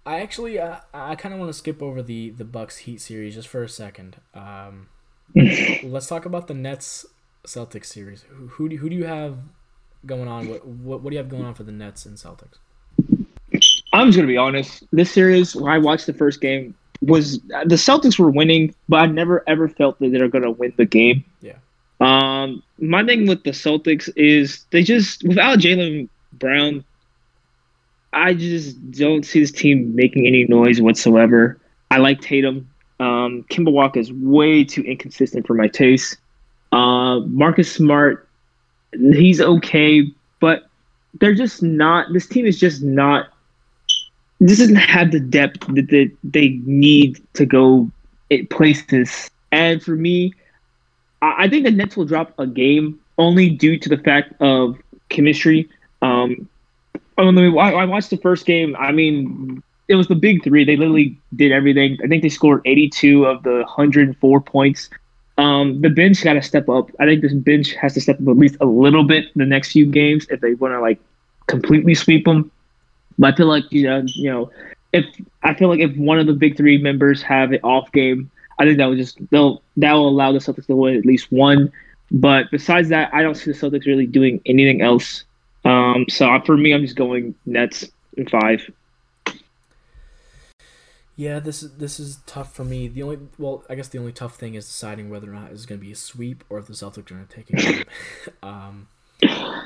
I 0.07 0.21
actually 0.21 0.61
uh, 0.61 0.77
I 0.95 1.17
kind 1.17 1.35
of 1.35 1.41
want 1.41 1.51
to 1.51 1.59
skip 1.59 1.83
over 1.83 2.03
the 2.03 2.31
the 2.31 2.45
Bucks 2.45 2.79
Heat 2.79 3.01
series 3.01 3.35
just 3.35 3.49
for 3.49 3.65
a 3.65 3.69
second. 3.69 4.19
Um, 4.33 4.89
let's 5.83 6.07
talk 6.07 6.25
about 6.25 6.47
the 6.47 6.55
Nets 6.55 7.05
Celtics 7.47 7.87
series. 7.87 8.25
Who 8.29 8.47
who 8.49 8.69
do, 8.69 8.77
who 8.77 8.91
do 8.91 8.97
you 8.97 9.05
have 9.07 9.39
going 10.05 10.29
on? 10.29 10.49
What, 10.49 10.67
what 10.67 11.01
what 11.03 11.11
do 11.11 11.15
you 11.15 11.19
have 11.19 11.29
going 11.29 11.45
on 11.45 11.55
for 11.55 11.63
the 11.63 11.73
Nets 11.73 12.07
and 12.07 12.17
Celtics? 12.17 12.59
I'm 13.93 14.09
just 14.09 14.17
gonna 14.17 14.29
be 14.29 14.37
honest. 14.37 14.85
This 14.93 15.11
series, 15.11 15.57
when 15.57 15.73
I 15.73 15.79
watched 15.79 16.07
the 16.07 16.13
first 16.13 16.41
game, 16.41 16.75
was 17.01 17.39
the 17.41 17.77
Celtics 17.77 18.19
were 18.19 18.31
winning, 18.31 18.75
but 18.89 18.99
I 18.99 19.07
never 19.07 19.43
ever 19.47 19.69
felt 19.69 19.99
that 20.01 20.11
they 20.11 20.21
were 20.21 20.29
gonna 20.29 20.51
win 20.51 20.73
the 20.77 20.85
game. 20.85 21.25
Yeah. 21.41 21.57
Um, 22.01 22.63
my 22.79 23.05
thing 23.05 23.27
with 23.27 23.45
the 23.45 23.53
Celtics 23.53 24.11
is 24.17 24.67
they 24.71 24.83
just 24.83 25.25
without 25.25 25.59
Jaylen 25.59 26.09
Brown, 26.35 26.85
I 28.13 28.35
just 28.35 28.91
don't 28.93 29.25
see 29.25 29.41
this 29.41 29.53
team 29.53 29.95
making 29.95 30.27
any 30.27 30.45
noise 30.45 30.81
whatsoever. 30.81 31.59
I 31.91 31.99
like 31.99 32.21
Tatum. 32.21 32.69
Um, 32.99 33.45
Kemba 33.51 33.73
Walker 33.73 34.01
is 34.01 34.13
way 34.13 34.65
too 34.65 34.83
inconsistent 34.83 35.47
for 35.47 35.55
my 35.55 35.69
taste. 35.69 36.17
Uh, 36.73 37.21
Marcus 37.21 37.73
Smart, 37.73 38.29
he's 38.93 39.41
okay, 39.41 40.11
but 40.41 40.69
they're 41.21 41.35
just 41.35 41.63
not. 41.63 42.13
This 42.13 42.27
team 42.27 42.47
is 42.47 42.59
just 42.59 42.83
not 42.83 43.29
this 44.41 44.59
doesn't 44.59 44.77
have 44.77 45.13
the 45.13 45.21
depth 45.21 45.67
that 45.75 45.89
they, 45.89 46.11
they 46.23 46.61
need 46.65 47.23
to 47.35 47.47
go 47.47 47.91
places. 48.51 49.31
And 49.53 49.83
for 49.83 49.93
me, 49.93 50.35
I 51.23 51.49
think 51.49 51.65
the 51.65 51.71
Nets 51.71 51.97
will 51.97 52.05
drop 52.05 52.39
a 52.39 52.47
game 52.47 53.01
only 53.19 53.49
due 53.49 53.79
to 53.79 53.89
the 53.89 53.97
fact 53.97 54.35
of 54.41 54.79
chemistry. 55.09 55.69
Um, 56.03 56.49
I, 57.17 57.31
mean, 57.31 57.59
I 57.59 57.85
watched 57.87 58.11
the 58.11 58.19
first 58.19 58.45
game. 58.45 58.77
I 58.79 58.93
mean, 58.93 59.63
it 59.89 59.95
was 59.95 60.09
the 60.09 60.15
big 60.15 60.45
three. 60.45 60.65
They 60.65 60.77
literally 60.77 61.19
did 61.35 61.53
everything. 61.53 61.97
I 62.05 62.07
think 62.07 62.23
they 62.23 62.29
scored 62.29 62.61
82 62.67 63.25
of 63.25 63.43
the 63.43 63.63
104 63.63 64.41
points. 64.43 64.91
Um, 65.39 65.83
the 65.83 65.91
bench 65.91 66.23
got 66.25 66.35
to 66.35 66.43
step 66.43 66.69
up. 66.69 66.91
I 66.99 67.05
think 67.05 67.23
this 67.23 67.35
bench 67.35 67.73
has 67.75 67.95
to 67.95 68.01
step 68.01 68.17
up 68.21 68.29
at 68.29 68.37
least 68.37 68.57
a 68.61 68.67
little 68.67 69.05
bit 69.05 69.27
the 69.37 69.45
next 69.45 69.73
few 69.73 69.87
games 69.87 70.27
if 70.31 70.41
they 70.41 70.55
want 70.55 70.73
to 70.73 70.81
like 70.81 70.99
completely 71.47 71.95
sweep 71.95 72.25
them. 72.25 72.51
But 73.19 73.35
I 73.35 73.37
feel 73.37 73.47
like 73.47 73.65
you 73.71 73.85
know, 73.85 74.03
you 74.07 74.31
know, 74.31 74.51
if 74.93 75.05
I 75.43 75.55
feel 75.55 75.69
like 75.69 75.81
if 75.81 75.95
one 75.97 76.19
of 76.19 76.27
the 76.27 76.33
big 76.33 76.57
three 76.57 76.79
members 76.79 77.23
have 77.23 77.53
an 77.53 77.61
off 77.63 77.93
game, 77.93 78.31
I 78.59 78.65
think 78.65 78.79
that 78.79 78.87
would 78.87 78.99
just 78.99 79.19
they'll 79.31 79.63
that 79.77 79.93
will 79.93 80.09
allow 80.09 80.33
the 80.33 80.39
Celtics 80.39 80.67
to 80.67 80.77
win 80.77 80.97
at 80.97 81.05
least 81.05 81.31
one. 81.31 81.73
But 82.11 82.51
besides 82.51 82.89
that, 82.91 83.13
I 83.13 83.23
don't 83.23 83.35
see 83.35 83.53
the 83.53 83.59
Celtics 83.59 83.87
really 83.87 84.07
doing 84.07 84.41
anything 84.47 84.81
else. 84.81 85.25
Um, 85.65 86.07
so 86.09 86.39
for 86.47 86.57
me, 86.57 86.73
I'm 86.73 86.83
just 86.83 86.97
going 86.97 87.35
Nets 87.45 87.85
in 88.17 88.29
five. 88.29 88.71
Yeah, 91.17 91.41
this 91.41 91.63
is 91.63 91.73
this 91.79 91.99
is 91.99 92.19
tough 92.27 92.55
for 92.55 92.65
me. 92.65 92.89
The 92.89 93.03
only 93.03 93.19
well, 93.39 93.65
I 93.71 93.75
guess 93.75 93.89
the 93.89 93.99
only 93.99 94.13
tough 94.13 94.37
thing 94.37 94.55
is 94.55 94.67
deciding 94.67 95.09
whether 95.09 95.31
or 95.31 95.35
not 95.35 95.51
it's 95.51 95.65
going 95.65 95.81
to 95.81 95.85
be 95.85 95.93
a 95.93 95.97
sweep 95.97 96.45
or 96.51 96.59
if 96.59 96.67
the 96.67 96.75
Celtics 96.75 97.11
are 97.11 97.15
going 97.15 97.27
to 97.27 97.35
take 97.35 97.51
a 97.51 97.57
game. 97.63 97.85
um, 98.43 98.89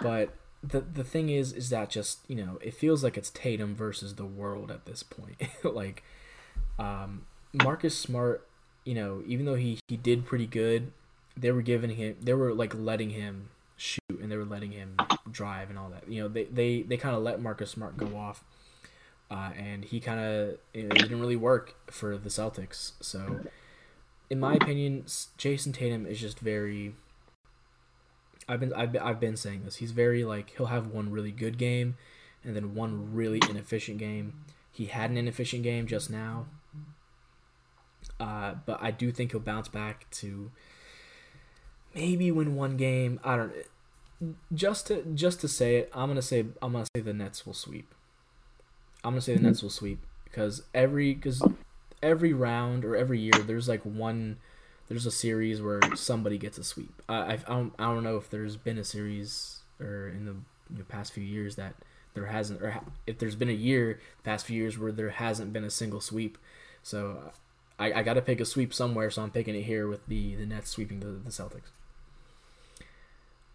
but 0.01 0.31
the 0.63 0.81
the 0.81 1.03
thing 1.03 1.29
is, 1.29 1.53
is 1.53 1.71
that 1.71 1.91
just 1.91 2.21
you 2.29 2.37
know 2.37 2.59
it 2.63 2.73
feels 2.75 3.03
like 3.03 3.17
it's 3.19 3.31
Tatum 3.31 3.75
versus 3.75 4.15
the 4.15 4.25
world 4.25 4.71
at 4.71 4.87
this 4.87 5.03
point. 5.03 5.43
like, 5.65 6.05
um, 6.79 7.27
Marcus 7.53 7.99
Smart, 7.99 8.47
you 8.85 8.95
know, 8.95 9.23
even 9.27 9.45
though 9.45 9.57
he 9.57 9.81
he 9.89 9.97
did 9.97 10.27
pretty 10.27 10.47
good, 10.47 10.93
they 11.37 11.51
were 11.51 11.63
giving 11.63 11.91
him, 11.91 12.17
they 12.21 12.35
were 12.35 12.55
like 12.55 12.75
letting 12.77 13.11
him 13.11 13.49
shoot 13.77 14.21
and 14.21 14.31
they 14.31 14.37
were 14.37 14.45
letting 14.45 14.71
him 14.71 14.97
drive 15.29 15.69
and 15.69 15.79
all 15.79 15.89
that. 15.89 16.09
You 16.09 16.23
know, 16.23 16.29
they 16.29 16.45
they 16.45 16.83
they 16.83 16.97
kind 16.97 17.17
of 17.17 17.25
let 17.25 17.43
Marcus 17.43 17.71
Smart 17.71 17.97
go 17.97 18.17
off 18.17 18.45
uh, 19.31 19.51
and 19.57 19.85
he 19.85 20.01
kind 20.01 20.19
of 20.21 20.59
didn't 20.73 21.21
really 21.21 21.37
work 21.37 21.75
for 21.91 22.19
the 22.19 22.29
Celtics. 22.29 22.93
So, 23.01 23.41
in 24.29 24.41
my 24.41 24.55
opinion, 24.55 25.05
Jayson 25.39 25.73
Tatum 25.73 26.05
is 26.07 26.21
just 26.21 26.41
very. 26.41 26.95
I've 28.49 28.59
been 28.59 28.73
I've 28.73 28.91
been, 28.91 29.03
I've 29.03 29.21
been 29.21 29.37
saying 29.37 29.63
this. 29.65 29.77
He's 29.77 29.93
very 29.93 30.25
like 30.25 30.51
he'll 30.57 30.67
have 30.67 30.89
one 30.89 31.11
really 31.11 31.31
good 31.31 31.59
game, 31.59 31.97
and 32.43 32.57
then 32.57 32.75
one 32.75 33.15
really 33.15 33.41
inefficient 33.49 33.99
game. 33.99 34.45
He 34.73 34.87
had 34.87 35.11
an 35.11 35.17
inefficient 35.17 35.63
game 35.63 35.87
just 35.87 36.11
now. 36.11 36.47
Uh, 38.19 38.55
but 38.67 38.83
I 38.83 38.91
do 38.91 39.13
think 39.13 39.31
he'll 39.31 39.41
bounce 39.41 39.69
back 39.69 40.11
to 40.13 40.51
maybe 41.95 42.33
win 42.33 42.57
one 42.57 42.77
game. 42.77 43.21
I 43.23 43.37
don't. 43.37 43.53
Just 44.53 44.89
to 44.89 45.05
just 45.15 45.41
to 45.43 45.49
say 45.49 45.77
it, 45.77 45.91
I'm 45.95 46.09
gonna 46.09 46.21
say 46.21 46.47
I'm 46.61 46.73
gonna 46.73 46.87
say 46.97 47.01
the 47.01 47.15
Nets 47.15 47.47
will 47.47 47.55
sweep. 47.55 47.95
I'm 49.05 49.13
gonna 49.13 49.21
say 49.21 49.37
the. 49.37 49.43
Nets 49.43 49.63
will 49.63 49.71
sweep 49.71 50.01
because 50.25 50.63
every 50.75 51.15
because 51.15 51.43
every 52.03 52.33
round 52.33 52.85
or 52.85 52.97
every 52.97 53.19
year 53.19 53.33
there's 53.33 53.69
like 53.69 53.83
one 53.83 54.39
there's 54.89 55.07
a 55.07 55.11
series 55.11 55.63
where 55.63 55.81
somebody 55.95 56.39
gets 56.39 56.59
a 56.59 56.65
sweep. 56.65 57.03
I 57.09 57.15
I, 57.15 57.33
I 57.33 57.37
don't 57.37 57.73
I 57.79 57.85
don't 57.85 58.05
know 58.05 58.17
if 58.17 58.31
there's 58.31 58.57
been 58.57 58.79
a 58.79 58.85
series 58.85 59.61
or 59.81 60.09
in 60.09 60.27
the, 60.27 60.33
in 60.71 60.79
the 60.79 60.85
past 60.85 61.13
few 61.13 61.25
years 61.25 61.57
that 61.57 61.75
there 62.15 62.27
hasn't 62.27 62.61
or 62.61 62.81
if 63.07 63.19
there's 63.19 63.37
been 63.37 63.49
a 63.49 63.53
year 63.53 64.01
past 64.25 64.47
few 64.47 64.57
years 64.57 64.79
where 64.79 64.93
there 64.93 65.11
hasn't 65.11 65.53
been 65.53 65.65
a 65.65 65.71
single 65.71 66.01
sweep. 66.01 66.37
So 66.83 67.33
I, 67.79 67.93
I 67.93 68.03
got 68.03 68.15
to 68.15 68.23
pick 68.23 68.41
a 68.41 68.45
sweep 68.45 68.75
somewhere, 68.75 69.11
so 69.11 69.23
I'm 69.23 69.31
picking 69.31 69.55
it 69.55 69.63
here 69.63 69.87
with 69.87 70.07
the 70.07 70.35
the 70.35 70.47
Nets 70.47 70.71
sweeping 70.71 71.01
the, 71.01 71.07
the 71.07 71.31
Celtics. 71.31 71.71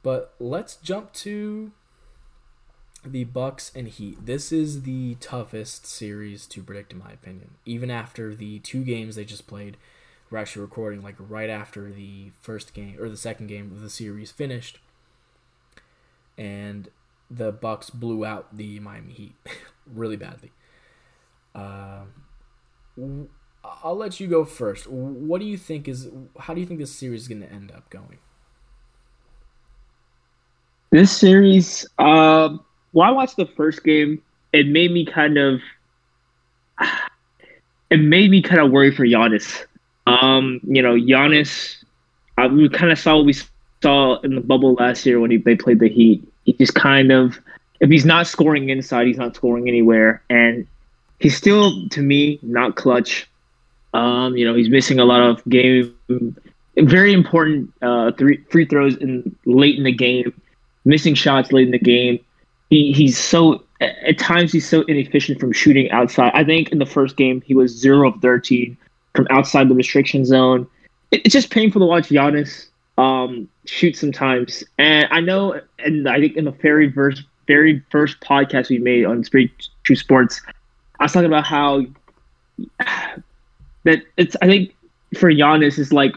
But 0.02 0.34
let's 0.40 0.76
jump 0.76 1.14
to 1.14 1.72
the 3.12 3.24
Bucks 3.24 3.72
and 3.76 3.88
Heat. 3.88 4.26
This 4.26 4.52
is 4.52 4.84
the 4.84 5.16
toughest 5.16 5.86
series 5.86 6.46
to 6.48 6.64
predict, 6.64 6.92
in 6.92 7.00
my 7.00 7.12
opinion. 7.12 7.56
Even 7.66 7.90
after 7.90 8.36
the 8.36 8.60
two 8.60 8.84
games 8.84 9.16
they 9.16 9.26
just 9.26 9.48
played, 9.48 9.78
we're 10.30 10.38
actually 10.38 10.64
recording 10.64 11.02
like 11.02 11.16
right 11.20 11.50
after 11.50 11.92
the 11.92 12.32
first 12.42 12.74
game 12.74 12.98
or 13.00 13.10
the 13.10 13.18
second 13.18 13.48
game 13.48 13.72
of 13.72 13.82
the 13.82 13.90
series 13.90 14.32
finished, 14.32 14.80
and 16.38 16.90
the 17.30 17.52
Bucks 17.52 17.90
blew 17.90 18.26
out 18.26 18.58
the 18.58 18.80
Miami 18.80 19.14
Heat 19.14 19.36
really 19.94 20.18
badly. 20.18 20.52
Uh, 21.54 22.02
I'll 23.64 23.96
let 23.96 24.20
you 24.20 24.28
go 24.28 24.46
first. 24.46 24.88
What 24.88 25.40
do 25.40 25.46
you 25.46 25.58
think 25.58 25.88
is? 25.88 26.10
How 26.40 26.54
do 26.54 26.60
you 26.60 26.66
think 26.66 26.80
this 26.80 26.94
series 26.94 27.24
is 27.24 27.28
going 27.28 27.42
to 27.42 27.52
end 27.52 27.72
up 27.72 27.90
going? 27.90 28.20
This 30.92 31.16
series, 31.16 31.86
um, 31.98 32.64
well, 32.96 33.08
I 33.08 33.12
watched 33.12 33.36
the 33.36 33.46
first 33.46 33.84
game. 33.84 34.24
It 34.54 34.68
made 34.68 34.92
me 34.92 35.06
kind 35.06 35.38
of, 35.38 35.62
it 37.92 37.98
made 37.98 38.32
me 38.32 38.42
kind 38.42 38.62
of 38.62 38.72
worry 38.72 38.96
for 38.96 39.06
Giannis. 39.06 39.66
Um, 40.08 40.62
you 40.64 40.82
know, 40.82 40.96
Giannis, 40.96 41.84
uh, 42.38 42.48
we 42.52 42.70
kind 42.70 42.92
of 42.92 42.98
saw 42.98 43.18
what 43.18 43.26
we 43.26 43.36
saw 43.84 44.20
in 44.22 44.36
the 44.36 44.42
bubble 44.42 44.74
last 44.76 45.06
year 45.06 45.20
when 45.20 45.30
he 45.30 45.38
they 45.38 45.56
played 45.56 45.80
the 45.80 45.90
Heat. 45.90 46.26
He 46.46 46.54
just 46.54 46.74
kind 46.74 47.12
of, 47.12 47.38
if 47.82 47.90
he's 47.90 48.06
not 48.06 48.28
scoring 48.28 48.70
inside, 48.70 49.08
he's 49.08 49.18
not 49.18 49.36
scoring 49.36 49.68
anywhere, 49.68 50.24
and 50.30 50.66
he's 51.20 51.36
still, 51.36 51.90
to 51.90 52.02
me, 52.02 52.40
not 52.44 52.78
clutch. 52.78 53.28
Um, 53.94 54.38
you 54.38 54.46
know, 54.46 54.56
he's 54.56 54.70
missing 54.70 55.00
a 55.00 55.06
lot 55.06 55.22
of 55.22 55.44
game, 55.50 55.94
very 56.78 57.12
important 57.12 57.74
uh, 57.82 58.12
three 58.14 58.38
free 58.50 58.66
throws 58.66 58.96
in 58.98 59.36
late 59.46 59.78
in 59.78 59.84
the 59.84 59.92
game, 59.92 60.40
missing 60.86 61.14
shots 61.14 61.52
late 61.52 61.66
in 61.66 61.72
the 61.72 61.80
game 61.80 62.20
he 62.70 62.92
he's 62.94 63.18
so 63.18 63.64
at 63.82 64.18
times 64.18 64.52
he's 64.52 64.68
so 64.68 64.82
inefficient 64.84 65.40
from 65.40 65.52
shooting 65.52 65.90
outside. 65.92 66.32
I 66.34 66.44
think 66.44 66.70
in 66.70 66.80
the 66.80 66.86
first 66.86 67.18
game 67.18 67.42
he 67.42 67.54
was 67.54 67.72
zero 67.72 68.10
of 68.10 68.22
thirteen 68.22 68.78
from 69.14 69.28
outside 69.30 69.70
the 69.70 69.76
restriction 69.76 70.26
zone. 70.26 70.68
It, 71.12 71.22
it's 71.26 71.34
just 71.34 71.52
painful 71.52 71.82
to 71.82 71.86
watch 71.86 72.10
Giannis 72.10 72.68
um, 72.98 73.50
shoot 73.66 73.96
sometimes. 73.96 74.64
And 74.78 75.08
I 75.12 75.20
know, 75.20 75.60
and 75.80 76.08
I 76.08 76.20
think 76.20 76.38
in 76.38 76.46
the 76.46 76.52
very 76.52 76.92
first 76.92 77.24
very 77.48 77.84
first 77.92 78.20
podcast 78.22 78.70
we 78.70 78.80
made 78.80 79.06
on 79.06 79.24
Street 79.24 79.52
True 79.84 79.96
Sports, 79.96 80.42
I 81.00 81.04
was 81.04 81.12
talking 81.12 81.28
about 81.28 81.46
how 81.46 81.86
that 83.84 84.02
it's. 84.18 84.36
I 84.42 84.48
think 84.48 84.76
for 85.18 85.32
Giannis 85.32 85.78
is 85.78 85.94
like 85.94 86.16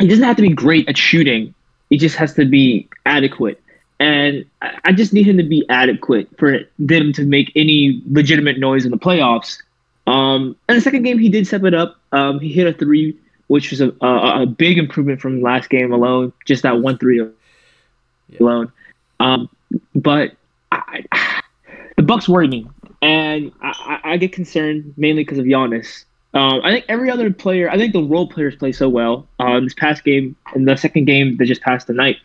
he 0.00 0.08
doesn't 0.08 0.24
have 0.24 0.36
to 0.36 0.42
be 0.42 0.50
great 0.50 0.88
at 0.88 0.98
shooting. 0.98 1.54
He 1.88 1.98
just 1.98 2.16
has 2.16 2.34
to 2.34 2.44
be 2.44 2.88
adequate 3.06 3.60
and 4.00 4.46
I 4.60 4.92
just 4.92 5.12
need 5.12 5.26
him 5.26 5.36
to 5.36 5.42
be 5.42 5.64
adequate 5.68 6.28
for 6.38 6.60
them 6.78 7.12
to 7.12 7.24
make 7.24 7.52
any 7.54 8.02
legitimate 8.10 8.58
noise 8.58 8.86
in 8.86 8.90
the 8.90 8.98
playoffs. 8.98 9.58
Um, 10.06 10.56
and 10.68 10.78
the 10.78 10.80
second 10.80 11.02
game, 11.02 11.18
he 11.18 11.28
did 11.28 11.46
step 11.46 11.64
it 11.64 11.74
up. 11.74 12.00
Um, 12.10 12.40
he 12.40 12.50
hit 12.50 12.66
a 12.66 12.72
three, 12.72 13.16
which 13.48 13.70
was 13.70 13.82
a, 13.82 13.92
a, 14.00 14.42
a, 14.42 14.46
big 14.46 14.78
improvement 14.78 15.20
from 15.20 15.42
last 15.42 15.68
game 15.68 15.92
alone. 15.92 16.32
Just 16.46 16.62
that 16.62 16.80
one 16.80 16.96
three 16.96 17.24
alone. 18.40 18.72
Um, 19.20 19.50
but 19.94 20.32
I, 20.72 21.04
the 21.96 22.02
Bucks 22.02 22.26
worry 22.26 22.48
me, 22.48 22.66
and 23.02 23.52
I, 23.60 24.00
I 24.02 24.16
get 24.16 24.32
concerned 24.32 24.94
mainly 24.96 25.24
because 25.24 25.38
of 25.38 25.44
Giannis. 25.44 26.06
Um, 26.32 26.60
I 26.64 26.72
think 26.72 26.86
every 26.88 27.10
other 27.10 27.30
player, 27.30 27.70
I 27.70 27.76
think 27.76 27.92
the 27.92 28.02
role 28.02 28.26
players 28.26 28.56
play 28.56 28.72
so 28.72 28.88
well. 28.88 29.28
Um, 29.38 29.64
this 29.64 29.74
past 29.74 30.04
game, 30.04 30.36
in 30.54 30.64
the 30.64 30.76
second 30.76 31.04
game 31.04 31.36
that 31.36 31.44
just 31.44 31.60
passed 31.60 31.86
the 31.86 31.92
night, 31.92 32.16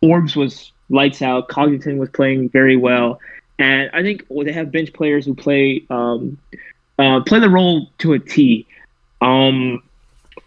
Forbes 0.00 0.36
was 0.36 0.70
lights 0.90 1.22
out. 1.22 1.48
Covington 1.48 1.98
was 1.98 2.10
playing 2.10 2.48
very 2.48 2.76
well, 2.76 3.20
and 3.58 3.90
I 3.92 4.02
think 4.02 4.24
well, 4.28 4.44
they 4.44 4.52
have 4.52 4.72
bench 4.72 4.92
players 4.92 5.24
who 5.24 5.34
play 5.34 5.84
um, 5.90 6.38
uh, 6.98 7.20
play 7.20 7.40
the 7.40 7.50
role 7.50 7.88
to 7.98 8.12
a 8.12 8.18
T. 8.18 8.66
Um, 9.20 9.82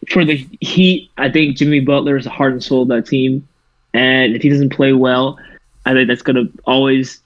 for 0.09 0.23
the 0.23 0.47
Heat, 0.61 1.09
I 1.17 1.29
think 1.29 1.57
Jimmy 1.57 1.79
Butler 1.79 2.17
is 2.17 2.25
the 2.25 2.29
heart 2.29 2.53
and 2.53 2.63
soul 2.63 2.83
of 2.83 2.87
that 2.89 3.07
team, 3.07 3.47
and 3.93 4.35
if 4.35 4.41
he 4.41 4.49
doesn't 4.49 4.69
play 4.69 4.93
well, 4.93 5.39
I 5.85 5.93
think 5.93 6.07
that's 6.07 6.21
going 6.21 6.35
to 6.35 6.51
always 6.65 7.21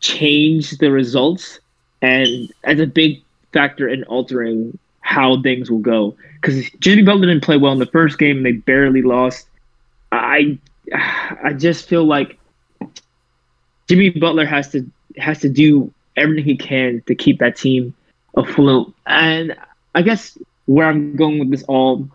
change 0.00 0.72
the 0.78 0.90
results, 0.90 1.60
and 2.02 2.52
as 2.64 2.80
a 2.80 2.86
big 2.86 3.22
factor 3.52 3.88
in 3.88 4.04
altering 4.04 4.78
how 5.00 5.40
things 5.42 5.70
will 5.70 5.78
go. 5.78 6.14
Because 6.34 6.68
Jimmy 6.80 7.02
Butler 7.02 7.26
didn't 7.26 7.42
play 7.42 7.56
well 7.56 7.72
in 7.72 7.78
the 7.78 7.86
first 7.86 8.18
game; 8.18 8.38
and 8.38 8.46
they 8.46 8.52
barely 8.52 9.02
lost. 9.02 9.48
I 10.12 10.58
I 10.94 11.54
just 11.56 11.88
feel 11.88 12.04
like 12.04 12.38
Jimmy 13.88 14.10
Butler 14.10 14.46
has 14.46 14.70
to 14.72 14.86
has 15.16 15.40
to 15.40 15.48
do 15.48 15.92
everything 16.16 16.44
he 16.44 16.56
can 16.56 17.02
to 17.06 17.14
keep 17.14 17.38
that 17.38 17.56
team 17.56 17.94
afloat. 18.36 18.92
And 19.06 19.56
I 19.94 20.02
guess 20.02 20.36
where 20.66 20.88
I'm 20.88 21.16
going 21.16 21.38
with 21.38 21.50
this 21.50 21.62
all, 21.64 22.08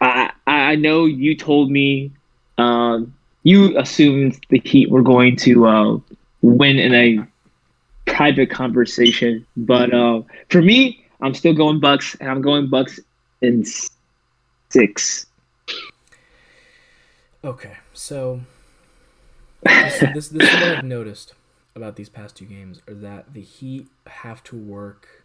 I 0.00 0.30
I 0.46 0.76
know 0.76 1.06
you 1.06 1.36
told 1.36 1.70
me 1.70 2.12
uh, 2.58 3.00
you 3.42 3.78
assumed 3.78 4.38
the 4.50 4.60
Heat 4.64 4.90
were 4.90 5.02
going 5.02 5.36
to 5.36 5.66
uh, 5.66 5.98
win 6.42 6.78
in 6.78 6.94
a 6.94 7.26
private 8.10 8.50
conversation, 8.50 9.46
but 9.56 9.92
uh, 9.92 10.22
for 10.48 10.62
me, 10.62 11.04
I'm 11.20 11.34
still 11.34 11.54
going 11.54 11.80
Bucks, 11.80 12.16
and 12.20 12.30
I'm 12.30 12.42
going 12.42 12.68
Bucks 12.68 13.00
in 13.40 13.64
six. 14.70 15.26
Okay, 17.44 17.74
so 17.92 18.40
this, 19.62 20.00
this, 20.00 20.28
this 20.28 20.48
is 20.48 20.54
what 20.54 20.62
I've 20.78 20.84
noticed 20.84 21.34
about 21.76 21.94
these 21.94 22.08
past 22.08 22.34
two 22.34 22.44
games 22.44 22.82
are 22.88 22.94
that 22.94 23.32
the 23.32 23.40
Heat 23.40 23.86
have 24.08 24.42
to 24.44 24.56
work 24.56 25.24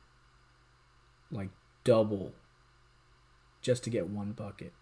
like 1.32 1.50
double 1.84 2.34
just 3.64 3.84
to 3.86 3.90
get 3.90 4.10
one 4.10 4.32
bucket. 4.34 4.74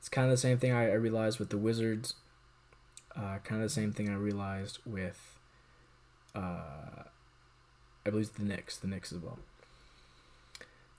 It's 0.00 0.08
kind 0.08 0.24
of 0.24 0.32
the 0.32 0.38
same 0.38 0.58
thing 0.58 0.72
I, 0.72 0.90
I 0.90 0.94
realized 0.94 1.38
with 1.38 1.50
the 1.50 1.58
Wizards. 1.58 2.14
Uh, 3.14 3.38
kind 3.44 3.62
of 3.62 3.68
the 3.68 3.74
same 3.74 3.92
thing 3.92 4.08
I 4.08 4.14
realized 4.14 4.78
with, 4.84 5.38
uh, 6.34 7.04
I 8.04 8.10
believe 8.10 8.34
the 8.34 8.44
Knicks, 8.44 8.76
the 8.76 8.88
Knicks 8.88 9.12
as 9.12 9.18
well. 9.18 9.38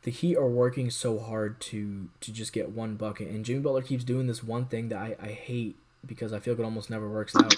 The 0.03 0.11
Heat 0.11 0.37
are 0.37 0.47
working 0.47 0.89
so 0.89 1.19
hard 1.19 1.59
to 1.61 2.09
to 2.21 2.31
just 2.31 2.53
get 2.53 2.71
one 2.71 2.95
bucket, 2.95 3.27
and 3.27 3.43
Jimmy 3.43 3.59
Butler 3.59 3.81
keeps 3.81 4.03
doing 4.03 4.27
this 4.27 4.43
one 4.43 4.65
thing 4.65 4.89
that 4.89 4.97
I, 4.97 5.15
I 5.21 5.27
hate 5.27 5.75
because 6.05 6.31
I 6.31 6.39
feel 6.39 6.53
like 6.53 6.61
it 6.61 6.65
almost 6.65 6.89
never 6.89 7.09
works 7.09 7.35
out. 7.35 7.55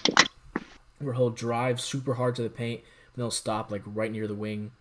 Where 1.00 1.14
he'll 1.14 1.30
drive 1.30 1.80
super 1.80 2.16
hard 2.16 2.36
to 2.36 2.44
the 2.44 2.50
paint, 2.50 2.82
and 2.82 3.16
then 3.16 3.24
he'll 3.24 3.32
stop 3.32 3.72
like 3.72 3.84
right 3.86 4.12
near 4.12 4.28
the 4.28 4.36
wing, 4.36 4.72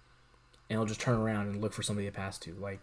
and 0.68 0.78
he'll 0.78 0.86
just 0.86 1.00
turn 1.00 1.18
around 1.18 1.48
and 1.48 1.60
look 1.60 1.72
for 1.72 1.82
somebody 1.82 2.06
to 2.06 2.12
pass 2.12 2.38
to. 2.38 2.54
Like 2.54 2.80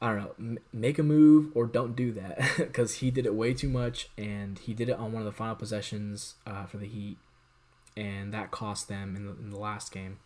I 0.00 0.08
don't 0.08 0.18
know, 0.18 0.34
m- 0.38 0.58
make 0.72 0.98
a 0.98 1.02
move 1.02 1.50
or 1.54 1.66
don't 1.66 1.96
do 1.96 2.12
that 2.12 2.38
because 2.58 2.96
he 2.96 3.10
did 3.10 3.26
it 3.26 3.34
way 3.34 3.54
too 3.54 3.68
much, 3.68 4.08
and 4.16 4.58
he 4.58 4.74
did 4.74 4.88
it 4.88 4.96
on 4.96 5.12
one 5.12 5.22
of 5.22 5.26
the 5.26 5.32
final 5.32 5.56
possessions 5.56 6.34
uh, 6.46 6.66
for 6.66 6.76
the 6.76 6.86
Heat, 6.86 7.18
and 7.96 8.32
that 8.32 8.50
cost 8.50 8.88
them 8.88 9.16
in 9.16 9.26
the, 9.26 9.32
in 9.32 9.50
the 9.50 9.58
last 9.58 9.92
game. 9.92 10.18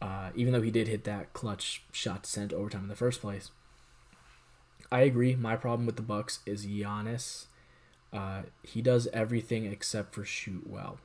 Uh, 0.00 0.30
even 0.34 0.52
though 0.52 0.62
he 0.62 0.70
did 0.70 0.88
hit 0.88 1.04
that 1.04 1.32
clutch 1.32 1.82
shot 1.92 2.24
to 2.24 2.30
send 2.30 2.52
overtime 2.52 2.82
in 2.82 2.88
the 2.88 2.96
first 2.96 3.20
place. 3.20 3.50
I 4.92 5.00
agree. 5.00 5.34
My 5.34 5.56
problem 5.56 5.86
with 5.86 5.96
the 5.96 6.02
Bucks 6.02 6.40
is 6.46 6.66
Giannis. 6.66 7.46
Uh, 8.12 8.42
he 8.62 8.82
does 8.82 9.08
everything 9.12 9.66
except 9.66 10.14
for 10.14 10.24
shoot 10.24 10.68
well, 10.68 10.98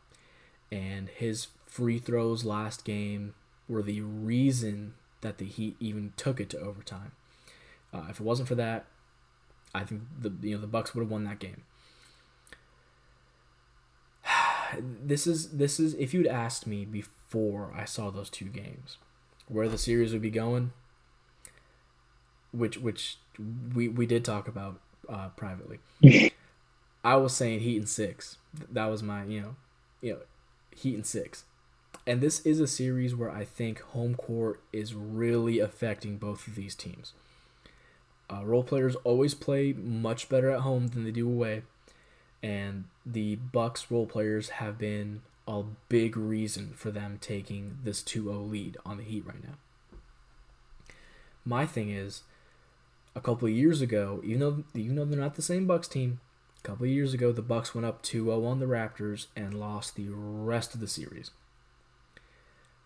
and 0.71 1.09
his 1.09 1.47
free 1.65 1.99
throws 1.99 2.45
last 2.45 2.85
game 2.85 3.33
were 3.67 3.81
the 3.81 4.01
reason 4.01 4.93
that 5.21 5.37
the 5.37 5.45
Heat 5.45 5.75
even 5.79 6.13
took 6.15 6.39
it 6.39 6.49
to 6.51 6.59
overtime. 6.59 7.13
Uh, 7.93 8.07
if 8.09 8.19
it 8.19 8.23
wasn't 8.23 8.47
for 8.47 8.55
that, 8.55 8.85
I 9.73 9.83
think 9.83 10.01
the 10.19 10.31
you 10.41 10.55
know 10.55 10.61
the 10.61 10.67
Bucks 10.67 10.93
would 10.93 11.01
have 11.01 11.11
won 11.11 11.23
that 11.23 11.39
game. 11.39 11.63
this 14.79 15.25
is 15.25 15.49
this 15.49 15.79
is 15.79 15.93
if 15.95 16.13
you'd 16.13 16.27
asked 16.27 16.67
me 16.67 16.85
before 16.85 17.20
I 17.33 17.85
saw 17.85 18.09
those 18.09 18.29
two 18.29 18.45
games, 18.45 18.97
where 19.47 19.69
the 19.69 19.77
series 19.77 20.13
would 20.13 20.21
be 20.21 20.29
going, 20.29 20.71
which 22.51 22.77
which 22.77 23.17
we 23.73 23.87
we 23.87 24.05
did 24.05 24.25
talk 24.25 24.47
about 24.47 24.79
uh, 25.07 25.29
privately. 25.29 25.79
I 27.03 27.15
was 27.15 27.33
saying 27.33 27.61
Heat 27.61 27.77
and 27.77 27.89
six. 27.89 28.37
That 28.71 28.85
was 28.85 29.01
my 29.01 29.23
you 29.23 29.41
know, 29.41 29.55
you 30.01 30.13
know, 30.13 30.19
Heat 30.75 30.95
and 30.95 31.05
six. 31.05 31.45
And 32.05 32.19
this 32.19 32.39
is 32.45 32.59
a 32.59 32.67
series 32.67 33.15
where 33.15 33.29
I 33.29 33.45
think 33.45 33.81
home 33.81 34.15
court 34.15 34.61
is 34.73 34.95
really 34.95 35.59
affecting 35.59 36.17
both 36.17 36.47
of 36.47 36.55
these 36.55 36.73
teams. 36.73 37.13
Uh, 38.31 38.43
role 38.43 38.63
players 38.63 38.95
always 39.03 39.33
play 39.33 39.73
much 39.73 40.29
better 40.29 40.49
at 40.49 40.61
home 40.61 40.87
than 40.87 41.03
they 41.03 41.11
do 41.11 41.27
away, 41.27 41.63
and 42.41 42.85
the 43.05 43.35
Bucks 43.35 43.91
role 43.91 44.05
players 44.07 44.49
have 44.49 44.77
been 44.77 45.21
a 45.59 45.65
big 45.89 46.15
reason 46.15 46.71
for 46.75 46.91
them 46.91 47.17
taking 47.19 47.79
this 47.83 48.01
2-0 48.01 48.49
lead 48.49 48.77
on 48.85 48.97
the 48.97 49.03
Heat 49.03 49.25
right 49.25 49.43
now. 49.43 49.55
My 51.43 51.65
thing 51.65 51.89
is, 51.89 52.21
a 53.15 53.21
couple 53.21 53.47
of 53.47 53.53
years 53.53 53.81
ago, 53.81 54.21
even 54.23 54.39
though 54.39 54.63
even 54.73 54.95
though 54.95 55.05
they're 55.05 55.19
not 55.19 55.35
the 55.35 55.41
same 55.41 55.67
Bucks 55.67 55.87
team, 55.87 56.21
a 56.63 56.67
couple 56.67 56.85
of 56.85 56.91
years 56.91 57.13
ago 57.13 57.31
the 57.31 57.41
Bucks 57.41 57.75
went 57.75 57.85
up 57.85 58.01
2-0 58.03 58.45
on 58.45 58.59
the 58.59 58.65
Raptors 58.65 59.27
and 59.35 59.53
lost 59.53 59.95
the 59.95 60.07
rest 60.09 60.73
of 60.73 60.79
the 60.79 60.87
series. 60.87 61.31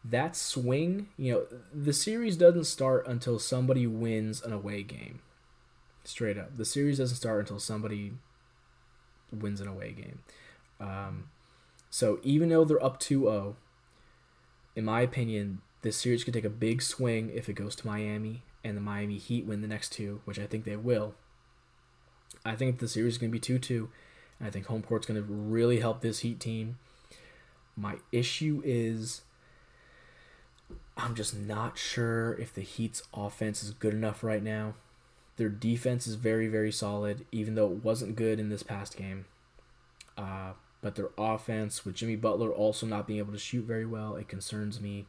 That 0.04 0.36
swing, 0.36 1.10
you 1.18 1.34
know, 1.34 1.46
the 1.74 1.94
series 1.94 2.38
doesn't 2.38 2.66
start 2.66 3.08
until 3.08 3.38
somebody 3.38 3.86
wins 3.86 4.42
an 4.42 4.54
away 4.54 4.84
game. 4.84 5.20
Straight 6.04 6.38
up. 6.38 6.58
The 6.58 6.66
series 6.66 7.00
doesn't 7.00 7.18
start 7.18 7.42
until 7.42 7.60
somebody 7.60 8.14
wins 9.32 9.60
an 9.62 9.68
away 9.68 9.92
game. 9.92 10.20
Um, 10.80 11.30
so 11.96 12.20
even 12.24 12.50
though 12.50 12.66
they're 12.66 12.84
up 12.84 13.00
2 13.00 13.22
0, 13.22 13.56
in 14.76 14.84
my 14.84 15.00
opinion, 15.00 15.62
this 15.82 15.96
series 15.96 16.26
could 16.26 16.34
take 16.34 16.44
a 16.44 16.50
big 16.50 16.82
swing 16.82 17.32
if 17.34 17.48
it 17.48 17.54
goes 17.54 17.74
to 17.74 17.88
Miami 17.88 18.42
and 18.66 18.76
the 18.76 18.82
Miami 18.82 19.18
Heat 19.18 19.46
win 19.46 19.62
the 19.62 19.68
next 19.70 19.94
two, 19.94 20.20
which 20.26 20.38
I 20.38 20.46
think 20.46 20.66
they 20.66 20.76
will. 20.76 21.16
I 22.44 22.58
think 22.58 22.80
the 22.80 22.90
series 22.90 23.14
is 23.14 23.18
going 23.18 23.30
to 23.30 23.34
be 23.34 23.40
2 23.40 23.60
2. 23.60 23.90
and 24.40 24.48
I 24.50 24.52
think 24.52 24.66
home 24.66 24.82
court's 24.82 25.08
going 25.08 25.26
to 25.26 25.34
really 25.34 25.80
help 25.80 26.02
this 26.02 26.20
Heat 26.20 26.38
team. 26.38 26.80
My 27.78 27.96
issue 28.12 28.62
is 28.66 29.22
I'm 30.98 31.16
just 31.16 31.34
not 31.34 31.78
sure 31.78 32.34
if 32.34 32.54
the 32.54 32.60
Heat's 32.60 33.04
offense 33.14 33.64
is 33.64 33.72
good 33.72 33.94
enough 33.94 34.22
right 34.22 34.44
now. 34.44 34.74
Their 35.38 35.48
defense 35.48 36.08
is 36.08 36.16
very, 36.16 36.50
very 36.50 36.74
solid, 36.74 37.26
even 37.32 37.56
though 37.56 37.72
it 37.72 37.86
wasn't 37.86 38.18
good 38.18 38.38
in 38.38 38.50
this 38.50 38.64
past 38.64 38.98
game. 38.98 39.28
Uh, 40.18 40.54
but 40.86 40.94
their 40.94 41.10
offense, 41.18 41.84
with 41.84 41.96
Jimmy 41.96 42.16
Butler 42.16 42.52
also 42.52 42.86
not 42.86 43.08
being 43.08 43.18
able 43.18 43.34
to 43.34 43.40
shoot 43.40 43.66
very 43.66 43.88
well, 43.88 44.18
it 44.18 44.28
concerns 44.28 44.80
me. 44.80 45.08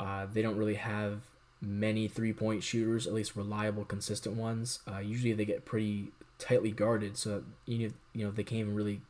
Uh, 0.00 0.24
they 0.32 0.40
don't 0.40 0.56
really 0.56 0.76
have 0.76 1.20
many 1.60 2.08
three 2.08 2.32
point 2.32 2.62
shooters, 2.62 3.06
at 3.06 3.12
least 3.12 3.36
reliable, 3.36 3.84
consistent 3.84 4.36
ones. 4.36 4.78
Uh, 4.90 5.00
usually 5.00 5.34
they 5.34 5.44
get 5.44 5.66
pretty 5.66 6.08
tightly 6.38 6.70
guarded, 6.70 7.18
so 7.18 7.44
you 7.66 7.88
know, 7.88 7.94
you 8.14 8.24
know 8.24 8.30
they 8.30 8.42
can't 8.42 8.60
even 8.60 8.74
really 8.74 9.02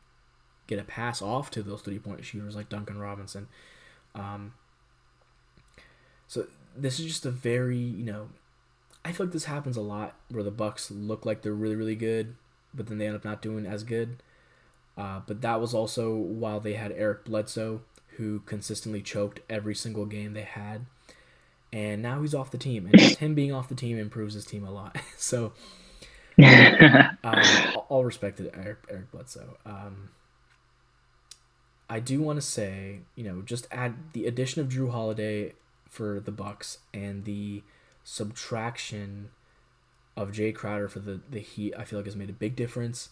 get 0.67 0.79
a 0.79 0.83
pass 0.83 1.21
off 1.21 1.49
to 1.51 1.63
those 1.63 1.81
three 1.81 1.97
point 1.97 2.25
shooters 2.25 2.57
like 2.57 2.67
Duncan 2.67 2.99
Robinson. 2.99 3.47
Um, 4.13 4.55
so 6.27 6.47
this 6.75 6.99
is 6.99 7.05
just 7.05 7.25
a 7.25 7.31
very 7.31 7.77
you 7.77 8.03
know 8.03 8.27
I 9.05 9.13
feel 9.13 9.27
like 9.27 9.33
this 9.33 9.45
happens 9.45 9.77
a 9.77 9.81
lot 9.81 10.15
where 10.27 10.43
the 10.43 10.51
Bucks 10.51 10.91
look 10.91 11.25
like 11.25 11.41
they're 11.41 11.53
really 11.53 11.77
really 11.77 11.95
good, 11.95 12.35
but 12.73 12.87
then 12.87 12.97
they 12.97 13.07
end 13.07 13.15
up 13.15 13.23
not 13.23 13.41
doing 13.41 13.65
as 13.65 13.85
good. 13.85 14.21
Uh, 14.97 15.21
but 15.25 15.41
that 15.41 15.61
was 15.61 15.73
also 15.73 16.13
while 16.13 16.59
they 16.59 16.73
had 16.73 16.91
Eric 16.91 17.25
Bledsoe, 17.25 17.81
who 18.17 18.39
consistently 18.41 19.01
choked 19.01 19.39
every 19.49 19.75
single 19.75 20.05
game 20.05 20.33
they 20.33 20.41
had, 20.41 20.85
and 21.71 22.01
now 22.01 22.21
he's 22.21 22.35
off 22.35 22.51
the 22.51 22.57
team, 22.57 22.85
and 22.85 22.97
just 22.97 23.19
him 23.19 23.33
being 23.33 23.53
off 23.53 23.69
the 23.69 23.75
team 23.75 23.97
improves 23.97 24.33
his 24.33 24.45
team 24.45 24.65
a 24.65 24.71
lot. 24.71 24.97
so, 25.17 25.53
um, 26.43 27.41
all 27.87 28.03
respect 28.03 28.37
to 28.37 28.53
Eric, 28.55 28.79
Eric 28.89 29.11
Bledsoe. 29.11 29.57
Um, 29.65 30.09
I 31.89 31.99
do 31.99 32.21
want 32.21 32.37
to 32.37 32.41
say, 32.45 32.99
you 33.15 33.23
know, 33.23 33.41
just 33.41 33.67
add 33.71 33.95
the 34.13 34.25
addition 34.25 34.61
of 34.61 34.69
Jrue 34.69 34.91
Holiday 34.91 35.53
for 35.89 36.19
the 36.19 36.31
Bucks 36.31 36.79
and 36.93 37.25
the 37.25 37.63
subtraction 38.03 39.29
of 40.15 40.31
Jae 40.31 40.53
Crowder 40.53 40.87
for 40.87 40.99
the, 40.99 41.21
the 41.29 41.39
Heat, 41.39 41.73
I 41.77 41.85
feel 41.85 41.97
like 41.97 42.05
has 42.05 42.15
made 42.15 42.29
a 42.29 42.33
big 42.33 42.55
difference. 42.55 43.09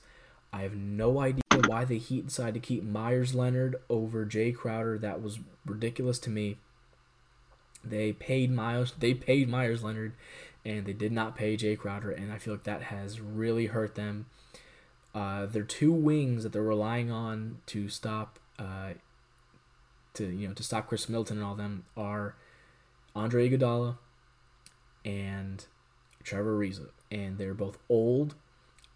I 0.53 0.61
have 0.61 0.75
no 0.75 1.19
idea 1.19 1.41
why 1.65 1.85
the 1.85 1.97
Heat 1.97 2.27
decided 2.27 2.53
to 2.55 2.59
keep 2.59 2.83
Meyers 2.83 3.33
Leonard 3.33 3.77
over 3.89 4.25
Jae 4.25 4.55
Crowder. 4.55 4.97
That 4.97 5.21
was 5.21 5.39
ridiculous 5.65 6.19
to 6.19 6.29
me. 6.29 6.57
They 7.83 8.13
paid 8.13 8.51
Miles 8.51 8.93
they 8.99 9.13
paid 9.13 9.47
Meyers 9.47 9.83
Leonard 9.83 10.13
and 10.65 10.85
they 10.85 10.93
did 10.93 11.11
not 11.11 11.35
pay 11.35 11.55
Jae 11.55 11.77
Crowder 11.77 12.11
and 12.11 12.33
I 12.33 12.37
feel 12.37 12.53
like 12.53 12.63
that 12.63 12.83
has 12.83 13.21
really 13.21 13.67
hurt 13.67 13.95
them. 13.95 14.25
Uh, 15.15 15.45
their 15.45 15.63
two 15.63 15.91
wings 15.91 16.43
that 16.43 16.51
they're 16.53 16.61
relying 16.61 17.09
on 17.09 17.59
to 17.67 17.87
stop 17.87 18.39
uh, 18.59 18.93
to 20.13 20.25
you 20.25 20.47
know 20.47 20.53
to 20.53 20.63
stop 20.63 20.87
Khris 20.87 21.07
Middleton 21.07 21.37
and 21.37 21.45
all 21.45 21.55
them 21.55 21.85
are 21.95 22.35
Andre 23.15 23.49
Iguodala 23.49 23.97
and 25.05 25.65
Trevor 26.23 26.59
Ariza, 26.59 26.89
and 27.09 27.37
they're 27.37 27.53
both 27.53 27.77
old. 27.89 28.35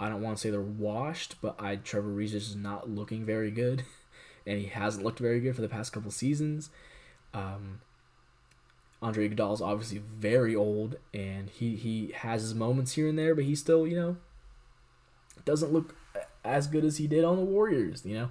I 0.02 0.10
don't 0.10 0.24
want 0.24 0.36
to 0.36 0.42
say 0.42 0.50
they're 0.50 0.60
washed, 0.60 1.36
but 1.42 1.56
I 1.60 1.76
Trevor 1.76 2.10
Ariza 2.10 2.34
is 2.34 2.56
not 2.56 2.90
looking 2.90 3.24
very 3.24 3.52
good, 3.52 3.84
and 4.48 4.60
he 4.60 4.66
hasn't 4.66 5.06
looked 5.06 5.20
very 5.20 5.40
good 5.40 5.56
for 5.56 5.62
the 5.62 5.70
past 5.70 5.94
couple 5.94 6.10
seasons. 6.10 6.72
Um, 7.36 7.82
Andre 9.00 9.30
Iguodala 9.30 9.54
is 9.54 9.62
obviously 9.62 10.00
very 10.00 10.56
old, 10.56 10.96
and 11.14 11.52
he 11.52 11.76
he 11.76 12.14
has 12.16 12.42
his 12.42 12.56
moments 12.56 12.94
here 12.94 13.08
and 13.08 13.18
there, 13.18 13.36
but 13.36 13.44
he 13.44 13.54
still 13.54 13.86
you 13.86 13.96
know 13.96 14.18
doesn't 15.46 15.72
look 15.72 15.96
as 16.44 16.66
good 16.66 16.84
as 16.84 16.98
he 16.98 17.06
did 17.06 17.24
on 17.24 17.36
the 17.36 17.44
Warriors. 17.44 18.04
You 18.04 18.16
know, 18.16 18.30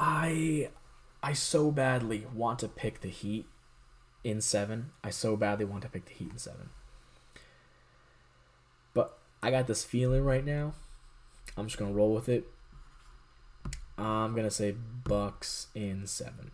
I 0.00 0.70
I 1.22 1.34
so 1.34 1.70
badly 1.70 2.26
want 2.34 2.58
to 2.58 2.68
pick 2.68 3.00
the 3.00 3.10
Heat 3.10 3.46
in 4.24 4.40
seven. 4.40 4.90
I 5.04 5.10
so 5.10 5.36
badly 5.36 5.66
want 5.66 5.82
to 5.82 5.88
pick 5.88 6.06
the 6.06 6.14
Heat 6.14 6.32
in 6.32 6.38
seven. 6.38 6.70
I 9.44 9.50
got 9.50 9.66
this 9.66 9.84
feeling 9.84 10.24
right 10.24 10.42
now. 10.42 10.72
I'm 11.54 11.66
just 11.66 11.78
gonna 11.78 11.92
roll 11.92 12.14
with 12.14 12.30
it. 12.30 12.46
I'm 13.98 14.34
gonna 14.34 14.50
say 14.50 14.74
Bucks 15.04 15.66
in 15.74 16.06
seven. 16.06 16.50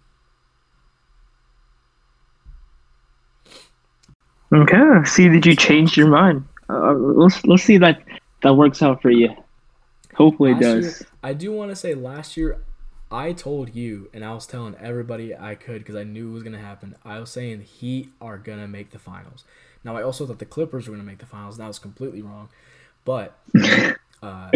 Okay. 4.52 5.04
See, 5.04 5.28
did 5.28 5.46
you 5.46 5.54
change 5.54 5.96
your 5.96 6.08
mind? 6.08 6.44
Uh, 6.68 6.92
let's 6.94 7.44
let's 7.46 7.62
see 7.62 7.78
that 7.78 8.02
that 8.42 8.54
works 8.54 8.82
out 8.82 9.00
for 9.00 9.10
you. 9.10 9.36
Hopefully, 10.14 10.52
last 10.54 10.60
it 10.60 10.64
does. 10.64 11.00
Year, 11.00 11.08
I 11.22 11.32
do 11.32 11.52
want 11.52 11.70
to 11.70 11.76
say 11.76 11.94
last 11.94 12.36
year 12.36 12.58
I 13.12 13.32
told 13.32 13.72
you, 13.72 14.10
and 14.12 14.24
I 14.24 14.34
was 14.34 14.46
telling 14.46 14.74
everybody 14.80 15.32
I 15.32 15.54
could 15.54 15.78
because 15.78 15.94
I 15.94 16.02
knew 16.02 16.30
it 16.30 16.34
was 16.34 16.42
gonna 16.42 16.58
happen. 16.58 16.96
I 17.04 17.20
was 17.20 17.30
saying 17.30 17.60
Heat 17.60 18.08
are 18.20 18.36
gonna 18.36 18.66
make 18.66 18.90
the 18.90 18.98
finals 18.98 19.44
Now 19.84 19.96
I 19.96 20.02
also 20.02 20.26
thought 20.26 20.40
the 20.40 20.44
Clippers 20.44 20.88
were 20.88 20.94
going 20.94 21.06
to 21.06 21.10
make 21.10 21.18
the 21.18 21.26
finals. 21.26 21.56
That 21.58 21.68
was 21.68 21.78
completely 21.78 22.20
wrong, 22.20 22.48
but 23.10 23.36
uh, 24.22 24.50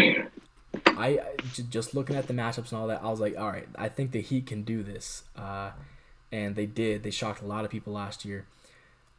I 0.86 1.18
just 1.70 1.92
looking 1.92 2.14
at 2.14 2.28
the 2.28 2.34
matchups 2.34 2.70
and 2.70 2.78
all 2.78 2.86
that, 2.86 3.02
I 3.02 3.10
was 3.10 3.18
like, 3.18 3.36
all 3.36 3.50
right, 3.50 3.66
I 3.74 3.88
think 3.88 4.12
the 4.12 4.20
Heat 4.20 4.46
can 4.46 4.62
do 4.62 4.84
this, 4.84 5.24
uh, 5.36 5.72
and 6.30 6.54
they 6.54 6.66
did. 6.66 7.02
They 7.02 7.10
shocked 7.10 7.42
a 7.42 7.46
lot 7.46 7.64
of 7.64 7.72
people 7.72 7.92
last 7.92 8.24
year. 8.24 8.46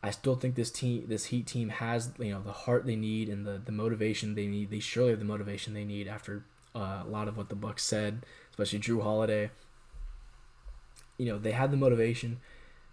I 0.02 0.12
still 0.12 0.38
think 0.38 0.56
this 0.56 0.72
team, 0.72 1.04
this 1.10 1.26
Heat 1.26 1.48
team, 1.48 1.68
has 1.68 2.14
you 2.18 2.32
know 2.32 2.42
the 2.42 2.54
heart 2.54 2.86
they 2.86 2.96
need 2.96 3.28
and 3.28 3.46
the 3.46 3.62
the 3.64 3.74
motivation 3.74 4.36
they 4.36 4.48
need. 4.48 4.72
They 4.72 4.80
surely 4.80 5.10
have 5.10 5.20
the 5.20 5.26
motivation 5.26 5.74
they 5.74 5.84
need 5.84 6.08
after 6.08 6.46
uh, 6.74 7.04
a 7.06 7.10
lot 7.10 7.28
of 7.28 7.36
what 7.36 7.50
the 7.50 7.56
Bucks 7.56 7.84
said, 7.84 8.26
especially 8.52 8.80
Jrue 8.80 9.04
Holiday. 9.04 9.52
You 11.18 11.26
know 11.26 11.38
they 11.38 11.52
have 11.52 11.72
the 11.72 11.78
motivation. 11.78 12.40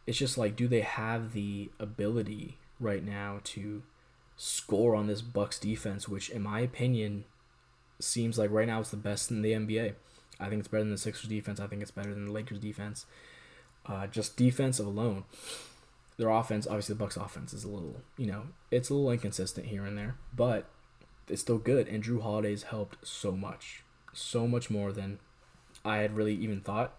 It's 0.09 0.19
just 0.19 0.37
like, 0.37 0.57
do 0.57 0.67
they 0.67 0.81
have 0.81 1.35
the 1.35 1.71
ability 1.79 2.59
right 2.81 3.05
now 3.05 3.39
to 3.45 3.85
score 4.45 4.97
on 4.97 5.07
this 5.07 5.23
Bucks 5.23 5.57
defense, 5.57 6.09
which, 6.09 6.29
in 6.29 6.43
my 6.43 6.59
opinion, 6.59 7.25
seems 8.01 8.39
like 8.39 8.51
right 8.51 8.67
now 8.67 8.81
it's 8.81 8.91
the 8.91 8.97
best 8.97 9.31
in 9.31 9.41
the 9.41 9.53
NBA. 9.53 9.95
I 10.41 10.49
think 10.49 10.59
it's 10.59 10.69
better 10.69 10.83
than 10.83 10.91
the 10.91 10.99
Sixers 10.99 11.29
defense. 11.29 11.61
I 11.61 11.69
think 11.69 11.81
it's 11.81 11.93
better 11.93 12.13
than 12.13 12.27
the 12.27 12.33
Lakers 12.33 12.59
defense. 12.59 13.07
Uh, 13.87 14.09
just 14.09 14.37
defensive 14.37 14.85
alone. 14.85 15.23
Their 16.17 16.29
offense, 16.31 16.67
obviously, 16.67 16.95
the 16.95 16.99
Bucks 16.99 17.17
offense 17.17 17.55
is 17.55 17.63
a 17.63 17.69
little, 17.69 18.01
you 18.17 18.27
know, 18.27 18.47
it's 18.73 18.91
a 18.91 18.95
little 18.95 19.13
inconsistent 19.13 19.67
here 19.67 19.85
and 19.85 19.97
there, 19.97 20.17
but 20.35 20.69
it's 21.29 21.43
still 21.43 21.59
good. 21.59 21.87
And 21.87 22.03
Jrue 22.03 22.23
Holiday's 22.23 22.65
helped 22.65 22.97
so 23.07 23.31
much, 23.31 23.85
so 24.13 24.49
much 24.49 24.71
more 24.71 24.91
than 24.91 25.21
I 25.85 25.99
had 25.99 26.17
really 26.17 26.35
even 26.35 26.63
thought. 26.63 26.99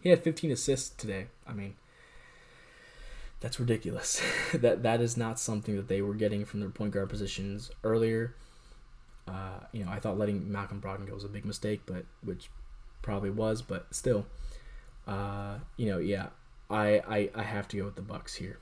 He 0.00 0.08
had 0.08 0.24
15 0.24 0.52
assists 0.52 0.88
today. 0.88 1.26
I 1.46 1.52
mean, 1.52 1.74
that's 3.40 3.60
ridiculous. 3.60 4.20
that 4.54 4.82
that 4.82 5.00
is 5.00 5.16
not 5.16 5.38
something 5.38 5.76
that 5.76 5.88
they 5.88 6.02
were 6.02 6.14
getting 6.14 6.44
from 6.44 6.60
their 6.60 6.70
point 6.70 6.92
guard 6.92 7.08
positions 7.08 7.70
earlier. 7.84 8.34
Uh, 9.26 9.60
you 9.72 9.84
know, 9.84 9.90
I 9.90 10.00
thought 10.00 10.18
letting 10.18 10.50
Malcolm 10.50 10.80
Brogdon 10.80 11.06
go 11.06 11.14
was 11.14 11.24
a 11.24 11.28
big 11.28 11.44
mistake, 11.44 11.82
but 11.86 12.04
which 12.22 12.50
probably 13.02 13.30
was, 13.30 13.60
but 13.60 13.86
still, 13.94 14.26
uh, 15.06 15.58
you 15.76 15.86
know, 15.86 15.98
yeah, 15.98 16.28
I, 16.70 17.02
I 17.08 17.30
I 17.34 17.42
have 17.42 17.68
to 17.68 17.76
go 17.76 17.84
with 17.84 17.96
the 17.96 18.02
Bucks 18.02 18.34
here. 18.36 18.58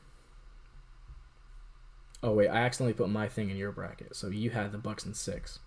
Oh 2.22 2.32
wait, 2.32 2.48
I 2.48 2.58
accidentally 2.58 2.94
put 2.94 3.08
my 3.08 3.28
thing 3.28 3.50
in 3.50 3.56
your 3.56 3.72
bracket, 3.72 4.16
so 4.16 4.28
you 4.28 4.50
had 4.50 4.72
the 4.72 4.78
Bucks 4.78 5.06
in 5.06 5.14
six. 5.14 5.60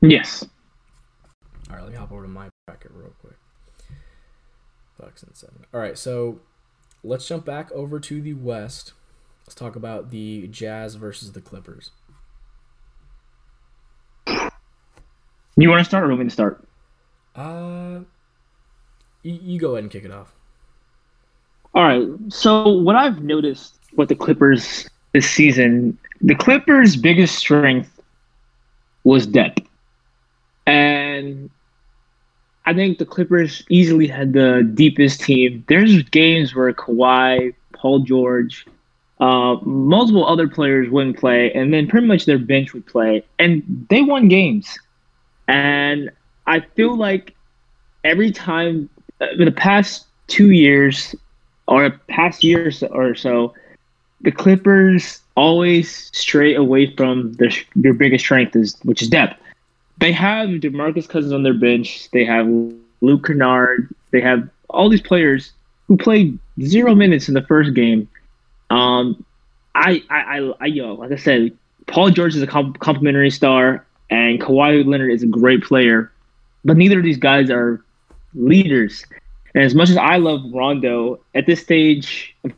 Yes. 0.00 0.44
All 1.68 1.76
right, 1.76 1.82
let 1.82 1.90
me 1.90 1.98
hop 1.98 2.12
over 2.12 2.22
to 2.22 2.28
my 2.28 2.48
bracket 2.66 2.92
real 2.94 3.12
quick. 3.20 3.36
Bucks 4.98 5.22
in 5.22 5.34
seven. 5.34 5.64
All 5.74 5.80
right, 5.80 5.98
so 5.98 6.40
let's 7.06 7.26
jump 7.26 7.44
back 7.44 7.70
over 7.72 8.00
to 8.00 8.20
the 8.20 8.34
West. 8.34 8.92
Let's 9.46 9.54
talk 9.54 9.76
about 9.76 10.10
the 10.10 10.48
Jazz 10.48 10.96
versus 10.96 11.32
the 11.32 11.40
Clippers. 11.40 11.90
You 15.58 15.70
want 15.70 15.80
to 15.80 15.84
start 15.84 16.04
or 16.04 16.08
want 16.08 16.20
me 16.20 16.24
to 16.26 16.30
start? 16.30 16.66
Uh, 17.34 18.00
you, 19.22 19.38
you 19.40 19.58
go 19.60 19.72
ahead 19.72 19.84
and 19.84 19.90
kick 19.90 20.04
it 20.04 20.10
off. 20.10 20.34
All 21.74 21.82
right. 21.84 22.08
So 22.28 22.68
what 22.68 22.96
I've 22.96 23.22
noticed 23.22 23.74
with 23.96 24.08
the 24.08 24.14
Clippers 24.14 24.88
this 25.12 25.30
season, 25.30 25.96
the 26.20 26.34
Clippers' 26.34 26.96
biggest 26.96 27.36
strength 27.36 28.00
was 29.04 29.26
depth, 29.26 29.62
and 30.66 31.05
I 32.66 32.74
think 32.74 32.98
the 32.98 33.06
Clippers 33.06 33.64
easily 33.70 34.08
had 34.08 34.32
the 34.32 34.68
deepest 34.74 35.20
team. 35.20 35.64
There's 35.68 36.02
games 36.02 36.54
where 36.54 36.72
Kawhi, 36.72 37.54
Paul 37.72 38.00
George, 38.00 38.66
uh, 39.20 39.56
multiple 39.62 40.26
other 40.26 40.48
players 40.48 40.90
wouldn't 40.90 41.16
play, 41.16 41.52
and 41.52 41.72
then 41.72 41.86
pretty 41.86 42.06
much 42.06 42.26
their 42.26 42.38
bench 42.38 42.74
would 42.74 42.84
play, 42.84 43.24
and 43.38 43.86
they 43.88 44.02
won 44.02 44.28
games. 44.28 44.78
And 45.46 46.10
I 46.46 46.60
feel 46.60 46.96
like 46.96 47.34
every 48.02 48.32
time 48.32 48.90
uh, 49.20 49.26
in 49.38 49.44
the 49.44 49.52
past 49.52 50.06
two 50.26 50.50
years 50.50 51.14
or 51.68 51.90
past 52.08 52.42
years 52.42 52.82
or 52.82 53.14
so, 53.14 53.54
the 54.22 54.32
Clippers 54.32 55.20
always 55.36 56.10
stray 56.12 56.54
away 56.54 56.94
from 56.96 57.32
their, 57.34 57.50
their 57.76 57.94
biggest 57.94 58.24
strength, 58.24 58.56
is 58.56 58.76
which 58.82 59.02
is 59.02 59.08
depth. 59.08 59.40
They 59.98 60.12
have 60.12 60.48
DeMarcus 60.48 61.08
Cousins 61.08 61.32
on 61.32 61.42
their 61.42 61.54
bench. 61.54 62.10
They 62.12 62.24
have 62.24 62.46
Luke 63.00 63.26
Kennard. 63.26 63.94
They 64.10 64.20
have 64.20 64.48
all 64.68 64.88
these 64.88 65.00
players 65.00 65.52
who 65.88 65.96
played 65.96 66.38
zero 66.60 66.94
minutes 66.94 67.28
in 67.28 67.34
the 67.34 67.42
first 67.42 67.74
game. 67.74 68.08
Um, 68.70 69.24
I, 69.74 70.02
I, 70.10 70.40
I, 70.40 70.52
I 70.60 70.68
know, 70.70 70.94
like 70.94 71.12
I 71.12 71.16
said, 71.16 71.56
Paul 71.86 72.10
George 72.10 72.34
is 72.34 72.42
a 72.42 72.46
comp- 72.46 72.78
complimentary 72.80 73.30
star 73.30 73.86
and 74.10 74.40
Kawhi 74.40 74.84
Leonard 74.86 75.12
is 75.12 75.22
a 75.22 75.26
great 75.26 75.62
player, 75.62 76.10
but 76.64 76.76
neither 76.76 76.98
of 76.98 77.04
these 77.04 77.18
guys 77.18 77.50
are 77.50 77.82
leaders. 78.34 79.04
And 79.54 79.64
as 79.64 79.74
much 79.74 79.90
as 79.90 79.96
I 79.96 80.16
love 80.16 80.42
Rondo, 80.52 81.20
at 81.34 81.46
this 81.46 81.60
stage 81.60 82.36
of 82.44 82.52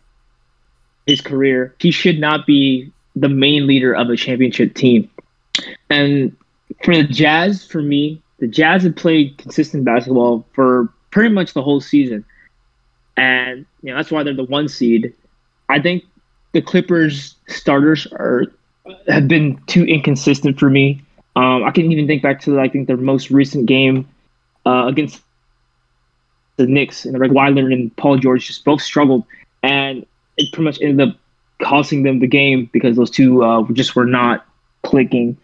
his 1.06 1.20
career, 1.20 1.74
he 1.78 1.90
should 1.90 2.18
not 2.18 2.46
be 2.46 2.92
the 3.14 3.28
main 3.28 3.66
leader 3.66 3.94
of 3.94 4.10
a 4.10 4.16
championship 4.16 4.74
team. 4.74 5.10
And 5.90 6.36
for 6.84 6.96
the 6.96 7.04
Jazz, 7.04 7.64
for 7.64 7.82
me, 7.82 8.22
the 8.38 8.46
Jazz 8.46 8.84
have 8.84 8.96
played 8.96 9.36
consistent 9.38 9.84
basketball 9.84 10.46
for 10.52 10.88
pretty 11.10 11.34
much 11.34 11.54
the 11.54 11.62
whole 11.62 11.80
season. 11.80 12.24
And 13.16 13.66
you 13.82 13.90
know, 13.90 13.96
that's 13.96 14.10
why 14.10 14.22
they're 14.22 14.34
the 14.34 14.44
one 14.44 14.68
seed. 14.68 15.12
I 15.68 15.80
think 15.80 16.04
the 16.52 16.62
Clippers 16.62 17.34
starters 17.48 18.06
are 18.12 18.44
have 19.08 19.28
been 19.28 19.60
too 19.66 19.84
inconsistent 19.84 20.58
for 20.58 20.70
me. 20.70 21.02
Um, 21.36 21.64
I 21.64 21.70
can 21.70 21.90
even 21.92 22.06
think 22.06 22.22
back 22.22 22.40
to 22.42 22.58
I 22.60 22.68
think 22.68 22.86
their 22.86 22.96
most 22.96 23.30
recent 23.30 23.66
game 23.66 24.08
uh, 24.64 24.86
against 24.86 25.20
the 26.56 26.66
Knicks 26.66 27.04
and 27.04 27.14
the 27.14 27.18
Red 27.18 27.32
Weiler 27.32 27.70
and 27.70 27.94
Paul 27.96 28.18
George 28.18 28.46
just 28.46 28.64
both 28.64 28.82
struggled, 28.82 29.24
and 29.62 30.06
it 30.36 30.52
pretty 30.52 30.64
much 30.64 30.80
ended 30.80 31.08
up 31.08 31.16
costing 31.62 32.02
them 32.04 32.20
the 32.20 32.26
game 32.26 32.70
because 32.72 32.96
those 32.96 33.10
two 33.10 33.42
uh, 33.42 33.64
just 33.72 33.96
were 33.96 34.06
not 34.06 34.46
clicking. 34.84 35.36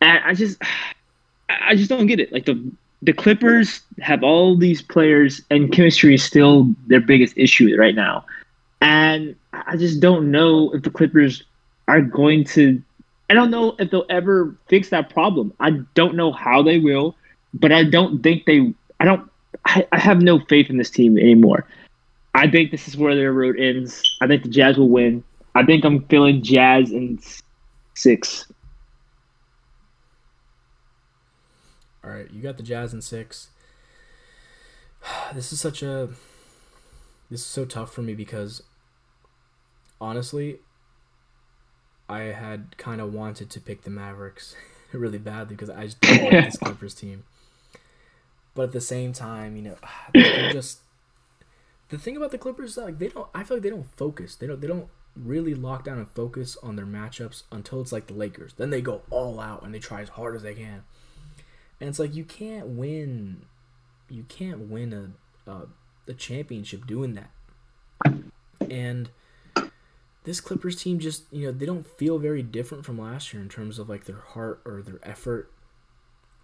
And 0.00 0.22
I 0.24 0.34
just, 0.34 0.60
I 1.48 1.74
just 1.76 1.88
don't 1.88 2.06
get 2.06 2.20
it. 2.20 2.32
Like 2.32 2.46
the 2.46 2.72
the 3.02 3.12
Clippers 3.12 3.82
have 4.00 4.24
all 4.24 4.56
these 4.56 4.82
players, 4.82 5.42
and 5.50 5.70
chemistry 5.72 6.14
is 6.14 6.24
still 6.24 6.74
their 6.86 7.00
biggest 7.00 7.36
issue 7.36 7.76
right 7.78 7.94
now. 7.94 8.24
And 8.80 9.36
I 9.52 9.76
just 9.76 10.00
don't 10.00 10.30
know 10.30 10.72
if 10.72 10.82
the 10.82 10.90
Clippers 10.90 11.44
are 11.88 12.00
going 12.00 12.44
to 12.44 12.82
I 13.28 13.34
don't 13.34 13.50
know 13.50 13.74
if 13.78 13.90
they'll 13.90 14.06
ever 14.08 14.54
fix 14.68 14.90
that 14.90 15.10
problem. 15.10 15.52
I 15.58 15.70
don't 15.94 16.14
know 16.14 16.32
how 16.32 16.62
they 16.62 16.78
will, 16.78 17.16
but 17.54 17.72
I 17.72 17.84
don't 17.84 18.22
think 18.22 18.44
they. 18.46 18.72
I 19.00 19.04
don't. 19.04 19.28
I, 19.64 19.86
I 19.92 19.98
have 19.98 20.22
no 20.22 20.38
faith 20.38 20.70
in 20.70 20.76
this 20.76 20.90
team 20.90 21.18
anymore. 21.18 21.66
I 22.34 22.48
think 22.48 22.70
this 22.70 22.86
is 22.86 22.96
where 22.96 23.14
their 23.14 23.32
road 23.32 23.58
ends. 23.58 24.02
I 24.20 24.26
think 24.26 24.42
the 24.42 24.48
Jazz 24.48 24.76
will 24.76 24.88
win. 24.88 25.24
I 25.54 25.64
think 25.64 25.84
I'm 25.84 26.04
feeling 26.04 26.42
Jazz 26.42 26.92
in 26.92 27.18
six. 27.94 28.46
All 32.06 32.12
right, 32.12 32.30
you 32.30 32.40
got 32.40 32.56
the 32.56 32.62
Jazz 32.62 32.94
in 32.94 33.02
six. 33.02 33.48
This 35.34 35.52
is 35.52 35.60
such 35.60 35.82
a. 35.82 36.08
This 37.30 37.40
is 37.40 37.46
so 37.46 37.64
tough 37.64 37.92
for 37.92 38.02
me 38.02 38.14
because, 38.14 38.62
honestly, 40.00 40.60
I 42.08 42.20
had 42.20 42.76
kind 42.78 43.00
of 43.00 43.12
wanted 43.12 43.50
to 43.50 43.60
pick 43.60 43.82
the 43.82 43.90
Mavericks 43.90 44.54
really 44.92 45.18
badly 45.18 45.56
because 45.56 45.70
I 45.70 45.84
just 45.84 46.00
don't 46.00 46.22
like 46.22 46.44
this 46.44 46.58
Clippers 46.62 46.94
team. 46.94 47.24
But 48.54 48.64
at 48.64 48.72
the 48.72 48.80
same 48.80 49.12
time, 49.12 49.56
you 49.56 49.62
know, 49.62 49.76
they're 50.14 50.52
just 50.52 50.78
the 51.88 51.98
thing 51.98 52.16
about 52.16 52.30
the 52.30 52.38
Clippers 52.38 52.72
is 52.72 52.76
like 52.76 52.98
they 52.98 53.08
don't. 53.08 53.28
I 53.34 53.42
feel 53.42 53.56
like 53.56 53.64
they 53.64 53.70
don't 53.70 53.96
focus. 53.96 54.36
They 54.36 54.46
don't. 54.46 54.60
They 54.60 54.68
don't 54.68 54.88
really 55.16 55.54
lock 55.54 55.84
down 55.84 55.98
and 55.98 56.08
focus 56.08 56.56
on 56.62 56.76
their 56.76 56.86
matchups 56.86 57.42
until 57.50 57.80
it's 57.80 57.92
like 57.92 58.06
the 58.06 58.14
Lakers. 58.14 58.52
Then 58.54 58.70
they 58.70 58.80
go 58.80 59.02
all 59.10 59.40
out 59.40 59.64
and 59.64 59.74
they 59.74 59.78
try 59.78 60.02
as 60.02 60.10
hard 60.10 60.36
as 60.36 60.42
they 60.42 60.54
can. 60.54 60.84
And 61.80 61.88
it's 61.88 61.98
like 61.98 62.14
you 62.14 62.24
can't 62.24 62.68
win. 62.68 63.44
You 64.08 64.24
can't 64.28 64.70
win 64.70 64.92
a 64.92 65.50
a, 65.50 65.66
a 66.08 66.14
championship 66.14 66.86
doing 66.86 67.14
that. 67.14 67.30
And 68.70 69.10
this 70.24 70.40
Clippers 70.40 70.74
team 70.76 70.98
just, 70.98 71.24
you 71.30 71.46
know, 71.46 71.52
they 71.52 71.66
don't 71.66 71.86
feel 71.86 72.18
very 72.18 72.42
different 72.42 72.84
from 72.84 72.98
last 73.00 73.32
year 73.32 73.40
in 73.40 73.48
terms 73.48 73.78
of 73.78 73.88
like 73.88 74.04
their 74.04 74.20
heart 74.20 74.60
or 74.64 74.82
their 74.82 74.98
effort. 75.04 75.52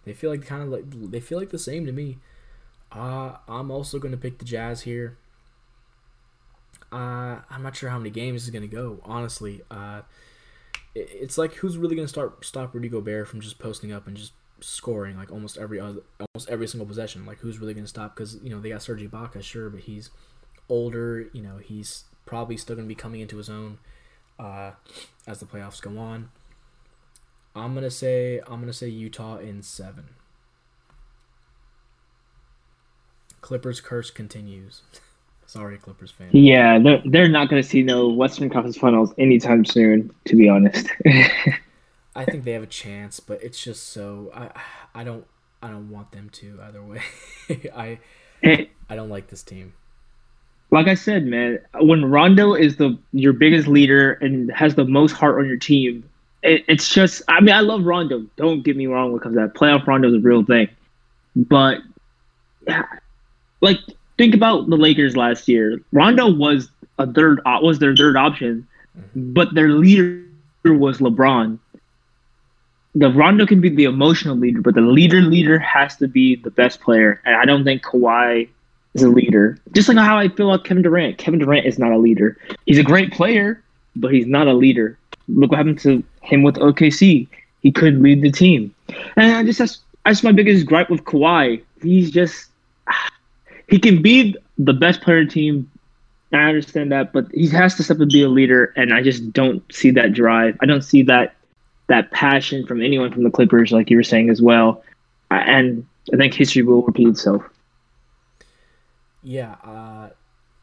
They 0.05 0.13
feel 0.13 0.31
like 0.31 0.47
kind 0.47 0.63
of 0.63 0.69
like 0.69 0.85
they 1.11 1.21
feel 1.21 1.39
like 1.39 1.51
the 1.51 1.59
same 1.59 1.85
to 1.87 1.93
me. 1.93 2.19
Uh, 2.93 3.37
I'm 3.49 3.71
also 3.71 3.99
going 3.99 4.13
to 4.13 4.19
pick 4.19 4.39
the 4.39 4.45
Jazz 4.45 4.83
here. 4.83 5.19
Uh, 6.93 7.41
I'm 7.51 7.63
not 7.63 7.75
sure 7.75 7.91
how 7.91 7.99
many 7.99 8.11
games 8.11 8.45
is 8.45 8.51
going 8.51 8.63
to 8.63 8.69
go. 8.69 9.01
Honestly, 9.05 9.63
uh, 9.71 10.03
it, 10.95 11.09
it's 11.13 11.39
like 11.39 11.55
who's 11.55 11.77
really 11.77 11.97
going 11.97 12.07
to 12.07 12.13
start 12.13 12.45
stop 12.45 12.75
Rudy 12.75 12.89
Gobert 12.89 13.27
from 13.27 13.41
just 13.41 13.59
posting 13.59 13.93
up 13.93 14.07
and 14.07 14.17
just 14.17 14.33
scoring 14.63 15.17
like 15.17 15.31
almost 15.31 15.59
every 15.59 15.81
other, 15.81 16.01
almost 16.35 16.49
every 16.49 16.67
single 16.67 16.87
possession. 16.87 17.27
Like 17.27 17.39
who's 17.39 17.59
really 17.59 17.75
going 17.75 17.85
to 17.85 17.89
stop? 17.89 18.17
Because 18.17 18.39
you 18.43 18.51
know 18.51 18.61
they 18.61 18.71
got 18.71 18.83
Serge 18.83 19.03
Ibaka, 19.03 19.43
sure, 19.43 19.69
but 19.71 19.81
he's 19.81 20.11
older. 20.69 21.29
You 21.33 21.43
know 21.43 21.59
he's 21.59 22.05
probably 22.27 22.57
still 22.57 22.77
going 22.77 22.87
to 22.87 22.89
be 22.89 22.95
coming 22.95 23.21
into 23.21 23.37
his 23.37 23.51
own 23.51 23.79
uh, 24.39 24.73
as 25.27 25.41
the 25.41 25.47
playoffs 25.47 25.81
go 25.81 25.99
on. 25.99 26.31
I'm 27.55 27.75
gonna 27.75 27.91
say 27.91 28.41
I'm 28.47 28.61
gonna 28.61 28.73
say 28.73 28.89
Utah 28.89 29.37
in 29.37 29.63
seven. 29.63 30.11
Clippers 33.41 33.81
curse 33.81 34.11
continues. 34.11 34.83
Sorry, 35.47 35.77
Clippers 35.77 36.11
fans. 36.11 36.33
Yeah, 36.33 36.79
they're 36.79 37.03
they're 37.05 37.29
not 37.29 37.51
going 37.51 37.63
to 37.63 37.69
see 37.69 37.83
no 37.83 38.09
Western 38.09 38.49
Conference 38.49 38.79
Finals 38.79 39.13
anytime 39.19 39.67
soon. 39.67 40.11
To 40.25 40.37
be 40.37 40.49
honest. 40.49 40.89
I 42.15 42.25
think 42.25 42.45
they 42.45 42.53
have 42.53 42.63
a 42.63 42.67
chance, 42.67 43.21
but 43.21 43.43
it's 43.43 43.63
just 43.63 43.89
so 43.89 44.31
I 44.35 44.51
I 44.95 45.05
don't 45.05 45.27
I 45.63 45.69
don't 45.69 45.91
want 45.91 46.13
them 46.13 46.29
to 46.31 46.61
either 46.63 46.83
way. 46.83 47.03
I 47.75 47.99
I 48.45 48.97
don't 48.97 49.09
like 49.09 49.29
this 49.29 49.43
team. 49.43 49.73
Like 50.71 50.89
I 50.89 50.95
said, 50.95 51.27
man, 51.27 51.59
when 51.81 52.05
Rondo 52.05 52.55
is 52.55 52.77
the 52.77 52.99
your 53.13 53.33
biggest 53.33 53.69
leader 53.69 54.15
and 54.15 54.51
has 54.53 54.75
the 54.75 54.85
most 54.85 55.13
heart 55.13 55.39
on 55.39 55.47
your 55.47 55.57
team, 55.57 56.09
it, 56.43 56.65
it's 56.69 56.93
just 56.93 57.23
I 57.29 57.41
mean 57.41 57.55
I 57.55 57.61
love 57.61 57.85
Rondo. 57.85 58.27
Don't 58.37 58.63
get 58.63 58.77
me 58.77 58.87
wrong 58.87 59.13
when 59.13 59.21
it 59.21 59.23
comes 59.23 59.37
to 59.37 59.41
that. 59.43 59.55
Playoff 59.55 59.87
Rondo 59.87 60.09
is 60.09 60.15
a 60.15 60.21
real 60.21 60.45
thing, 60.45 60.69
but 61.37 61.79
like 63.61 63.79
think 64.19 64.35
about 64.35 64.69
the 64.69 64.77
Lakers 64.77 65.17
last 65.17 65.49
year. 65.49 65.81
Rondo 65.93 66.31
was 66.31 66.69
a 66.99 67.11
third 67.11 67.41
was 67.45 67.79
their 67.79 67.97
third 67.97 68.17
option, 68.17 68.67
mm-hmm. 68.99 69.33
but 69.33 69.55
their 69.55 69.71
leader 69.71 70.25
was 70.65 70.99
LeBron. 70.99 71.59
The 72.95 73.11
Rondo 73.11 73.47
can 73.47 73.61
be 73.61 73.71
the 73.71 73.85
emotional 73.85 74.37
leader, 74.37 74.61
but 74.61 74.75
the 74.75 74.83
leader 74.83 75.23
leader 75.23 75.59
has 75.59 75.97
to 75.97 76.09
be 76.09 76.37
the 76.37 76.51
best 76.51 76.81
player. 76.81 77.21
And 77.25 77.37
I 77.37 77.45
don't 77.45 77.65
think 77.65 77.83
Kawhi 77.83 78.49
is 78.95 79.03
a 79.03 79.09
leader. 79.09 79.59
Just 79.73 79.89
like 79.89 79.97
how 79.97 80.19
I 80.19 80.29
feel 80.29 80.53
about 80.53 80.65
Kevin 80.65 80.83
Durant. 80.83 81.19
Kevin 81.19 81.41
Durant 81.41 81.67
is 81.67 81.79
not 81.79 81.93
a 81.93 81.99
leader. 81.99 82.37
He's 82.67 82.79
a 82.79 82.83
great 82.83 83.13
player, 83.13 83.63
but 83.97 84.13
he's 84.13 84.27
not 84.27 84.47
a 84.47 84.53
leader. 84.53 84.99
Look 85.29 85.51
what 85.51 85.57
happened 85.57 85.81
to 85.81 86.05
him 86.21 86.43
with 86.43 86.57
OKC. 86.57 87.29
He 87.61 87.73
couldn't 87.73 88.03
lead 88.03 88.23
the 88.23 88.31
team. 88.31 88.75
And 89.17 89.37
I 89.37 89.45
just 89.45 89.59
that's, 89.59 89.81
that's 90.05 90.23
my 90.23 90.33
biggest 90.33 90.67
gripe 90.67 90.91
with 90.91 91.05
Kawhi. 91.05 91.63
He's 91.81 92.11
just 92.11 92.51
he 93.69 93.79
can 93.79 94.03
be 94.03 94.37
the 94.59 94.75
best 94.75 95.01
player 95.01 95.25
team. 95.25 95.71
I 96.33 96.45
understand 96.45 96.93
that, 96.93 97.13
but 97.13 97.27
he 97.33 97.49
has 97.49 97.75
to 97.75 97.83
step 97.83 97.99
up 97.99 98.03
and 98.03 98.11
be 98.11 98.23
a 98.23 98.29
leader, 98.29 98.73
and 98.75 98.95
I 98.95 99.03
just 99.03 99.35
don't 99.35 99.63
see 99.71 99.91
that 99.91 100.15
drive. 100.15 100.57
I 100.61 100.67
don't 100.67 100.81
see 100.81 101.03
that 101.03 101.35
that 101.89 102.11
passion 102.11 102.67
from 102.67 102.83
anyone 102.83 103.13
from 103.13 103.25
the 103.25 103.31
Clippers, 103.31 103.73
like 103.73 103.91
you 103.91 103.97
were 103.97 104.03
saying 104.03 104.31
as 104.31 104.41
well. 104.41 104.83
And 105.31 105.87
I 106.13 106.17
think 106.17 106.35
history 106.35 106.63
will 106.63 106.83
repeat 106.83 107.09
itself. 107.09 107.43
Yeah, 109.23 109.55
uh, 109.65 110.11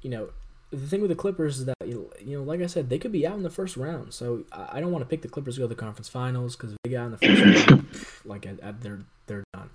you 0.01 0.09
know, 0.09 0.29
the 0.71 0.87
thing 0.87 1.01
with 1.01 1.09
the 1.09 1.15
Clippers 1.15 1.59
is 1.59 1.65
that 1.65 1.75
you 1.85 2.09
know, 2.25 2.43
like 2.43 2.61
I 2.61 2.67
said, 2.67 2.89
they 2.89 2.99
could 2.99 3.11
be 3.11 3.25
out 3.25 3.35
in 3.35 3.43
the 3.43 3.49
first 3.49 3.77
round. 3.77 4.13
So 4.13 4.43
I 4.51 4.79
don't 4.79 4.91
want 4.91 5.03
to 5.03 5.09
pick 5.09 5.21
the 5.21 5.27
Clippers 5.27 5.55
to 5.55 5.61
go 5.61 5.65
to 5.65 5.69
the 5.69 5.79
conference 5.79 6.09
finals 6.09 6.55
because 6.55 6.75
they 6.83 6.91
get 6.91 7.01
out 7.01 7.05
in 7.05 7.11
the 7.11 7.17
first 7.17 7.69
round, 7.69 7.87
like 8.25 8.45
at, 8.45 8.59
at, 8.59 8.81
they're 8.81 8.99
they're 9.27 9.43
done. 9.53 9.69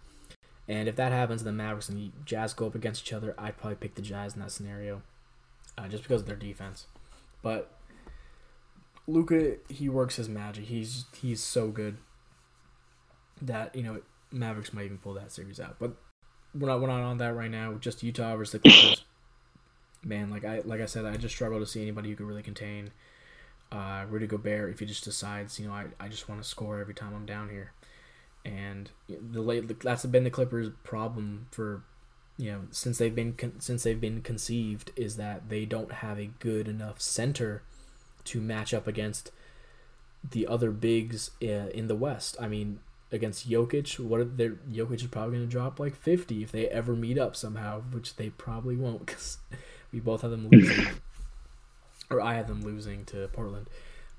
And 0.68 0.88
if 0.88 0.96
that 0.96 1.12
happens, 1.12 1.44
the 1.44 1.52
Mavericks 1.52 1.88
and 1.88 1.98
the 1.98 2.10
Jazz 2.24 2.54
go 2.54 2.66
up 2.66 2.74
against 2.74 3.06
each 3.06 3.12
other. 3.12 3.34
I'd 3.36 3.58
probably 3.58 3.76
pick 3.76 3.96
the 3.96 4.02
Jazz 4.02 4.34
in 4.34 4.40
that 4.40 4.52
scenario, 4.52 5.02
uh, 5.76 5.88
just 5.88 6.04
because 6.04 6.22
of 6.22 6.26
their 6.26 6.36
defense. 6.36 6.86
But 7.42 7.73
Luka, 9.06 9.56
he 9.68 9.88
works 9.88 10.16
his 10.16 10.28
magic. 10.28 10.64
He's 10.64 11.04
he's 11.14 11.42
so 11.42 11.68
good 11.68 11.98
that 13.40 13.74
you 13.74 13.82
know 13.82 14.00
Mavericks 14.30 14.72
might 14.72 14.86
even 14.86 14.98
pull 14.98 15.14
that 15.14 15.32
series 15.32 15.60
out. 15.60 15.76
But 15.78 15.96
we're 16.54 16.68
not 16.68 16.80
we're 16.80 16.88
not 16.88 17.02
on 17.02 17.18
that 17.18 17.34
right 17.34 17.50
now. 17.50 17.74
Just 17.74 18.02
Utah 18.02 18.36
versus 18.36 18.52
the 18.52 18.70
Clippers. 18.70 19.04
Man, 20.04 20.30
like 20.30 20.44
I 20.44 20.60
like 20.64 20.80
I 20.80 20.86
said, 20.86 21.04
I 21.04 21.16
just 21.16 21.34
struggle 21.34 21.60
to 21.60 21.66
see 21.66 21.82
anybody 21.82 22.10
who 22.10 22.16
could 22.16 22.26
really 22.26 22.42
contain 22.42 22.90
uh, 23.72 24.04
Rudy 24.08 24.26
Gobert 24.26 24.72
if 24.72 24.80
he 24.80 24.86
just 24.86 25.04
decides, 25.04 25.58
you 25.58 25.66
know, 25.66 25.72
I, 25.72 25.86
I 25.98 26.08
just 26.08 26.28
want 26.28 26.42
to 26.42 26.48
score 26.48 26.78
every 26.78 26.94
time 26.94 27.14
I'm 27.14 27.26
down 27.26 27.48
here 27.48 27.72
and 28.44 28.90
the 29.08 29.40
late 29.40 29.80
that's 29.80 30.04
been 30.06 30.24
the 30.24 30.30
Clippers' 30.30 30.70
problem 30.82 31.46
for 31.50 31.82
you 32.36 32.50
know 32.52 32.60
since 32.70 32.98
they've 32.98 33.14
been 33.14 33.32
con- 33.32 33.60
since 33.60 33.82
they've 33.82 34.00
been 34.00 34.20
conceived 34.20 34.90
is 34.96 35.16
that 35.16 35.48
they 35.48 35.64
don't 35.64 35.92
have 35.92 36.18
a 36.18 36.30
good 36.38 36.68
enough 36.68 37.00
center 37.00 37.62
to 38.24 38.40
match 38.40 38.72
up 38.72 38.86
against 38.86 39.30
the 40.28 40.46
other 40.46 40.70
bigs 40.70 41.30
uh, 41.42 41.68
in 41.74 41.88
the 41.88 41.94
West. 41.94 42.36
I 42.40 42.48
mean, 42.48 42.80
against 43.12 43.48
Jokic, 43.48 43.98
what 44.00 44.20
are 44.20 44.24
their 44.24 44.52
Jokic 44.70 44.96
is 44.96 45.06
probably 45.06 45.36
going 45.36 45.48
to 45.48 45.50
drop 45.50 45.78
like 45.78 45.94
50 45.94 46.42
if 46.42 46.52
they 46.52 46.66
ever 46.68 46.94
meet 46.94 47.18
up 47.18 47.36
somehow, 47.36 47.82
which 47.92 48.16
they 48.16 48.30
probably 48.30 48.76
won't 48.76 49.06
because 49.06 49.38
we 49.92 50.00
both 50.00 50.22
have 50.22 50.30
them 50.30 50.48
losing, 50.48 50.86
or 52.10 52.20
I 52.20 52.34
have 52.34 52.48
them 52.48 52.62
losing 52.62 53.04
to 53.06 53.28
Portland. 53.28 53.68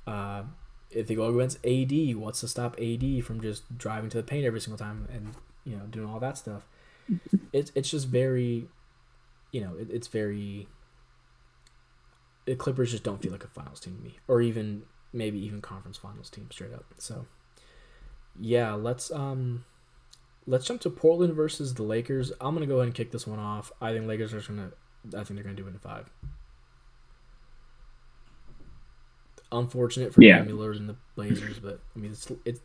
Uh, 0.08 0.44
if 0.92 1.08
they 1.08 1.16
go 1.16 1.28
against 1.28 1.58
AD, 1.66 2.16
what's 2.16 2.40
to 2.42 2.48
stop 2.48 2.80
AD 2.80 3.24
from 3.24 3.42
just 3.42 3.78
driving 3.78 4.10
to 4.12 4.18
the 4.18 4.24
paint 4.24 4.46
every 4.46 4.62
single 4.62 4.78
time 4.78 5.08
and 5.12 5.34
you 5.66 5.76
know 5.76 5.86
doing 5.86 6.08
all 6.08 6.20
that 6.20 6.38
stuff? 6.38 6.66
It's 7.54 7.72
it's 7.76 7.90
just 7.90 8.08
very, 8.08 8.68
you 9.52 9.62
know, 9.62 9.76
it, 9.80 9.90
it's 9.90 10.08
very. 10.08 10.68
The 12.46 12.56
Clippers 12.56 12.92
just 12.92 13.04
don't 13.04 13.22
feel 13.22 13.32
like 13.32 13.44
a 13.44 13.48
finals 13.48 13.80
team 13.80 13.98
to 13.98 14.04
me, 14.04 14.18
or 14.28 14.42
even 14.42 14.84
maybe 15.12 15.44
even 15.44 15.62
conference 15.62 15.98
finals 15.98 16.30
team 16.30 16.48
straight 16.52 16.74
up. 16.74 16.86
So, 16.98 17.26
yeah, 18.40 18.74
let's 18.74 19.12
um, 19.12 19.66
let's 20.46 20.66
jump 20.66 20.82
to 20.82 20.90
Portland 20.90 21.34
versus 21.34 21.74
the 21.74 21.84
Lakers. 21.84 22.32
I'm 22.40 22.54
gonna 22.54 22.68
go 22.68 22.76
ahead 22.76 22.88
and 22.88 22.96
kick 22.96 23.12
this 23.12 23.26
one 23.26 23.40
off. 23.40 23.72
I 23.82 23.94
think 23.94 24.08
Lakers 24.08 24.34
are 24.34 24.42
gonna. 24.42 24.72
I 25.08 25.24
think 25.24 25.36
they're 25.36 25.44
gonna 25.44 25.56
do 25.56 25.66
it 25.66 25.74
in 25.74 25.80
five. 25.80 26.10
unfortunate 29.52 30.14
for 30.14 30.22
yeah. 30.22 30.40
Damian 30.40 30.58
Lillard 30.58 30.78
and 30.78 30.90
the 30.90 30.96
Blazers, 31.16 31.60
but 31.60 31.80
I 31.96 32.00
mean 32.00 32.12
it's 32.12 32.32
it's 32.44 32.62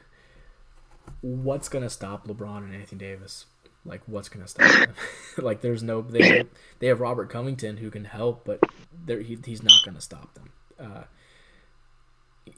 what's 1.21 1.69
gonna 1.69 1.89
stop 1.89 2.27
LeBron 2.27 2.57
and 2.57 2.73
Anthony 2.73 2.99
Davis? 2.99 3.45
Like 3.85 4.01
what's 4.05 4.29
gonna 4.29 4.47
stop 4.47 4.71
them? 4.71 4.93
like 5.37 5.61
there's 5.61 5.83
no 5.83 6.01
they 6.01 6.43
they 6.79 6.87
have 6.87 6.99
Robert 6.99 7.29
Covington 7.29 7.77
who 7.77 7.89
can 7.89 8.05
help, 8.05 8.45
but 8.45 8.59
he, 9.07 9.37
he's 9.45 9.63
not 9.63 9.81
gonna 9.85 10.01
stop 10.01 10.33
them. 10.33 10.51
Uh, 10.79 11.03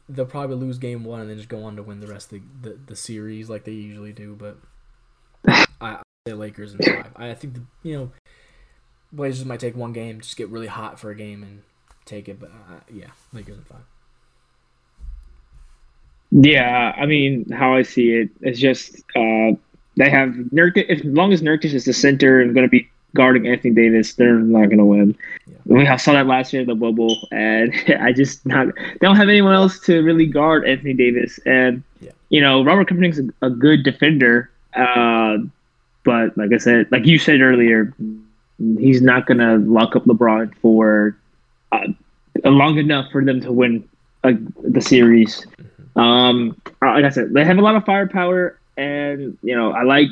they'll 0.09 0.25
probably 0.25 0.55
lose 0.55 0.77
game 0.77 1.03
one 1.03 1.21
and 1.21 1.29
then 1.29 1.37
just 1.37 1.49
go 1.49 1.63
on 1.63 1.75
to 1.75 1.83
win 1.83 1.99
the 1.99 2.07
rest 2.07 2.31
of 2.33 2.41
the, 2.61 2.69
the, 2.69 2.79
the 2.87 2.95
series 2.95 3.49
like 3.49 3.65
they 3.65 3.71
usually 3.71 4.13
do. 4.13 4.35
But 4.35 4.57
I, 5.47 5.65
I 5.81 6.01
say 6.27 6.33
Lakers 6.33 6.73
in 6.73 6.79
five. 6.79 7.11
I 7.15 7.33
think 7.33 7.53
the 7.53 7.61
you 7.83 7.97
know 7.97 8.11
Blazers 9.11 9.45
might 9.45 9.59
take 9.59 9.75
one 9.75 9.93
game, 9.93 10.21
just 10.21 10.37
get 10.37 10.49
really 10.49 10.67
hot 10.67 10.99
for 10.99 11.11
a 11.11 11.15
game 11.15 11.43
and 11.43 11.63
take 12.05 12.29
it, 12.29 12.39
but 12.39 12.49
uh, 12.49 12.79
yeah, 12.91 13.11
Lakers 13.33 13.57
in 13.57 13.63
five. 13.63 13.83
Yeah, 16.31 16.93
I 16.95 17.05
mean, 17.05 17.49
how 17.51 17.73
I 17.73 17.81
see 17.81 18.11
it 18.11 18.29
is 18.41 18.57
just 18.57 19.03
uh, 19.15 19.51
they 19.97 20.09
have 20.09 20.29
Nurkic. 20.29 20.89
As 20.89 21.03
long 21.03 21.33
as 21.33 21.41
Nurkic 21.41 21.73
is 21.73 21.85
the 21.85 21.93
center 21.93 22.39
and 22.41 22.53
going 22.53 22.65
to 22.65 22.69
be 22.69 22.89
guarding 23.15 23.47
Anthony 23.47 23.73
Davis, 23.73 24.13
they're 24.13 24.39
not 24.39 24.67
going 24.67 24.77
to 24.77 24.85
win. 24.85 25.17
Yeah. 25.47 25.55
We 25.65 25.97
saw 25.97 26.13
that 26.13 26.27
last 26.27 26.53
year 26.53 26.61
in 26.61 26.67
the 26.67 26.75
bubble, 26.75 27.27
and 27.31 27.73
I 27.99 28.13
just 28.13 28.45
not 28.45 28.67
they 28.75 28.97
don't 29.01 29.17
have 29.17 29.29
anyone 29.29 29.53
else 29.53 29.79
to 29.81 30.01
really 30.01 30.25
guard 30.25 30.67
Anthony 30.67 30.93
Davis. 30.93 31.39
And 31.45 31.83
yeah. 31.99 32.11
you 32.29 32.41
know, 32.41 32.63
Robert 32.63 32.87
Covington's 32.87 33.31
a, 33.41 33.47
a 33.47 33.49
good 33.49 33.83
defender, 33.83 34.49
uh, 34.75 35.37
but 36.03 36.37
like 36.37 36.51
I 36.53 36.57
said, 36.57 36.91
like 36.91 37.05
you 37.05 37.19
said 37.19 37.41
earlier, 37.41 37.93
he's 38.79 39.01
not 39.01 39.25
going 39.25 39.39
to 39.39 39.57
lock 39.57 39.95
up 39.95 40.05
LeBron 40.05 40.55
for 40.57 41.17
uh, 41.71 41.87
long 42.45 42.77
enough 42.77 43.11
for 43.11 43.23
them 43.23 43.41
to 43.41 43.51
win 43.51 43.87
uh, 44.23 44.33
the 44.63 44.81
series. 44.81 45.45
Mm-hmm. 45.45 45.99
Um, 45.99 46.61
like 46.81 47.05
I 47.05 47.09
said, 47.09 47.33
they 47.33 47.43
have 47.43 47.57
a 47.57 47.61
lot 47.61 47.75
of 47.75 47.85
firepower, 47.85 48.57
and 48.77 49.37
you 49.41 49.55
know 49.55 49.71
I 49.71 49.83
like 49.83 50.07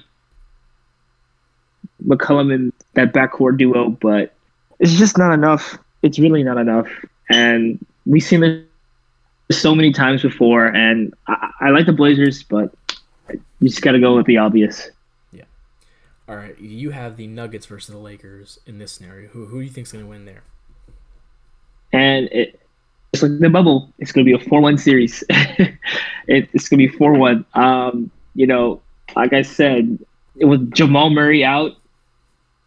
McCollum 2.06 2.54
and 2.54 2.74
that 2.94 3.14
backcourt 3.14 3.58
duo, 3.58 3.90
but 3.90 4.34
it's 4.80 4.94
just 4.94 5.18
not 5.18 5.34
enough. 5.34 5.78
It's 6.02 6.20
really 6.20 6.44
not 6.44 6.58
enough, 6.58 6.88
and 7.30 7.84
we've 8.06 8.24
seen 8.24 8.42
this 8.42 9.62
so 9.62 9.76
many 9.76 9.92
times 9.92 10.22
before. 10.22 10.68
And 10.68 11.14
I, 11.28 11.52
I 11.62 11.70
like 11.70 11.86
the 11.86 11.94
Blazers, 11.94 12.44
but 12.44 12.74
you 13.30 13.70
just 13.70 13.82
got 13.82 13.92
to 13.92 14.00
go 14.00 14.16
with 14.16 14.26
the 14.26 14.38
obvious. 14.38 14.90
Yeah. 15.34 15.44
All 16.28 16.36
right, 16.36 16.58
you 16.60 16.92
have 16.92 17.18
the 17.18 17.28
Nuggets 17.28 17.66
versus 17.66 17.94
the 17.94 18.00
Lakers 18.00 18.60
in 18.66 18.78
this 18.78 18.94
scenario. 18.94 19.30
Who 19.30 19.46
who 19.46 19.60
do 19.60 19.66
you 19.66 19.72
think's 19.72 19.92
going 19.92 20.04
to 20.04 20.10
win 20.10 20.26
there? 20.26 20.44
and 21.92 22.30
it, 22.32 22.60
it's 23.14 23.24
like 23.24 23.40
the 23.40 23.50
bubble. 23.50 23.92
It's 23.98 24.12
going 24.12 24.26
to 24.26 24.38
be 24.38 24.44
a 24.44 24.50
four-one 24.50 24.78
series. 24.78 25.24
it, 25.30 25.78
it's 26.28 26.70
going 26.70 26.80
to 26.80 26.88
be 26.88 26.88
four-one. 26.88 27.46
Um, 27.54 28.12
you 28.40 28.48
know, 28.48 28.82
like 29.18 29.34
I 29.34 29.44
said, 29.44 30.00
it 30.38 30.46
was 30.46 30.62
Jamal 30.72 31.10
Murray 31.10 31.44
out, 31.44 31.76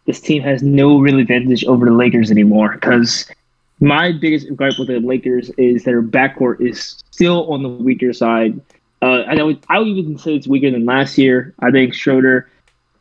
this 0.05 0.21
team 0.21 0.43
has 0.43 0.61
no 0.61 0.99
real 0.99 1.17
advantage 1.17 1.65
over 1.65 1.85
the 1.85 1.91
Lakers 1.91 2.29
anymore. 2.29 2.73
Because 2.73 3.25
my 3.79 4.11
biggest 4.11 4.55
gripe 4.55 4.77
with 4.77 4.89
the 4.89 4.99
Lakers 4.99 5.49
is 5.57 5.83
their 5.83 6.03
backcourt 6.03 6.61
is 6.61 7.01
still 7.09 7.51
on 7.51 7.63
the 7.63 7.69
weaker 7.69 8.13
side. 8.13 8.61
Uh, 9.01 9.23
I 9.27 9.33
know 9.33 9.57
I 9.67 9.79
would 9.79 9.87
even 9.87 10.17
say 10.17 10.35
it's 10.35 10.47
weaker 10.47 10.69
than 10.69 10.85
last 10.85 11.17
year. 11.17 11.55
I 11.59 11.71
think 11.71 11.95
Schroeder 11.95 12.47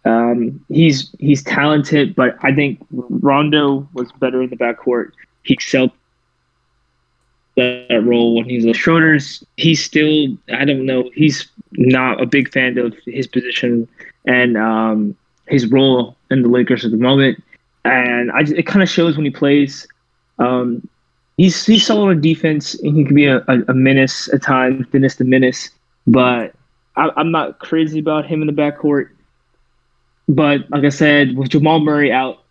Um, 0.05 0.65
he's 0.69 1.15
he's 1.19 1.43
talented, 1.45 2.15
but 2.15 2.37
I 2.43 2.53
think 2.55 2.81
Rondo 2.91 3.87
was 3.93 4.11
better 4.19 4.43
in 4.43 4.51
the 4.51 4.57
backcourt. 4.57 5.13
He 5.45 5.55
excelled 5.55 5.93
that 7.57 8.03
role 8.03 8.35
when 8.37 8.49
he's 8.49 8.65
a 8.65 8.73
Schroeder's. 8.73 9.45
He's 9.57 9.85
still 9.85 10.37
I 10.53 10.65
don't 10.65 10.87
know. 10.87 11.11
He's 11.15 11.47
not 11.77 12.21
a 12.21 12.27
big 12.27 12.53
fan 12.53 12.79
of 12.79 12.95
his 13.07 13.27
position 13.27 13.89
and 14.25 14.57
um, 14.57 15.17
his 15.47 15.67
role 15.67 16.17
in 16.31 16.43
the 16.43 16.49
Lakers 16.49 16.85
at 16.85 16.91
the 16.91 16.97
moment. 16.97 17.43
And 17.85 18.31
I 18.33 18.41
it 18.41 18.67
kind 18.67 18.83
of 18.83 18.89
shows 18.89 19.17
when 19.17 19.25
he 19.25 19.31
plays. 19.31 19.87
Um, 20.39 20.87
he's 21.37 21.67
he's 21.67 21.85
solid 21.85 22.11
on 22.11 22.21
defense, 22.21 22.75
and 22.75 22.97
he 22.97 23.05
can 23.05 23.15
be 23.15 23.27
a, 23.27 23.39
a, 23.49 23.63
a 23.69 23.75
menace 23.75 24.33
at 24.33 24.43
times, 24.43 24.87
menace 24.93 25.17
to 25.17 25.25
menace. 25.25 25.71
But 26.07 26.55
I, 26.97 27.11
I'm 27.17 27.31
not 27.31 27.59
crazy 27.59 27.99
about 27.99 28.27
him 28.27 28.41
in 28.41 28.47
the 28.47 28.53
backcourt. 28.53 29.09
But 30.29 30.71
like 30.71 30.85
I 30.85 30.89
said, 30.91 31.37
with 31.37 31.51
Jamal 31.51 31.81
Murray 31.81 32.13
out, 32.13 32.43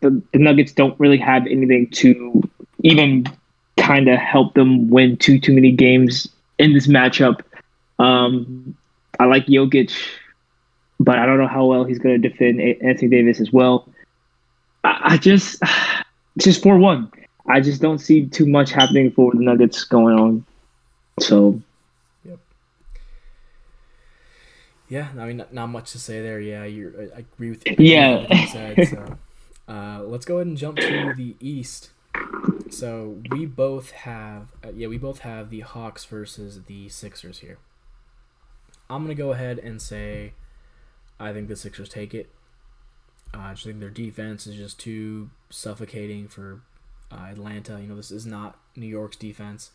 the, 0.00 0.22
the 0.32 0.38
Nuggets 0.38 0.72
don't 0.72 0.98
really 1.00 1.18
have 1.18 1.46
anything 1.46 1.88
to 1.90 2.42
even 2.82 3.26
kind 3.76 4.08
of 4.08 4.18
help 4.18 4.54
them 4.54 4.88
win 4.88 5.16
too 5.16 5.38
too 5.38 5.52
many 5.52 5.72
games 5.72 6.28
in 6.58 6.72
this 6.74 6.86
matchup. 6.86 7.40
Um, 8.00 8.76
I 9.18 9.26
like 9.26 9.46
Jokic, 9.46 9.92
but 10.98 11.18
I 11.18 11.26
don't 11.26 11.38
know 11.38 11.48
how 11.48 11.66
well 11.66 11.84
he's 11.84 11.98
going 11.98 12.20
to 12.20 12.28
defend 12.28 12.60
Anthony 12.60 13.08
Davis 13.08 13.40
as 13.40 13.52
well. 13.52 13.88
I, 14.84 15.14
I 15.14 15.16
just 15.16 15.62
just 16.38 16.62
four 16.62 16.78
one. 16.78 17.12
I 17.46 17.60
just 17.60 17.82
don't 17.82 17.98
see 17.98 18.26
too 18.26 18.46
much 18.46 18.70
happening 18.70 19.10
for 19.10 19.32
the 19.32 19.40
Nuggets 19.40 19.84
going 19.84 20.18
on. 20.18 20.46
So 21.18 21.60
Yeah, 24.90 25.08
I 25.16 25.26
mean, 25.26 25.36
not, 25.36 25.54
not 25.54 25.66
much 25.68 25.92
to 25.92 26.00
say 26.00 26.20
there. 26.20 26.40
Yeah, 26.40 26.64
you 26.64 27.10
I 27.16 27.20
agree 27.20 27.50
with 27.50 27.64
you. 27.64 27.76
Yeah. 27.78 28.26
You 28.28 28.46
said, 28.48 28.88
so. 28.88 29.18
uh, 29.72 30.02
let's 30.02 30.26
go 30.26 30.36
ahead 30.36 30.48
and 30.48 30.56
jump 30.56 30.78
to 30.78 31.14
the 31.16 31.36
East. 31.38 31.90
So 32.70 33.22
we 33.30 33.46
both 33.46 33.92
have, 33.92 34.48
uh, 34.64 34.70
yeah, 34.74 34.88
we 34.88 34.98
both 34.98 35.20
have 35.20 35.50
the 35.50 35.60
Hawks 35.60 36.04
versus 36.04 36.64
the 36.64 36.88
Sixers 36.88 37.38
here. 37.38 37.58
I'm 38.90 39.02
gonna 39.02 39.14
go 39.14 39.32
ahead 39.32 39.58
and 39.58 39.80
say, 39.80 40.32
I 41.18 41.32
think 41.32 41.48
the 41.48 41.56
Sixers 41.56 41.88
take 41.88 42.12
it. 42.12 42.28
Uh, 43.32 43.38
I 43.38 43.52
just 43.52 43.64
think 43.64 43.78
their 43.78 43.90
defense 43.90 44.46
is 44.46 44.56
just 44.56 44.80
too 44.80 45.30
suffocating 45.48 46.26
for 46.26 46.62
uh, 47.12 47.26
Atlanta. 47.30 47.80
You 47.80 47.86
know, 47.86 47.96
this 47.96 48.10
is 48.10 48.26
not 48.26 48.58
New 48.74 48.86
York's 48.86 49.16
defense, 49.16 49.70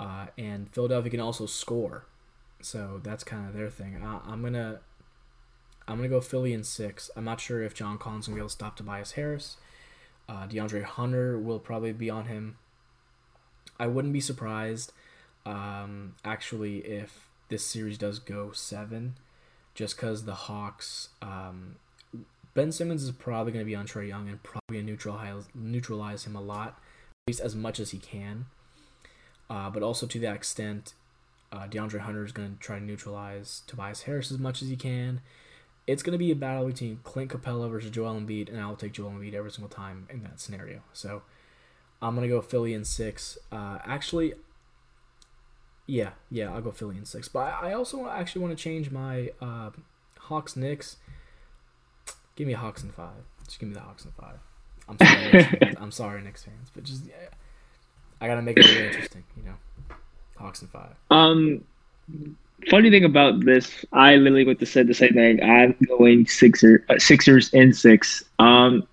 uh, 0.00 0.26
and 0.38 0.70
Philadelphia 0.72 1.10
can 1.10 1.20
also 1.20 1.44
score. 1.44 2.06
So 2.62 3.00
that's 3.04 3.22
kind 3.22 3.46
of 3.46 3.54
their 3.54 3.68
thing. 3.68 4.02
I, 4.02 4.20
I'm 4.26 4.42
gonna 4.42 4.80
I'm 5.86 5.96
gonna 5.96 6.08
go 6.08 6.22
Philly 6.22 6.54
in 6.54 6.64
six. 6.64 7.10
I'm 7.14 7.24
not 7.24 7.40
sure 7.40 7.62
if 7.62 7.74
John 7.74 7.98
Collins 7.98 8.26
gonna 8.26 8.36
be 8.36 8.40
able 8.40 8.48
to 8.48 8.54
stop 8.54 8.76
Tobias 8.76 9.12
Harris. 9.12 9.58
Uh, 10.28 10.46
DeAndre 10.46 10.82
Hunter 10.82 11.38
will 11.38 11.58
probably 11.58 11.92
be 11.92 12.10
on 12.10 12.24
him. 12.24 12.56
I 13.78 13.86
wouldn't 13.86 14.14
be 14.14 14.20
surprised, 14.20 14.92
um, 15.44 16.14
actually, 16.24 16.78
if 16.78 17.25
this 17.48 17.64
series 17.64 17.98
does 17.98 18.18
go 18.18 18.52
seven, 18.52 19.16
just 19.74 19.96
because 19.96 20.24
the 20.24 20.34
Hawks. 20.34 21.10
Um, 21.22 21.76
ben 22.54 22.72
Simmons 22.72 23.02
is 23.02 23.10
probably 23.10 23.52
going 23.52 23.64
to 23.64 23.68
be 23.68 23.74
on 23.74 23.86
Trae 23.86 24.08
Young 24.08 24.28
and 24.28 24.42
probably 24.42 24.78
going 24.78 24.86
to 24.86 24.92
neutralize 24.92 25.44
neutralize 25.54 26.24
him 26.24 26.34
a 26.34 26.40
lot, 26.40 26.68
at 26.68 27.28
least 27.28 27.40
as 27.40 27.54
much 27.54 27.78
as 27.78 27.90
he 27.90 27.98
can. 27.98 28.46
Uh, 29.48 29.70
but 29.70 29.82
also 29.82 30.06
to 30.06 30.18
that 30.20 30.34
extent, 30.34 30.94
uh, 31.52 31.66
DeAndre 31.68 32.00
Hunter 32.00 32.24
is 32.24 32.32
going 32.32 32.54
to 32.54 32.58
try 32.58 32.78
to 32.78 32.84
neutralize 32.84 33.62
Tobias 33.66 34.02
Harris 34.02 34.32
as 34.32 34.38
much 34.38 34.62
as 34.62 34.68
he 34.68 34.76
can. 34.76 35.20
It's 35.86 36.02
going 36.02 36.12
to 36.12 36.18
be 36.18 36.32
a 36.32 36.36
battle 36.36 36.66
between 36.66 36.98
Clint 37.04 37.30
Capela 37.30 37.70
versus 37.70 37.90
Joel 37.90 38.14
Embiid, 38.14 38.48
and 38.48 38.60
I'll 38.60 38.74
take 38.74 38.92
Joel 38.92 39.10
Embiid 39.10 39.34
every 39.34 39.52
single 39.52 39.68
time 39.68 40.08
in 40.10 40.24
that 40.24 40.40
scenario. 40.40 40.80
So 40.92 41.22
I'm 42.02 42.16
going 42.16 42.28
to 42.28 42.34
go 42.34 42.40
Philly 42.40 42.74
in 42.74 42.84
six. 42.84 43.38
Uh, 43.52 43.78
actually, 43.84 44.34
yeah, 45.86 46.10
yeah, 46.30 46.52
I'll 46.52 46.60
go 46.60 46.72
Philly 46.72 46.96
in 46.96 47.04
six. 47.04 47.28
But 47.28 47.54
I, 47.62 47.72
also 47.72 48.08
actually 48.08 48.42
want 48.42 48.56
to 48.56 48.62
change 48.62 48.90
my 48.90 49.30
uh, 49.40 49.70
Hawks 50.18 50.56
Knicks. 50.56 50.96
Give 52.34 52.46
me 52.46 52.54
a 52.54 52.58
Hawks 52.58 52.82
in 52.82 52.90
five. 52.90 53.24
Just 53.44 53.58
give 53.58 53.68
me 53.68 53.74
the 53.74 53.80
Hawks 53.80 54.04
in 54.04 54.10
five. 54.12 54.38
I'm 54.88 54.98
sorry, 54.98 55.76
I'm 55.80 55.90
sorry, 55.90 56.22
Knicks 56.22 56.44
fans, 56.44 56.70
but 56.74 56.84
just 56.84 57.06
yeah, 57.06 57.14
I 58.20 58.26
gotta 58.26 58.42
make 58.42 58.56
it 58.58 58.66
really 58.66 58.86
interesting, 58.86 59.24
you 59.36 59.44
know. 59.44 59.54
Hawks 60.36 60.60
and 60.60 60.70
five. 60.70 60.94
Um, 61.10 61.64
funny 62.68 62.90
thing 62.90 63.04
about 63.04 63.44
this, 63.44 63.84
I 63.92 64.16
literally 64.16 64.44
went 64.44 64.58
to 64.60 64.66
say 64.66 64.82
the 64.82 64.94
same 64.94 65.14
thing. 65.14 65.42
I'm 65.42 65.76
going 65.86 66.26
Sixer, 66.26 66.84
uh, 66.88 66.98
Sixers 66.98 67.52
in 67.52 67.72
six. 67.72 68.24
Um, 68.38 68.86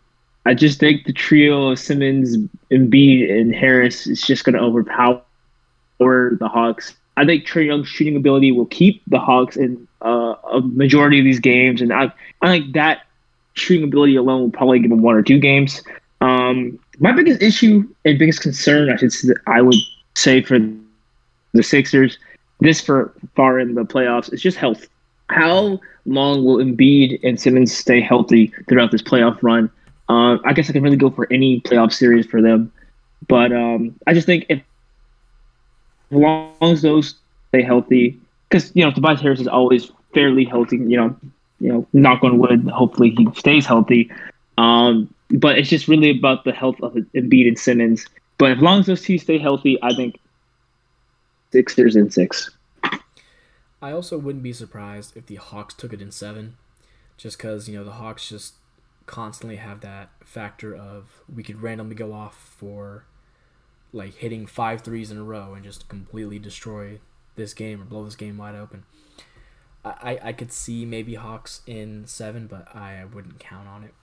I 0.45 0.53
just 0.53 0.79
think 0.79 1.05
the 1.05 1.13
trio 1.13 1.69
of 1.69 1.79
Simmons, 1.79 2.37
Embiid, 2.71 3.31
and 3.31 3.55
Harris 3.55 4.07
is 4.07 4.21
just 4.21 4.43
going 4.43 4.55
to 4.55 4.61
overpower 6.01 6.35
the 6.37 6.47
Hawks. 6.47 6.95
I 7.15 7.25
think 7.25 7.45
Trae 7.45 7.67
Young's 7.67 7.87
shooting 7.87 8.15
ability 8.15 8.51
will 8.51 8.65
keep 8.65 9.01
the 9.07 9.19
Hawks 9.19 9.55
in 9.55 9.87
uh, 10.01 10.35
a 10.51 10.61
majority 10.61 11.19
of 11.19 11.25
these 11.25 11.39
games, 11.39 11.81
and 11.81 11.93
I, 11.93 12.11
I 12.41 12.47
think 12.47 12.73
that 12.73 13.03
shooting 13.53 13.83
ability 13.83 14.15
alone 14.15 14.41
will 14.41 14.51
probably 14.51 14.79
give 14.79 14.89
them 14.89 15.01
one 15.01 15.15
or 15.15 15.21
two 15.21 15.39
games. 15.39 15.81
Um, 16.21 16.79
my 16.99 17.11
biggest 17.11 17.41
issue 17.41 17.87
and 18.05 18.17
biggest 18.17 18.41
concern, 18.41 18.89
I 18.89 18.97
should 18.97 19.11
I 19.45 19.61
would 19.61 19.75
say 20.15 20.41
for 20.41 20.59
the 21.53 21.63
Sixers 21.63 22.17
this 22.59 22.81
for 22.81 23.13
far 23.35 23.59
in 23.59 23.75
the 23.75 23.83
playoffs 23.83 24.33
is 24.33 24.41
just 24.41 24.57
health. 24.57 24.87
How 25.29 25.79
long 26.05 26.43
will 26.43 26.57
Embiid 26.57 27.19
and 27.23 27.39
Simmons 27.39 27.75
stay 27.75 27.99
healthy 28.01 28.53
throughout 28.67 28.91
this 28.91 29.01
playoff 29.01 29.37
run? 29.41 29.69
Uh, 30.09 30.37
I 30.45 30.53
guess 30.53 30.69
I 30.69 30.73
can 30.73 30.83
really 30.83 30.97
go 30.97 31.09
for 31.09 31.31
any 31.31 31.61
playoff 31.61 31.93
series 31.93 32.25
for 32.25 32.41
them, 32.41 32.71
but 33.27 33.51
um, 33.51 33.95
I 34.07 34.13
just 34.13 34.25
think 34.25 34.45
if 34.49 34.61
long 36.14 36.53
as 36.61 36.82
those 36.82 37.16
stay 37.49 37.64
healthy, 37.64 38.20
because 38.49 38.72
you 38.76 38.84
know 38.84 38.91
Tobias 38.91 39.22
Harris 39.22 39.39
is 39.39 39.47
always 39.47 39.91
fairly 40.14 40.45
healthy. 40.45 40.78
You 40.78 40.97
know, 40.97 41.16
you 41.59 41.70
know, 41.70 41.88
knock 41.93 42.24
on 42.24 42.38
wood. 42.39 42.68
Hopefully 42.70 43.11
he 43.11 43.28
stays 43.36 43.66
healthy. 43.66 44.11
Um, 44.57 45.14
but 45.32 45.57
it's 45.57 45.70
just 45.70 45.88
really 45.88 46.11
about 46.11 46.43
the 46.43 46.51
health 46.51 46.80
of 46.82 46.93
Embiid 46.93 47.47
and 47.47 47.57
Simmons. 47.57 48.05
But 48.38 48.51
as 48.51 48.57
long 48.59 48.82
as 48.82 48.86
those 48.86 49.01
two 49.01 49.18
stay 49.18 49.38
healthy, 49.38 49.80
I 49.82 49.93
think 49.95 50.20
Sixers 51.51 51.95
in 51.95 52.09
six. 52.09 52.49
I 53.80 53.91
also 53.91 54.18
wouldn't 54.18 54.43
be 54.43 54.53
surprised 54.53 55.16
if 55.16 55.28
the 55.28 55.36
Hawks 55.36 55.74
took 55.74 55.93
it 55.93 56.01
in 56.01 56.09
seven, 56.09 56.55
just 57.16 57.38
because 57.38 57.70
you 57.70 57.78
know 57.78 57.84
the 57.84 57.91
Hawks 57.91 58.28
just 58.28 58.55
constantly 59.05 59.57
have 59.57 59.82
that 59.82 60.09
factor 60.24 60.76
of 60.76 61.22
we 61.34 61.43
could 61.43 61.61
randomly 61.61 61.93
go 61.93 62.14
off 62.14 62.36
for 62.57 63.05
like 63.93 64.15
hitting 64.15 64.45
five 64.45 64.81
threes 64.81 65.11
in 65.11 65.17
a 65.17 65.23
row 65.23 65.53
and 65.53 65.63
just 65.63 65.87
completely 65.87 66.39
destroy 66.39 66.99
this 67.35 67.53
game 67.53 67.81
or 67.81 67.85
blow 67.85 68.03
this 68.03 68.15
game 68.15 68.37
wide 68.37 68.55
open. 68.55 68.83
I, 69.85 70.19
I 70.23 70.33
could 70.33 70.51
see 70.51 70.85
maybe 70.85 71.15
Hawks 71.15 71.61
in 71.67 72.07
seven, 72.07 72.47
but 72.47 72.73
I 72.73 73.03
wouldn't 73.05 73.39
count 73.39 73.67
on 73.67 73.83
it. 73.83 73.93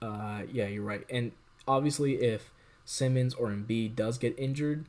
Uh, 0.00 0.42
yeah, 0.50 0.66
you're 0.66 0.82
right. 0.82 1.04
And 1.10 1.32
obviously, 1.66 2.14
if 2.22 2.50
Simmons 2.84 3.34
or 3.34 3.48
Embiid 3.48 3.94
does 3.94 4.16
get 4.16 4.38
injured, 4.38 4.86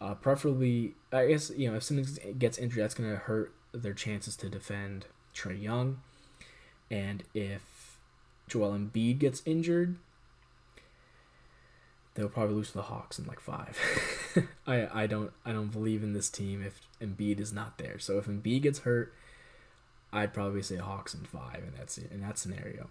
uh, 0.00 0.14
preferably, 0.14 0.94
I 1.10 1.28
guess 1.28 1.50
you 1.56 1.70
know 1.70 1.76
if 1.76 1.84
Simmons 1.84 2.18
gets 2.38 2.58
injured, 2.58 2.84
that's 2.84 2.94
gonna 2.94 3.16
hurt 3.16 3.54
their 3.72 3.94
chances 3.94 4.36
to 4.36 4.50
defend 4.50 5.06
Trae 5.34 5.60
Young, 5.60 6.00
and 6.90 7.22
if 7.32 7.98
Joel 8.48 8.72
Embiid 8.72 9.18
gets 9.20 9.42
injured, 9.46 9.96
they'll 12.14 12.28
probably 12.28 12.54
lose 12.54 12.68
to 12.68 12.74
the 12.74 12.82
Hawks 12.82 13.18
in 13.18 13.26
like 13.26 13.40
five. 13.40 13.78
I 14.66 15.02
I 15.02 15.06
don't 15.06 15.32
I 15.44 15.52
don't 15.52 15.72
believe 15.72 16.02
in 16.02 16.12
this 16.12 16.28
team 16.28 16.62
if 16.62 16.80
Embiid 17.00 17.40
is 17.40 17.52
not 17.52 17.78
there. 17.78 17.98
So 17.98 18.18
if 18.18 18.26
Embiid 18.26 18.62
gets 18.62 18.80
hurt, 18.80 19.12
I'd 20.12 20.32
probably 20.32 20.62
say 20.62 20.76
Hawks 20.76 21.14
in 21.14 21.20
five, 21.20 21.62
and 21.62 21.72
that's 21.78 21.98
in 21.98 22.20
that 22.20 22.38
scenario. 22.38 22.88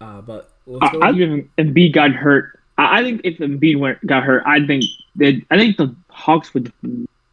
Uh, 0.00 0.20
but 0.20 0.52
let's 0.66 0.92
go. 0.92 1.00
I, 1.00 1.08
I 1.08 1.12
think 1.12 1.50
Embiid 1.58 1.92
got 1.92 2.12
hurt 2.12 2.60
I, 2.78 3.02
think 3.02 3.22
if 3.24 3.38
Embiid 3.38 3.78
went 3.78 4.04
got 4.06 4.22
hurt, 4.22 4.42
I 4.46 4.64
think 4.66 4.84
that 5.16 5.40
I 5.50 5.56
think 5.56 5.76
the 5.76 5.94
Hawks 6.10 6.52
would 6.54 6.72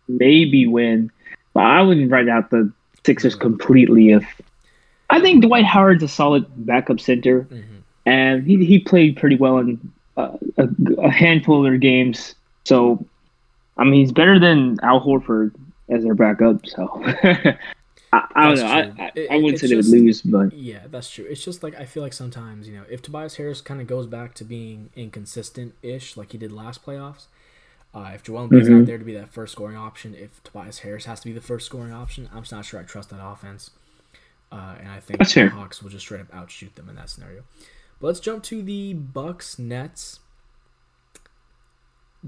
maybe 0.07 0.67
win, 0.67 1.11
but 1.53 1.63
I 1.63 1.81
wouldn't 1.81 2.11
write 2.11 2.29
out 2.29 2.49
the 2.49 2.71
Sixers 3.05 3.35
completely. 3.35 4.11
If 4.11 4.41
I 5.09 5.19
think 5.19 5.43
Dwight 5.43 5.65
Howard's 5.65 6.03
a 6.03 6.07
solid 6.07 6.45
backup 6.65 6.99
center, 6.99 7.41
mm-hmm. 7.41 7.75
and 8.05 8.45
he 8.45 8.63
he 8.65 8.79
played 8.79 9.17
pretty 9.17 9.35
well 9.35 9.57
in 9.57 9.91
a, 10.17 10.37
a, 10.97 11.09
handful 11.09 11.57
of 11.57 11.63
their 11.63 11.77
games. 11.77 12.35
So, 12.65 13.05
I 13.77 13.83
mean, 13.83 13.95
he's 13.95 14.11
better 14.11 14.39
than 14.39 14.79
Al 14.83 15.01
Horford 15.01 15.53
as 15.89 16.03
their 16.03 16.15
backup. 16.15 16.65
So, 16.67 17.01
I, 18.13 18.27
I 18.35 18.47
don't 18.47 18.57
know. 18.57 18.65
I, 18.65 18.79
I, 19.05 19.11
it, 19.15 19.31
I, 19.31 19.37
wouldn't 19.37 19.59
say 19.59 19.67
they 19.67 19.75
would 19.75 19.87
lose, 19.87 20.21
but 20.21 20.53
yeah, 20.53 20.81
that's 20.91 21.09
true. 21.09 21.25
It's 21.25 21.43
just 21.43 21.63
like 21.63 21.75
I 21.75 21.85
feel 21.85 22.03
like 22.03 22.13
sometimes 22.13 22.67
you 22.67 22.75
know 22.75 22.83
if 22.89 23.01
Tobias 23.01 23.37
Harris 23.37 23.61
kind 23.61 23.81
of 23.81 23.87
goes 23.87 24.05
back 24.05 24.35
to 24.35 24.43
being 24.43 24.91
inconsistent 24.95 25.73
ish 25.81 26.15
like 26.15 26.31
he 26.31 26.37
did 26.37 26.51
last 26.51 26.85
playoffs. 26.85 27.25
Uh, 27.95 28.11
if 28.15 28.23
Joel 28.23 28.47
Embiid's 28.47 28.67
mm-hmm. 28.67 28.79
not 28.79 28.85
there 28.87 28.97
to 28.97 29.05
be 29.05 29.13
that 29.13 29.29
first 29.29 29.51
scoring 29.51 29.77
option, 29.77 30.15
if 30.15 30.41
Tobias 30.43 30.79
Harris 30.79 31.05
has 31.05 31.19
to 31.19 31.27
be 31.27 31.31
the 31.31 31.41
first 31.41 31.67
scoring 31.67 31.93
option, 31.93 32.27
I'm 32.33 32.41
just 32.41 32.51
not 32.51 32.65
sure 32.65 32.79
I 32.79 32.83
trust 32.83 33.11
that 33.11 33.23
offense. 33.23 33.69
uh, 34.51 34.75
and 34.79 34.89
I 34.89 34.99
think 34.99 35.19
That's 35.19 35.31
the 35.31 35.41
fair. 35.41 35.49
Hawks 35.49 35.83
will 35.83 35.91
just 35.91 36.05
straight 36.05 36.21
up 36.21 36.33
outshoot 36.33 36.75
them 36.75 36.89
in 36.89 36.95
that 36.95 37.11
scenario. 37.11 37.43
Let's 38.03 38.19
jump 38.19 38.43
to 38.43 38.61
the 38.61 38.93
Bucks 38.93 39.57
Nets. 39.57 40.19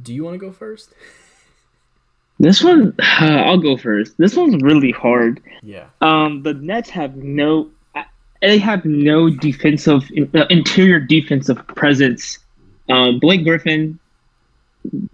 Do 0.01 0.13
you 0.13 0.23
want 0.23 0.35
to 0.35 0.39
go 0.39 0.51
first? 0.51 0.93
This 2.37 2.61
one, 2.61 2.93
I'll 2.99 3.57
go 3.57 3.77
first. 3.77 4.17
This 4.17 4.35
one's 4.35 4.61
really 4.61 4.91
hard. 4.91 5.41
Yeah. 5.63 5.85
Um, 6.01 6.43
the 6.43 6.53
Nets 6.53 6.89
have 6.89 7.15
no, 7.15 7.69
they 8.41 8.57
have 8.57 8.83
no 8.83 9.29
defensive, 9.29 10.03
uh, 10.33 10.43
interior 10.49 10.99
defensive 10.99 11.65
presence. 11.67 12.39
Um, 12.89 13.21
Blake 13.21 13.45
Griffin, 13.45 13.97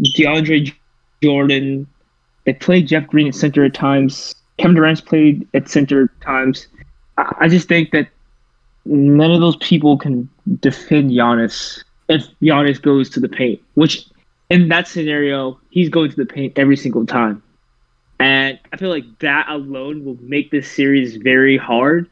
DeAndre 0.01 0.73
Jordan, 1.21 1.85
they 2.47 2.53
played 2.53 2.87
Jeff 2.87 3.05
Green 3.05 3.27
at 3.27 3.35
center 3.35 3.65
at 3.65 3.75
times. 3.75 4.33
Kevin 4.57 4.75
Durant's 4.75 5.01
played 5.01 5.47
at 5.53 5.69
center 5.69 6.05
at 6.05 6.21
times. 6.21 6.69
I, 7.19 7.35
I 7.41 7.47
just 7.49 7.67
think 7.67 7.91
that 7.91 8.07
none 8.85 9.31
of 9.31 9.41
those 9.41 9.55
people 9.57 9.97
can 9.97 10.29
defend 10.59 11.11
Giannis 11.11 11.83
if 12.09 12.27
Giannis 12.41 12.81
goes 12.81 13.09
to 13.11 13.19
the 13.19 13.29
paint, 13.29 13.61
which 13.75 14.05
in 14.49 14.67
that 14.67 14.87
scenario, 14.87 15.59
he's 15.69 15.89
going 15.89 16.11
to 16.11 16.15
the 16.15 16.25
paint 16.25 16.53
every 16.57 16.75
single 16.75 17.05
time. 17.05 17.41
And 18.19 18.59
I 18.71 18.77
feel 18.77 18.89
like 18.89 19.05
that 19.19 19.47
alone 19.49 20.05
will 20.05 20.17
make 20.21 20.51
this 20.51 20.69
series 20.69 21.15
very 21.15 21.57
hard. 21.57 22.09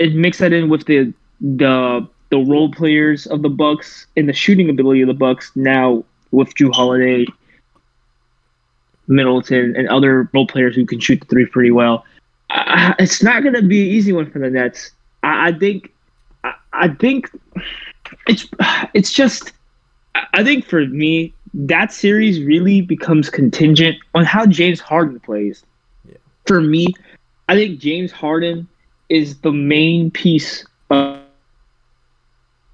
And 0.00 0.16
mix 0.16 0.38
that 0.38 0.52
in 0.52 0.68
with 0.68 0.86
the 0.86 1.14
the 1.40 2.06
the 2.30 2.38
role 2.38 2.70
players 2.72 3.26
of 3.26 3.42
the 3.42 3.48
Bucks 3.48 4.06
and 4.16 4.28
the 4.28 4.32
shooting 4.32 4.68
ability 4.68 5.02
of 5.02 5.08
the 5.08 5.14
Bucks 5.14 5.52
now 5.54 6.04
with 6.30 6.54
Jrue 6.54 6.74
Holiday, 6.74 7.26
Middleton, 9.06 9.76
and 9.76 9.88
other 9.88 10.28
role 10.32 10.46
players 10.46 10.74
who 10.74 10.84
can 10.86 10.98
shoot 10.98 11.20
the 11.20 11.26
three 11.26 11.46
pretty 11.46 11.70
well. 11.70 12.04
Uh, 12.50 12.94
it's 12.98 13.22
not 13.22 13.42
going 13.42 13.54
to 13.54 13.62
be 13.62 13.82
an 13.82 13.88
easy 13.88 14.12
one 14.12 14.30
for 14.30 14.40
the 14.40 14.50
Nets. 14.50 14.90
I, 15.22 15.48
I 15.48 15.52
think. 15.52 15.92
I, 16.44 16.54
I 16.72 16.88
think 16.88 17.30
it's 18.26 18.46
it's 18.94 19.12
just. 19.12 19.52
I 20.34 20.44
think 20.44 20.66
for 20.66 20.86
me, 20.86 21.32
that 21.54 21.92
series 21.92 22.42
really 22.42 22.82
becomes 22.82 23.30
contingent 23.30 23.96
on 24.14 24.24
how 24.24 24.46
James 24.46 24.80
Harden 24.80 25.20
plays. 25.20 25.64
Yeah. 26.08 26.16
For 26.46 26.60
me, 26.60 26.88
I 27.48 27.54
think 27.54 27.80
James 27.80 28.12
Harden 28.12 28.68
is 29.08 29.38
the 29.38 29.52
main 29.52 30.10
piece 30.10 30.64
of 30.90 31.20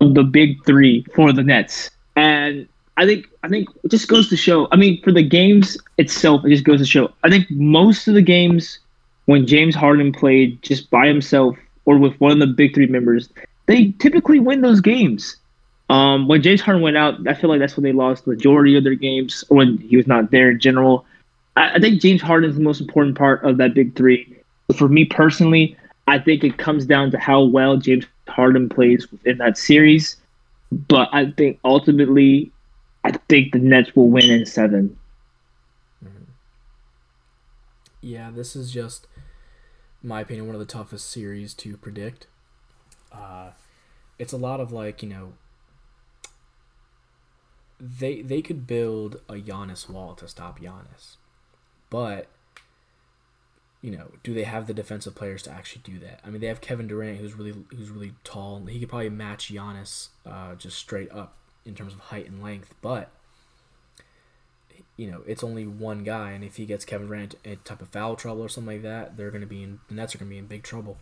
the 0.01 0.23
big 0.23 0.65
three 0.65 1.05
for 1.15 1.33
the 1.33 1.43
Nets. 1.43 1.91
And 2.17 2.69
I 2.97 3.07
think 3.07 3.27
I 3.43 3.49
think 3.49 3.69
it 3.85 3.91
just 3.91 4.09
goes 4.09 4.29
to 4.29 4.37
show. 4.37 4.69
I 4.73 4.77
mean, 4.77 5.01
for 5.03 5.13
the 5.13 5.23
games 5.23 5.77
itself, 5.99 6.45
it 6.45 6.51
just 6.51 6.65
goes 6.65 6.81
to 6.81 6.87
show. 6.87 7.13
I 7.23 7.31
think 7.31 7.51
most 7.51 8.09
of 8.09 8.15
the 8.15 8.23
games 8.23 8.79
when 9.27 9.47
James 9.47 9.75
Harden 9.75 10.13
played 10.13 10.61
just 10.63 10.91
by 10.91 11.07
himself 11.07 11.57
or 11.89 11.97
with 11.97 12.21
one 12.21 12.33
of 12.33 12.39
the 12.39 12.47
big 12.47 12.75
three 12.75 12.87
members, 12.87 13.31
they 13.65 13.93
typically 13.99 14.39
win 14.39 14.61
those 14.61 14.83
games. 14.83 15.39
Um, 15.89 16.29
when 16.29 16.43
James 16.43 16.61
Harden 16.61 16.83
went 16.83 16.99
out, 16.99 17.27
I 17.27 17.33
feel 17.33 17.49
like 17.49 17.61
that's 17.61 17.79
when 17.79 17.85
they 17.85 17.93
lost 17.93 18.27
the 18.27 18.33
majority 18.33 18.77
of 18.77 18.85
their 18.85 18.95
games, 18.95 19.43
when 19.49 19.79
he 19.79 19.97
was 19.97 20.07
not 20.07 20.31
there 20.31 20.51
in 20.51 20.61
general. 20.61 21.07
I, 21.57 21.77
I 21.77 21.79
think 21.79 22.03
James 22.03 22.21
Harden 22.21 22.51
is 22.51 22.57
the 22.57 22.63
most 22.63 22.83
important 22.83 23.17
part 23.17 23.43
of 23.43 23.57
that 23.57 23.73
big 23.73 23.97
three. 23.97 24.37
For 24.77 24.87
me 24.87 25.07
personally, 25.07 25.79
I 26.07 26.19
think 26.19 26.45
it 26.45 26.59
comes 26.59 26.85
down 26.85 27.11
to 27.13 27.19
how 27.19 27.43
well 27.43 27.79
James 27.79 28.05
Harden 28.29 28.69
plays 28.69 29.11
within 29.11 29.39
that 29.39 29.57
series. 29.57 30.17
But 30.71 31.09
I 31.13 31.31
think 31.31 31.59
ultimately, 31.65 32.53
I 33.03 33.13
think 33.31 33.53
the 33.53 33.61
Nets 33.61 33.97
will 33.97 34.11
win 34.11 34.31
in 34.31 34.45
seven. 34.45 34.95
Yeah, 38.03 38.31
this 38.31 38.55
is 38.55 38.71
just, 38.71 39.07
my 40.03 40.21
opinion, 40.21 40.47
one 40.47 40.55
of 40.55 40.61
the 40.61 40.67
toughest 40.67 41.11
series 41.11 41.55
to 41.55 41.77
predict. 41.77 42.27
Uh, 43.13 43.51
it's 44.19 44.33
a 44.33 44.37
lot 44.37 44.61
of 44.61 44.73
like 44.73 45.03
you 45.03 45.09
know. 45.09 45.33
They 47.81 48.23
they 48.23 48.43
could 48.43 48.67
build 48.67 49.21
a 49.29 49.35
Giannis 49.35 49.89
wall 49.89 50.15
to 50.17 50.27
stop 50.27 50.59
Giannis, 50.59 51.17
but 51.91 52.27
you 53.81 53.93
know, 53.93 54.11
do 54.25 54.35
they 54.35 54.43
have 54.43 54.67
the 54.67 54.75
defensive 54.75 55.15
players 55.15 55.43
to 55.45 55.53
actually 55.53 55.83
do 55.85 55.99
that? 56.01 56.21
I 56.25 56.31
mean, 56.31 56.41
they 56.41 56.49
have 56.49 56.61
Kevin 56.61 56.89
Durant, 56.89 57.19
who's 57.19 57.35
really 57.35 57.55
who's 57.71 57.91
really 57.91 58.15
tall. 58.25 58.65
He 58.67 58.81
could 58.81 58.89
probably 58.89 59.11
match 59.11 59.53
Giannis 59.53 60.09
uh, 60.27 60.57
just 60.57 60.79
straight 60.79 61.11
up 61.13 61.37
in 61.65 61.75
terms 61.75 61.93
of 61.93 62.01
height 62.01 62.29
and 62.29 62.43
length, 62.43 62.75
but 62.83 63.11
you 64.99 65.11
know, 65.11 65.23
it's 65.27 65.43
only 65.43 65.67
one 65.67 66.05
guy, 66.05 66.33
and 66.33 66.45
if 66.45 66.57
he 66.57 66.67
gets 66.67 66.85
Kevin 66.85 67.07
Durant 67.07 67.37
a 67.47 67.57
type 67.57 67.81
of 67.81 67.89
foul 67.89 68.17
trouble 68.17 68.43
or 68.43 68.49
something 68.51 68.75
like 68.75 68.83
that, 68.83 69.17
they're 69.17 69.31
going 69.31 69.41
to 69.41 69.47
be 69.47 69.63
in 69.63 69.79
the 69.89 69.95
Nets 69.95 70.15
are 70.15 70.19
going 70.19 70.29
to 70.29 70.35
be 70.35 70.39
in 70.39 70.47
big 70.47 70.63
trouble. 70.65 70.99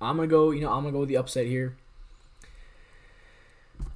I'm 0.00 0.16
gonna 0.16 0.26
go. 0.28 0.50
You 0.52 0.62
know, 0.62 0.70
I'm 0.72 0.80
gonna 0.82 0.92
go 0.92 1.00
with 1.00 1.08
the 1.08 1.16
upset 1.18 1.46
here. 1.46 1.76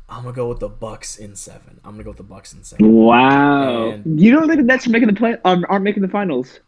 I'm 0.09 0.23
gonna 0.25 0.35
go 0.35 0.49
with 0.49 0.59
the 0.61 0.69
Bucks 0.69 1.17
in 1.17 1.37
seven. 1.37 1.81
I'm 1.85 1.93
gonna 1.93 2.05
go 2.05 2.11
with 2.11 2.17
the 2.19 2.23
Bucks 2.25 2.53
in 2.53 2.65
seven. 2.65 2.93
Wow! 2.93 3.91
And- 3.91 4.21
you 4.21 4.33
don't 4.33 4.47
think 4.47 4.59
the 4.59 4.65
Nets 4.65 4.87
are 4.87 4.91
making 4.91 5.09
the 5.09 5.15
play? 5.15 5.37
Um, 5.45 5.65
aren't 5.69 5.85
making 5.85 6.03
the 6.03 6.09
finals? 6.09 6.61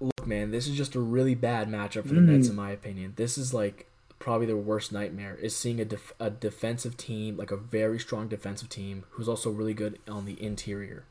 Look, 0.00 0.26
man, 0.26 0.50
this 0.50 0.66
is 0.66 0.76
just 0.76 0.94
a 0.94 1.00
really 1.00 1.34
bad 1.34 1.68
matchup 1.68 2.02
for 2.06 2.14
the 2.14 2.20
Mm. 2.20 2.26
Nets, 2.36 2.48
in 2.48 2.56
my 2.56 2.70
opinion. 2.70 3.14
This 3.16 3.38
is 3.38 3.54
like 3.54 3.86
probably 4.22 4.46
their 4.46 4.56
worst 4.56 4.92
nightmare 4.92 5.34
is 5.34 5.54
seeing 5.54 5.80
a 5.80 5.84
def- 5.84 6.14
a 6.20 6.30
defensive 6.30 6.96
team, 6.96 7.36
like 7.36 7.50
a 7.50 7.56
very 7.56 7.98
strong 7.98 8.28
defensive 8.28 8.68
team, 8.68 9.02
who's 9.10 9.28
also 9.28 9.50
really 9.50 9.74
good 9.74 9.98
on 10.08 10.26
the 10.26 10.40
interior. 10.40 11.02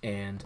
And 0.00 0.44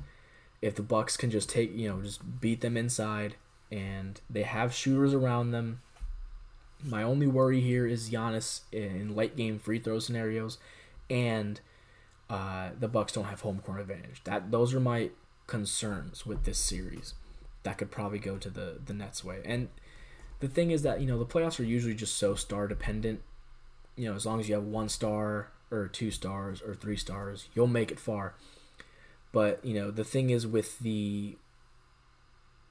if 0.62 0.74
the 0.74 0.82
Bucks 0.82 1.18
can 1.18 1.30
just 1.30 1.50
take, 1.50 1.76
you 1.76 1.90
know, 1.90 2.00
just 2.00 2.40
beat 2.40 2.62
them 2.62 2.74
inside, 2.74 3.36
and 3.70 4.18
they 4.30 4.44
have 4.44 4.72
shooters 4.72 5.12
around 5.12 5.50
them. 5.50 5.82
My 6.82 7.02
only 7.02 7.26
worry 7.26 7.60
here 7.60 7.86
is 7.86 8.08
Giannis 8.08 8.60
in 8.72 9.14
late 9.14 9.36
game 9.36 9.58
free 9.58 9.78
throw 9.78 9.98
scenarios, 9.98 10.56
and 11.10 11.60
uh, 12.30 12.70
the 12.80 12.88
Bucks 12.88 13.12
don't 13.12 13.24
have 13.24 13.42
home 13.42 13.60
court 13.60 13.80
advantage. 13.80 14.22
That 14.24 14.50
those 14.50 14.72
are 14.72 14.80
my 14.80 15.10
concerns 15.46 16.24
with 16.24 16.44
this 16.44 16.58
series. 16.58 17.12
That 17.62 17.76
could 17.76 17.90
probably 17.90 18.20
go 18.20 18.38
to 18.38 18.48
the 18.48 18.78
the 18.82 18.94
Nets 18.94 19.22
way. 19.22 19.42
And 19.44 19.68
the 20.40 20.48
thing 20.48 20.70
is 20.70 20.82
that 20.82 21.00
you 21.00 21.06
know 21.06 21.18
the 21.18 21.26
playoffs 21.26 21.58
are 21.60 21.64
usually 21.64 21.94
just 21.94 22.16
so 22.16 22.34
star 22.34 22.66
dependent. 22.66 23.22
You 23.96 24.10
know, 24.10 24.14
as 24.14 24.26
long 24.26 24.40
as 24.40 24.48
you 24.48 24.54
have 24.54 24.64
one 24.64 24.88
star 24.88 25.48
or 25.70 25.88
two 25.88 26.10
stars 26.10 26.62
or 26.62 26.74
three 26.74 26.96
stars, 26.96 27.48
you'll 27.54 27.66
make 27.66 27.90
it 27.90 27.98
far. 27.98 28.34
But 29.32 29.64
you 29.64 29.74
know 29.74 29.90
the 29.90 30.04
thing 30.04 30.30
is 30.30 30.46
with 30.46 30.78
the 30.78 31.36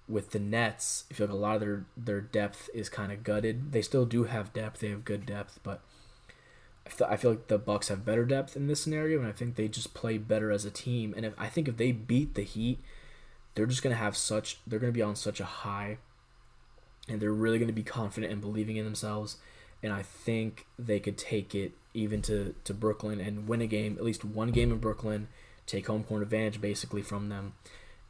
with 0.07 0.31
the 0.31 0.39
Nets, 0.39 1.05
I 1.09 1.15
feel 1.15 1.27
like 1.27 1.33
a 1.33 1.37
lot 1.37 1.55
of 1.55 1.61
their 1.61 1.85
their 1.97 2.21
depth 2.21 2.69
is 2.73 2.89
kind 2.89 3.11
of 3.11 3.23
gutted. 3.23 3.71
They 3.71 3.81
still 3.81 4.05
do 4.05 4.25
have 4.25 4.53
depth; 4.53 4.79
they 4.79 4.89
have 4.89 5.05
good 5.05 5.25
depth, 5.25 5.59
but 5.63 5.81
I 6.85 6.89
feel, 6.89 7.07
I 7.07 7.17
feel 7.17 7.31
like 7.31 7.47
the 7.47 7.57
Bucks 7.57 7.87
have 7.87 8.05
better 8.05 8.25
depth 8.25 8.55
in 8.55 8.67
this 8.67 8.81
scenario, 8.81 9.19
and 9.19 9.27
I 9.27 9.31
think 9.31 9.55
they 9.55 9.67
just 9.67 9.93
play 9.93 10.17
better 10.17 10.51
as 10.51 10.65
a 10.65 10.71
team. 10.71 11.13
And 11.17 11.25
if, 11.25 11.33
I 11.37 11.47
think 11.47 11.67
if 11.67 11.77
they 11.77 11.91
beat 11.91 12.35
the 12.35 12.43
Heat, 12.43 12.79
they're 13.55 13.65
just 13.65 13.81
gonna 13.81 13.95
have 13.95 14.15
such 14.15 14.59
they're 14.67 14.79
gonna 14.79 14.91
be 14.91 15.01
on 15.01 15.15
such 15.15 15.39
a 15.39 15.45
high, 15.45 15.97
and 17.07 17.19
they're 17.19 17.31
really 17.31 17.59
gonna 17.59 17.73
be 17.73 17.83
confident 17.83 18.31
and 18.31 18.41
believing 18.41 18.77
in 18.77 18.85
themselves. 18.85 19.37
And 19.83 19.93
I 19.93 20.01
think 20.01 20.65
they 20.79 20.99
could 20.99 21.17
take 21.17 21.53
it 21.53 21.73
even 21.93 22.21
to 22.23 22.55
to 22.63 22.73
Brooklyn 22.73 23.19
and 23.19 23.47
win 23.47 23.61
a 23.61 23.67
game, 23.67 23.95
at 23.97 24.03
least 24.03 24.25
one 24.25 24.51
game 24.51 24.71
in 24.71 24.79
Brooklyn, 24.79 25.27
take 25.65 25.87
home 25.87 26.03
court 26.03 26.21
advantage 26.21 26.61
basically 26.61 27.01
from 27.01 27.29
them, 27.29 27.53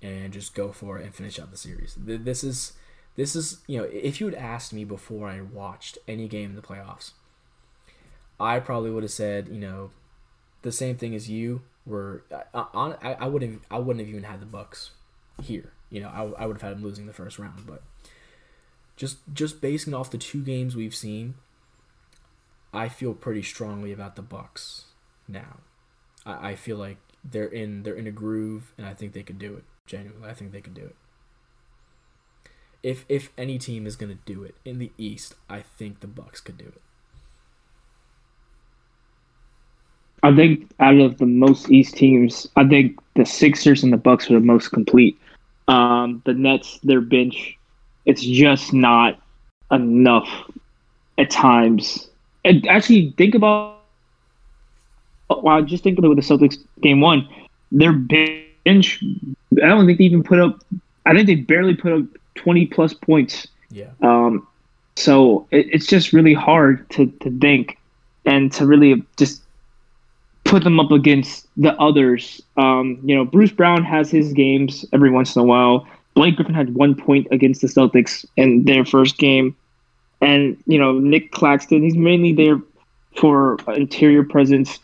and 0.02 0.34
just 0.34 0.56
go 0.56 0.72
for 0.72 0.98
it 0.98 1.06
and 1.06 1.14
finish 1.14 1.40
out 1.40 1.52
the 1.52 1.58
series. 1.58 1.96
This 1.98 2.44
is 2.44 2.74
this 3.16 3.36
is 3.36 3.60
you 3.68 3.78
know 3.78 3.86
if 3.86 4.20
you 4.20 4.28
had 4.28 4.36
asked 4.36 4.74
me 4.74 4.84
before 4.84 5.28
I 5.28 5.42
watched 5.42 5.98
any 6.08 6.28
game 6.28 6.52
in 6.52 6.56
the 6.56 6.62
playoffs, 6.62 7.12
I 8.40 8.60
probably 8.60 8.92
would 8.92 9.04
have 9.04 9.12
said 9.12 9.48
you 9.50 9.60
know 9.60 9.92
the 10.62 10.72
same 10.72 10.98
thing 10.98 11.16
as 11.16 11.30
you 11.30 11.62
were. 11.86 12.24
I, 12.54 12.66
I, 12.74 13.14
I 13.22 13.28
wouldn't 13.28 13.62
I 13.70 13.80
wouldn't 13.80 14.06
have 14.06 14.10
even 14.10 14.24
had 14.24 14.42
the 14.42 14.46
Bucks 14.46 14.92
here. 15.42 15.72
You 15.90 16.02
know 16.02 16.10
I, 16.10 16.44
I 16.44 16.46
would 16.46 16.58
have 16.58 16.62
had 16.62 16.78
them 16.78 16.84
losing 16.84 17.06
the 17.06 17.14
first 17.14 17.40
round, 17.40 17.66
but 17.66 17.82
just 18.96 19.18
just 19.34 19.62
basing 19.62 19.94
off 19.94 20.12
the 20.12 20.18
two 20.18 20.44
games 20.44 20.76
we've 20.76 20.96
seen, 20.96 21.36
I 22.74 22.90
feel 22.90 23.14
pretty 23.14 23.44
strongly 23.44 23.92
about 23.92 24.16
the 24.16 24.22
Bucks 24.22 24.86
now. 25.28 25.58
I, 26.26 26.52
I 26.52 26.56
feel 26.56 26.78
like 26.78 26.98
they're 27.24 27.48
in 27.48 27.84
they're 27.84 27.96
in 27.96 28.08
a 28.08 28.12
groove, 28.12 28.74
and 28.78 28.86
I 28.86 28.94
think 28.94 29.14
they 29.14 29.24
could 29.24 29.40
do 29.40 29.56
it. 29.56 29.64
Genuinely, 29.86 30.30
I 30.30 30.34
think 30.34 30.52
they 30.52 30.62
could 30.62 30.74
do 30.74 30.86
it. 30.86 30.96
If 32.84 33.06
if 33.10 33.32
any 33.38 33.58
team 33.58 33.88
is 33.88 33.96
gonna 33.96 34.18
do 34.26 34.44
it 34.44 34.56
in 34.64 34.80
the 34.80 34.92
East, 34.98 35.36
I 35.50 35.62
think 35.62 36.00
the 36.00 36.08
Bucks 36.08 36.42
could 36.42 36.58
do 36.58 36.66
it. 36.66 36.82
I 40.24 40.36
think 40.36 40.72
out 40.80 40.98
of 40.98 41.20
the 41.20 41.28
most 41.28 41.70
East 41.70 41.98
teams, 41.98 42.48
I 42.56 42.68
think 42.68 43.00
the 43.16 43.26
Sixers 43.26 43.84
and 43.84 43.94
the 43.94 43.98
Bucks 43.98 44.30
are 44.32 44.34
the 44.34 44.40
most 44.40 44.70
complete. 44.70 45.20
Um, 45.68 46.24
the 46.26 46.34
Nets, 46.34 46.80
their 46.84 47.02
bench, 47.02 47.58
it's 48.06 48.22
just 48.22 48.73
not 48.73 49.19
enough 49.72 50.30
at 51.18 51.30
times. 51.30 52.07
And 52.44 52.68
actually, 52.68 53.14
think 53.18 53.36
about. 53.36 53.73
Wow, 55.30 55.61
just 55.61 55.84
think 55.84 55.98
about 55.98 56.15
the 56.15 56.22
Celtics 56.22 56.57
game 56.82 57.02
one. 57.02 57.27
Their 57.72 57.94
bench, 57.94 59.03
I 59.61 59.68
don't 59.68 59.86
think 59.88 59.98
they 59.98 60.03
even 60.06 60.23
put 60.23 60.40
up. 60.40 60.64
I 61.06 61.14
think 61.14 61.27
they 61.27 61.36
barely 61.36 61.76
put 61.76 61.91
up 61.91 62.06
twenty 62.36 62.68
plus 62.68 62.94
points 62.94 63.48
Yeah. 63.72 63.90
Um, 64.02 64.48
so 64.95 65.48
it, 65.52 65.68
it's 65.72 65.86
just 65.86 66.14
really 66.14 66.34
hard 66.34 66.90
to, 66.91 67.07
to 67.22 67.40
think 67.40 67.77
and 68.26 68.52
to 68.53 68.65
really 68.65 69.03
just 69.18 69.41
put 70.45 70.64
them 70.64 70.80
up 70.80 70.91
against 70.91 71.48
the 71.57 71.73
others. 71.80 72.41
Um, 72.57 72.99
you 73.03 73.15
know, 73.15 73.26
Bruce 73.26 73.52
Brown 73.52 73.84
has 73.84 74.10
his 74.10 74.34
games 74.34 74.86
every 74.94 75.11
once 75.11 75.36
in 75.36 75.41
a 75.41 75.45
while. 75.45 75.88
Blake 76.16 76.38
Griffin 76.38 76.56
had 76.56 76.74
one 76.74 76.96
point 76.96 77.28
against 77.32 77.62
the 77.62 77.68
Celtics 77.68 78.26
in 78.38 78.64
their 78.64 78.86
first 78.86 79.18
game. 79.18 79.56
And, 80.22 80.58
you 80.66 80.80
know, 80.80 80.94
Nic 80.94 81.32
Claxton, 81.32 81.84
he's 81.84 81.96
mainly 81.96 82.34
there 82.34 82.60
for 83.18 83.58
interior 83.68 84.24
presence. 84.24 84.80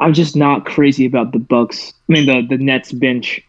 I'm 0.00 0.12
just 0.12 0.34
not 0.34 0.66
crazy 0.66 1.06
about 1.06 1.32
the 1.32 1.38
Bucks. 1.38 1.92
I 2.08 2.12
mean 2.12 2.26
the 2.26 2.56
the 2.56 2.62
Nets 2.62 2.92
bench. 2.92 3.40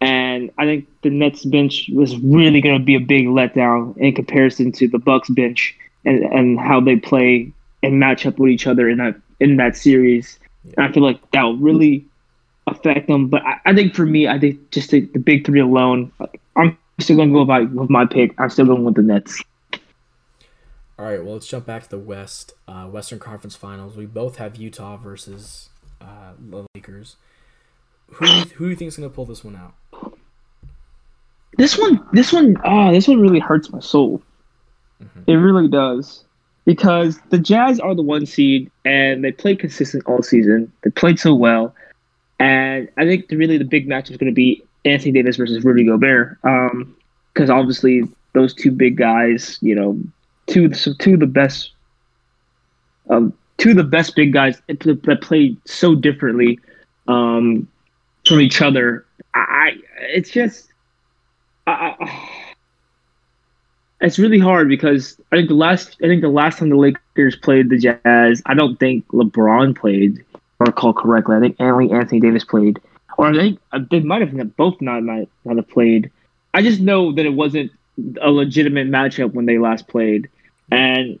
And 0.00 0.50
I 0.58 0.64
think 0.64 0.88
the 1.02 1.10
Nets 1.10 1.44
bench 1.44 1.88
was 1.94 2.16
really 2.18 2.60
going 2.60 2.78
to 2.78 2.84
be 2.84 2.96
a 2.96 3.00
big 3.00 3.26
letdown 3.26 3.96
in 3.98 4.14
comparison 4.14 4.72
to 4.72 4.88
the 4.88 4.98
Bucks 4.98 5.30
bench 5.30 5.76
and, 6.04 6.24
and 6.24 6.58
how 6.58 6.80
they 6.80 6.96
play 6.96 7.52
and 7.82 8.00
match 8.00 8.26
up 8.26 8.38
with 8.38 8.50
each 8.50 8.66
other 8.66 8.88
in 8.88 8.98
that 8.98 9.14
in 9.40 9.56
that 9.56 9.76
series. 9.76 10.38
And 10.76 10.86
I 10.86 10.92
feel 10.92 11.02
like 11.02 11.30
that 11.30 11.42
will 11.44 11.56
really 11.56 12.04
affect 12.72 13.08
them. 13.08 13.28
But 13.28 13.42
I, 13.46 13.60
I 13.66 13.74
think 13.74 13.94
for 13.94 14.06
me, 14.06 14.28
I 14.28 14.38
think 14.38 14.70
just 14.70 14.90
the, 14.90 15.00
the 15.00 15.18
big 15.18 15.46
three 15.46 15.60
alone, 15.60 16.12
I'm 16.56 16.76
still 17.00 17.16
going 17.16 17.30
to 17.30 17.34
go 17.34 17.44
by 17.44 17.60
with 17.62 17.90
my 17.90 18.06
pick. 18.06 18.34
I'm 18.38 18.50
still 18.50 18.66
going 18.66 18.84
with 18.84 18.94
the 18.94 19.02
Nets. 19.02 19.42
All 20.98 21.06
right, 21.06 21.24
well, 21.24 21.34
let's 21.34 21.48
jump 21.48 21.66
back 21.66 21.84
to 21.84 21.88
the 21.88 21.98
West, 21.98 22.52
uh, 22.68 22.84
Western 22.84 23.18
Conference 23.18 23.56
Finals. 23.56 23.96
We 23.96 24.06
both 24.06 24.36
have 24.36 24.56
Utah 24.56 24.96
versus 24.96 25.70
uh, 26.00 26.32
the 26.38 26.66
Lakers. 26.74 27.16
Who 28.12 28.26
do 28.26 28.32
you, 28.32 28.40
who 28.40 28.64
do 28.66 28.70
you 28.70 28.76
think 28.76 28.88
is 28.88 28.96
going 28.96 29.08
to 29.08 29.14
pull 29.14 29.24
this 29.24 29.42
one 29.42 29.56
out? 29.56 29.74
This 31.56 31.78
one, 31.78 32.06
this 32.12 32.32
one, 32.32 32.56
ah, 32.64 32.88
oh, 32.88 32.92
this 32.92 33.08
one 33.08 33.20
really 33.20 33.38
hurts 33.38 33.70
my 33.70 33.80
soul. 33.80 34.22
Mm-hmm. 35.02 35.22
It 35.26 35.34
really 35.34 35.68
does 35.68 36.24
because 36.64 37.18
the 37.30 37.38
Jazz 37.38 37.80
are 37.80 37.94
the 37.94 38.02
one 38.02 38.26
seed 38.26 38.70
and 38.84 39.24
they 39.24 39.32
played 39.32 39.58
consistent 39.58 40.04
all 40.06 40.22
season. 40.22 40.72
They 40.82 40.90
played 40.90 41.18
so 41.18 41.34
well, 41.34 41.74
and 42.42 42.88
I 42.96 43.04
think 43.04 43.28
the, 43.28 43.36
really 43.36 43.56
the 43.56 43.64
big 43.64 43.86
match 43.86 44.10
is 44.10 44.16
going 44.16 44.30
to 44.30 44.34
be 44.34 44.64
Anthony 44.84 45.12
Davis 45.12 45.36
versus 45.36 45.62
Rudy 45.64 45.84
Gobert. 45.84 46.38
Because 46.42 47.50
um, 47.50 47.56
obviously 47.56 48.02
those 48.32 48.52
two 48.52 48.72
big 48.72 48.96
guys, 48.96 49.58
you 49.60 49.76
know, 49.76 50.00
two 50.48 50.68
two 50.68 51.14
of 51.14 51.20
the 51.20 51.26
best, 51.26 51.70
um, 53.10 53.32
two 53.58 53.70
of 53.70 53.76
the 53.76 53.84
best 53.84 54.16
big 54.16 54.32
guys 54.32 54.60
that 54.66 55.18
play 55.22 55.56
so 55.66 55.94
differently 55.94 56.58
um, 57.06 57.68
from 58.26 58.40
each 58.40 58.60
other. 58.60 59.06
I, 59.34 59.76
it's 60.00 60.30
just 60.30 60.72
it's 64.00 64.18
really 64.18 64.40
hard 64.40 64.68
because 64.68 65.16
I 65.30 65.36
think 65.36 65.48
the 65.48 65.54
last 65.54 65.96
I 66.02 66.08
think 66.08 66.22
the 66.22 66.28
last 66.28 66.58
time 66.58 66.70
the 66.70 66.76
Lakers 66.76 67.36
played 67.36 67.70
the 67.70 67.78
Jazz, 67.78 68.42
I 68.46 68.54
don't 68.54 68.78
think 68.80 69.06
LeBron 69.08 69.78
played, 69.78 70.24
recall 70.72 70.92
correctly. 70.92 71.36
I 71.36 71.40
think 71.40 71.56
only 71.60 71.90
Anthony 71.90 72.20
Davis 72.20 72.44
played, 72.44 72.80
or 73.18 73.26
I 73.26 73.32
think 73.32 73.60
uh, 73.72 73.80
they 73.90 74.00
might 74.00 74.20
have 74.22 74.56
both 74.56 74.80
not 74.80 75.02
might 75.02 75.28
not 75.44 75.56
have 75.56 75.68
played. 75.68 76.10
I 76.54 76.62
just 76.62 76.80
know 76.80 77.12
that 77.12 77.24
it 77.24 77.34
wasn't 77.34 77.70
a 78.20 78.30
legitimate 78.30 78.88
matchup 78.88 79.32
when 79.32 79.46
they 79.46 79.58
last 79.58 79.88
played, 79.88 80.28
and 80.70 81.18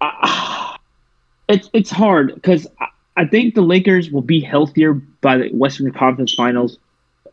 I, 0.00 0.76
it's 1.48 1.70
it's 1.72 1.90
hard 1.90 2.34
because 2.34 2.66
I, 2.80 2.86
I 3.16 3.26
think 3.26 3.54
the 3.54 3.62
Lakers 3.62 4.10
will 4.10 4.22
be 4.22 4.40
healthier 4.40 4.94
by 4.94 5.38
the 5.38 5.48
Western 5.50 5.92
Conference 5.92 6.34
Finals 6.34 6.78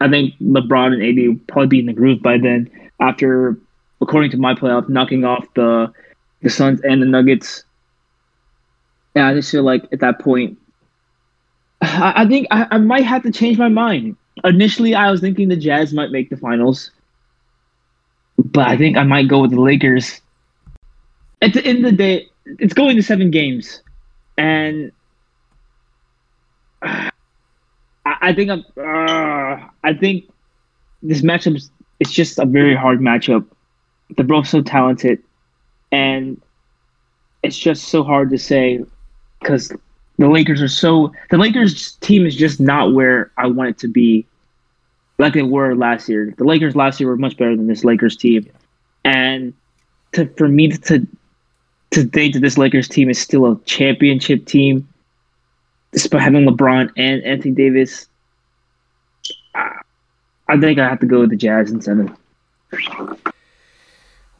I 0.01 0.09
think 0.09 0.35
LeBron 0.39 0.93
and 0.93 1.03
AD 1.03 1.27
will 1.27 1.39
probably 1.47 1.67
be 1.67 1.79
in 1.79 1.85
the 1.85 1.93
groove 1.93 2.21
by 2.21 2.37
then. 2.37 2.69
After, 2.99 3.57
according 4.01 4.31
to 4.31 4.37
my 4.37 4.53
playoff, 4.53 4.87
knocking 4.89 5.25
off 5.25 5.45
the 5.55 5.91
the 6.41 6.49
Suns 6.49 6.81
and 6.81 7.01
the 7.01 7.05
Nuggets. 7.05 7.63
Yeah, 9.15 9.27
I 9.29 9.33
just 9.33 9.51
feel 9.51 9.63
like 9.63 9.87
at 9.91 9.99
that 10.01 10.19
point, 10.19 10.57
I, 11.85 12.23
I 12.23 12.27
think 12.27 12.47
I, 12.51 12.67
I 12.71 12.77
might 12.77 13.03
have 13.03 13.23
to 13.23 13.31
change 13.31 13.57
my 13.57 13.69
mind. 13.69 14.17
Initially, 14.43 14.95
I 14.95 15.11
was 15.11 15.21
thinking 15.21 15.47
the 15.47 15.55
Jazz 15.55 15.93
might 15.93 16.11
make 16.11 16.29
the 16.29 16.37
finals, 16.37 16.91
but 18.37 18.67
I 18.67 18.77
think 18.77 18.97
I 18.97 19.03
might 19.03 19.27
go 19.27 19.41
with 19.41 19.51
the 19.51 19.61
Lakers. 19.61 20.21
At 21.41 21.53
the 21.53 21.65
end 21.65 21.79
of 21.79 21.91
the 21.91 21.97
day, 21.97 22.27
it's 22.45 22.73
going 22.73 22.95
to 22.95 23.03
seven 23.03 23.31
games, 23.31 23.81
and. 24.37 24.91
Uh, 28.07 28.13
I, 28.21 28.33
think 28.33 28.51
I'm. 28.51 28.63
Uh, 28.77 29.67
I 29.83 29.95
think 29.99 30.31
this 31.01 31.21
matchup 31.23 31.55
is 31.55 31.71
it's 31.99 32.11
just 32.11 32.37
a 32.37 32.45
very 32.45 32.75
hard 32.75 32.99
matchup. 32.99 33.45
They're 34.15 34.23
both 34.23 34.47
so 34.47 34.61
talented, 34.61 35.23
and 35.91 36.39
it's 37.41 37.57
just 37.57 37.85
so 37.85 38.03
hard 38.03 38.29
to 38.29 38.37
say 38.37 38.85
because 39.39 39.71
the 40.17 40.29
Lakers 40.29 40.61
are 40.61 40.67
so. 40.67 41.11
The 41.29 41.37
Lakers 41.37 41.93
team 41.95 42.25
is 42.25 42.35
just 42.35 42.59
not 42.59 42.93
where 42.93 43.31
I 43.37 43.47
want 43.47 43.69
it 43.69 43.77
to 43.79 43.87
be, 43.87 44.25
like 45.17 45.33
they 45.33 45.41
were 45.41 45.75
last 45.75 46.07
year. 46.07 46.33
The 46.37 46.45
Lakers 46.45 46.75
last 46.75 46.99
year 46.99 47.09
were 47.09 47.17
much 47.17 47.37
better 47.37 47.55
than 47.55 47.67
this 47.67 47.83
Lakers 47.83 48.15
team, 48.15 48.49
and 49.03 49.53
to 50.13 50.27
for 50.37 50.47
me 50.47 50.69
to 50.69 51.07
to 51.91 52.03
think 52.05 52.33
that 52.33 52.39
this 52.39 52.57
Lakers 52.57 52.87
team 52.87 53.09
is 53.09 53.19
still 53.19 53.45
a 53.51 53.59
championship 53.65 54.45
team 54.45 54.87
despite 55.95 56.21
having 56.21 56.45
LeBron 56.45 56.91
and 56.97 57.23
Anthony 57.23 57.53
Davis, 57.53 58.07
I 59.55 60.59
think 60.59 60.77
I 60.77 60.89
have 60.89 60.99
to 60.99 61.05
go 61.05 61.21
with 61.21 61.29
the 61.29 61.37
Jazz 61.37 61.71
in 61.71 61.81
seven. 61.81 62.15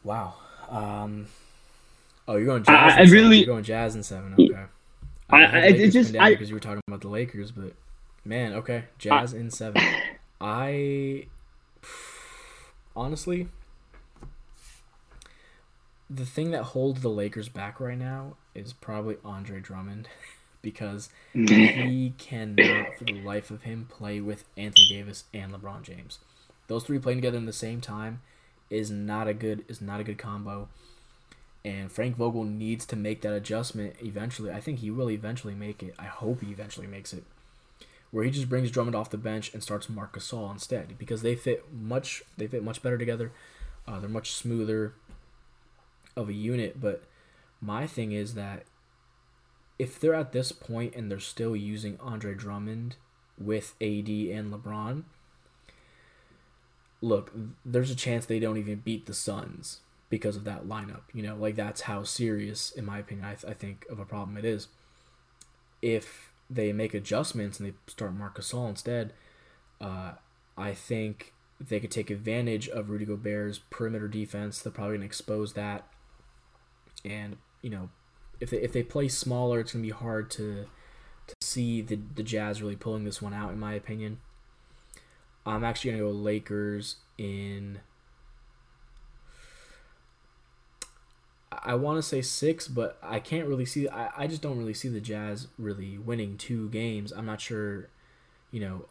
Wow. 0.04 0.34
Um, 0.68 1.26
oh, 2.28 2.36
you're 2.36 2.44
going 2.44 2.62
Jazz. 2.62 2.92
I, 2.94 3.00
I 3.00 3.04
really 3.04 3.38
you're 3.38 3.46
going 3.46 3.64
Jazz 3.64 3.96
in 3.96 4.02
seven. 4.02 4.34
Okay. 4.34 4.64
I, 5.30 5.44
I, 5.44 5.58
I 5.58 5.66
it 5.66 5.90
just 5.90 6.16
I, 6.16 6.30
because 6.30 6.48
you 6.48 6.54
were 6.54 6.60
talking 6.60 6.82
about 6.86 7.00
the 7.00 7.08
Lakers, 7.08 7.50
but 7.50 7.72
man, 8.24 8.52
okay, 8.54 8.84
Jazz 8.98 9.32
in 9.32 9.50
seven. 9.50 9.82
I 10.40 11.26
honestly, 12.94 13.48
the 16.08 16.26
thing 16.26 16.50
that 16.50 16.62
holds 16.62 17.00
the 17.00 17.08
Lakers 17.08 17.48
back 17.48 17.80
right 17.80 17.98
now 17.98 18.36
is 18.54 18.72
probably 18.72 19.16
Andre 19.24 19.60
Drummond. 19.60 20.08
because 20.66 21.10
he 21.32 22.12
cannot, 22.18 22.96
for 22.98 23.04
the 23.04 23.22
life 23.22 23.52
of 23.52 23.62
him, 23.62 23.86
play 23.88 24.20
with 24.20 24.42
Anthony 24.56 24.88
Davis 24.88 25.22
and 25.32 25.52
LeBron 25.52 25.82
James. 25.82 26.18
Those 26.66 26.82
three 26.82 26.98
playing 26.98 27.18
together 27.18 27.38
in 27.38 27.46
the 27.46 27.52
same 27.52 27.80
time 27.80 28.20
is 28.68 28.90
not 28.90 29.28
a 29.28 29.32
good 29.32 29.64
is 29.68 29.80
not 29.80 30.00
a 30.00 30.04
good 30.04 30.18
combo. 30.18 30.68
And 31.66 31.90
Frank 31.90 32.14
Vogel 32.14 32.44
needs 32.44 32.86
to 32.86 32.94
make 32.94 33.22
that 33.22 33.32
adjustment 33.32 33.96
eventually. 34.00 34.52
I 34.52 34.60
think 34.60 34.78
he 34.78 34.90
will 34.92 35.10
eventually 35.10 35.56
make 35.56 35.82
it. 35.82 35.96
I 35.98 36.04
hope 36.04 36.40
he 36.40 36.52
eventually 36.52 36.86
makes 36.86 37.12
it. 37.12 37.24
Where 38.12 38.22
he 38.22 38.30
just 38.30 38.48
brings 38.48 38.70
Drummond 38.70 38.94
off 38.94 39.10
the 39.10 39.18
bench 39.18 39.52
and 39.52 39.64
starts 39.64 39.88
Marc 39.88 40.16
Gasol 40.16 40.52
instead 40.52 40.96
because 40.96 41.22
they 41.22 41.34
fit 41.34 41.64
much 41.74 42.22
they 42.36 42.46
fit 42.46 42.62
much 42.62 42.82
better 42.84 42.96
together. 42.96 43.32
Uh, 43.84 43.98
they're 43.98 44.08
much 44.08 44.30
smoother 44.30 44.94
of 46.16 46.28
a 46.28 46.32
unit. 46.32 46.80
But 46.80 47.02
my 47.60 47.88
thing 47.88 48.12
is 48.12 48.34
that 48.34 48.62
if 49.76 49.98
they're 49.98 50.14
at 50.14 50.30
this 50.30 50.52
point 50.52 50.94
and 50.94 51.10
they're 51.10 51.18
still 51.18 51.56
using 51.56 51.98
Andre 51.98 52.34
Drummond 52.34 52.94
with 53.36 53.74
AD 53.80 54.08
and 54.08 54.52
LeBron, 54.52 55.02
look, 57.00 57.32
there's 57.64 57.90
a 57.90 57.96
chance 57.96 58.24
they 58.24 58.38
don't 58.38 58.56
even 58.56 58.76
beat 58.76 59.06
the 59.06 59.14
Suns 59.14 59.80
because 60.08 60.36
of 60.36 60.44
that 60.44 60.66
lineup. 60.66 61.02
You 61.12 61.22
know, 61.22 61.36
like 61.36 61.56
that's 61.56 61.82
how 61.82 62.02
serious, 62.04 62.70
in 62.70 62.84
my 62.84 62.98
opinion, 62.98 63.26
I, 63.26 63.34
th- 63.34 63.50
I 63.50 63.54
think 63.54 63.86
of 63.90 63.98
a 63.98 64.04
problem 64.04 64.36
it 64.36 64.44
is. 64.44 64.68
If 65.82 66.32
they 66.48 66.72
make 66.72 66.94
adjustments 66.94 67.58
and 67.58 67.68
they 67.68 67.74
start 67.86 68.14
Marc 68.14 68.38
Gasol 68.38 68.68
instead, 68.68 69.12
uh, 69.80 70.12
I 70.56 70.72
think 70.72 71.32
they 71.60 71.80
could 71.80 71.90
take 71.90 72.10
advantage 72.10 72.68
of 72.68 72.90
Rudy 72.90 73.04
Gobert's 73.04 73.60
perimeter 73.70 74.08
defense. 74.08 74.60
They're 74.60 74.72
probably 74.72 74.98
to 74.98 75.04
expose 75.04 75.54
that 75.54 75.86
and, 77.06 77.36
you 77.62 77.70
know, 77.70 77.90
if 78.40 78.50
they 78.50 78.58
if 78.58 78.72
they 78.72 78.82
play 78.82 79.08
smaller, 79.08 79.60
it's 79.60 79.72
gonna 79.72 79.82
be 79.82 79.90
hard 79.90 80.30
to 80.32 80.66
to 81.26 81.34
see 81.40 81.80
the 81.80 81.98
the 82.14 82.22
Jazz 82.22 82.60
really 82.60 82.76
pulling 82.76 83.04
this 83.04 83.22
one 83.22 83.32
out, 83.32 83.52
in 83.52 83.58
my 83.58 83.74
opinion. 83.74 84.18
I'm 85.44 85.64
actually 85.64 85.92
gonna 85.92 86.02
go 86.02 86.10
Lakers 86.10 86.96
in. 87.16 87.80
I 91.66 91.74
want 91.74 91.98
to 91.98 92.02
say 92.02 92.22
six, 92.22 92.68
but 92.68 92.96
I 93.02 93.18
can't 93.18 93.48
really 93.48 93.66
see. 93.66 93.88
I, 93.88 94.10
I 94.16 94.26
just 94.28 94.40
don't 94.40 94.56
really 94.56 94.72
see 94.72 94.88
the 94.88 95.00
Jazz 95.00 95.48
really 95.58 95.98
winning 95.98 96.38
two 96.38 96.68
games. 96.68 97.12
I'm 97.12 97.26
not 97.26 97.40
sure, 97.40 97.88
you 98.52 98.60
know, 98.60 98.86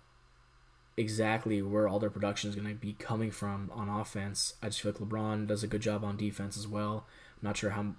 exactly 0.97 1.61
where 1.61 1.87
all 1.87 1.99
their 1.99 2.09
production 2.09 2.49
is 2.49 2.55
going 2.55 2.67
to 2.67 2.75
be 2.75 2.91
coming 2.91 3.31
from 3.31 3.71
on 3.73 3.87
offense. 3.87 4.55
I 4.61 4.67
just 4.67 4.81
feel 4.81 4.91
like 4.91 5.01
LeBron 5.01 5.47
does 5.47 5.63
a 5.63 5.67
good 5.67 5.81
job 5.81 6.03
on 6.03 6.17
defense 6.17 6.57
as 6.57 6.67
well. 6.67 7.05
I'm 7.41 7.47
not 7.47 7.55
sure 7.55 7.69
how 7.69 7.93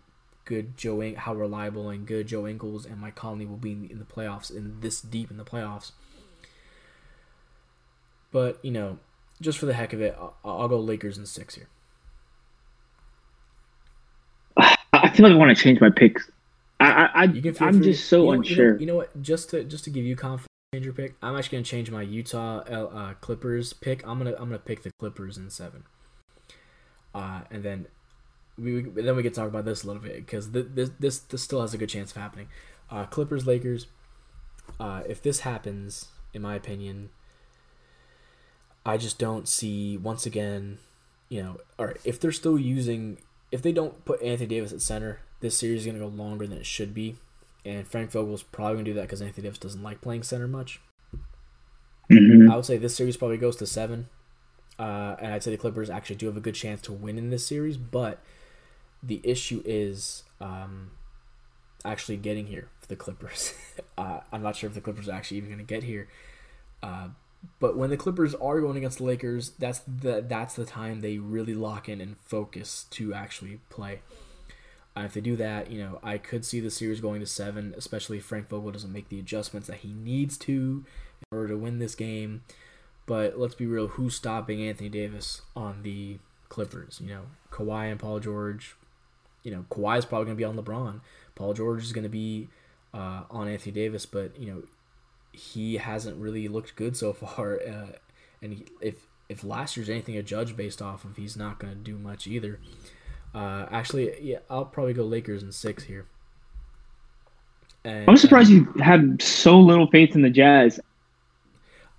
good 0.45 0.77
Joe, 0.77 1.15
how 1.17 1.35
reliable 1.35 1.89
and 1.89 2.07
good 2.07 2.27
Joe 2.27 2.47
Ingles 2.47 2.85
and 2.85 3.01
Mike 3.01 3.15
Conley 3.15 3.47
will 3.47 3.57
be 3.57 3.73
in 3.73 3.99
the 3.99 4.05
playoffs 4.05 4.55
and 4.55 4.83
this 4.83 5.01
deep 5.01 5.31
in 5.31 5.39
the 5.39 5.45
playoffs. 5.45 5.93
But 8.31 8.63
you 8.63 8.73
know, 8.73 8.99
just 9.41 9.59
for 9.59 9.65
the 9.65 9.73
heck 9.73 9.95
of 9.95 10.03
it, 10.03 10.15
I'll, 10.19 10.35
I'll 10.45 10.69
go 10.69 10.79
Lakers 10.79 11.17
in 11.17 11.25
six 11.25 11.55
here. 11.55 11.69
Feel 15.17 15.27
like 15.27 15.35
I 15.35 15.39
want 15.39 15.57
to 15.57 15.63
change 15.63 15.81
my 15.81 15.91
picks. 15.91 16.31
I, 16.79 16.91
I, 16.91 17.11
I 17.15 17.25
You 17.25 17.43
can 17.43 17.55
feel 17.55 17.69
I'm 17.69 17.79
free- 17.79 17.93
just 17.93 18.09
so 18.09 18.19
you 18.21 18.25
know- 18.27 18.33
unsure. 18.33 18.65
You 18.67 18.73
know, 18.73 18.81
you 18.81 18.87
know 18.87 18.95
what? 18.97 19.23
Just 19.23 19.51
to 19.51 19.65
just 19.65 19.85
to 19.85 19.91
give 19.91 20.05
you 20.05 20.15
confidence, 20.17 20.47
change 20.75 20.85
your 20.85 20.95
pick. 20.95 21.15
I'm 21.23 21.37
actually 21.37 21.57
gonna 21.59 21.65
change 21.65 21.91
my 21.91 22.03
Utah 22.03 22.59
uh, 22.59 23.15
Clippers 23.15 23.73
pick. 23.73 24.07
I'm 24.07 24.19
gonna 24.19 24.33
I'm 24.33 24.49
gonna 24.49 24.59
pick 24.59 24.83
the 24.83 24.91
Clippers 24.99 25.37
in 25.39 25.51
seven. 25.51 25.85
Uh, 27.15 27.41
and 27.51 27.63
then 27.63 27.87
we 28.59 28.83
we- 28.83 29.03
then 29.03 29.17
we 29.17 29.23
can 29.23 29.33
talk 29.33 29.49
about 29.49 29.65
this 29.65 29.85
a 29.85 29.87
little 29.87 30.03
bit 30.03 30.17
because 30.17 30.49
th- 30.51 30.67
this 30.75 30.91
this 31.01 31.19
this 31.21 31.43
still 31.43 31.61
has 31.63 31.73
a 31.75 31.79
good 31.79 31.89
chance 31.89 32.11
of 32.11 32.19
happening. 32.19 32.49
Uh, 32.91 33.05
Clippers 33.07 33.47
Lakers. 33.47 33.87
Uh, 34.81 35.03
if 35.09 35.23
this 35.23 35.41
happens, 35.41 36.09
in 36.35 36.43
my 36.43 36.55
opinion, 36.57 37.09
I 38.85 38.97
just 38.97 39.19
don't 39.19 39.49
see 39.49 39.97
once 39.97 40.27
again, 40.27 40.79
you 41.29 41.43
know, 41.43 41.57
or 41.79 41.95
if 42.05 42.19
they're 42.21 42.33
still 42.33 42.59
using, 42.59 43.19
if 43.53 43.63
they 43.63 43.73
don't 43.73 44.05
put 44.05 44.23
Anthony 44.23 44.49
Davis 44.49 44.73
at 44.73 44.81
center, 44.83 45.21
this 45.41 45.57
series 45.57 45.81
is 45.83 45.87
gonna 45.87 45.99
go 45.99 46.09
longer 46.09 46.47
than 46.47 46.59
it 46.59 46.67
should 46.67 46.95
be, 46.95 47.17
and 47.65 47.87
Frank 47.87 48.11
Vogel's 48.11 48.43
probably 48.43 48.75
gonna 48.75 48.85
do 48.85 48.95
that 48.95 49.03
because 49.03 49.23
Anthony 49.23 49.45
Davis 49.45 49.59
doesn't 49.59 49.83
like 49.83 50.01
playing 50.01 50.23
center 50.23 50.49
much. 50.49 50.81
Mhm. 52.11 52.51
I 52.51 52.57
would 52.57 52.65
say 52.65 52.77
this 52.77 52.95
series 52.95 53.17
probably 53.17 53.37
goes 53.37 53.57
to 53.57 53.67
seven, 53.67 54.09
uh, 54.79 55.17
and 55.19 55.33
I'd 55.33 55.43
say 55.43 55.51
the 55.51 55.57
Clippers 55.57 55.91
actually 55.91 56.17
do 56.17 56.27
have 56.27 56.37
a 56.37 56.41
good 56.41 56.55
chance 56.55 56.81
to 56.83 56.93
win 56.93 57.19
in 57.19 57.31
this 57.31 57.47
series, 57.47 57.77
but 57.77 58.21
the 59.03 59.21
issue 59.25 59.63
is 59.65 60.23
um, 60.41 60.91
actually 61.85 62.17
getting 62.17 62.47
here 62.47 62.69
for 62.81 62.87
the 62.89 62.97
Clippers. 62.97 63.55
uh, 63.99 64.21
I'm 64.33 64.43
not 64.43 64.57
sure 64.57 64.69
if 64.69 64.75
the 64.75 64.81
Clippers 64.81 65.09
are 65.09 65.13
actually 65.13 65.39
even 65.39 65.51
going 65.51 65.59
to 65.59 65.65
get 65.65 65.83
here. 65.83 66.09
Uh, 66.83 67.09
but 67.59 67.77
when 67.77 67.91
the 67.91 67.97
Clippers 67.97 68.35
are 68.35 68.61
going 68.61 68.77
against 68.77 68.99
the 68.99 69.05
Lakers, 69.05 69.51
that's 69.51 69.81
the 69.81 70.25
that's 70.27 70.55
the 70.55 70.65
time 70.65 71.01
they 71.01 71.19
really 71.19 71.55
lock 71.55 71.89
in 71.89 72.01
and 72.01 72.17
focus 72.21 72.87
to 72.91 73.15
actually 73.15 73.61
play. 73.71 74.01
If 74.97 75.13
they 75.13 75.21
do 75.21 75.37
that, 75.37 75.71
you 75.71 75.79
know, 75.79 75.99
I 76.03 76.17
could 76.17 76.45
see 76.45 76.59
the 76.59 76.71
series 76.71 77.01
going 77.03 77.21
to 77.21 77.27
seven, 77.27 77.75
especially 77.77 78.17
if 78.17 78.25
Frank 78.25 78.49
Vogel 78.49 78.71
doesn't 78.71 78.93
make 78.93 79.11
the 79.11 79.19
adjustments 79.19 79.69
that 79.69 79.79
he 79.79 79.93
needs 79.93 80.39
to 80.39 80.85
in 81.21 81.37
order 81.37 81.49
to 81.49 81.59
win 81.59 81.79
this 81.79 81.95
game. 81.95 82.45
But 83.05 83.39
let's 83.39 83.55
be 83.55 83.67
real, 83.67 83.89
who's 83.89 84.17
stopping 84.17 84.63
Anthony 84.63 84.89
Davis 84.89 85.43
on 85.55 85.83
the 85.83 86.19
Clippers? 86.49 86.99
You 87.03 87.09
know, 87.09 87.23
Kawhi 87.53 87.91
and 87.91 88.01
Paul 88.01 88.21
George. 88.21 88.75
You 89.43 89.53
know, 89.53 89.67
Kawhi 89.71 89.99
is 89.99 90.05
probably 90.07 90.27
going 90.27 90.37
to 90.37 90.41
be 90.41 90.45
on 90.45 90.57
LeBron. 90.57 91.01
Paul 91.35 91.53
George 91.53 91.85
is 91.85 91.93
going 91.93 92.05
to 92.05 92.09
be 92.09 92.49
uh, 92.95 93.23
on 93.31 93.49
Anthony 93.49 93.73
Davis, 93.73 94.07
but 94.07 94.39
you 94.39 94.51
know, 94.51 94.63
he 95.37 95.77
hasn't 95.77 96.17
really 96.17 96.49
looked 96.49 96.77
good 96.77 96.97
so 96.97 97.13
far. 97.13 97.61
Uh, 97.61 97.93
and 98.43 98.55
he, 98.55 98.67
if 98.81 99.07
if 99.29 99.45
last 99.45 99.77
year's 99.77 99.89
anything 99.89 100.15
to 100.15 100.23
judge 100.23 100.57
based 100.57 100.81
off 100.81 101.05
of, 101.05 101.17
he's 101.17 101.37
not 101.37 101.59
going 101.59 101.73
to 101.73 101.79
do 101.79 101.99
much 101.99 102.27
either. 102.27 102.61
Uh, 103.35 103.67
actually, 103.71 104.15
yeah, 104.23 104.39
I'll 104.49 104.65
probably 104.65 104.95
go 104.95 105.05
Lakers 105.05 105.43
in 105.43 105.53
six 105.53 105.85
here. 105.85 106.07
And, 107.85 108.09
I'm 108.09 108.17
surprised 108.17 108.51
uh, 108.51 108.55
you 108.55 108.75
have 108.81 109.21
so 109.21 109.59
little 109.59 109.87
faith 109.89 110.15
in 110.15 110.23
the 110.23 110.31
Jazz. 110.31 110.81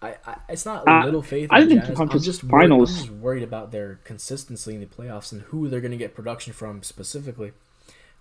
I, 0.01 0.15
I 0.25 0.37
it's 0.49 0.65
not 0.65 0.87
Uh, 0.87 1.05
little 1.05 1.21
faith. 1.21 1.49
I 1.51 1.61
in 1.61 1.69
think 1.69 1.99
I'm 1.99 2.09
just 2.19 2.43
worried, 2.43 2.65
I'm 2.65 2.69
finals- 2.69 2.97
just 2.97 3.09
worried 3.09 3.43
about 3.43 3.71
their 3.71 3.99
consistency 4.03 4.73
in 4.73 4.79
the 4.79 4.85
playoffs 4.85 5.31
and 5.31 5.41
who 5.43 5.67
they're 5.67 5.81
going 5.81 5.91
to 5.91 5.97
get 5.97 6.15
production 6.15 6.53
from 6.53 6.83
specifically. 6.83 7.51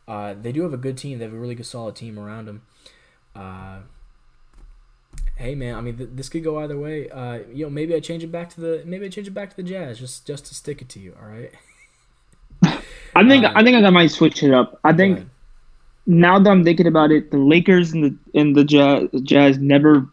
Uh, 0.09 0.34
they 0.34 0.52
do 0.52 0.62
have 0.62 0.72
a 0.72 0.78
good 0.78 0.97
team. 0.97 1.18
They 1.18 1.24
have 1.24 1.34
a 1.34 1.38
really 1.38 1.55
good, 1.55 1.66
solid 1.66 1.97
team 1.97 2.18
around 2.18 2.47
them. 2.47 2.62
Hey 5.36 5.54
man, 5.54 5.74
I 5.74 5.80
mean 5.82 5.96
th- 5.98 6.10
this 6.14 6.28
could 6.28 6.42
go 6.44 6.58
either 6.60 6.78
way. 6.78 7.10
Uh, 7.10 7.40
you 7.52 7.64
know, 7.64 7.70
maybe 7.70 7.94
I 7.94 8.00
change 8.00 8.24
it 8.24 8.32
back 8.32 8.50
to 8.50 8.60
the 8.60 8.82
maybe 8.86 9.06
I 9.06 9.08
change 9.10 9.28
it 9.28 9.34
back 9.34 9.50
to 9.50 9.56
the 9.56 9.62
Jazz 9.62 9.98
just 9.98 10.26
just 10.26 10.46
to 10.46 10.54
stick 10.54 10.80
it 10.82 10.88
to 10.90 10.98
you. 11.00 11.14
All 11.20 11.28
right. 11.28 11.52
I 13.14 13.26
think 13.28 13.44
Uh, 13.44 13.52
I 13.54 13.62
think 13.62 13.84
I 13.84 13.90
might 13.90 14.10
switch 14.10 14.42
it 14.42 14.52
up. 14.52 14.80
I 14.84 14.92
think 14.92 15.26
now 16.06 16.38
that 16.38 16.50
I'm 16.50 16.64
thinking 16.64 16.86
about 16.86 17.10
it, 17.12 17.30
the 17.30 17.38
Lakers 17.38 17.92
and 17.92 18.04
the 18.04 18.40
and 18.40 18.56
the 18.56 18.64
Jazz, 18.64 19.08
Jazz 19.22 19.58
never 19.58 20.08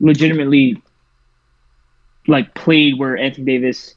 legitimately 0.00 0.82
like 2.28 2.54
played 2.54 2.98
where 2.98 3.16
Anthony 3.16 3.46
Davis 3.46 3.94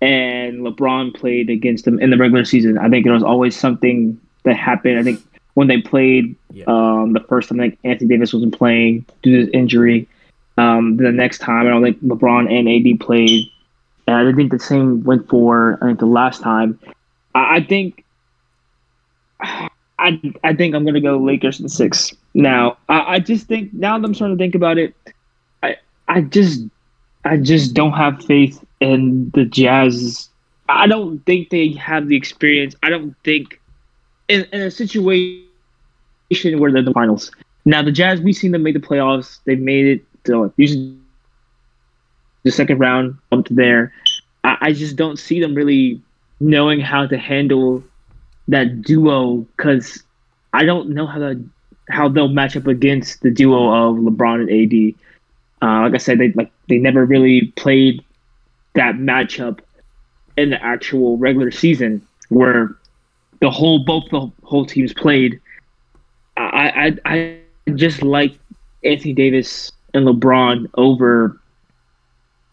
and 0.00 0.60
LeBron 0.60 1.14
played 1.14 1.50
against 1.50 1.84
them 1.84 2.00
in 2.00 2.10
the 2.10 2.16
regular 2.16 2.44
season. 2.44 2.78
I 2.78 2.88
think 2.88 3.04
there 3.04 3.14
was 3.14 3.22
always 3.22 3.56
something 3.56 4.20
that 4.44 4.56
happened. 4.56 4.98
I 4.98 5.02
think 5.02 5.20
when 5.54 5.68
they 5.68 5.80
played 5.80 6.36
Yeah. 6.52 6.64
um, 6.66 7.12
the 7.12 7.20
first 7.20 7.48
time, 7.48 7.60
I 7.60 7.68
think 7.70 7.78
Anthony 7.84 8.08
Davis 8.08 8.32
wasn't 8.32 8.56
playing 8.56 9.04
due 9.22 9.32
to 9.32 9.40
his 9.40 9.48
injury. 9.52 10.08
Um, 10.58 10.96
the 10.96 11.12
next 11.12 11.38
time, 11.38 11.66
I 11.66 11.70
don't 11.70 11.82
think 11.82 12.02
LeBron 12.04 12.50
and 12.50 12.68
AD 12.68 13.00
played. 13.00 13.50
And 14.06 14.28
I 14.28 14.32
think 14.32 14.50
the 14.50 14.58
same 14.58 15.02
went 15.04 15.28
for 15.28 15.78
I 15.80 15.86
think 15.86 16.00
the 16.00 16.06
last 16.06 16.42
time. 16.42 16.78
I, 17.34 17.56
I 17.56 17.60
think 17.64 18.04
I 19.98 20.20
I 20.44 20.54
think 20.54 20.74
I'm 20.74 20.84
gonna 20.84 21.00
go 21.00 21.18
Lakers 21.18 21.60
in 21.60 21.68
six. 21.68 22.12
Now 22.34 22.78
I, 22.88 23.14
I 23.16 23.18
just 23.20 23.46
think 23.46 23.72
now 23.72 23.98
that 23.98 24.04
I'm 24.04 24.14
starting 24.14 24.36
to 24.36 24.42
think 24.42 24.54
about 24.54 24.78
it, 24.78 24.94
I 25.62 25.76
I 26.08 26.22
just 26.22 26.62
I 27.24 27.36
just 27.36 27.74
don't 27.74 27.92
have 27.92 28.24
faith 28.24 28.62
in 28.80 29.30
the 29.34 29.44
Jazz. 29.44 30.28
I 30.68 30.86
don't 30.86 31.18
think 31.26 31.50
they 31.50 31.72
have 31.72 32.08
the 32.08 32.16
experience. 32.16 32.74
I 32.82 32.90
don't 32.90 33.14
think 33.24 33.59
in, 34.30 34.46
in 34.52 34.62
a 34.62 34.70
situation 34.70 35.44
where 36.58 36.72
they're 36.72 36.82
the 36.82 36.92
finals. 36.92 37.32
Now 37.64 37.82
the 37.82 37.92
Jazz, 37.92 38.20
we've 38.20 38.36
seen 38.36 38.52
them 38.52 38.62
make 38.62 38.74
the 38.74 38.80
playoffs. 38.80 39.40
They've 39.44 39.60
made 39.60 39.86
it 39.86 40.24
to 40.24 40.52
usually 40.56 40.96
the 42.44 42.52
second 42.52 42.78
round 42.78 43.18
up 43.32 43.44
to 43.46 43.54
there. 43.54 43.92
I, 44.44 44.56
I 44.60 44.72
just 44.72 44.96
don't 44.96 45.18
see 45.18 45.40
them 45.40 45.54
really 45.54 46.00
knowing 46.38 46.80
how 46.80 47.06
to 47.06 47.18
handle 47.18 47.82
that 48.48 48.82
duo 48.82 49.46
because 49.56 50.02
I 50.52 50.64
don't 50.64 50.90
know 50.90 51.06
how 51.06 51.34
how 51.88 52.08
they'll 52.08 52.28
match 52.28 52.56
up 52.56 52.68
against 52.68 53.22
the 53.22 53.30
duo 53.30 53.68
of 53.72 53.96
LeBron 53.96 54.48
and 54.48 54.50
AD. 54.50 54.94
Uh, 55.62 55.82
like 55.82 55.94
I 55.94 55.98
said, 55.98 56.18
they 56.18 56.30
like 56.32 56.52
they 56.68 56.78
never 56.78 57.04
really 57.04 57.52
played 57.56 58.04
that 58.74 58.94
matchup 58.94 59.58
in 60.36 60.50
the 60.50 60.64
actual 60.64 61.18
regular 61.18 61.50
season 61.50 62.06
where 62.28 62.76
the 63.40 63.50
whole 63.50 63.80
both 63.80 64.08
the 64.10 64.30
whole 64.42 64.66
teams 64.66 64.92
played. 64.92 65.40
I 66.36 66.96
I 67.04 67.12
I 67.14 67.38
just 67.74 68.02
like 68.02 68.38
Anthony 68.84 69.12
Davis 69.12 69.72
and 69.94 70.06
LeBron 70.06 70.66
over 70.74 71.40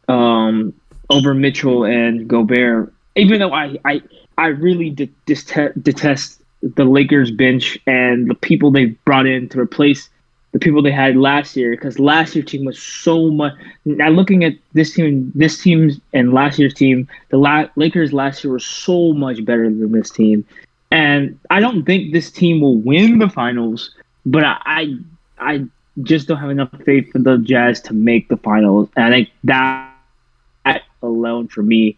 um 0.08 0.74
over 1.10 1.34
Mitchell 1.34 1.84
and 1.84 2.28
Gobert. 2.28 2.94
Even 3.16 3.40
though 3.40 3.54
I 3.54 3.78
I 3.86 4.02
I 4.38 4.48
really 4.48 4.90
de- 4.90 5.10
detest 5.26 5.82
detest 5.82 6.42
the 6.62 6.86
Lakers 6.86 7.32
bench 7.32 7.78
and 7.86 8.30
the 8.30 8.36
people 8.36 8.72
they 8.72 8.86
brought 9.06 9.28
in 9.28 9.48
to 9.50 9.60
replace 9.60 10.10
the 10.54 10.60
people 10.60 10.82
they 10.82 10.92
had 10.92 11.16
last 11.16 11.56
year 11.56 11.72
because 11.72 12.00
last 12.00 12.36
year's 12.36 12.50
team 12.50 12.66
was 12.66 12.82
so 12.82 13.30
much. 13.30 13.54
Now 13.86 14.10
looking 14.10 14.44
at 14.44 14.54
this 14.74 14.94
team, 14.94 15.32
this 15.36 15.62
team's 15.62 16.00
and 16.14 16.34
last 16.34 16.58
year's 16.58 16.74
team, 16.74 17.08
the 17.30 17.38
La- 17.38 17.70
Lakers 17.76 18.14
last 18.14 18.44
year 18.44 18.52
were 18.52 18.60
so 18.60 19.14
much 19.14 19.44
better 19.46 19.64
than 19.64 19.92
this 19.92 20.10
team, 20.10 20.46
and 20.92 21.40
I 21.50 21.60
don't 21.60 21.84
think 21.84 22.14
this 22.14 22.32
team 22.32 22.62
will 22.62 22.78
win 22.78 23.20
the 23.20 23.30
finals. 23.30 23.94
But 24.26 24.44
I, 24.44 24.58
I, 24.66 24.96
I 25.40 25.66
just 26.04 26.28
don't 26.28 26.38
have 26.38 26.50
enough 26.50 26.70
faith 26.86 27.12
for 27.12 27.20
the 27.20 27.38
Jazz 27.38 27.82
to 27.82 27.94
make 27.94 28.28
the 28.30 28.38
finals, 28.38 28.90
and 28.96 29.06
I 29.06 29.10
think 29.10 29.30
that, 29.46 29.94
alone 31.02 31.48
for 31.48 31.62
me 31.62 31.96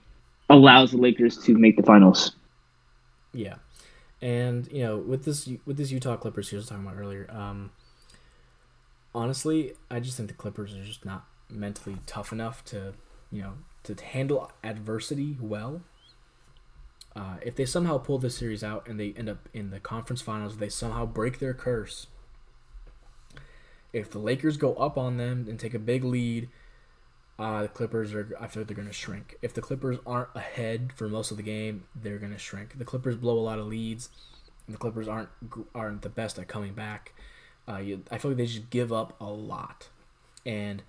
allows 0.50 0.92
the 0.92 0.98
Lakers 0.98 1.38
to 1.46 1.58
make 1.58 1.78
the 1.78 1.84
finals. 1.84 2.34
Yeah, 3.34 3.56
and 4.22 4.70
you 4.72 4.84
know 4.84 4.98
with 4.98 5.26
this 5.26 5.50
with 5.66 5.78
this 5.78 5.92
Utah 5.92 6.18
Clippers, 6.18 6.50
he 6.50 6.56
was 6.56 6.68
talking 6.68 6.86
about 6.86 6.98
earlier. 6.98 7.28
Um, 7.30 7.72
honestly, 9.14 9.74
I 9.90 10.00
just 10.00 10.18
think 10.18 10.30
the 10.30 10.36
Clippers 10.36 10.74
are 10.74 10.84
just 10.84 11.06
not 11.06 11.26
mentally 11.50 11.98
tough 12.06 12.32
enough 12.32 12.64
to 12.66 12.94
you 13.32 13.42
know 13.42 13.54
to 13.84 13.96
handle 14.04 14.52
adversity 14.64 15.38
well. 15.40 15.82
Uh, 17.16 17.38
if 17.42 17.56
they 17.56 17.66
somehow 17.66 17.98
pull 17.98 18.18
this 18.18 18.38
series 18.38 18.64
out 18.64 18.88
and 18.88 19.00
they 19.00 19.14
end 19.18 19.30
up 19.30 19.50
in 19.54 19.72
the 19.72 19.80
conference 19.80 20.22
finals, 20.22 20.58
they 20.58 20.70
somehow 20.70 21.06
break 21.06 21.40
their 21.40 21.54
curse. 21.54 22.08
If 23.92 24.12
the 24.12 24.20
Lakers 24.20 24.58
go 24.58 24.76
up 24.76 24.98
on 24.98 25.18
them 25.18 25.48
and 25.50 25.60
take 25.60 25.74
a 25.74 25.80
big 25.80 26.04
lead, 26.04 26.50
uh, 27.40 27.64
the 27.64 27.68
Clippers 27.70 28.14
are. 28.14 28.36
I 28.40 28.48
feel 28.48 28.62
like 28.62 28.68
they're 28.68 28.76
going 28.76 28.88
to 28.88 28.94
shrink. 28.94 29.38
If 29.42 29.54
the 29.54 29.62
Clippers 29.62 29.98
aren't 30.06 30.30
ahead 30.36 30.92
for 30.96 31.08
most 31.08 31.32
of 31.32 31.38
the 31.38 31.44
game, 31.44 31.86
they're 31.96 32.20
going 32.20 32.34
to 32.34 32.38
shrink. 32.38 32.78
The 32.78 32.86
Clippers 32.86 33.16
blow 33.16 33.38
a 33.38 33.40
lot 33.40 33.60
of 33.60 33.68
leads, 33.68 34.10
and 34.68 34.76
the 34.76 34.80
Clippers 34.80 35.08
aren't 35.08 35.30
aren't 35.74 36.02
the 36.02 36.10
best 36.10 36.38
at 36.38 36.48
coming 36.48 36.74
back. 36.74 37.14
Uh, 37.68 37.78
you, 37.78 38.04
I 38.12 38.18
feel 38.18 38.32
like 38.32 38.38
they 38.38 38.46
just 38.46 38.70
give 38.70 38.92
up 38.92 39.16
a 39.22 39.26
lot, 39.30 39.88
and 40.46 40.84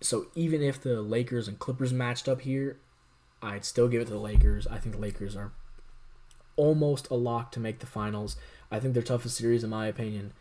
so 0.00 0.26
even 0.34 0.62
if 0.62 0.80
the 0.80 1.02
Lakers 1.02 1.48
and 1.48 1.58
Clippers 1.58 1.92
matched 1.92 2.28
up 2.28 2.42
here, 2.42 2.78
I'd 3.42 3.64
still 3.64 3.88
give 3.88 4.00
it 4.02 4.04
to 4.06 4.12
the 4.12 4.18
Lakers. 4.18 4.66
I 4.66 4.78
think 4.78 4.94
the 4.94 5.00
Lakers 5.00 5.36
are 5.36 5.52
almost 6.56 7.10
a 7.10 7.14
lock 7.14 7.50
to 7.52 7.60
make 7.60 7.80
the 7.80 7.86
finals. 7.86 8.36
I 8.70 8.78
think 8.78 8.94
their 8.94 9.02
toughest 9.02 9.36
series, 9.36 9.64
in 9.64 9.70
my 9.70 9.86
opinion, 9.86 10.32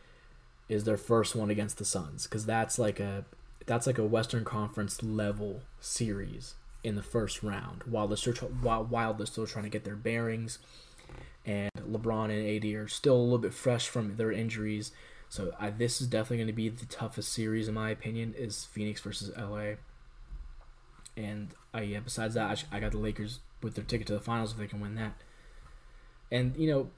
is 0.69 0.83
their 0.83 0.97
first 0.97 1.35
one 1.35 1.49
against 1.49 1.77
the 1.77 1.85
Suns 1.85 2.23
because 2.27 2.45
that's 2.45 2.77
like 2.77 2.99
a 2.99 3.25
that's 3.65 3.87
like 3.87 3.97
a 3.97 4.05
Western 4.05 4.45
Conference 4.45 5.03
level 5.03 5.61
series 5.79 6.55
in 6.83 6.95
the 6.95 7.03
first 7.03 7.43
round 7.43 7.83
while 7.85 8.07
they're 8.07 8.17
still 8.17 8.33
while, 8.33 8.83
while 8.83 9.13
they're 9.13 9.25
still 9.25 9.47
trying 9.47 9.63
to 9.63 9.69
get 9.69 9.83
their 9.83 9.95
bearings 9.95 10.59
and 11.45 11.71
LeBron 11.75 12.25
and 12.25 12.65
AD 12.65 12.73
are 12.79 12.87
still 12.87 13.15
a 13.15 13.21
little 13.21 13.37
bit 13.37 13.53
fresh 13.53 13.87
from 13.87 14.15
their 14.15 14.31
injuries. 14.31 14.91
So 15.29 15.53
I, 15.59 15.69
this 15.69 16.01
is 16.01 16.07
definitely 16.07 16.37
going 16.37 16.47
to 16.47 16.53
be 16.53 16.69
the 16.69 16.85
toughest 16.85 17.33
series 17.33 17.67
in 17.67 17.73
my 17.73 17.89
opinion. 17.89 18.35
Is 18.37 18.65
Phoenix 18.65 19.01
versus 19.01 19.31
LA. 19.37 19.75
And 21.17 21.49
I, 21.73 21.81
yeah, 21.81 21.99
besides 21.99 22.35
that, 22.35 22.65
I, 22.71 22.77
I 22.77 22.79
got 22.79 22.91
the 22.91 22.97
Lakers 22.97 23.39
with 23.61 23.75
their 23.75 23.83
ticket 23.83 24.07
to 24.07 24.13
the 24.13 24.19
finals 24.19 24.53
if 24.53 24.57
they 24.57 24.67
can 24.67 24.79
win 24.79 24.95
that. 24.95 25.13
And 26.31 26.55
you 26.55 26.69
know, 26.71 26.89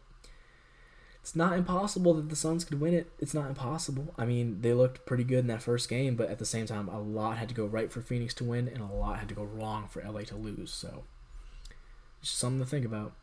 it's 1.21 1.35
not 1.35 1.57
impossible 1.57 2.13
that 2.15 2.29
the 2.29 2.35
Suns 2.35 2.65
could 2.65 2.79
win 2.79 2.93
it. 2.93 3.09
It's 3.19 3.33
not 3.33 3.47
impossible. 3.47 4.13
I 4.17 4.25
mean, 4.25 4.61
they 4.61 4.73
looked 4.73 5.05
pretty 5.05 5.23
good 5.23 5.39
in 5.39 5.47
that 5.47 5.61
first 5.61 5.89
game, 5.89 6.15
but 6.15 6.29
at 6.29 6.37
the 6.37 6.45
same 6.45 6.65
time, 6.65 6.89
a 6.89 6.99
lot 6.99 7.37
had 7.37 7.49
to 7.49 7.55
go 7.55 7.65
right 7.65 7.91
for 7.91 8.01
Phoenix 8.01 8.33
to 8.35 8.43
win, 8.43 8.67
and 8.67 8.81
a 8.81 8.93
lot 8.93 9.19
had 9.19 9.29
to 9.29 9.35
go 9.35 9.43
wrong 9.43 9.87
for 9.87 10.03
LA 10.03 10.21
to 10.21 10.35
lose. 10.35 10.71
So, 10.71 11.03
just 12.21 12.37
something 12.37 12.59
to 12.59 12.65
think 12.65 12.85
about. 12.85 13.13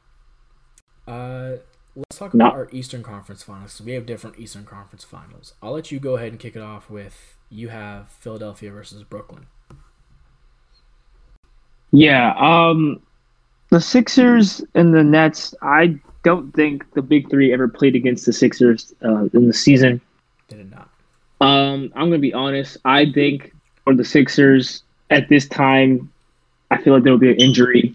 Uh, 1.06 1.56
let's 1.94 2.18
talk 2.18 2.34
about 2.34 2.54
our 2.54 2.68
Eastern 2.72 3.02
Conference 3.02 3.42
Finals. 3.42 3.72
So 3.72 3.84
we 3.84 3.92
have 3.92 4.06
different 4.06 4.38
Eastern 4.38 4.64
Conference 4.64 5.04
Finals. 5.04 5.54
I'll 5.62 5.72
let 5.72 5.90
you 5.90 5.98
go 6.00 6.16
ahead 6.16 6.28
and 6.28 6.38
kick 6.38 6.56
it 6.56 6.62
off 6.62 6.88
with 6.88 7.36
you 7.50 7.68
have 7.68 8.08
Philadelphia 8.08 8.70
versus 8.70 9.02
Brooklyn. 9.02 9.46
Yeah, 11.92 12.34
um, 12.38 13.00
the 13.70 13.80
Sixers 13.80 14.62
and 14.74 14.94
the 14.94 15.02
Nets. 15.02 15.54
I 15.62 15.98
don't 16.22 16.52
think 16.54 16.92
the 16.94 17.02
big 17.02 17.30
three 17.30 17.52
ever 17.52 17.68
played 17.68 17.96
against 17.96 18.26
the 18.26 18.32
Sixers 18.32 18.92
uh, 19.04 19.24
in 19.32 19.46
the 19.46 19.54
season. 19.54 20.00
They 20.48 20.58
did 20.58 20.70
not. 20.70 20.88
Um, 21.40 21.92
I'm 21.94 22.10
gonna 22.10 22.18
be 22.18 22.34
honest. 22.34 22.76
I 22.84 23.10
think 23.10 23.52
for 23.84 23.94
the 23.94 24.04
Sixers 24.04 24.82
at 25.10 25.28
this 25.28 25.48
time, 25.48 26.12
I 26.70 26.80
feel 26.80 26.94
like 26.94 27.02
there 27.02 27.12
will 27.12 27.18
be 27.18 27.30
an 27.30 27.40
injury. 27.40 27.94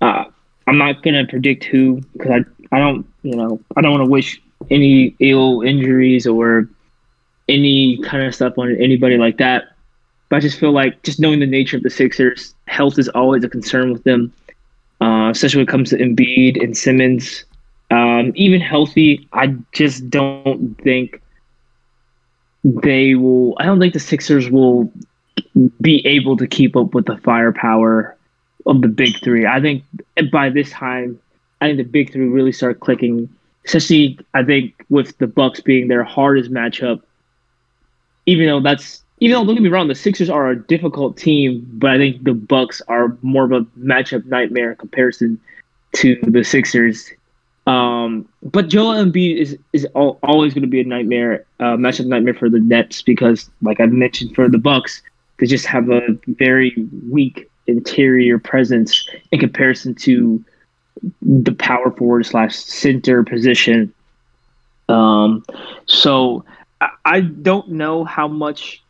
Uh, 0.00 0.24
I'm 0.66 0.78
not 0.78 1.02
gonna 1.02 1.26
predict 1.26 1.64
who 1.64 2.00
because 2.12 2.30
I 2.30 2.76
I 2.76 2.78
don't 2.78 3.06
you 3.22 3.36
know 3.36 3.60
I 3.76 3.80
don't 3.80 3.92
want 3.92 4.04
to 4.04 4.10
wish 4.10 4.40
any 4.70 5.14
ill 5.20 5.62
injuries 5.62 6.26
or 6.26 6.68
any 7.48 7.98
kind 7.98 8.24
of 8.24 8.34
stuff 8.34 8.58
on 8.58 8.74
anybody 8.76 9.18
like 9.18 9.38
that. 9.38 9.76
But 10.28 10.36
I 10.36 10.40
just 10.40 10.58
feel 10.58 10.72
like 10.72 11.02
just 11.02 11.20
knowing 11.20 11.38
the 11.38 11.46
nature 11.46 11.76
of 11.76 11.82
the 11.84 11.90
Sixers, 11.90 12.54
health 12.76 12.98
is 12.98 13.08
always 13.10 13.42
a 13.42 13.48
concern 13.48 13.92
with 13.92 14.04
them, 14.04 14.32
uh, 15.00 15.30
especially 15.30 15.58
when 15.58 15.68
it 15.68 15.70
comes 15.70 15.90
to 15.90 15.96
Embiid 15.96 16.62
and 16.62 16.76
Simmons. 16.76 17.44
Um, 17.90 18.32
even 18.34 18.60
healthy, 18.60 19.26
I 19.32 19.54
just 19.72 20.10
don't 20.10 20.74
think 20.82 21.22
they 22.64 23.14
will. 23.14 23.56
I 23.58 23.64
don't 23.64 23.80
think 23.80 23.94
the 23.94 24.00
Sixers 24.00 24.50
will 24.50 24.92
be 25.80 26.04
able 26.06 26.36
to 26.36 26.46
keep 26.46 26.76
up 26.76 26.94
with 26.94 27.06
the 27.06 27.16
firepower 27.18 28.16
of 28.66 28.82
the 28.82 28.88
big 28.88 29.20
three. 29.22 29.46
I 29.46 29.60
think 29.60 29.84
by 30.32 30.50
this 30.50 30.70
time, 30.70 31.18
I 31.60 31.66
think 31.66 31.78
the 31.78 31.84
big 31.84 32.12
three 32.12 32.28
really 32.28 32.52
start 32.52 32.80
clicking. 32.80 33.28
Especially, 33.64 34.18
I 34.34 34.44
think 34.44 34.74
with 34.90 35.16
the 35.18 35.26
Bucks 35.26 35.60
being 35.60 35.88
their 35.88 36.04
hardest 36.04 36.50
matchup. 36.50 37.00
Even 38.26 38.46
though 38.46 38.60
that's 38.60 39.04
even 39.18 39.34
though 39.34 39.44
don't 39.44 39.54
get 39.54 39.62
me 39.62 39.68
wrong, 39.68 39.88
the 39.88 39.94
Sixers 39.94 40.28
are 40.28 40.50
a 40.50 40.56
difficult 40.56 41.16
team, 41.16 41.66
but 41.74 41.90
I 41.90 41.98
think 41.98 42.24
the 42.24 42.34
Bucks 42.34 42.82
are 42.88 43.16
more 43.22 43.44
of 43.44 43.52
a 43.52 43.60
matchup 43.78 44.26
nightmare 44.26 44.72
in 44.72 44.76
comparison 44.76 45.40
to 45.96 46.18
the 46.22 46.44
Sixers. 46.44 47.10
Um, 47.66 48.28
but 48.42 48.68
Joel 48.68 48.94
Embiid 48.94 49.38
is 49.38 49.58
is 49.72 49.86
always 49.94 50.54
going 50.54 50.62
to 50.62 50.68
be 50.68 50.80
a 50.80 50.84
nightmare, 50.84 51.44
uh, 51.58 51.76
matchup 51.76 52.06
nightmare 52.06 52.34
for 52.34 52.48
the 52.48 52.60
Nets 52.60 53.02
because, 53.02 53.50
like 53.62 53.80
I 53.80 53.86
mentioned, 53.86 54.34
for 54.34 54.48
the 54.48 54.58
Bucks, 54.58 55.02
they 55.38 55.46
just 55.46 55.66
have 55.66 55.90
a 55.90 56.00
very 56.26 56.74
weak 57.10 57.50
interior 57.66 58.38
presence 58.38 59.08
in 59.32 59.40
comparison 59.40 59.94
to 59.96 60.44
the 61.22 61.52
power 61.52 61.90
forward 61.90 62.24
slash 62.26 62.54
center 62.54 63.24
position. 63.24 63.92
Um, 64.88 65.44
so 65.86 66.44
I, 66.80 66.90
I 67.04 67.20
don't 67.20 67.70
know 67.70 68.04
how 68.04 68.28
much 68.28 68.82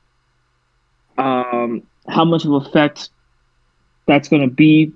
um, 1.18 1.82
how 2.08 2.24
much 2.24 2.44
of 2.44 2.52
effect 2.52 3.10
that's 4.06 4.28
going 4.28 4.42
to 4.42 4.54
be. 4.54 4.92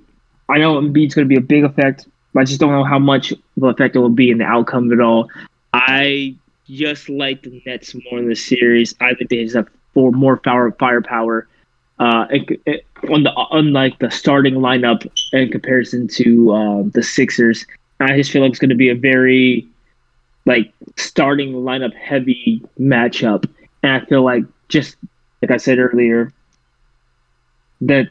I 0.49 0.59
know 0.59 0.81
Embiid's 0.81 1.15
going 1.15 1.29
to 1.29 1.29
be 1.29 1.37
a 1.37 1.41
big 1.41 1.65
effect 1.65 2.07
but 2.33 2.41
I 2.41 2.45
just 2.45 2.61
don't 2.61 2.73
know 2.73 2.85
how 2.85 2.99
much 2.99 3.33
of 3.33 3.63
effect 3.63 3.97
it 3.97 3.99
will 3.99 4.09
be 4.09 4.31
in 4.31 4.39
the 4.39 4.45
outcome 4.45 4.87
of 4.87 4.99
it 4.99 5.03
all. 5.03 5.29
I 5.73 6.37
just 6.69 7.09
like 7.09 7.43
the 7.43 7.63
Nets 7.67 7.95
more 7.95 8.21
in 8.21 8.29
the 8.29 8.37
series. 8.37 8.95
I 9.01 9.15
think 9.15 9.31
they 9.31 9.43
just 9.43 9.57
have 9.57 9.69
for 9.95 10.13
more 10.13 10.37
power, 10.37 10.71
firepower. 10.73 11.49
Uh, 11.99 12.27
it, 12.31 12.61
it, 12.67 12.87
on 13.11 13.25
the 13.25 13.47
unlike 13.51 13.99
the 13.99 14.11
starting 14.11 14.55
lineup 14.55 15.07
in 15.33 15.51
comparison 15.51 16.09
to 16.09 16.53
uh, 16.53 16.83
the 16.95 17.03
Sixers, 17.03 17.67
I 17.99 18.17
just 18.17 18.31
feel 18.31 18.43
like 18.43 18.51
it's 18.51 18.59
going 18.59 18.71
to 18.71 18.77
be 18.77 18.89
a 18.89 18.95
very 18.95 19.69
like 20.47 20.73
starting 20.97 21.53
lineup 21.53 21.95
heavy 21.95 22.63
matchup, 22.79 23.49
and 23.83 23.93
I 23.93 24.05
feel 24.07 24.23
like 24.23 24.45
just 24.69 24.97
like 25.43 25.51
I 25.51 25.57
said 25.57 25.79
earlier, 25.79 26.33
that 27.83 28.09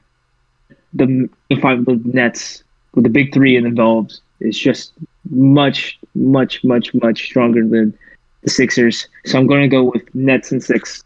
the 0.93 1.29
if 1.49 1.63
I'm 1.63 1.83
the 1.83 2.01
Nets 2.03 2.63
with 2.95 3.03
the 3.03 3.09
big 3.09 3.33
three 3.33 3.55
involved 3.55 4.19
is 4.39 4.57
just 4.57 4.93
much, 5.29 5.99
much, 6.15 6.63
much, 6.63 6.93
much 6.93 7.25
stronger 7.25 7.67
than 7.67 7.97
the 8.41 8.49
Sixers. 8.49 9.07
So 9.25 9.37
I'm 9.37 9.47
going 9.47 9.61
to 9.61 9.67
go 9.67 9.83
with 9.83 10.13
Nets 10.15 10.51
and 10.51 10.63
six. 10.63 11.03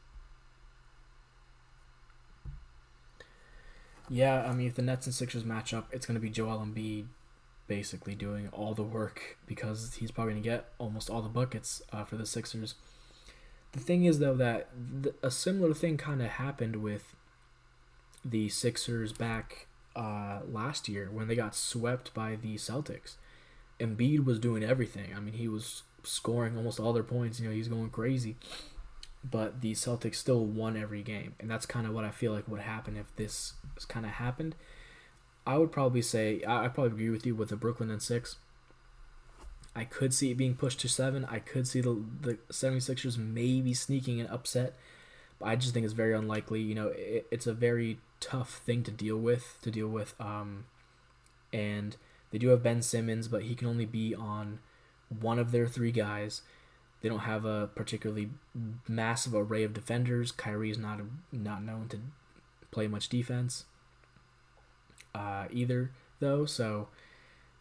Yeah, 4.09 4.45
I 4.47 4.53
mean, 4.53 4.67
if 4.67 4.75
the 4.75 4.81
Nets 4.81 5.07
and 5.07 5.15
Sixers 5.15 5.43
match 5.43 5.73
up, 5.73 5.87
it's 5.91 6.05
going 6.05 6.15
to 6.15 6.21
be 6.21 6.29
Joel 6.29 6.59
Embiid 6.59 7.05
basically 7.67 8.13
doing 8.13 8.49
all 8.51 8.73
the 8.73 8.83
work 8.83 9.37
because 9.47 9.95
he's 9.95 10.11
probably 10.11 10.33
going 10.33 10.43
to 10.43 10.49
get 10.49 10.65
almost 10.77 11.09
all 11.09 11.21
the 11.21 11.29
buckets 11.29 11.81
uh, 11.91 12.03
for 12.03 12.17
the 12.17 12.25
Sixers. 12.25 12.75
The 13.73 13.79
thing 13.79 14.05
is, 14.05 14.19
though, 14.19 14.35
that 14.35 14.69
th- 15.03 15.15
a 15.21 15.31
similar 15.31 15.73
thing 15.73 15.97
kind 15.97 16.21
of 16.21 16.29
happened 16.29 16.77
with 16.77 17.15
the 18.23 18.47
Sixers 18.49 19.11
back 19.13 19.67
uh, 19.95 20.39
last 20.49 20.87
year 20.87 21.09
when 21.11 21.27
they 21.27 21.35
got 21.35 21.55
swept 21.55 22.13
by 22.13 22.35
the 22.35 22.55
Celtics. 22.55 23.15
Embiid 23.79 24.25
was 24.25 24.39
doing 24.39 24.63
everything. 24.63 25.13
I 25.15 25.19
mean, 25.19 25.33
he 25.33 25.47
was 25.47 25.83
scoring 26.03 26.55
almost 26.55 26.79
all 26.79 26.93
their 26.93 27.03
points. 27.03 27.39
You 27.39 27.49
know, 27.49 27.55
he's 27.55 27.67
going 27.67 27.89
crazy. 27.89 28.35
But 29.23 29.61
the 29.61 29.71
Celtics 29.71 30.15
still 30.15 30.45
won 30.45 30.75
every 30.77 31.01
game, 31.01 31.33
and 31.39 31.49
that's 31.49 31.65
kind 31.65 31.87
of 31.87 31.93
what 31.93 32.03
I 32.03 32.11
feel 32.11 32.33
like 32.33 32.47
would 32.47 32.61
happen 32.61 32.97
if 32.97 33.15
this 33.15 33.53
kind 33.87 34.05
of 34.05 34.13
happened. 34.13 34.55
I 35.47 35.57
would 35.57 35.71
probably 35.71 36.01
say 36.01 36.43
I, 36.43 36.65
I 36.65 36.67
probably 36.67 36.91
agree 36.91 37.09
with 37.09 37.25
you 37.25 37.33
with 37.35 37.49
the 37.49 37.55
Brooklyn 37.55 37.89
and 37.89 38.01
six. 38.01 38.35
I 39.75 39.85
could 39.85 40.13
see 40.13 40.31
it 40.31 40.37
being 40.37 40.55
pushed 40.55 40.79
to 40.81 40.89
seven. 40.89 41.25
I 41.25 41.39
could 41.39 41.67
see 41.67 41.81
the 41.81 42.03
the 42.21 42.37
76ers 42.51 43.17
maybe 43.17 43.73
sneaking 43.73 44.19
an 44.19 44.27
upset. 44.27 44.75
But 45.39 45.47
I 45.47 45.55
just 45.55 45.73
think 45.73 45.83
it's 45.83 45.93
very 45.93 46.13
unlikely. 46.13 46.61
You 46.61 46.75
know, 46.75 46.87
it, 46.89 47.27
it's 47.31 47.47
a 47.47 47.53
very 47.53 47.99
tough 48.19 48.61
thing 48.65 48.83
to 48.83 48.91
deal 48.91 49.17
with 49.17 49.57
to 49.63 49.71
deal 49.71 49.87
with. 49.87 50.13
Um, 50.19 50.65
and 51.51 51.97
they 52.31 52.37
do 52.37 52.49
have 52.49 52.63
Ben 52.63 52.81
Simmons, 52.81 53.27
but 53.27 53.43
he 53.43 53.55
can 53.55 53.67
only 53.67 53.85
be 53.85 54.13
on 54.13 54.59
one 55.09 55.39
of 55.39 55.51
their 55.51 55.67
three 55.67 55.91
guys. 55.91 56.41
They 57.01 57.09
don't 57.09 57.19
have 57.19 57.43
a 57.43 57.69
particularly 57.75 58.29
massive 58.87 59.33
array 59.35 59.63
of 59.63 59.73
defenders. 59.73 60.31
Kyrie 60.31 60.71
is 60.71 60.77
not 60.77 60.99
not 61.31 61.63
known 61.63 61.87
to 61.89 61.99
play 62.71 62.87
much 62.87 63.09
defense 63.09 63.65
uh, 65.13 65.45
either, 65.51 65.91
though. 66.19 66.45
So, 66.45 66.87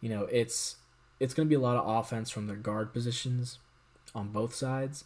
you 0.01 0.09
know, 0.09 0.23
it's 0.31 0.77
it's 1.19 1.33
going 1.33 1.47
to 1.47 1.49
be 1.49 1.55
a 1.55 1.59
lot 1.59 1.77
of 1.77 1.87
offense 1.87 2.29
from 2.29 2.47
their 2.47 2.55
guard 2.55 2.93
positions 2.93 3.59
on 4.13 4.29
both 4.29 4.53
sides. 4.53 5.05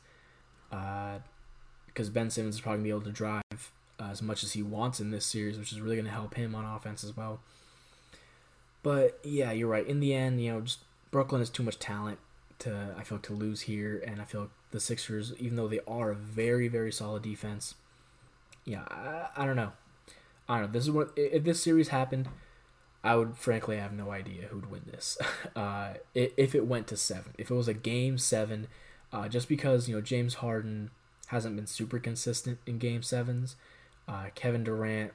Because 0.70 2.10
uh, 2.10 2.12
Ben 2.12 2.30
Simmons 2.30 2.56
is 2.56 2.62
probably 2.62 2.78
going 2.78 2.84
to 2.84 3.06
be 3.06 3.10
able 3.10 3.12
to 3.12 3.18
drive 3.18 3.72
as 4.00 4.22
much 4.22 4.44
as 4.44 4.54
he 4.54 4.62
wants 4.62 5.00
in 5.00 5.12
this 5.12 5.26
series, 5.26 5.58
which 5.58 5.72
is 5.72 5.82
really 5.82 5.96
going 5.96 6.06
to 6.06 6.12
help 6.12 6.36
him 6.36 6.54
on 6.56 6.66
offense 6.66 7.04
as 7.04 7.16
well. 7.16 7.40
But 8.84 9.20
yeah, 9.24 9.52
you're 9.52 9.68
right. 9.68 9.86
In 9.86 10.00
the 10.00 10.14
end, 10.14 10.42
you 10.42 10.52
know, 10.52 10.62
just 10.62 10.80
Brooklyn 11.12 11.42
has 11.42 11.50
too 11.50 11.64
much 11.64 11.80
talent 11.80 12.20
to 12.60 12.96
I 12.98 13.04
feel 13.04 13.20
to 13.20 13.34
lose 13.34 13.62
here, 13.62 14.02
and 14.06 14.22
I 14.22 14.26
feel 14.26 14.50
the 14.72 14.80
Sixers, 14.80 15.34
even 15.40 15.56
though 15.56 15.68
they 15.68 15.80
are 15.88 16.12
a 16.12 16.16
very 16.16 16.68
very 16.68 16.92
solid 16.92 17.24
defense, 17.24 17.76
yeah, 18.66 18.84
I, 18.90 19.30
I 19.36 19.46
don't 19.46 19.56
know. 19.56 19.72
I 20.48 20.60
don't 20.60 20.68
know. 20.68 20.72
This 20.72 20.84
is 20.84 20.92
what 20.92 21.12
if 21.16 21.44
this 21.44 21.62
series 21.62 21.90
happened, 21.90 22.28
I 23.08 23.16
would 23.16 23.38
frankly 23.38 23.78
have 23.78 23.94
no 23.94 24.12
idea 24.12 24.48
who'd 24.48 24.70
win 24.70 24.84
this. 24.92 25.18
Uh, 25.56 25.94
if 26.14 26.54
it 26.54 26.68
went 26.68 26.86
to 26.88 26.96
seven, 26.96 27.34
if 27.40 27.50
it 27.50 27.56
was 27.56 27.68
a 27.68 27.74
game 27.74 28.20
seven, 28.20 28.68
uh, 29.12 29.28
just 29.28 29.50
because 29.50 29.90
you 29.90 29.96
know 29.96 30.02
James 30.02 30.36
Harden 30.36 30.92
hasn't 31.28 31.56
been 31.56 31.66
super 31.66 31.98
consistent 31.98 32.60
in 32.68 32.78
game 32.78 33.02
sevens, 33.02 33.56
uh, 34.08 34.26
Kevin 34.36 34.64
Durant, 34.64 35.14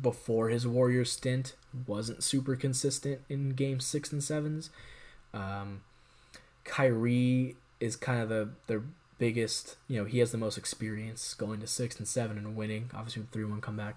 before 0.00 0.48
his 0.48 0.66
Warriors 0.66 1.12
stint, 1.12 1.54
wasn't 1.86 2.22
super 2.22 2.56
consistent 2.56 3.20
in 3.28 3.50
game 3.50 3.78
six 3.78 4.10
and 4.10 4.24
sevens. 4.24 4.70
Um, 5.34 5.82
Kyrie 6.64 7.56
is 7.80 7.94
kind 7.94 8.22
of 8.22 8.30
the 8.30 8.50
their 8.68 8.84
biggest, 9.18 9.76
you 9.86 9.98
know, 9.98 10.06
he 10.06 10.20
has 10.20 10.32
the 10.32 10.38
most 10.38 10.56
experience 10.56 11.34
going 11.34 11.60
to 11.60 11.66
six 11.66 11.98
and 11.98 12.08
seven 12.08 12.38
and 12.38 12.56
winning, 12.56 12.90
obviously 12.94 13.24
3 13.32 13.44
1 13.44 13.60
comeback. 13.60 13.96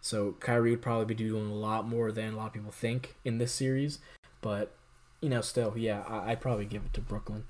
So 0.00 0.36
Kyrie 0.40 0.70
would 0.70 0.82
probably 0.82 1.06
be 1.06 1.14
doing 1.14 1.50
a 1.50 1.54
lot 1.54 1.86
more 1.86 2.12
than 2.12 2.34
a 2.34 2.36
lot 2.36 2.48
of 2.48 2.52
people 2.52 2.70
think 2.70 3.16
in 3.24 3.38
this 3.38 3.52
series. 3.52 3.98
But 4.40 4.74
you 5.20 5.28
know, 5.28 5.40
still, 5.40 5.74
yeah, 5.76 6.04
I, 6.08 6.30
I'd 6.30 6.40
probably 6.40 6.64
give 6.64 6.84
it 6.84 6.92
to 6.94 7.00
Brooklyn. 7.00 7.44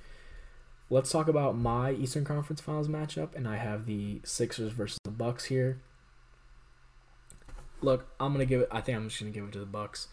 Let's 0.91 1.11
talk 1.11 1.29
about 1.29 1.57
my 1.57 1.93
Eastern 1.93 2.25
Conference 2.25 2.63
Finals 2.63 2.89
matchup, 2.89 3.35
and 3.35 3.47
I 3.47 3.57
have 3.57 3.85
the 3.85 4.21
Sixers 4.25 4.73
versus 4.73 4.99
the 5.05 5.11
Bucks 5.11 5.47
here. 5.47 5.81
Look, 7.83 8.09
I'm 8.19 8.33
gonna 8.33 8.47
give 8.47 8.63
it. 8.63 8.69
I 8.71 8.81
think 8.81 8.97
I'm 8.97 9.09
just 9.09 9.21
gonna 9.21 9.31
give 9.31 9.45
it 9.45 9.53
to 9.53 9.59
the 9.59 9.67
Bucks. 9.67 10.09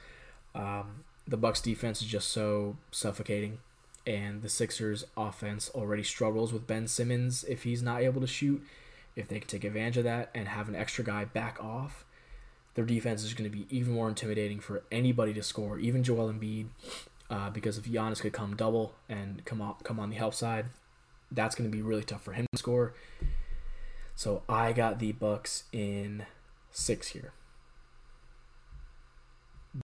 Um, 0.53 1.05
the 1.27 1.37
Bucks 1.37 1.61
defense 1.61 2.01
is 2.01 2.07
just 2.07 2.29
so 2.29 2.75
suffocating, 2.91 3.59
and 4.05 4.41
the 4.41 4.49
Sixers 4.49 5.05
offense 5.15 5.71
already 5.73 6.03
struggles 6.03 6.51
with 6.51 6.67
Ben 6.67 6.87
Simmons 6.87 7.45
if 7.45 7.63
he's 7.63 7.81
not 7.81 8.01
able 8.01 8.21
to 8.21 8.27
shoot. 8.27 8.61
If 9.15 9.29
they 9.29 9.39
can 9.39 9.47
take 9.47 9.63
advantage 9.63 9.97
of 9.97 10.03
that 10.03 10.29
and 10.35 10.49
have 10.49 10.67
an 10.67 10.75
extra 10.75 11.03
guy 11.03 11.23
back 11.23 11.63
off, 11.63 12.04
their 12.75 12.85
defense 12.85 13.23
is 13.23 13.33
going 13.33 13.49
to 13.49 13.57
be 13.57 13.65
even 13.69 13.93
more 13.93 14.07
intimidating 14.07 14.59
for 14.59 14.83
anybody 14.91 15.33
to 15.33 15.43
score, 15.43 15.79
even 15.79 16.03
Joel 16.03 16.31
Embiid, 16.31 16.67
uh, 17.29 17.49
because 17.49 17.77
if 17.77 17.85
Giannis 17.85 18.21
could 18.21 18.33
come 18.33 18.55
double 18.55 18.93
and 19.09 19.43
come 19.45 19.61
on, 19.61 19.75
come 19.83 19.99
on 19.99 20.09
the 20.09 20.15
help 20.15 20.33
side, 20.33 20.67
that's 21.31 21.55
going 21.55 21.69
to 21.69 21.75
be 21.75 21.81
really 21.81 22.03
tough 22.03 22.23
for 22.23 22.33
him 22.33 22.45
to 22.51 22.57
score. 22.57 22.93
So 24.15 24.43
I 24.47 24.73
got 24.73 24.99
the 24.99 25.11
Bucks 25.13 25.63
in 25.71 26.25
six 26.71 27.09
here. 27.09 27.31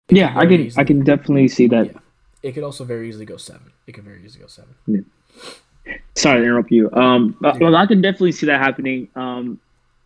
Yeah, 0.10 0.34
I 0.36 0.45
can 0.45 0.62
easily, 0.62 0.82
I 0.82 0.86
can 0.86 1.03
definitely 1.03 1.48
see 1.48 1.68
that. 1.68 1.88
Yeah. 1.88 1.99
It 2.44 2.52
could 2.53 2.64
also 2.64 2.84
very 2.84 3.08
easily 3.08 3.26
go 3.26 3.38
seven. 3.38 3.72
It 3.88 3.94
could 3.94 4.03
very 4.03 4.24
easily 4.26 4.41
go 4.41 4.48
seven. 4.48 4.76
Yeah. 4.88 5.94
Sorry 6.16 6.40
to 6.40 6.44
interrupt 6.44 6.72
you. 6.72 6.91
Um, 6.91 7.38
well, 7.41 7.76
I 7.76 7.86
can 7.86 8.02
definitely 8.02 8.34
see 8.34 8.45
that 8.48 8.60
happening. 8.60 9.08
Um, 9.16 9.60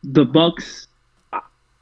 the 0.03 0.23
Bucks, 0.23 0.87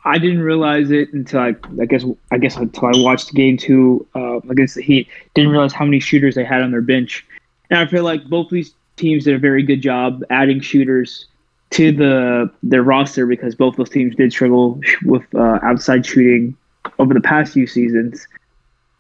I 0.06 0.18
didn't 0.18 0.42
realize 0.42 0.92
it 0.92 1.14
until 1.14 1.40
I, 1.40 1.56
I 1.80 1.86
guess, 1.86 2.06
I 2.32 2.38
guess 2.38 2.58
until 2.58 2.88
I 2.88 2.92
watched 2.96 3.34
game 3.34 3.58
two 3.58 4.06
uh, 4.16 4.40
against 4.50 4.76
the 4.76 4.82
Heat. 4.82 5.08
Didn't 5.34 5.52
realize 5.52 5.74
how 5.74 5.86
many 5.86 6.00
shooters 6.00 6.36
they 6.36 6.44
had 6.44 6.62
on 6.62 6.72
their 6.72 6.82
bench, 6.82 7.26
and 7.70 7.80
I 7.80 7.86
feel 7.86 8.04
like 8.04 8.26
both 8.26 8.50
these 8.50 8.74
teams 8.98 9.24
did 9.24 9.36
a 9.36 9.40
very 9.40 9.64
good 9.64 9.82
job 9.82 10.24
adding 10.30 10.60
shooters 10.60 11.28
to 11.72 11.92
the 11.92 12.52
their 12.62 12.84
roster 12.84 13.26
because 13.26 13.56
both 13.56 13.78
those 13.78 13.90
teams 13.90 14.16
did 14.16 14.32
struggle 14.32 14.80
with 15.06 15.24
uh, 15.34 15.60
outside 15.64 16.06
shooting 16.06 16.56
over 17.00 17.14
the 17.14 17.22
past 17.22 17.54
few 17.54 17.66
seasons, 17.66 18.28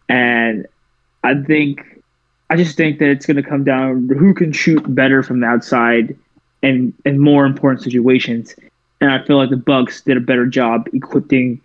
and 0.08 0.66
I 1.24 1.36
think 1.36 2.02
I 2.50 2.56
just 2.56 2.78
think 2.78 3.00
that 3.00 3.10
it's 3.10 3.26
going 3.26 3.38
to 3.38 3.44
come 3.44 3.64
down 3.64 4.08
to 4.08 4.16
who 4.16 4.34
can 4.34 4.54
shoot 4.54 4.84
better 4.96 5.22
from 5.22 5.42
the 5.42 5.48
outside 5.48 6.18
and 6.62 6.94
in 7.06 7.20
more 7.20 7.46
important 7.46 7.82
situations. 7.84 8.56
And 9.04 9.12
I 9.12 9.22
feel 9.26 9.36
like 9.36 9.50
the 9.50 9.58
Bucks 9.58 10.00
did 10.00 10.16
a 10.16 10.22
better 10.22 10.46
job 10.46 10.88
equipping 10.94 11.60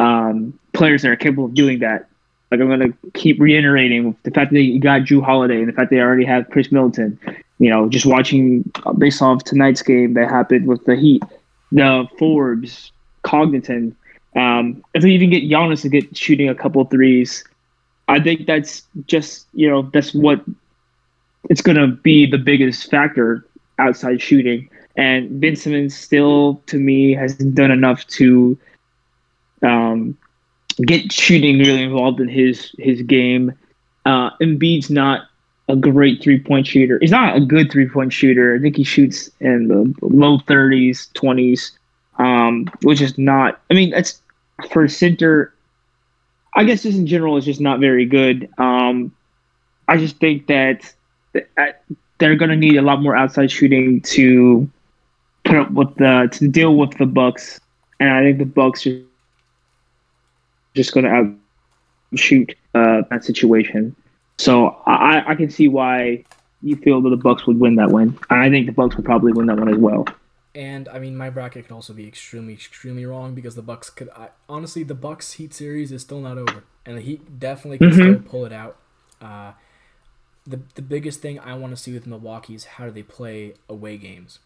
um, 0.00 0.58
players 0.72 1.02
that 1.02 1.12
are 1.12 1.16
capable 1.16 1.44
of 1.44 1.54
doing 1.54 1.78
that. 1.78 2.08
Like 2.50 2.60
I'm 2.60 2.66
going 2.66 2.80
to 2.80 3.10
keep 3.12 3.38
reiterating 3.38 4.16
the 4.24 4.32
fact 4.32 4.52
that 4.52 4.60
you 4.60 4.80
got 4.80 5.02
Jrue 5.02 5.22
Holiday 5.22 5.60
and 5.60 5.68
the 5.68 5.72
fact 5.72 5.92
they 5.92 6.00
already 6.00 6.24
have 6.24 6.50
Khris 6.50 6.72
Middleton. 6.72 7.16
You 7.60 7.70
know, 7.70 7.88
just 7.88 8.06
watching 8.06 8.68
uh, 8.84 8.92
based 8.92 9.22
off 9.22 9.44
tonight's 9.44 9.82
game 9.82 10.14
that 10.14 10.30
happened 10.30 10.66
with 10.66 10.84
the 10.84 10.96
Heat, 10.96 11.22
the 11.70 12.08
Forbes, 12.18 12.90
Connaughton, 13.22 13.94
um, 14.34 14.82
if 14.94 15.04
they 15.04 15.10
even 15.10 15.30
get 15.30 15.44
Giannis 15.44 15.82
to 15.82 15.88
get 15.88 16.16
shooting 16.16 16.48
a 16.48 16.56
couple 16.56 16.84
threes, 16.86 17.44
I 18.08 18.18
think 18.18 18.48
that's 18.48 18.82
just 19.06 19.46
you 19.54 19.70
know 19.70 19.82
that's 19.94 20.12
what 20.12 20.44
it's 21.48 21.62
going 21.62 21.76
to 21.76 21.86
be 21.86 22.26
the 22.26 22.38
biggest 22.38 22.90
factor 22.90 23.46
outside 23.78 24.20
shooting. 24.20 24.68
And 24.96 25.40
Ben 25.40 25.56
Simmons 25.56 25.96
still, 25.96 26.62
to 26.66 26.78
me, 26.78 27.14
hasn't 27.14 27.54
done 27.54 27.70
enough 27.70 28.06
to 28.08 28.58
um, 29.62 30.16
get 30.86 31.12
shooting 31.12 31.58
really 31.58 31.82
involved 31.82 32.20
in 32.20 32.28
his 32.28 32.74
his 32.78 33.02
game. 33.02 33.52
Uh, 34.04 34.30
Embiid's 34.40 34.90
not 34.90 35.28
a 35.68 35.76
great 35.76 36.22
three 36.22 36.38
point 36.38 36.66
shooter. 36.66 36.98
He's 37.00 37.10
not 37.10 37.36
a 37.36 37.40
good 37.40 37.70
three 37.70 37.88
point 37.88 38.12
shooter. 38.12 38.54
I 38.54 38.58
think 38.58 38.76
he 38.76 38.84
shoots 38.84 39.30
in 39.40 39.68
the 39.68 39.94
low 40.02 40.38
30s, 40.38 41.10
20s, 41.12 41.72
um, 42.18 42.66
which 42.82 43.00
is 43.00 43.16
not. 43.16 43.60
I 43.70 43.74
mean, 43.74 43.90
that's 43.90 44.20
for 44.70 44.86
center, 44.88 45.54
I 46.54 46.64
guess 46.64 46.82
just 46.82 46.98
in 46.98 47.06
general 47.06 47.36
is 47.36 47.44
just 47.44 47.60
not 47.60 47.80
very 47.80 48.04
good. 48.04 48.48
Um, 48.58 49.12
I 49.88 49.96
just 49.96 50.16
think 50.18 50.46
that 50.48 50.92
they're 52.18 52.36
going 52.36 52.50
to 52.50 52.56
need 52.56 52.76
a 52.76 52.82
lot 52.82 53.02
more 53.02 53.16
outside 53.16 53.50
shooting 53.50 54.00
to 54.02 54.68
put 55.44 55.56
up 55.56 55.70
with 55.70 55.94
the 55.96 56.28
to 56.32 56.48
deal 56.48 56.76
with 56.76 56.96
the 56.98 57.06
Bucks, 57.06 57.60
and 58.00 58.10
I 58.10 58.22
think 58.22 58.38
the 58.38 58.46
Bucks 58.46 58.86
are 58.86 59.02
just 60.74 60.92
going 60.92 61.04
to 61.04 61.36
outshoot 62.12 62.54
uh, 62.74 63.02
that 63.10 63.24
situation. 63.24 63.94
So 64.38 64.76
I, 64.86 65.22
I 65.26 65.34
can 65.34 65.50
see 65.50 65.68
why 65.68 66.24
you 66.62 66.76
feel 66.76 67.00
that 67.02 67.10
the 67.10 67.16
Bucks 67.16 67.46
would 67.46 67.60
win 67.60 67.76
that 67.76 67.90
win. 67.90 68.18
I 68.30 68.48
think 68.48 68.66
the 68.66 68.72
Bucks 68.72 68.96
would 68.96 69.04
probably 69.04 69.32
win 69.32 69.46
that 69.46 69.58
one 69.58 69.68
as 69.68 69.76
well. 69.76 70.06
And 70.54 70.88
I 70.88 70.98
mean, 70.98 71.16
my 71.16 71.30
bracket 71.30 71.66
could 71.66 71.74
also 71.74 71.92
be 71.92 72.06
extremely, 72.06 72.52
extremely 72.52 73.06
wrong 73.06 73.34
because 73.34 73.54
the 73.54 73.62
Bucks 73.62 73.88
could. 73.88 74.10
I, 74.10 74.28
honestly, 74.48 74.82
the 74.82 74.94
Bucks 74.94 75.32
Heat 75.32 75.54
series 75.54 75.92
is 75.92 76.02
still 76.02 76.20
not 76.20 76.38
over, 76.38 76.64
and 76.84 76.98
the 76.98 77.02
Heat 77.02 77.38
definitely 77.38 77.78
can 77.78 77.90
mm-hmm. 77.90 78.00
still 78.00 78.30
pull 78.30 78.44
it 78.44 78.52
out. 78.52 78.76
Uh, 79.20 79.52
the 80.46 80.60
the 80.74 80.82
biggest 80.82 81.20
thing 81.20 81.38
I 81.38 81.54
want 81.54 81.74
to 81.74 81.82
see 81.82 81.94
with 81.94 82.06
Milwaukee 82.06 82.54
is 82.54 82.64
how 82.64 82.84
do 82.84 82.90
they 82.90 83.02
play 83.02 83.54
away 83.68 83.96
games? 83.96 84.40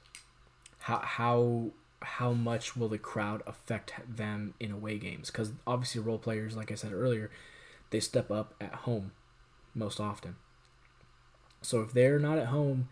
How 0.87 0.99
how 0.99 1.71
how 2.03 2.33
much 2.33 2.77
will 2.77 2.89
the 2.89 2.99
crowd 2.99 3.43
affect 3.47 3.95
them 4.09 4.55
in 4.61 4.71
away 4.71 4.99
games? 4.99 5.31
Because 5.31 5.53
obviously, 5.67 6.01
role 6.01 6.19
players, 6.19 6.57
like 6.57 6.71
I 6.71 6.77
said 6.77 6.93
earlier, 6.93 7.31
they 7.91 8.01
step 8.01 8.31
up 8.31 8.55
at 8.61 8.73
home 8.73 9.13
most 9.75 10.01
often. 10.01 10.37
So 11.63 11.81
if 11.81 11.93
they're 11.93 12.19
not 12.19 12.39
at 12.39 12.47
home 12.47 12.89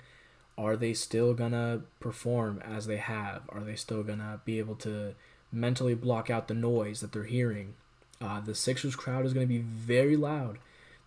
are 0.56 0.76
they 0.76 0.94
still 0.94 1.34
gonna 1.34 1.82
perform 2.00 2.60
as 2.64 2.86
they 2.86 2.98
have? 2.98 3.42
Are 3.48 3.60
they 3.60 3.74
still 3.74 4.02
gonna 4.02 4.40
be 4.44 4.58
able 4.58 4.76
to 4.76 5.14
mentally 5.52 5.94
block 5.94 6.30
out 6.30 6.48
the 6.48 6.54
noise 6.54 7.00
that 7.00 7.12
they're 7.12 7.24
hearing? 7.24 7.74
Uh, 8.20 8.40
the 8.40 8.54
Sixers 8.54 8.94
crowd 8.94 9.26
is 9.26 9.32
gonna 9.32 9.46
be 9.46 9.58
very 9.58 10.16
loud. 10.16 10.58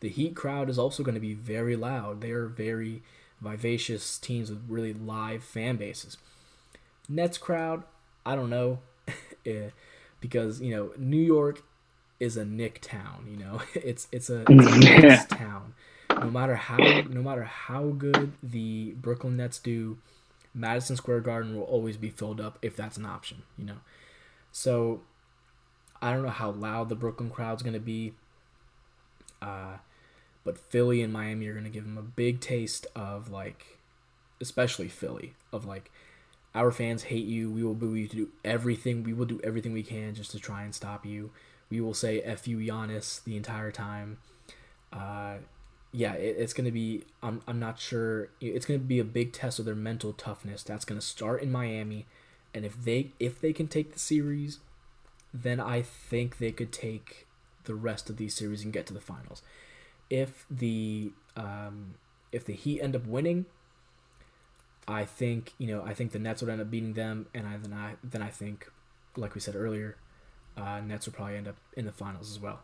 The 0.02 0.10
Heat 0.10 0.36
crowd 0.36 0.70
is 0.70 0.78
also 0.78 1.04
gonna 1.04 1.20
be 1.20 1.34
very 1.34 1.76
loud. 1.76 2.22
They 2.22 2.32
are 2.32 2.48
very 2.48 3.04
vivacious 3.42 4.18
teams 4.18 4.50
with 4.50 4.64
really 4.68 4.94
live 4.94 5.44
fan 5.44 5.78
bases. 5.78 6.18
Nets 7.10 7.38
crowd, 7.38 7.84
I 8.26 8.36
don't 8.36 8.50
know, 8.50 8.80
eh, 9.46 9.70
because 10.20 10.62
you 10.62 10.76
know 10.76 10.92
New 10.98 11.22
York 11.22 11.64
is 12.20 12.38
a 12.38 12.46
Knick 12.46 12.80
town. 12.82 13.28
You 13.30 13.38
know, 13.38 13.62
it's 13.74 14.08
it's 14.12 14.30
a, 14.30 14.44
it's 14.50 15.26
a 15.26 15.36
town 15.36 15.74
no 16.20 16.30
matter 16.30 16.56
how 16.56 16.78
no 16.78 17.22
matter 17.22 17.44
how 17.44 17.90
good 17.90 18.34
the 18.42 18.94
Brooklyn 19.02 19.38
Nets 19.38 19.60
do, 19.60 19.98
Madison 20.54 20.96
Square 20.96 21.22
Garden 21.22 21.56
will 21.56 21.64
always 21.64 21.98
be 21.98 22.10
filled 22.10 22.42
up 22.42 22.58
if 22.62 22.76
that's 22.76 22.98
an 22.98 23.06
option, 23.06 23.44
you 23.58 23.66
know. 23.66 23.78
So 24.52 25.02
I 26.02 26.12
don't 26.12 26.24
know 26.24 26.30
how 26.30 26.52
loud 26.52 26.90
the 26.90 26.96
Brooklyn 26.96 27.30
crowd's 27.30 27.64
going 27.64 27.74
to 27.74 27.80
be. 27.80 28.14
Uh, 29.42 29.78
but 30.44 30.58
Philly 30.58 31.02
and 31.02 31.14
Miami 31.14 31.48
are 31.48 31.54
going 31.54 31.66
to 31.66 31.70
give 31.70 31.84
them 31.84 31.98
a 31.98 32.02
big 32.04 32.40
taste 32.40 32.88
of 32.96 33.30
like 33.30 33.78
especially 34.42 34.88
Philly 34.88 35.34
of 35.52 35.66
like 35.66 35.92
our 36.58 36.72
fans 36.72 37.04
hate 37.04 37.26
you. 37.26 37.52
We 37.52 37.64
will 37.64 37.76
boo 37.76 37.94
you 37.96 38.08
to 38.08 38.16
do 38.16 38.30
everything. 38.44 39.04
We 39.04 39.14
will 39.14 39.26
do 39.26 39.40
everything 39.44 39.74
we 39.74 39.84
can 39.84 40.16
just 40.16 40.32
to 40.32 40.40
try 40.40 40.64
and 40.64 40.74
stop 40.74 41.06
you. 41.06 41.32
We 41.70 41.80
will 41.82 41.94
say 41.94 42.22
"f 42.22 42.48
you, 42.48 42.58
Giannis" 42.58 43.24
the 43.24 43.38
entire 43.38 43.72
time. 43.72 44.18
Uh, 44.92 45.36
yeah, 45.92 46.14
it, 46.14 46.36
it's 46.40 46.54
going 46.54 46.66
to 46.66 46.72
be, 46.72 47.04
I'm, 47.22 47.42
I'm 47.48 47.60
not 47.60 47.80
sure, 47.80 48.30
it's 48.42 48.66
going 48.66 48.80
to 48.80 48.86
be 48.86 49.00
a 49.00 49.04
big 49.04 49.34
test 49.34 49.60
of 49.60 49.66
their 49.66 49.76
mental 49.76 50.14
toughness. 50.14 50.64
That's 50.64 50.86
going 50.86 51.00
to 51.00 51.06
start 51.06 51.42
in 51.42 51.52
Miami. 51.52 52.06
And 52.54 52.66
if 52.66 52.84
they 52.84 53.12
if 53.20 53.40
they 53.40 53.54
can 53.54 53.68
take 53.68 53.94
the 53.94 54.00
series, 54.00 54.60
then 55.34 55.60
I 55.60 55.82
think 55.82 56.38
they 56.40 56.52
could 56.52 56.72
take 56.72 57.28
the 57.66 57.76
rest 57.76 58.10
of 58.10 58.18
these 58.18 58.34
series 58.34 58.64
and 58.64 58.74
get 58.74 58.88
to 58.88 58.94
the 58.94 59.02
finals. 59.02 59.42
If 60.10 60.46
the 60.50 61.12
um, 61.36 61.96
if 62.32 62.46
the 62.46 62.54
Heat 62.54 62.82
end 62.82 62.96
up 62.96 63.06
winning, 63.06 63.46
I 64.88 65.06
think 65.06 65.54
you 65.58 65.68
know 65.68 65.84
I 65.84 65.94
think 65.94 66.12
the 66.12 66.20
Nets 66.20 66.42
would 66.42 66.50
end 66.50 66.62
up 66.62 66.72
beating 66.72 66.94
them, 66.94 67.28
and 67.34 67.46
I 67.48 67.58
then 67.58 67.74
I 67.74 67.96
then 68.04 68.22
I 68.22 68.30
think, 68.30 68.72
like 69.16 69.36
we 69.36 69.42
said 69.42 69.56
earlier, 69.56 69.98
uh, 70.56 70.80
Nets 70.80 71.06
will 71.06 71.14
probably 71.14 71.36
end 71.36 71.48
up 71.48 71.58
in 71.76 71.86
the 71.86 71.92
finals 71.92 72.32
as 72.32 72.40
well. 72.40 72.60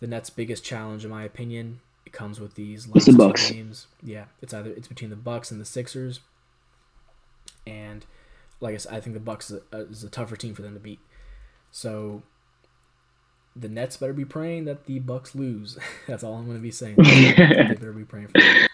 The 0.00 0.06
Nets' 0.06 0.30
biggest 0.30 0.64
challenge, 0.64 1.04
in 1.04 1.10
my 1.10 1.24
opinion, 1.24 1.80
it 2.06 2.12
comes 2.12 2.38
with 2.40 2.54
these 2.54 2.86
last 2.88 3.06
the 3.06 3.12
Bucks. 3.12 3.50
games. 3.50 3.86
Yeah, 4.02 4.26
it's 4.40 4.54
either 4.54 4.70
it's 4.70 4.88
between 4.88 5.10
the 5.10 5.16
Bucks 5.16 5.50
and 5.50 5.60
the 5.60 5.64
Sixers, 5.64 6.20
and 7.66 8.04
like 8.60 8.74
I 8.74 8.78
said, 8.78 8.94
I 8.94 9.00
think 9.00 9.14
the 9.14 9.20
Bucks 9.20 9.50
is 9.50 9.60
a, 9.72 9.78
is 9.78 10.04
a 10.04 10.10
tougher 10.10 10.36
team 10.36 10.54
for 10.54 10.62
them 10.62 10.74
to 10.74 10.80
beat. 10.80 11.00
So 11.70 12.22
the 13.56 13.68
Nets 13.68 13.96
better 13.96 14.12
be 14.12 14.24
praying 14.24 14.64
that 14.66 14.86
the 14.86 14.98
Bucks 15.00 15.34
lose. 15.34 15.78
That's 16.06 16.22
all 16.22 16.34
I'm 16.34 16.44
going 16.44 16.56
to 16.58 16.62
be 16.62 16.70
saying. 16.70 16.96
they 16.98 17.32
better 17.34 17.92
be 17.92 18.04
praying 18.04 18.28
for 18.28 18.40
them. 18.40 18.68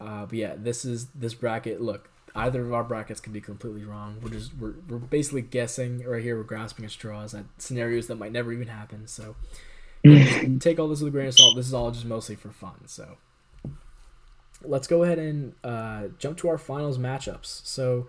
Uh, 0.00 0.26
but 0.26 0.34
yeah, 0.34 0.54
this 0.56 0.84
is 0.84 1.06
this 1.14 1.34
bracket. 1.34 1.80
Look, 1.80 2.10
either 2.34 2.62
of 2.62 2.72
our 2.72 2.84
brackets 2.84 3.20
can 3.20 3.32
be 3.32 3.40
completely 3.40 3.84
wrong. 3.84 4.18
We're 4.22 4.30
just 4.30 4.52
we're, 4.58 4.74
we're 4.88 4.98
basically 4.98 5.42
guessing 5.42 6.04
right 6.04 6.22
here. 6.22 6.36
We're 6.36 6.44
grasping 6.44 6.84
at 6.84 6.90
straws 6.90 7.34
at 7.34 7.44
scenarios 7.58 8.06
that 8.06 8.18
might 8.18 8.32
never 8.32 8.52
even 8.52 8.68
happen. 8.68 9.06
So 9.06 9.36
take 10.60 10.78
all 10.78 10.88
this 10.88 11.00
with 11.00 11.08
a 11.08 11.10
grain 11.10 11.28
of 11.28 11.34
salt. 11.34 11.56
This 11.56 11.66
is 11.66 11.74
all 11.74 11.90
just 11.90 12.06
mostly 12.06 12.36
for 12.36 12.50
fun. 12.50 12.86
So 12.86 13.16
let's 14.62 14.86
go 14.86 15.02
ahead 15.02 15.18
and 15.18 15.54
uh, 15.64 16.08
jump 16.18 16.38
to 16.38 16.48
our 16.48 16.58
finals 16.58 16.98
matchups. 16.98 17.66
So 17.66 18.08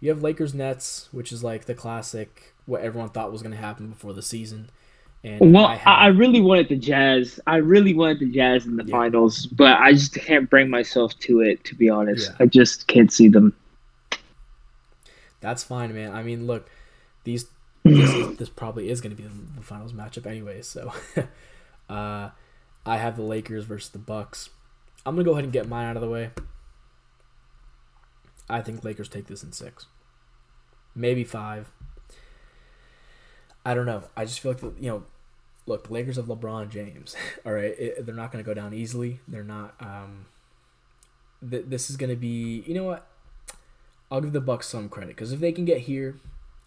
you 0.00 0.10
have 0.10 0.22
Lakers 0.22 0.54
Nets, 0.54 1.08
which 1.12 1.32
is 1.32 1.42
like 1.42 1.64
the 1.64 1.74
classic 1.74 2.54
what 2.66 2.82
everyone 2.82 3.08
thought 3.08 3.32
was 3.32 3.42
going 3.42 3.54
to 3.54 3.60
happen 3.60 3.88
before 3.88 4.12
the 4.12 4.22
season. 4.22 4.70
And 5.24 5.52
well, 5.52 5.66
I, 5.66 5.74
have, 5.74 5.98
I, 5.98 6.06
really 6.08 6.40
wanted 6.40 6.68
the 6.68 6.76
Jazz. 6.76 7.40
I 7.46 7.56
really 7.56 7.92
wanted 7.92 8.20
the 8.20 8.30
Jazz 8.30 8.66
in 8.66 8.76
the 8.76 8.84
yeah. 8.84 8.92
finals, 8.92 9.46
but 9.46 9.78
I 9.80 9.92
just 9.92 10.14
can't 10.14 10.48
bring 10.48 10.70
myself 10.70 11.18
to 11.20 11.40
it. 11.40 11.64
To 11.64 11.74
be 11.74 11.90
honest, 11.90 12.30
yeah. 12.30 12.36
I 12.38 12.46
just 12.46 12.86
can't 12.86 13.12
see 13.12 13.28
them. 13.28 13.54
That's 15.40 15.64
fine, 15.64 15.92
man. 15.92 16.12
I 16.12 16.22
mean, 16.22 16.46
look, 16.46 16.70
these 17.24 17.46
this, 17.84 18.14
is, 18.14 18.36
this 18.36 18.48
probably 18.48 18.90
is 18.90 19.00
going 19.00 19.14
to 19.14 19.20
be 19.20 19.28
the 19.28 19.62
finals 19.62 19.92
matchup 19.92 20.26
anyway. 20.26 20.62
So, 20.62 20.92
uh, 21.88 22.30
I 22.86 22.96
have 22.96 23.16
the 23.16 23.22
Lakers 23.22 23.64
versus 23.64 23.90
the 23.90 23.98
Bucks. 23.98 24.50
I'm 25.04 25.14
gonna 25.14 25.24
go 25.24 25.32
ahead 25.32 25.44
and 25.44 25.52
get 25.52 25.68
mine 25.68 25.86
out 25.86 25.96
of 25.96 26.02
the 26.02 26.08
way. 26.08 26.30
I 28.48 28.60
think 28.60 28.84
Lakers 28.84 29.08
take 29.08 29.26
this 29.26 29.42
in 29.42 29.52
six, 29.52 29.86
maybe 30.94 31.24
five. 31.24 31.70
I 33.68 33.74
don't 33.74 33.84
know. 33.84 34.02
I 34.16 34.24
just 34.24 34.40
feel 34.40 34.52
like 34.52 34.62
the, 34.62 34.72
you 34.80 34.88
know, 34.88 35.02
look, 35.66 35.90
Lakers 35.90 36.16
have 36.16 36.24
LeBron 36.24 36.70
James. 36.70 37.14
All 37.44 37.52
right, 37.52 37.78
it, 37.78 38.06
they're 38.06 38.14
not 38.14 38.32
going 38.32 38.42
to 38.42 38.48
go 38.48 38.54
down 38.54 38.72
easily. 38.72 39.20
They're 39.28 39.44
not. 39.44 39.74
Um, 39.78 40.24
th- 41.48 41.66
this 41.66 41.90
is 41.90 41.98
going 41.98 42.08
to 42.08 42.16
be. 42.16 42.64
You 42.66 42.72
know 42.72 42.84
what? 42.84 43.06
I'll 44.10 44.22
give 44.22 44.32
the 44.32 44.40
Bucks 44.40 44.68
some 44.68 44.88
credit 44.88 45.08
because 45.08 45.32
if 45.32 45.40
they 45.40 45.52
can 45.52 45.66
get 45.66 45.82
here, 45.82 46.16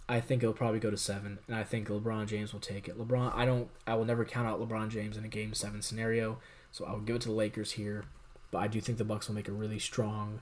I 0.07 0.19
think 0.19 0.43
it'll 0.43 0.53
probably 0.53 0.79
go 0.79 0.91
to 0.91 0.97
seven, 0.97 1.39
and 1.47 1.55
I 1.55 1.63
think 1.63 1.87
LeBron 1.87 2.27
James 2.27 2.53
will 2.53 2.59
take 2.59 2.87
it. 2.87 2.99
LeBron, 2.99 3.35
I 3.35 3.45
don't. 3.45 3.69
I 3.87 3.95
will 3.95 4.05
never 4.05 4.23
count 4.23 4.47
out 4.47 4.59
LeBron 4.61 4.89
James 4.89 5.17
in 5.17 5.25
a 5.25 5.27
Game 5.27 5.55
Seven 5.55 5.81
scenario, 5.81 6.37
so 6.71 6.85
I'll 6.85 6.99
give 6.99 7.15
it 7.15 7.23
to 7.23 7.29
the 7.29 7.33
Lakers 7.33 7.71
here. 7.71 8.05
But 8.51 8.59
I 8.59 8.67
do 8.67 8.79
think 8.79 8.99
the 8.99 9.03
Bucks 9.03 9.27
will 9.27 9.33
make 9.33 9.47
a 9.47 9.53
really 9.53 9.79
strong. 9.79 10.41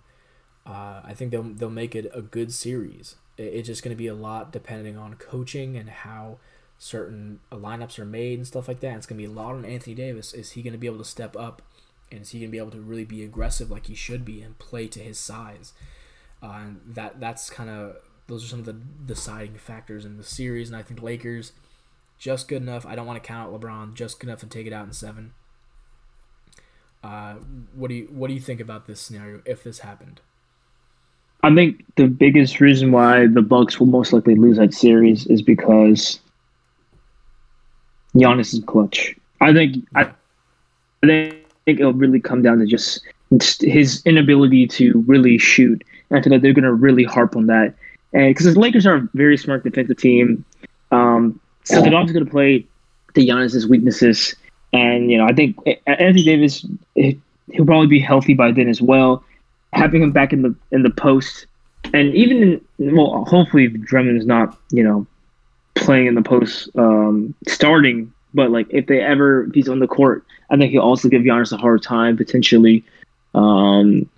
Uh, 0.66 1.00
I 1.06 1.14
think 1.16 1.32
they'll 1.32 1.44
they'll 1.44 1.70
make 1.70 1.96
it 1.96 2.12
a 2.14 2.22
good 2.22 2.52
series. 2.52 3.16
It, 3.40 3.54
it's 3.54 3.68
just 3.68 3.84
going 3.84 3.96
to 3.96 3.98
be 3.98 4.08
a 4.08 4.14
lot 4.14 4.52
depending 4.52 4.98
on 4.98 5.16
coaching 5.16 5.78
and 5.78 5.90
how 5.90 6.38
certain 6.78 7.40
lineups 7.52 8.00
are 8.00 8.06
made 8.06 8.38
and 8.38 8.48
stuff 8.48 8.68
like 8.68 8.80
that. 8.82 8.88
And 8.88 8.98
it's 8.98 9.08
going 9.08 9.22
to 9.22 9.28
be 9.28 9.32
a 9.32 9.36
lot 9.36 9.56
on 9.56 9.66
Anthony 9.66 9.96
Davis. 9.96 10.34
Is 10.34 10.52
he 10.52 10.62
going 10.62 10.74
to 10.74 10.80
be 10.80 10.88
able 10.88 10.98
to 11.00 11.06
step 11.06 11.36
up? 11.36 11.62
And 12.12 12.22
is 12.22 12.32
he 12.32 12.40
going 12.40 12.50
to 12.50 12.52
be 12.52 12.58
able 12.58 12.72
to 12.72 12.82
really 12.82 13.06
be 13.06 13.24
aggressive 13.24 13.70
like 13.70 13.88
he 13.88 13.96
should 13.96 14.26
be 14.26 14.42
and 14.42 14.58
play 14.58 14.88
to 14.88 15.00
his 15.00 15.20
size? 15.20 15.74
Uh, 16.42 16.60
and 16.62 16.82
that 16.88 17.20
that's 17.20 17.50
kind 17.50 17.70
of 17.70 17.98
those 18.28 18.46
are 18.46 18.48
some 18.48 18.60
of 18.60 18.66
the 18.66 18.74
deciding 18.74 19.58
factors 19.58 20.06
in 20.06 20.18
the 20.18 20.24
series. 20.24 20.70
And 20.70 20.78
I 20.78 20.82
think 20.82 21.02
Lakers 21.02 21.52
just 22.18 22.48
good 22.48 22.62
enough. 22.62 22.86
I 22.86 22.96
don't 22.96 23.06
want 23.06 23.22
to 23.22 23.28
count 23.28 23.54
out 23.54 23.60
LeBron. 23.60 23.94
Just 23.94 24.20
good 24.20 24.28
enough 24.28 24.40
to 24.40 24.48
take 24.48 24.68
it 24.68 24.74
out 24.74 24.86
in 24.86 24.94
seven. 24.94 25.34
Uh, 27.04 27.36
what 27.74 27.88
do 27.88 27.96
you 27.96 28.10
what 28.12 28.28
do 28.28 28.34
you 28.34 28.40
think 28.40 28.60
about 28.60 28.88
this 28.88 29.00
scenario 29.00 29.42
if 29.46 29.64
this 29.64 29.80
happened? 29.80 30.22
I 31.44 31.54
think 31.56 31.86
the 31.96 32.08
biggest 32.08 32.60
reason 32.60 32.92
why 32.92 33.28
the 33.28 33.42
Bucks 33.42 33.80
will 33.80 33.88
most 33.88 34.12
likely 34.12 34.36
lose 34.36 34.58
that 34.58 34.74
series 34.74 35.26
is 35.28 35.42
because 35.42 36.20
Giannis 38.14 38.54
is 38.54 38.62
clutch. 38.66 39.16
I 39.42 39.54
think 39.54 39.88
I, 39.96 40.12
I 41.04 41.08
think 41.66 41.80
it'll 41.80 41.94
really 41.94 42.20
come 42.20 42.42
down 42.42 42.60
to 42.60 42.66
just 42.66 43.06
his 43.62 44.02
inability 44.06 44.68
to 44.68 45.04
really 45.08 45.38
shoot. 45.38 45.84
I 46.12 46.16
think 46.16 46.32
that 46.32 46.42
they're 46.42 46.54
going 46.54 46.64
to 46.64 46.74
really 46.74 47.04
harp 47.04 47.36
on 47.36 47.46
that. 47.48 47.74
And 48.12 48.34
because 48.34 48.52
the 48.52 48.60
Lakers 48.60 48.86
are 48.88 48.96
a 48.96 49.10
very 49.14 49.38
smart 49.38 49.64
defensive 49.64 49.98
team, 49.98 50.44
um, 50.92 51.40
so 51.64 51.82
they're 51.82 51.92
going 51.92 52.08
to 52.08 52.26
play 52.26 52.66
to 53.14 53.22
Giannis's 53.22 53.68
weaknesses. 53.68 54.36
And 54.74 55.12
you 55.12 55.18
know, 55.18 55.26
I 55.26 55.34
think 55.34 55.58
Anthony 55.86 56.24
Davis 56.24 56.66
he'll 56.96 57.66
probably 57.66 57.88
be 57.88 58.00
healthy 58.00 58.34
by 58.34 58.52
then 58.52 58.68
as 58.68 58.82
well. 58.82 59.24
Having 59.74 60.04
him 60.04 60.12
back 60.12 60.34
in 60.34 60.42
the 60.42 60.56
in 60.72 60.84
the 60.84 60.90
post, 60.90 61.46
and 61.94 62.14
even 62.16 62.62
in, 62.78 62.96
well, 62.96 63.24
hopefully 63.26 63.68
Drummond's 63.68 64.26
not 64.26 64.58
you 64.72 64.84
know 64.84 65.06
playing 65.76 66.08
in 66.08 66.16
the 66.16 66.22
post 66.22 66.70
um, 66.76 67.34
starting, 67.48 68.12
but 68.34 68.52
like 68.52 68.68
if 68.70 68.88
they 68.88 69.02
ever 69.02 69.46
if 69.46 69.54
he's 69.54 69.70
on 69.70 69.80
the 69.80 69.88
court, 69.88 70.26
I 70.50 70.58
think 70.58 70.72
he'll 70.72 70.82
also 70.82 71.08
give 71.08 71.22
Giannis 71.22 71.52
a 71.52 71.58
hard 71.58 71.84
time 71.84 72.18
potentially. 72.18 72.84
Um, 73.34 74.10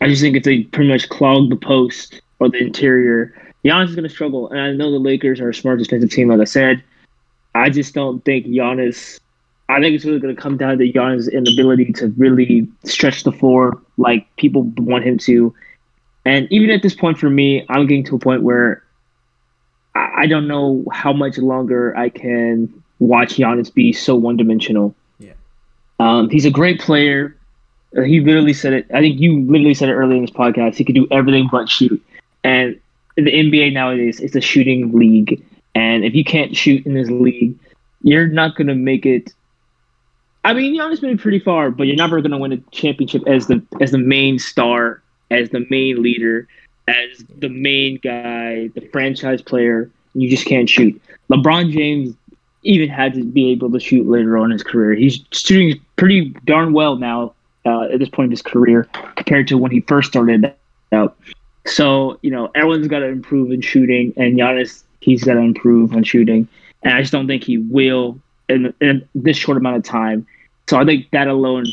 I 0.00 0.08
just 0.08 0.22
think 0.22 0.36
if 0.36 0.44
they 0.44 0.64
pretty 0.64 0.90
much 0.90 1.08
clog 1.08 1.50
the 1.50 1.56
post 1.56 2.20
or 2.38 2.48
the 2.48 2.58
interior, 2.58 3.34
Giannis 3.64 3.88
is 3.88 3.94
going 3.94 4.08
to 4.08 4.14
struggle. 4.14 4.50
And 4.50 4.60
I 4.60 4.72
know 4.72 4.90
the 4.90 4.98
Lakers 4.98 5.40
are 5.40 5.50
a 5.50 5.54
smart 5.54 5.78
defensive 5.78 6.10
team, 6.10 6.28
like 6.28 6.40
I 6.40 6.44
said. 6.44 6.82
I 7.54 7.70
just 7.70 7.94
don't 7.94 8.24
think 8.24 8.46
Giannis. 8.46 9.18
I 9.68 9.80
think 9.80 9.94
it's 9.94 10.04
really 10.04 10.18
going 10.18 10.34
to 10.34 10.40
come 10.40 10.56
down 10.56 10.78
to 10.78 10.92
Giannis' 10.92 11.30
inability 11.30 11.92
to 11.94 12.08
really 12.16 12.68
stretch 12.84 13.24
the 13.24 13.32
floor 13.32 13.80
like 13.98 14.26
people 14.36 14.62
want 14.78 15.04
him 15.04 15.18
to. 15.18 15.54
And 16.24 16.50
even 16.50 16.70
at 16.70 16.82
this 16.82 16.94
point, 16.94 17.18
for 17.18 17.28
me, 17.28 17.66
I'm 17.68 17.86
getting 17.86 18.04
to 18.04 18.16
a 18.16 18.18
point 18.18 18.42
where 18.42 18.82
I 19.94 20.26
don't 20.26 20.46
know 20.46 20.84
how 20.92 21.12
much 21.12 21.38
longer 21.38 21.96
I 21.96 22.08
can 22.08 22.82
watch 22.98 23.36
Giannis 23.36 23.72
be 23.72 23.92
so 23.92 24.14
one 24.14 24.36
dimensional. 24.36 24.94
Yeah. 25.18 25.32
Um, 25.98 26.30
he's 26.30 26.44
a 26.44 26.50
great 26.50 26.80
player. 26.80 27.36
Uh, 27.96 28.02
he 28.02 28.20
literally 28.20 28.52
said 28.52 28.72
it. 28.72 28.86
I 28.92 29.00
think 29.00 29.20
you 29.20 29.42
literally 29.42 29.74
said 29.74 29.88
it 29.88 29.94
earlier 29.94 30.16
in 30.16 30.22
this 30.22 30.30
podcast. 30.30 30.76
He 30.76 30.84
could 30.84 30.94
do 30.94 31.08
everything 31.10 31.48
but 31.50 31.68
shoot. 31.68 32.02
And 32.44 32.78
the 33.16 33.32
NBA 33.32 33.72
nowadays, 33.72 34.20
it's 34.20 34.36
a 34.36 34.40
shooting 34.40 34.92
league. 34.92 35.42
And 35.74 36.04
if 36.04 36.14
you 36.14 36.24
can't 36.24 36.56
shoot 36.56 36.84
in 36.86 36.94
this 36.94 37.10
league, 37.10 37.58
you're 38.02 38.28
not 38.28 38.56
going 38.56 38.68
to 38.68 38.74
make 38.74 39.06
it. 39.06 39.32
I 40.44 40.54
mean, 40.54 40.74
Giannis 40.78 41.00
been 41.00 41.18
pretty 41.18 41.40
far, 41.40 41.70
but 41.70 41.86
you're 41.86 41.96
never 41.96 42.20
going 42.20 42.30
to 42.30 42.38
win 42.38 42.52
a 42.52 42.58
championship 42.70 43.26
as 43.26 43.48
the 43.48 43.62
as 43.80 43.90
the 43.90 43.98
main 43.98 44.38
star, 44.38 45.02
as 45.30 45.50
the 45.50 45.66
main 45.68 46.02
leader 46.02 46.46
as 46.88 47.24
the 47.38 47.48
main 47.48 47.98
guy, 48.02 48.68
the 48.74 48.88
franchise 48.92 49.42
player. 49.42 49.90
You 50.14 50.28
just 50.28 50.46
can't 50.46 50.68
shoot. 50.68 51.00
LeBron 51.30 51.70
James 51.70 52.14
even 52.62 52.88
had 52.88 53.14
to 53.14 53.24
be 53.24 53.50
able 53.52 53.70
to 53.70 53.78
shoot 53.78 54.08
later 54.08 54.36
on 54.36 54.46
in 54.46 54.52
his 54.52 54.62
career. 54.62 54.94
He's 54.94 55.20
shooting 55.30 55.80
pretty 55.96 56.34
darn 56.44 56.72
well 56.72 56.96
now 56.96 57.34
uh, 57.64 57.82
at 57.92 57.98
this 57.98 58.08
point 58.08 58.26
in 58.26 58.30
his 58.30 58.42
career 58.42 58.88
compared 59.16 59.46
to 59.48 59.58
when 59.58 59.70
he 59.70 59.80
first 59.82 60.08
started 60.08 60.52
out. 60.92 61.16
So 61.66 62.18
you 62.22 62.30
know 62.30 62.50
everyone's 62.54 62.88
got 62.88 63.00
to 63.00 63.06
improve 63.06 63.52
in 63.52 63.60
shooting, 63.60 64.14
and 64.16 64.36
Giannis 64.38 64.82
he's 65.00 65.22
got 65.22 65.34
to 65.34 65.40
improve 65.40 65.92
on 65.92 66.02
shooting, 66.02 66.48
and 66.82 66.94
I 66.94 67.00
just 67.00 67.12
don't 67.12 67.26
think 67.26 67.44
he 67.44 67.58
will 67.58 68.18
in, 68.48 68.74
in 68.80 69.08
this 69.14 69.36
short 69.36 69.56
amount 69.56 69.76
of 69.76 69.82
time. 69.84 70.26
So 70.68 70.78
I 70.78 70.84
think 70.84 71.10
that 71.10 71.28
alone, 71.28 71.66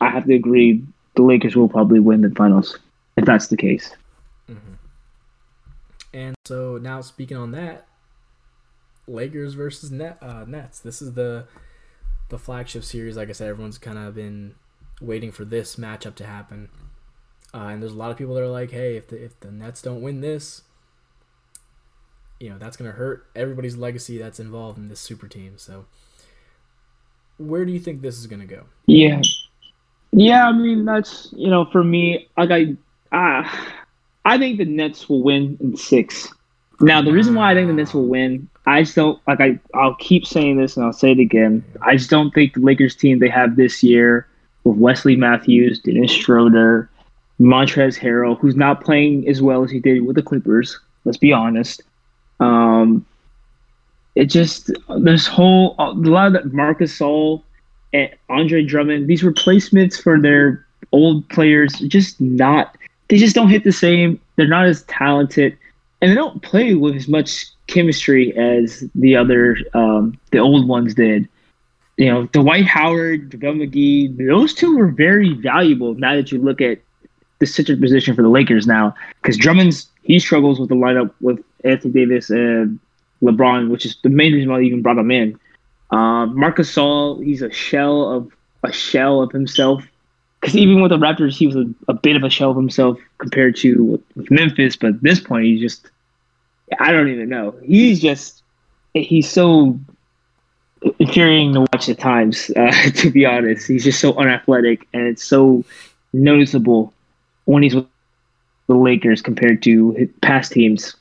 I 0.00 0.10
have 0.10 0.26
to 0.26 0.34
agree, 0.34 0.82
the 1.16 1.22
Lakers 1.22 1.56
will 1.56 1.68
probably 1.68 2.00
win 2.00 2.22
the 2.22 2.30
finals 2.30 2.78
if 3.16 3.24
that's 3.24 3.48
the 3.48 3.56
case. 3.56 3.94
And 6.14 6.36
so 6.44 6.78
now 6.80 7.00
speaking 7.00 7.36
on 7.36 7.50
that, 7.50 7.86
Lakers 9.08 9.54
versus 9.54 9.90
Net, 9.90 10.16
uh, 10.22 10.44
Nets. 10.46 10.78
This 10.78 11.02
is 11.02 11.14
the 11.14 11.46
the 12.30 12.38
flagship 12.38 12.84
series. 12.84 13.16
Like 13.16 13.28
I 13.28 13.32
said, 13.32 13.48
everyone's 13.48 13.78
kind 13.78 13.98
of 13.98 14.14
been 14.14 14.54
waiting 15.00 15.32
for 15.32 15.44
this 15.44 15.76
matchup 15.76 16.14
to 16.16 16.24
happen. 16.24 16.70
Uh, 17.52 17.68
and 17.68 17.82
there's 17.82 17.92
a 17.92 17.96
lot 17.96 18.10
of 18.10 18.16
people 18.16 18.34
that 18.34 18.42
are 18.42 18.48
like, 18.48 18.70
hey, 18.70 18.96
if 18.96 19.08
the 19.08 19.22
if 19.22 19.38
the 19.40 19.50
Nets 19.50 19.82
don't 19.82 20.00
win 20.00 20.20
this, 20.20 20.62
you 22.40 22.50
know 22.50 22.58
that's 22.58 22.76
gonna 22.76 22.92
hurt 22.92 23.26
everybody's 23.34 23.76
legacy 23.76 24.18
that's 24.18 24.40
involved 24.40 24.78
in 24.78 24.88
this 24.88 25.00
super 25.00 25.28
team. 25.28 25.54
So, 25.56 25.86
where 27.38 27.64
do 27.64 27.72
you 27.72 27.80
think 27.80 28.02
this 28.02 28.18
is 28.18 28.26
gonna 28.26 28.46
go? 28.46 28.64
Yeah, 28.86 29.22
yeah. 30.12 30.48
I 30.48 30.52
mean, 30.52 30.84
that's 30.84 31.28
you 31.32 31.48
know, 31.48 31.64
for 31.66 31.84
me, 31.84 32.28
like 32.36 32.50
I, 32.50 32.76
ah. 33.12 33.70
I 34.24 34.38
think 34.38 34.58
the 34.58 34.64
Nets 34.64 35.08
will 35.08 35.22
win 35.22 35.58
in 35.60 35.76
six. 35.76 36.32
Now, 36.80 37.02
the 37.02 37.12
reason 37.12 37.34
why 37.34 37.52
I 37.52 37.54
think 37.54 37.68
the 37.68 37.74
Nets 37.74 37.94
will 37.94 38.06
win, 38.06 38.48
I 38.66 38.82
just 38.82 38.96
don't 38.96 39.20
like. 39.28 39.40
I 39.40 39.58
I'll 39.74 39.94
keep 39.96 40.26
saying 40.26 40.56
this 40.56 40.76
and 40.76 40.86
I'll 40.86 40.92
say 40.92 41.12
it 41.12 41.18
again. 41.18 41.62
I 41.82 41.96
just 41.96 42.10
don't 42.10 42.32
think 42.32 42.54
the 42.54 42.60
Lakers 42.60 42.96
team 42.96 43.18
they 43.18 43.28
have 43.28 43.56
this 43.56 43.82
year 43.82 44.26
with 44.64 44.78
Wesley 44.78 45.16
Matthews, 45.16 45.80
Dennis 45.80 46.10
Schroeder, 46.10 46.88
Montrezl 47.38 47.98
Harrell, 47.98 48.38
who's 48.38 48.56
not 48.56 48.82
playing 48.82 49.28
as 49.28 49.42
well 49.42 49.62
as 49.62 49.70
he 49.70 49.78
did 49.78 50.06
with 50.06 50.16
the 50.16 50.22
Clippers. 50.22 50.80
Let's 51.04 51.18
be 51.18 51.32
honest. 51.32 51.82
Um, 52.40 53.04
it 54.14 54.26
just 54.26 54.70
this 54.98 55.26
whole 55.26 55.74
a 55.78 55.90
lot 55.92 56.28
of 56.28 56.32
that 56.34 56.52
Marc 56.52 56.80
Gasol 56.80 57.42
and 57.92 58.10
Andre 58.28 58.64
Drummond, 58.64 59.08
these 59.08 59.24
replacements 59.24 59.98
for 59.98 60.20
their 60.20 60.64
old 60.92 61.28
players, 61.28 61.72
just 61.80 62.20
not 62.20 62.76
they 63.08 63.16
just 63.16 63.34
don't 63.34 63.48
hit 63.48 63.64
the 63.64 63.72
same. 63.72 64.20
They're 64.36 64.48
not 64.48 64.66
as 64.66 64.82
talented, 64.84 65.56
and 66.00 66.10
they 66.10 66.14
don't 66.14 66.42
play 66.42 66.74
with 66.74 66.96
as 66.96 67.08
much 67.08 67.46
chemistry 67.66 68.36
as 68.36 68.84
the 68.94 69.16
other 69.16 69.56
um, 69.74 70.18
the 70.30 70.38
old 70.38 70.68
ones 70.68 70.94
did. 70.94 71.28
You 71.96 72.06
know, 72.06 72.26
Dwight 72.26 72.66
Howard, 72.66 73.30
JaVale 73.30 73.68
McGee, 73.68 74.26
those 74.26 74.52
two 74.52 74.76
were 74.76 74.88
very 74.88 75.34
valuable. 75.34 75.94
Now 75.94 76.16
that 76.16 76.32
you 76.32 76.40
look 76.40 76.60
at 76.60 76.80
the 77.38 77.46
center 77.46 77.76
position 77.76 78.16
for 78.16 78.22
the 78.22 78.28
Lakers 78.28 78.66
now, 78.66 78.94
because 79.22 79.36
Drummond's 79.36 79.88
he 80.02 80.18
struggles 80.18 80.58
with 80.58 80.68
the 80.68 80.74
lineup 80.74 81.12
with 81.20 81.42
Anthony 81.64 81.92
Davis 81.92 82.30
and 82.30 82.78
LeBron, 83.22 83.70
which 83.70 83.86
is 83.86 83.96
the 84.02 84.10
main 84.10 84.32
reason 84.32 84.50
why 84.50 84.58
they 84.58 84.64
even 84.64 84.82
brought 84.82 84.98
him 84.98 85.10
in. 85.10 85.38
Um, 85.90 86.38
Marc 86.38 86.58
Gasol, 86.58 87.24
he's 87.24 87.42
a 87.42 87.50
shell 87.50 88.10
of 88.10 88.32
a 88.62 88.72
shell 88.72 89.22
of 89.22 89.32
himself. 89.32 89.84
Because 90.40 90.56
even 90.56 90.82
with 90.82 90.90
the 90.90 90.98
Raptors, 90.98 91.36
he 91.36 91.46
was 91.46 91.56
a, 91.56 91.64
a, 91.88 91.94
bit 91.94 92.16
of 92.16 92.22
a 92.22 92.28
shell 92.28 92.50
of 92.50 92.56
himself 92.56 92.98
compared 93.16 93.56
to 93.56 94.02
with 94.14 94.30
Memphis. 94.30 94.76
But 94.76 94.88
at 94.88 95.02
this 95.02 95.20
point, 95.20 95.46
he's 95.46 95.60
just 95.60 95.88
I 96.78 96.92
don't 96.92 97.08
even 97.08 97.28
know. 97.28 97.54
He's 97.62 98.00
just 98.00 98.42
he's 98.92 99.30
so 99.30 99.78
infuriating 100.98 101.54
to 101.54 101.60
watch 101.60 101.88
at 101.88 101.98
times. 101.98 102.50
Uh, 102.56 102.70
to 102.96 103.10
be 103.10 103.24
honest, 103.26 103.66
he's 103.66 103.84
just 103.84 104.00
so 104.00 104.14
unathletic, 104.14 104.86
and 104.92 105.06
it's 105.06 105.24
so 105.24 105.64
noticeable 106.12 106.92
when 107.46 107.62
he's 107.62 107.74
with 107.74 107.86
the 108.66 108.74
Lakers 108.74 109.20
compared 109.20 109.62
to 109.62 110.08
past 110.22 110.52
teams. 110.52 110.96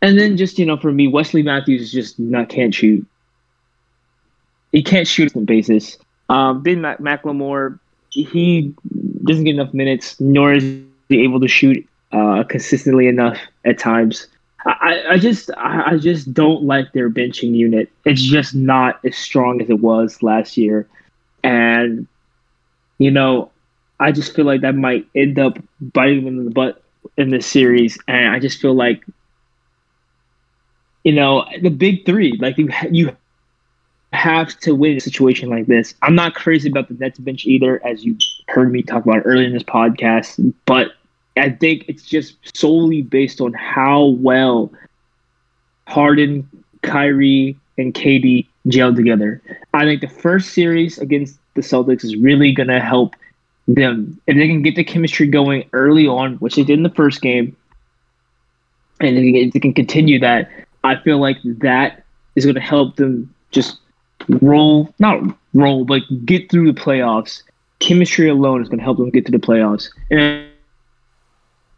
And 0.00 0.18
then 0.18 0.36
just 0.36 0.58
you 0.58 0.66
know, 0.66 0.76
for 0.76 0.92
me, 0.92 1.06
Wesley 1.06 1.42
Matthews 1.42 1.82
is 1.82 1.92
just 1.92 2.18
not 2.18 2.48
can't 2.48 2.74
shoot. 2.74 3.06
He 4.72 4.82
can't 4.82 5.06
shoot 5.06 5.34
on 5.36 5.44
basis. 5.44 5.98
Um, 6.28 6.62
ben 6.62 6.80
Mac- 6.80 6.98
McLemore, 6.98 7.78
he 8.10 8.74
doesn't 9.24 9.44
get 9.44 9.54
enough 9.54 9.74
minutes, 9.74 10.18
nor 10.18 10.54
is 10.54 10.64
he 11.08 11.22
able 11.22 11.40
to 11.40 11.48
shoot 11.48 11.86
uh, 12.10 12.42
consistently 12.44 13.06
enough 13.06 13.38
at 13.64 13.78
times. 13.78 14.26
I, 14.64 15.02
I 15.10 15.18
just 15.18 15.50
I 15.56 15.96
just 15.98 16.32
don't 16.32 16.62
like 16.62 16.92
their 16.92 17.10
benching 17.10 17.54
unit. 17.54 17.90
It's 18.04 18.22
just 18.22 18.54
not 18.54 19.00
as 19.04 19.16
strong 19.16 19.60
as 19.60 19.68
it 19.68 19.80
was 19.80 20.22
last 20.22 20.56
year, 20.56 20.86
and 21.42 22.06
you 22.98 23.10
know, 23.10 23.50
I 23.98 24.12
just 24.12 24.34
feel 24.34 24.44
like 24.44 24.60
that 24.60 24.74
might 24.74 25.06
end 25.14 25.38
up 25.38 25.58
biting 25.80 26.24
them 26.24 26.38
in 26.38 26.44
the 26.44 26.50
butt 26.50 26.82
in 27.16 27.30
this 27.30 27.46
series. 27.46 27.98
And 28.08 28.32
I 28.32 28.38
just 28.38 28.60
feel 28.60 28.74
like, 28.74 29.04
you 31.04 31.12
know, 31.12 31.44
the 31.60 31.70
big 31.70 32.06
three, 32.06 32.36
like 32.40 32.58
you 32.58 32.70
you 32.90 33.16
have 34.12 34.58
to 34.60 34.74
win 34.74 34.96
a 34.96 35.00
situation 35.00 35.48
like 35.48 35.66
this. 35.66 35.94
I'm 36.02 36.14
not 36.14 36.34
crazy 36.34 36.68
about 36.68 36.88
the 36.88 36.94
Nets 36.94 37.18
bench 37.18 37.46
either, 37.46 37.84
as 37.84 38.04
you 38.04 38.16
heard 38.48 38.70
me 38.70 38.82
talk 38.82 39.04
about 39.04 39.22
earlier 39.24 39.46
in 39.46 39.54
this 39.54 39.62
podcast, 39.62 40.52
but 40.66 40.92
I 41.36 41.50
think 41.50 41.86
it's 41.88 42.04
just 42.04 42.36
solely 42.56 43.02
based 43.02 43.40
on 43.40 43.54
how 43.54 44.04
well 44.04 44.70
Harden, 45.88 46.48
Kyrie, 46.82 47.56
and 47.78 47.94
KD 47.94 48.46
gel 48.68 48.94
together. 48.94 49.40
I 49.72 49.84
think 49.84 50.02
the 50.02 50.08
first 50.08 50.50
series 50.50 50.98
against 50.98 51.38
the 51.54 51.62
Celtics 51.62 52.04
is 52.04 52.16
really 52.16 52.52
going 52.52 52.68
to 52.68 52.80
help 52.80 53.16
them. 53.66 54.20
If 54.26 54.36
they 54.36 54.46
can 54.46 54.62
get 54.62 54.76
the 54.76 54.84
chemistry 54.84 55.26
going 55.26 55.68
early 55.72 56.06
on, 56.06 56.36
which 56.36 56.56
they 56.56 56.64
did 56.64 56.78
in 56.78 56.82
the 56.82 56.90
first 56.90 57.22
game, 57.22 57.56
and 59.00 59.18
if 59.18 59.52
they 59.52 59.60
can 59.60 59.74
continue 59.74 60.18
that, 60.20 60.50
I 60.84 60.96
feel 60.96 61.18
like 61.18 61.38
that 61.44 62.04
is 62.34 62.44
going 62.44 62.54
to 62.54 62.60
help 62.60 62.96
them 62.96 63.32
just 63.50 63.78
roll, 64.28 64.92
not 64.98 65.22
roll, 65.54 65.84
but 65.84 66.02
get 66.24 66.50
through 66.50 66.72
the 66.72 66.80
playoffs. 66.80 67.42
Chemistry 67.78 68.28
alone 68.28 68.62
is 68.62 68.68
going 68.68 68.78
to 68.78 68.84
help 68.84 68.98
them 68.98 69.10
get 69.10 69.26
to 69.26 69.32
the 69.32 69.38
playoffs. 69.38 69.88
And 70.10 70.46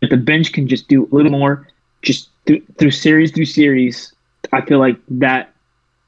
if 0.01 0.11
the 0.11 0.17
bench 0.17 0.53
can 0.53 0.69
just 0.69 0.89
do 0.89 1.09
a 1.11 1.15
little 1.15 1.33
more, 1.33 1.69
just 2.03 2.29
through, 2.47 2.63
through 2.79 2.91
series 2.91 3.33
through 3.33 3.47
series, 3.47 4.13
I 4.53 4.61
feel 4.61 4.79
like 4.79 4.99
that 5.09 5.53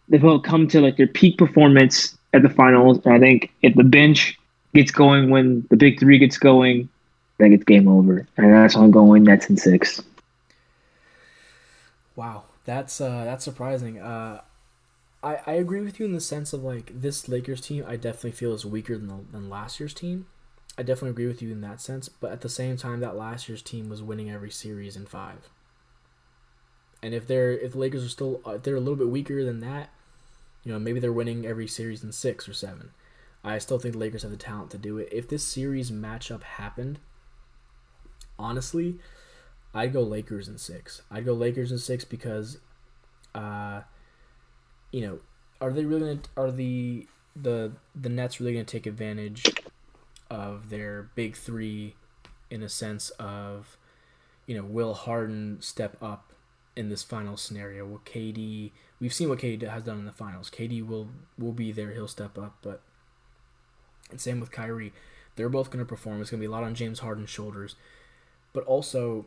they 0.09 0.19
will 0.19 0.41
come 0.41 0.69
to 0.69 0.81
like 0.81 0.97
their 0.97 1.07
peak 1.07 1.39
performance 1.39 2.17
at 2.33 2.43
the 2.43 2.51
finals. 2.51 3.01
And 3.05 3.15
I 3.15 3.19
think 3.19 3.53
if 3.63 3.75
the 3.75 3.85
bench 3.85 4.39
gets 4.75 4.91
going 4.91 5.31
when 5.31 5.67
the 5.71 5.77
big 5.77 5.99
three 5.99 6.19
gets 6.19 6.39
going, 6.39 6.89
I 7.39 7.43
think 7.43 7.55
it's 7.55 7.65
game 7.65 7.89
over. 7.89 8.27
And 8.37 8.53
that's 8.53 8.77
I'm 8.77 8.91
going 8.91 9.25
Nets 9.25 9.49
in 9.49 9.57
six. 9.57 10.03
Wow, 12.15 12.45
that's 12.67 13.01
uh, 13.01 13.25
that's 13.25 13.45
surprising. 13.45 13.99
Uh, 13.99 14.43
I 15.23 15.39
I 15.47 15.53
agree 15.53 15.81
with 15.81 15.99
you 15.99 16.05
in 16.05 16.13
the 16.13 16.21
sense 16.21 16.53
of 16.53 16.63
like 16.63 17.01
this 17.01 17.29
Lakers 17.29 17.61
team. 17.61 17.85
I 17.87 17.97
definitely 17.97 18.33
feel 18.33 18.53
is 18.53 18.67
weaker 18.67 18.99
than 18.99 19.09
the, 19.09 19.21
than 19.33 19.49
last 19.49 19.81
year's 19.81 19.95
team. 19.95 20.27
I 20.77 20.83
definitely 20.83 21.11
agree 21.11 21.27
with 21.27 21.41
you 21.41 21.53
in 21.53 21.63
that 21.63 21.81
sense, 21.81 22.11
but 22.11 22.33
at 22.33 22.43
the 22.43 22.51
same 22.51 22.77
time, 22.77 23.01
that 23.01 23.17
last 23.17 23.49
year's 23.49 23.63
team 23.63 23.89
was 23.89 24.03
winning 24.03 24.31
every 24.31 24.51
series 24.51 24.95
in 24.95 25.07
five. 25.07 25.49
And 27.03 27.15
if 27.15 27.27
they're 27.27 27.53
if 27.53 27.73
the 27.73 27.79
Lakers 27.79 28.05
are 28.05 28.11
still 28.11 28.43
if 28.47 28.63
they're 28.63 28.77
a 28.77 28.81
little 28.81 28.97
bit 28.97 29.09
weaker 29.09 29.45
than 29.45 29.61
that, 29.61 29.91
you 30.65 30.73
know 30.73 30.79
maybe 30.79 31.01
they're 31.01 31.13
winning 31.13 31.47
every 31.47 31.69
series 31.69 32.03
in 32.05 32.13
six 32.13 32.49
or 32.49 32.53
seven. 32.53 32.91
I 33.45 33.59
still 33.59 33.79
think 33.79 33.93
the 33.93 34.01
Lakers 34.01 34.23
have 34.23 34.33
the 34.33 34.37
talent 34.37 34.73
to 34.73 34.79
do 34.79 34.99
it. 34.99 35.09
If 35.13 35.29
this 35.29 35.45
series 35.45 35.93
matchup 35.93 36.43
happened, 36.43 36.99
honestly, 38.41 38.99
I'd 39.77 39.93
go 39.93 40.03
Lakers 40.03 40.49
in 40.49 40.57
six. 40.57 41.03
I'd 41.11 41.27
go 41.27 41.35
Lakers 41.35 41.71
in 41.71 41.79
six 41.79 42.05
because, 42.05 42.59
uh, 43.35 43.83
you 44.91 45.03
know, 45.03 45.19
are 45.61 45.71
they 45.71 45.85
really 45.85 46.15
gonna 46.15 46.21
are 46.37 46.51
the 46.51 47.07
the 47.35 47.73
the 47.95 48.09
Nets 48.09 48.41
really 48.41 48.55
gonna 48.55 48.65
take 48.65 48.87
advantage 48.87 49.45
of 50.31 50.71
their 50.71 51.11
big 51.15 51.37
three 51.37 51.95
in 52.51 52.63
a 52.63 52.69
sense 52.69 53.11
of, 53.11 53.77
you 54.47 54.57
know, 54.57 54.65
will 54.65 54.95
Harden 54.95 55.59
step 55.61 55.97
up 56.03 56.33
in 56.75 56.89
this 56.89 57.03
final 57.03 57.37
scenario? 57.37 57.85
Will 57.85 58.03
KD? 58.07 58.73
We've 58.99 59.13
seen 59.13 59.29
what 59.29 59.41
KD 59.41 59.69
has 59.69 59.83
done 59.83 59.99
in 59.99 60.07
the 60.07 60.13
finals. 60.13 60.51
KD 60.51 60.87
will 60.87 61.09
will 61.39 61.53
be 61.53 61.71
there. 61.71 61.93
He'll 61.93 62.09
step 62.09 62.39
up, 62.39 62.57
but 62.63 62.81
and 64.11 64.21
same 64.21 64.41
with 64.41 64.51
Kyrie. 64.51 64.95
They're 65.37 65.51
both 65.51 65.71
going 65.71 65.85
to 65.85 65.89
perform. 65.89 66.23
It's 66.23 66.31
going 66.31 66.41
to 66.41 66.49
be 66.49 66.51
a 66.51 66.51
lot 66.51 66.65
on 66.65 66.75
James 66.75 67.01
Harden's 67.01 67.29
shoulders, 67.29 67.77
but 68.55 68.65
also 68.65 69.27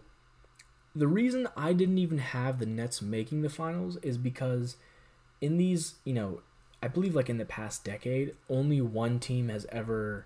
the 0.96 1.08
reason 1.08 1.48
I 1.56 1.74
didn't 1.74 1.98
even 1.98 2.18
have 2.18 2.60
the 2.60 2.66
Nets 2.66 3.02
making 3.02 3.42
the 3.42 3.50
finals 3.50 3.98
is 3.98 4.18
because 4.18 4.76
in 5.42 5.58
these, 5.58 5.96
you 6.04 6.14
know, 6.14 6.42
I 6.82 6.88
believe 6.88 7.16
like 7.16 7.30
in 7.30 7.38
the 7.38 7.46
past 7.46 7.84
decade, 7.84 8.36
only 8.50 8.82
one 8.82 9.20
team 9.20 9.50
has 9.50 9.66
ever 9.72 10.26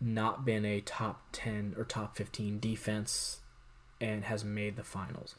not 0.00 0.44
been 0.44 0.64
a 0.64 0.80
top 0.80 1.22
10 1.32 1.74
or 1.78 1.84
top 1.84 2.16
15 2.16 2.58
defense 2.58 3.40
and 4.00 4.24
has 4.24 4.44
made 4.44 4.76
the 4.76 4.84
finals. 4.84 5.34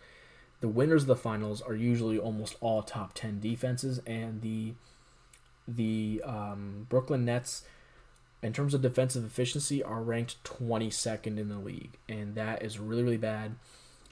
The 0.61 0.67
winners 0.67 1.03
of 1.03 1.07
the 1.07 1.15
finals 1.15 1.61
are 1.61 1.75
usually 1.75 2.17
almost 2.17 2.55
all 2.61 2.81
top 2.81 3.13
10 3.13 3.39
defenses 3.39 3.99
and 4.05 4.41
the 4.41 4.73
the 5.67 6.21
um, 6.23 6.85
Brooklyn 6.89 7.25
Nets 7.25 7.63
in 8.43 8.53
terms 8.53 8.75
of 8.75 8.83
defensive 8.83 9.25
efficiency 9.25 9.81
are 9.81 10.03
ranked 10.03 10.43
22nd 10.43 11.39
in 11.39 11.49
the 11.49 11.57
league 11.57 11.97
and 12.07 12.35
that 12.35 12.61
is 12.61 12.77
really 12.77 13.01
really 13.01 13.17
bad 13.17 13.55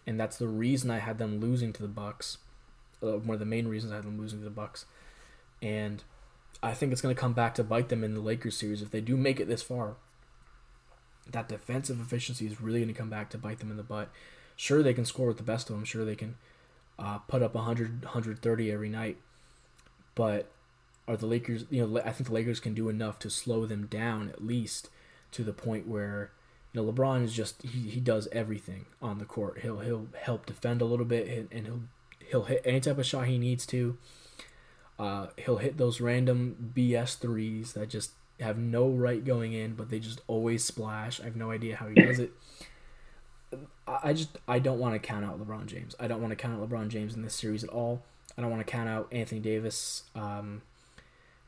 and 0.05 0.19
that's 0.19 0.37
the 0.37 0.47
reason 0.47 0.89
I 0.89 0.99
had 0.99 1.17
them 1.17 1.39
losing 1.39 1.73
to 1.73 1.81
the 1.81 1.87
Bucks. 1.87 2.37
Uh, 3.01 3.17
one 3.17 3.33
of 3.33 3.39
the 3.39 3.45
main 3.45 3.67
reasons 3.67 3.91
I 3.91 3.97
had 3.97 4.05
them 4.05 4.19
losing 4.19 4.39
to 4.39 4.45
the 4.45 4.51
Bucks. 4.51 4.85
And 5.61 6.03
I 6.61 6.73
think 6.73 6.91
it's 6.91 7.01
going 7.01 7.15
to 7.15 7.19
come 7.19 7.33
back 7.33 7.55
to 7.55 7.63
bite 7.63 7.89
them 7.89 8.03
in 8.03 8.13
the 8.13 8.21
Lakers 8.21 8.57
series 8.57 8.81
if 8.81 8.91
they 8.91 9.01
do 9.01 9.17
make 9.17 9.39
it 9.39 9.47
this 9.47 9.63
far 9.63 9.95
that 11.31 11.47
defensive 11.47 11.99
efficiency 11.99 12.45
is 12.45 12.61
really 12.61 12.79
going 12.79 12.93
to 12.93 12.99
come 12.99 13.09
back 13.09 13.29
to 13.29 13.37
bite 13.37 13.59
them 13.59 13.71
in 13.71 13.77
the 13.77 13.83
butt. 13.83 14.09
Sure, 14.55 14.83
they 14.83 14.93
can 14.93 15.05
score 15.05 15.27
with 15.27 15.37
the 15.37 15.43
best 15.43 15.69
of 15.69 15.75
them. 15.75 15.85
Sure, 15.85 16.05
they 16.05 16.15
can 16.15 16.35
uh, 16.99 17.19
put 17.19 17.41
up 17.41 17.55
100, 17.55 18.03
130 18.03 18.71
every 18.71 18.89
night. 18.89 19.17
But 20.15 20.51
are 21.07 21.17
the 21.17 21.25
Lakers, 21.25 21.65
you 21.69 21.85
know, 21.85 22.01
I 22.01 22.11
think 22.11 22.27
the 22.27 22.33
Lakers 22.33 22.59
can 22.59 22.73
do 22.73 22.89
enough 22.89 23.19
to 23.19 23.29
slow 23.29 23.65
them 23.65 23.87
down 23.87 24.29
at 24.29 24.45
least 24.45 24.89
to 25.31 25.43
the 25.43 25.53
point 25.53 25.87
where, 25.87 26.31
you 26.73 26.81
know, 26.81 26.91
LeBron 26.91 27.23
is 27.23 27.33
just, 27.33 27.61
he, 27.61 27.89
he 27.89 27.99
does 27.99 28.27
everything 28.31 28.85
on 29.01 29.19
the 29.19 29.25
court. 29.25 29.59
He'll, 29.61 29.79
he'll 29.79 30.07
help 30.23 30.45
defend 30.45 30.81
a 30.81 30.85
little 30.85 31.05
bit 31.05 31.27
and 31.27 31.47
and 31.51 31.65
he'll, 31.65 31.81
he'll 32.29 32.43
hit 32.43 32.61
any 32.65 32.79
type 32.79 32.97
of 32.97 33.05
shot 33.05 33.27
he 33.27 33.37
needs 33.37 33.65
to. 33.67 33.97
Uh, 34.97 35.27
he'll 35.37 35.57
hit 35.57 35.77
those 35.77 36.01
random 36.01 36.73
BS 36.75 37.17
threes 37.17 37.73
that 37.73 37.89
just 37.89 38.11
have 38.39 38.57
no 38.57 38.89
right 38.89 39.23
going 39.23 39.53
in, 39.53 39.73
but 39.75 39.89
they 39.89 39.99
just 39.99 40.21
always 40.27 40.63
splash. 40.63 41.19
I 41.19 41.25
have 41.25 41.35
no 41.35 41.51
idea 41.51 41.75
how 41.75 41.87
he 41.87 41.95
does 41.95 42.19
it. 42.19 42.31
I 43.87 44.13
just 44.13 44.37
I 44.47 44.59
don't 44.59 44.79
want 44.79 44.95
to 44.95 44.99
count 44.99 45.25
out 45.25 45.39
LeBron 45.39 45.67
James. 45.67 45.95
I 45.99 46.07
don't 46.07 46.21
want 46.21 46.31
to 46.31 46.35
count 46.35 46.59
out 46.59 46.67
LeBron 46.67 46.87
James 46.87 47.15
in 47.15 47.21
this 47.21 47.35
series 47.35 47.63
at 47.63 47.69
all. 47.69 48.03
I 48.37 48.41
don't 48.41 48.49
want 48.49 48.65
to 48.65 48.71
count 48.71 48.89
out 48.89 49.07
Anthony 49.11 49.39
Davis 49.39 50.03
um, 50.15 50.63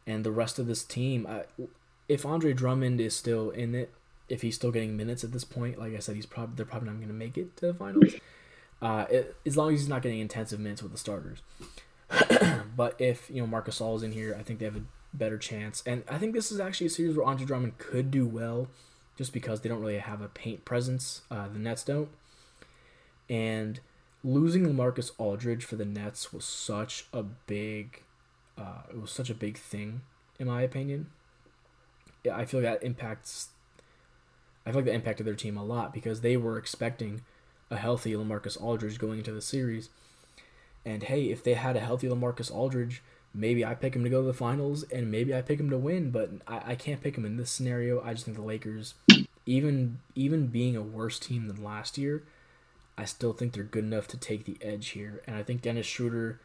and 0.05 0.23
the 0.23 0.31
rest 0.31 0.59
of 0.59 0.67
this 0.67 0.83
team. 0.83 1.25
I, 1.27 1.45
if 2.07 2.25
Andre 2.25 2.53
Drummond 2.53 3.01
is 3.01 3.15
still 3.15 3.49
in 3.49 3.73
it, 3.73 3.91
if 4.29 4.41
he's 4.41 4.55
still 4.55 4.71
getting 4.71 4.97
minutes 4.97 5.23
at 5.23 5.31
this 5.31 5.43
point, 5.43 5.79
like 5.79 5.95
I 5.95 5.99
said, 5.99 6.15
he's 6.15 6.25
probably 6.25 6.55
they're 6.55 6.65
probably 6.65 6.89
not 6.89 6.97
going 6.97 7.07
to 7.07 7.13
make 7.13 7.37
it 7.37 7.55
to 7.57 7.67
the 7.67 7.73
finals. 7.73 8.15
Uh, 8.81 9.05
it, 9.09 9.35
as 9.45 9.55
long 9.55 9.73
as 9.73 9.81
he's 9.81 9.89
not 9.89 10.01
getting 10.01 10.19
intensive 10.19 10.59
minutes 10.59 10.83
with 10.83 10.91
the 10.91 10.97
starters. 10.97 11.41
but 12.75 12.95
if 12.99 13.29
you 13.29 13.41
know 13.41 13.47
Marc 13.47 13.67
Gasol 13.67 13.95
is 13.95 14.03
in 14.03 14.11
here, 14.11 14.35
I 14.37 14.43
think 14.43 14.59
they 14.59 14.65
have 14.65 14.75
a 14.75 14.83
better 15.13 15.37
chance. 15.37 15.81
And 15.85 16.03
I 16.09 16.17
think 16.17 16.33
this 16.33 16.51
is 16.51 16.59
actually 16.59 16.87
a 16.87 16.91
series 16.91 17.15
where 17.15 17.25
Andre 17.25 17.45
Drummond 17.45 17.77
could 17.77 18.11
do 18.11 18.25
well, 18.27 18.67
just 19.17 19.33
because 19.33 19.61
they 19.61 19.69
don't 19.69 19.81
really 19.81 19.97
have 19.97 20.21
a 20.21 20.27
paint 20.27 20.65
presence. 20.65 21.21
Uh, 21.31 21.47
the 21.47 21.59
Nets 21.59 21.83
don't. 21.83 22.09
And 23.29 23.79
losing 24.23 24.65
LaMarcus 24.65 25.11
Aldridge 25.17 25.63
for 25.63 25.75
the 25.75 25.85
Nets 25.85 26.33
was 26.33 26.45
such 26.45 27.05
a 27.13 27.23
big, 27.23 28.03
uh, 28.57 28.83
it 28.89 28.99
was 28.99 29.11
such 29.11 29.29
a 29.29 29.35
big 29.35 29.57
thing, 29.57 30.01
in 30.39 30.47
my 30.47 30.61
opinion. 30.61 31.07
Yeah, 32.23 32.35
I 32.35 32.45
feel 32.45 32.61
that 32.61 32.83
impacts. 32.83 33.49
I 34.65 34.71
feel 34.71 34.79
like 34.79 34.85
that 34.85 34.95
impacted 34.95 35.25
their 35.25 35.35
team 35.35 35.57
a 35.57 35.63
lot 35.63 35.93
because 35.93 36.21
they 36.21 36.37
were 36.37 36.57
expecting 36.57 37.21
a 37.69 37.77
healthy 37.77 38.13
LaMarcus 38.13 38.61
Aldridge 38.61 38.99
going 38.99 39.19
into 39.19 39.31
the 39.31 39.41
series. 39.41 39.89
And 40.85 41.03
hey, 41.03 41.25
if 41.25 41.43
they 41.43 41.53
had 41.53 41.75
a 41.75 41.81
healthy 41.81 42.07
LaMarcus 42.07 42.51
Aldridge, 42.53 43.01
maybe 43.33 43.65
I 43.65 43.75
pick 43.75 43.95
him 43.95 44.03
to 44.03 44.09
go 44.09 44.21
to 44.21 44.27
the 44.27 44.33
finals, 44.33 44.83
and 44.83 45.11
maybe 45.11 45.33
I 45.35 45.41
pick 45.41 45.59
him 45.59 45.69
to 45.69 45.77
win. 45.77 46.11
But 46.11 46.31
I, 46.47 46.71
I 46.71 46.75
can't 46.75 47.01
pick 47.01 47.17
him 47.17 47.25
in 47.25 47.37
this 47.37 47.51
scenario. 47.51 48.01
I 48.03 48.13
just 48.13 48.25
think 48.25 48.37
the 48.37 48.43
Lakers, 48.43 48.95
even 49.45 49.99
even 50.15 50.47
being 50.47 50.75
a 50.75 50.81
worse 50.81 51.19
team 51.19 51.47
than 51.47 51.63
last 51.63 51.97
year, 51.97 52.23
I 52.97 53.05
still 53.05 53.33
think 53.33 53.53
they're 53.53 53.63
good 53.63 53.83
enough 53.83 54.07
to 54.09 54.17
take 54.17 54.45
the 54.45 54.57
edge 54.61 54.89
here. 54.89 55.21
And 55.27 55.35
I 55.35 55.43
think 55.43 55.61
Dennis 55.61 55.85
Schroeder 55.85 56.39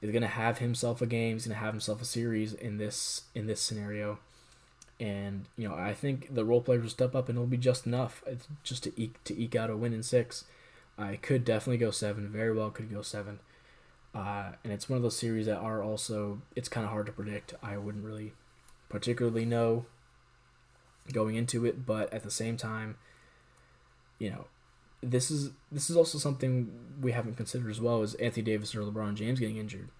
is 0.00 0.10
gonna 0.10 0.26
have 0.26 0.58
himself 0.58 1.00
a 1.00 1.06
game. 1.06 1.34
He's 1.34 1.46
gonna 1.46 1.58
have 1.58 1.74
himself 1.74 2.02
a 2.02 2.04
series 2.04 2.52
in 2.52 2.78
this 2.78 3.22
in 3.34 3.46
this 3.46 3.60
scenario. 3.60 4.18
And 5.00 5.46
you 5.56 5.68
know, 5.68 5.74
I 5.74 5.94
think 5.94 6.34
the 6.34 6.44
role 6.44 6.60
players 6.60 6.82
will 6.82 6.90
step 6.90 7.14
up, 7.14 7.28
and 7.28 7.36
it'll 7.36 7.46
be 7.46 7.56
just 7.56 7.86
enough 7.86 8.22
just 8.64 8.82
to 8.84 9.00
eke 9.00 9.22
to 9.24 9.40
eke 9.40 9.54
out 9.54 9.70
a 9.70 9.76
win 9.76 9.92
in 9.92 10.02
six. 10.02 10.44
I 10.98 11.16
could 11.16 11.44
definitely 11.44 11.78
go 11.78 11.92
seven. 11.92 12.28
Very 12.28 12.52
well 12.52 12.70
could 12.70 12.92
go 12.92 13.02
seven. 13.02 13.38
Uh, 14.14 14.52
and 14.64 14.72
it's 14.72 14.88
one 14.88 14.96
of 14.96 15.02
those 15.02 15.16
series 15.16 15.46
that 15.46 15.58
are 15.58 15.82
also 15.82 16.40
it's 16.56 16.68
kind 16.68 16.84
of 16.84 16.90
hard 16.90 17.06
to 17.06 17.12
predict. 17.12 17.54
I 17.62 17.76
wouldn't 17.76 18.04
really 18.04 18.32
particularly 18.88 19.44
know 19.44 19.86
going 21.12 21.36
into 21.36 21.64
it, 21.64 21.86
but 21.86 22.12
at 22.12 22.24
the 22.24 22.30
same 22.30 22.56
time, 22.56 22.96
you 24.18 24.30
know, 24.30 24.46
this 25.02 25.30
is 25.30 25.50
this 25.70 25.88
is 25.90 25.96
also 25.96 26.18
something 26.18 26.72
we 27.00 27.12
haven't 27.12 27.36
considered 27.36 27.70
as 27.70 27.80
well 27.80 28.02
as 28.02 28.14
Anthony 28.14 28.42
Davis 28.42 28.74
or 28.74 28.80
LeBron 28.80 29.14
James 29.14 29.38
getting 29.38 29.58
injured. 29.58 29.90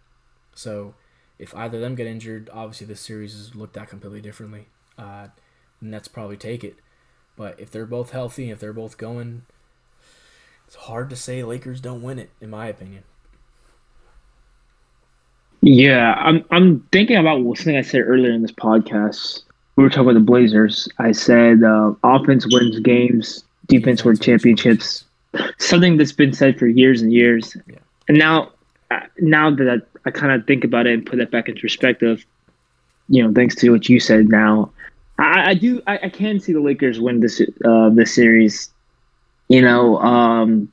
So 0.54 0.94
if 1.38 1.54
either 1.54 1.78
of 1.78 1.82
them 1.82 1.94
get 1.94 2.08
injured, 2.08 2.50
obviously 2.52 2.86
this 2.86 3.00
series 3.00 3.34
is 3.34 3.54
looked 3.54 3.76
at 3.76 3.88
completely 3.88 4.20
differently. 4.20 4.66
Uh, 4.98 5.28
Nets 5.80 6.08
probably 6.08 6.36
take 6.36 6.64
it, 6.64 6.76
but 7.36 7.58
if 7.60 7.70
they're 7.70 7.86
both 7.86 8.10
healthy, 8.10 8.50
if 8.50 8.58
they're 8.58 8.72
both 8.72 8.98
going, 8.98 9.42
it's 10.66 10.74
hard 10.74 11.08
to 11.10 11.16
say 11.16 11.42
Lakers 11.44 11.80
don't 11.80 12.02
win 12.02 12.18
it, 12.18 12.30
in 12.40 12.50
my 12.50 12.66
opinion. 12.66 13.04
Yeah, 15.60 16.14
I'm 16.14 16.44
I'm 16.50 16.80
thinking 16.92 17.16
about 17.16 17.38
something 17.56 17.76
I 17.76 17.82
said 17.82 18.02
earlier 18.02 18.32
in 18.32 18.42
this 18.42 18.52
podcast. 18.52 19.42
We 19.76 19.84
were 19.84 19.90
talking 19.90 20.10
about 20.10 20.14
the 20.14 20.20
Blazers. 20.20 20.88
I 20.98 21.12
said 21.12 21.62
uh, 21.62 21.94
offense 22.02 22.46
wins 22.50 22.80
games, 22.80 23.44
defense 23.66 24.04
wins 24.04 24.20
championships. 24.20 25.04
Something 25.58 25.96
that's 25.96 26.12
been 26.12 26.32
said 26.32 26.58
for 26.58 26.66
years 26.66 27.02
and 27.02 27.12
years. 27.12 27.56
Yeah. 27.66 27.76
And 28.08 28.18
now, 28.18 28.50
uh, 28.90 29.00
now 29.18 29.50
that 29.50 29.68
I, 29.68 30.08
I 30.08 30.10
kind 30.10 30.32
of 30.32 30.46
think 30.46 30.64
about 30.64 30.86
it 30.86 30.94
and 30.94 31.04
put 31.04 31.18
that 31.18 31.30
back 31.30 31.48
into 31.48 31.60
perspective, 31.60 32.24
you 33.08 33.22
know, 33.22 33.32
thanks 33.32 33.54
to 33.56 33.70
what 33.70 33.88
you 33.88 34.00
said 34.00 34.28
now, 34.28 34.70
I, 35.18 35.50
I 35.50 35.54
do 35.54 35.82
I, 35.86 35.98
I, 36.04 36.08
can 36.08 36.38
see 36.40 36.52
the 36.52 36.60
Lakers 36.60 37.00
win 37.00 37.20
this 37.20 37.40
uh, 37.64 37.90
this 37.90 38.14
series. 38.14 38.70
You 39.48 39.62
know, 39.62 39.98
um, 39.98 40.72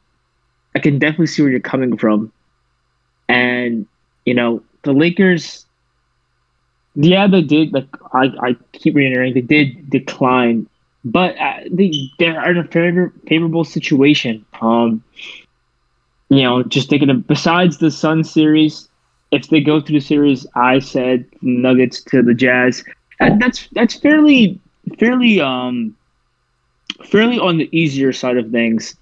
I 0.76 0.80
can 0.80 1.00
definitely 1.00 1.28
see 1.28 1.42
where 1.42 1.52
you're 1.52 1.60
coming 1.60 1.98
from, 1.98 2.32
and 3.28 3.88
you 4.26 4.34
know, 4.34 4.62
the 4.84 4.94
Lakers. 4.94 5.66
Yeah, 6.96 7.28
they 7.28 7.42
did. 7.42 7.74
Like 7.74 7.88
I, 8.14 8.32
I 8.42 8.56
keep 8.72 8.96
reiterating, 8.96 9.34
they 9.34 9.42
did 9.42 9.90
decline, 9.90 10.70
but 11.04 11.38
uh, 11.38 11.62
they 11.70 11.92
they're 12.20 12.50
in 12.50 12.58
a 12.58 12.64
favor, 12.66 13.12
favorable 13.28 13.64
situation. 13.64 14.46
Um, 14.62 15.04
you 16.30 16.44
know, 16.44 16.64
just 16.64 16.90
thinking 16.90 17.10
of 17.10 17.28
besides 17.28 17.80
the 17.80 17.92
Sun 17.92 18.24
series, 18.24 18.88
if 19.32 19.50
they 19.50 19.60
go 19.62 19.82
through 19.82 20.00
the 20.00 20.06
series, 20.06 20.48
I 20.56 20.80
said 20.80 21.26
Nuggets 21.42 22.02
to 22.04 22.22
the 22.22 22.34
Jazz. 22.34 22.84
That's 23.20 23.68
that's 23.72 23.96
fairly 23.96 24.60
fairly 25.00 25.42
um 25.42 25.96
fairly 27.06 27.40
on 27.40 27.58
the 27.58 27.70
easier 27.78 28.14
side 28.14 28.38
of 28.38 28.52
things. 28.52 28.96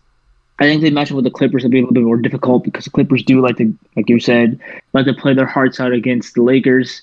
I 0.60 0.66
think 0.66 0.82
they 0.82 0.92
match 0.92 1.12
up 1.12 1.16
with 1.16 1.26
the 1.26 1.32
Clippers 1.32 1.64
will 1.64 1.72
be 1.72 1.80
a 1.80 1.82
little 1.82 1.94
bit 1.94 2.04
more 2.04 2.18
difficult 2.18 2.64
because 2.64 2.86
the 2.86 2.92
Clippers 2.92 3.24
do 3.24 3.42
like 3.42 3.58
to, 3.58 3.76
like 3.96 4.08
you 4.08 4.20
said, 4.20 4.60
like 4.94 5.06
to 5.08 5.14
play 5.14 5.34
their 5.34 5.48
hearts 5.48 5.80
out 5.80 5.92
against 5.94 6.36
the 6.36 6.44
Lakers. 6.44 7.02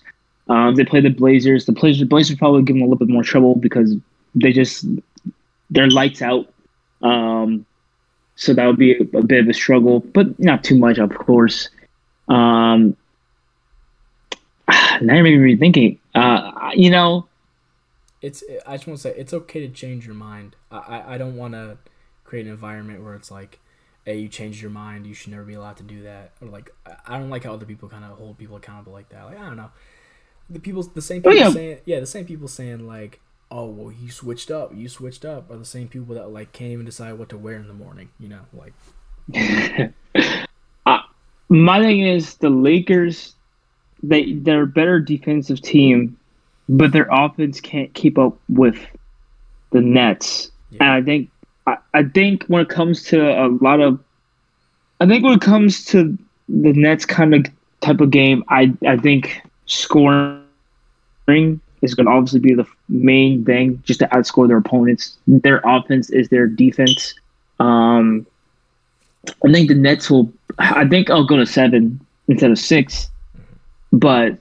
Um, 0.49 0.77
they 0.77 0.85
play 0.85 1.01
the 1.01 1.11
Blazers. 1.11 1.67
The 1.67 1.73
Blazers, 1.73 2.09
Blazers 2.09 2.39
probably 2.39 2.63
give 2.63 2.77
them 2.77 2.83
a 2.83 2.85
little 2.87 2.99
bit 2.99 3.09
more 3.09 3.25
trouble 3.25 3.57
because 3.57 3.97
they 4.35 4.53
just 4.53 4.85
they're 5.71 5.91
lights 5.91 6.23
out. 6.23 6.53
Um, 7.03 7.67
so 8.37 8.55
that 8.55 8.67
would 8.67 8.79
be 8.79 8.93
a, 8.93 9.19
a, 9.19 9.23
bit 9.23 9.41
of 9.41 9.49
a 9.49 9.55
struggle, 9.55 10.01
but 10.01 10.39
not 10.39 10.65
too 10.65 10.77
much, 10.79 10.99
of 10.99 11.15
course. 11.15 11.69
Um, 12.29 12.97
now 15.01 15.15
you're 15.15 15.23
making 15.23 15.45
me 15.45 15.57
thinking. 15.57 15.99
Uh, 16.15 16.50
you 16.75 16.91
know, 16.91 17.29
it's. 18.23 18.43
I 18.67 18.77
just 18.77 18.87
want 18.87 18.99
to 18.99 19.03
say 19.03 19.15
it's 19.17 19.33
okay 19.33 19.61
to 19.67 19.69
change 19.69 20.07
your 20.07 20.15
mind. 20.15 20.57
I 20.71 20.77
I, 20.79 21.15
I 21.15 21.19
don't 21.19 21.37
want 21.37 21.55
to 21.55 21.79
create 22.25 22.47
an 22.47 22.53
environment 22.53 23.03
where 23.03 23.15
it's 23.15 23.31
like, 23.31 23.59
hey, 24.05 24.19
you 24.19 24.29
changed 24.29 24.63
your 24.63 24.71
mind, 24.71 25.07
you 25.07 25.15
should 25.15 25.33
never 25.33 25.45
be 25.45 25.55
allowed 25.55 25.77
to 25.77 25.83
do 25.83 26.03
that. 26.03 26.33
Or 26.41 26.49
like, 26.49 26.71
I 27.07 27.19
don't 27.19 27.31
like 27.31 27.45
how 27.45 27.53
other 27.53 27.67
people 27.67 27.89
kind 27.89 28.05
of 28.05 28.17
hold 28.19 28.39
people 28.39 28.57
accountable 28.57 28.93
like 28.93 29.09
that. 29.11 29.25
Like, 29.25 29.39
I 29.39 29.47
don't 29.47 29.57
know. 29.57 29.71
The 30.49 30.61
people, 30.61 30.83
the 30.83 31.03
same 31.03 31.23
people 31.23 31.33
oh, 31.33 31.35
yeah. 31.35 31.51
saying, 31.51 31.79
yeah, 31.85 32.01
the 32.01 32.07
same 32.07 32.25
people 32.25 32.49
saying 32.49 32.87
like, 32.87 33.21
oh, 33.51 33.67
well, 33.67 33.93
you 33.93 34.11
switched 34.11 34.51
up, 34.51 34.73
you 34.75 34.89
switched 34.89 35.25
up, 35.25 35.51
are 35.51 35.57
the 35.57 35.65
same 35.65 35.89
people 35.89 36.15
that 36.15 36.31
like 36.31 36.53
can't 36.53 36.71
even 36.71 36.87
decide 36.87 37.13
what 37.19 37.29
to 37.31 37.39
wear 37.39 37.57
in 37.57 37.69
the 37.69 37.75
morning. 37.75 38.11
You 38.19 38.29
know, 38.29 38.41
like. 38.53 38.73
uh, 40.87 40.99
my 41.49 41.81
thing 41.81 42.01
is 42.01 42.37
the 42.37 42.51
Lakers. 42.51 43.35
They 44.03 44.33
they're 44.33 44.63
a 44.63 44.67
better 44.67 44.99
defensive 44.99 45.61
team, 45.61 46.17
but 46.71 46.93
their 46.93 47.09
offense 47.11 47.61
can't 47.61 47.93
keep 47.95 48.17
up 48.17 48.39
with 48.49 48.79
the 49.71 49.81
Nets. 49.81 50.51
Yeah. 50.71 50.79
And 50.83 50.91
I 50.93 51.03
think 51.03 51.31
I, 51.67 51.77
I 51.95 52.03
think 52.05 52.45
when 52.45 52.63
it 52.63 52.69
comes 52.69 53.03
to 53.05 53.21
a 53.21 53.49
lot 53.61 53.81
of, 53.81 53.99
I 55.01 55.07
think 55.07 55.25
when 55.25 55.35
it 55.35 55.41
comes 55.41 55.85
to 55.87 56.17
the 56.49 56.73
Nets 56.73 57.05
kind 57.05 57.35
of 57.35 57.47
type 57.81 58.01
of 58.01 58.11
game, 58.11 58.45
I 58.49 58.73
I 58.87 58.97
think 58.97 59.43
scoring 59.67 60.41
is 61.83 61.95
going 61.95 62.07
to 62.07 62.13
obviously 62.13 62.41
be 62.41 62.55
the 62.55 62.67
main 62.89 63.45
thing, 63.45 63.83
just 63.85 64.01
to 64.01 64.07
outscore 64.09 64.47
their 64.47 64.59
opponents. 64.59 65.17
Their 65.27 65.61
offense 65.65 66.09
is 66.11 66.29
their 66.29 66.47
defense. 66.47 67.15
Um, 67.59 68.27
I 69.45 69.53
think 69.53 69.69
the 69.69 69.75
Nets 69.75 70.09
will. 70.09 70.33
I 70.59 70.87
think 70.87 71.11
I'll 71.11 71.27
go 71.27 71.37
to 71.37 71.47
seven 71.47 72.01
instead 72.29 72.53
of 72.53 72.59
six, 72.59 73.11
but 73.93 74.39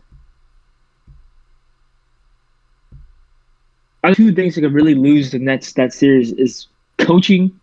I 4.03 4.13
two 4.13 4.33
things 4.33 4.55
that 4.55 4.61
could 4.61 4.73
really 4.73 4.95
lose 4.95 5.31
the 5.31 5.39
Nets 5.39 5.73
that 5.73 5.93
series 5.93 6.31
is 6.33 6.67
coaching, 6.97 7.59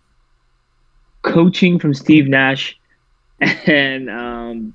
coaching 1.23 1.79
from 1.79 1.95
Steve 1.95 2.27
Nash, 2.27 2.79
and 3.41 4.11
um, 4.11 4.75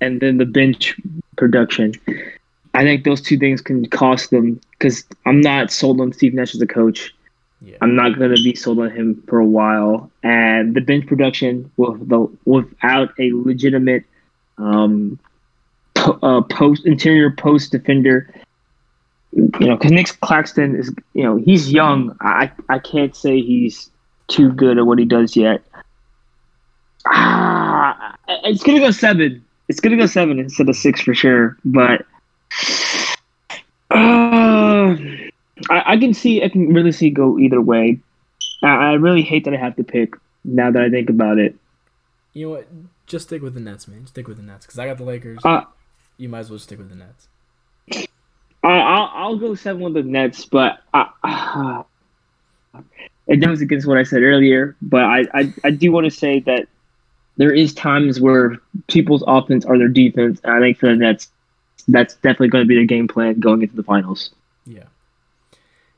and 0.00 0.20
then 0.20 0.38
the 0.38 0.46
bench 0.46 0.96
production. 1.36 1.92
I 2.72 2.84
think 2.84 3.04
those 3.04 3.20
two 3.20 3.38
things 3.38 3.60
can 3.60 3.86
cost 3.86 4.30
them 4.30 4.60
because 4.72 5.04
I'm 5.26 5.40
not 5.40 5.70
sold 5.70 6.00
on 6.00 6.12
Steve 6.12 6.34
Nash 6.34 6.54
as 6.54 6.62
a 6.62 6.66
coach. 6.66 7.14
Yeah. 7.62 7.76
I'm 7.82 7.94
not 7.94 8.16
going 8.16 8.34
to 8.34 8.42
be 8.42 8.54
sold 8.54 8.78
on 8.78 8.90
him 8.90 9.22
for 9.28 9.38
a 9.38 9.44
while. 9.44 10.10
And 10.22 10.74
the 10.74 10.80
bench 10.80 11.06
production 11.06 11.70
with 11.76 12.08
the, 12.08 12.26
without 12.46 13.12
a 13.18 13.32
legitimate 13.32 14.04
um, 14.56 15.18
uh, 15.96 16.40
post 16.42 16.86
interior 16.86 17.30
post 17.30 17.72
defender 17.72 18.32
you 19.32 19.50
know, 19.60 19.76
because 19.76 19.92
Nic 19.92 20.20
Claxton 20.20 20.76
is, 20.76 20.92
you 21.14 21.22
know, 21.22 21.36
he's 21.36 21.72
young. 21.72 22.16
I 22.20 22.50
I 22.68 22.78
can't 22.78 23.14
say 23.14 23.40
he's 23.40 23.90
too 24.28 24.50
good 24.50 24.78
at 24.78 24.86
what 24.86 24.98
he 24.98 25.04
does 25.04 25.36
yet. 25.36 25.62
Ah, 27.06 28.16
it's 28.44 28.62
gonna 28.62 28.80
go 28.80 28.90
seven. 28.90 29.44
It's 29.68 29.80
gonna 29.80 29.96
go 29.96 30.06
seven 30.06 30.38
instead 30.38 30.68
of 30.68 30.76
six 30.76 31.00
for 31.00 31.14
sure. 31.14 31.56
But 31.64 32.04
uh, 33.90 34.96
I, 35.70 35.82
I 35.86 35.96
can 35.96 36.12
see, 36.14 36.42
I 36.42 36.48
can 36.48 36.72
really 36.72 36.92
see 36.92 37.10
go 37.10 37.38
either 37.38 37.60
way. 37.60 38.00
I, 38.62 38.68
I 38.68 38.92
really 38.94 39.22
hate 39.22 39.44
that 39.44 39.54
I 39.54 39.58
have 39.58 39.76
to 39.76 39.84
pick 39.84 40.14
now 40.44 40.70
that 40.70 40.82
I 40.82 40.90
think 40.90 41.08
about 41.08 41.38
it. 41.38 41.54
You 42.32 42.46
know 42.46 42.54
what? 42.54 42.68
Just 43.06 43.26
stick 43.26 43.42
with 43.42 43.54
the 43.54 43.60
Nets, 43.60 43.88
man. 43.88 44.06
Stick 44.06 44.28
with 44.28 44.36
the 44.36 44.42
Nets 44.42 44.66
because 44.66 44.78
I 44.78 44.86
got 44.86 44.98
the 44.98 45.04
Lakers. 45.04 45.40
Uh, 45.44 45.62
you 46.16 46.28
might 46.28 46.40
as 46.40 46.50
well 46.50 46.58
stick 46.58 46.78
with 46.78 46.88
the 46.88 46.96
Nets. 46.96 47.28
I'll 48.62 49.10
I'll 49.14 49.36
go 49.36 49.54
seven 49.54 49.82
with 49.82 49.94
the 49.94 50.02
Nets, 50.02 50.44
but 50.44 50.80
I, 50.92 51.84
uh, 52.74 52.82
it 53.26 53.36
goes 53.36 53.60
against 53.60 53.86
what 53.86 53.98
I 53.98 54.02
said 54.02 54.22
earlier. 54.22 54.76
But 54.82 55.04
I, 55.04 55.24
I, 55.32 55.54
I 55.64 55.70
do 55.70 55.92
want 55.92 56.04
to 56.04 56.10
say 56.10 56.40
that 56.40 56.68
there 57.36 57.52
is 57.52 57.72
times 57.72 58.20
where 58.20 58.56
people's 58.88 59.24
offense 59.26 59.64
are 59.64 59.78
their 59.78 59.88
defense, 59.88 60.40
and 60.44 60.52
I 60.52 60.60
think 60.60 60.78
for 60.78 60.88
the 60.88 60.96
Nets, 60.96 61.30
that's 61.88 62.14
definitely 62.16 62.48
going 62.48 62.64
to 62.64 62.68
be 62.68 62.74
their 62.74 62.84
game 62.84 63.08
plan 63.08 63.40
going 63.40 63.62
into 63.62 63.76
the 63.76 63.82
finals. 63.82 64.30
Yeah. 64.66 64.84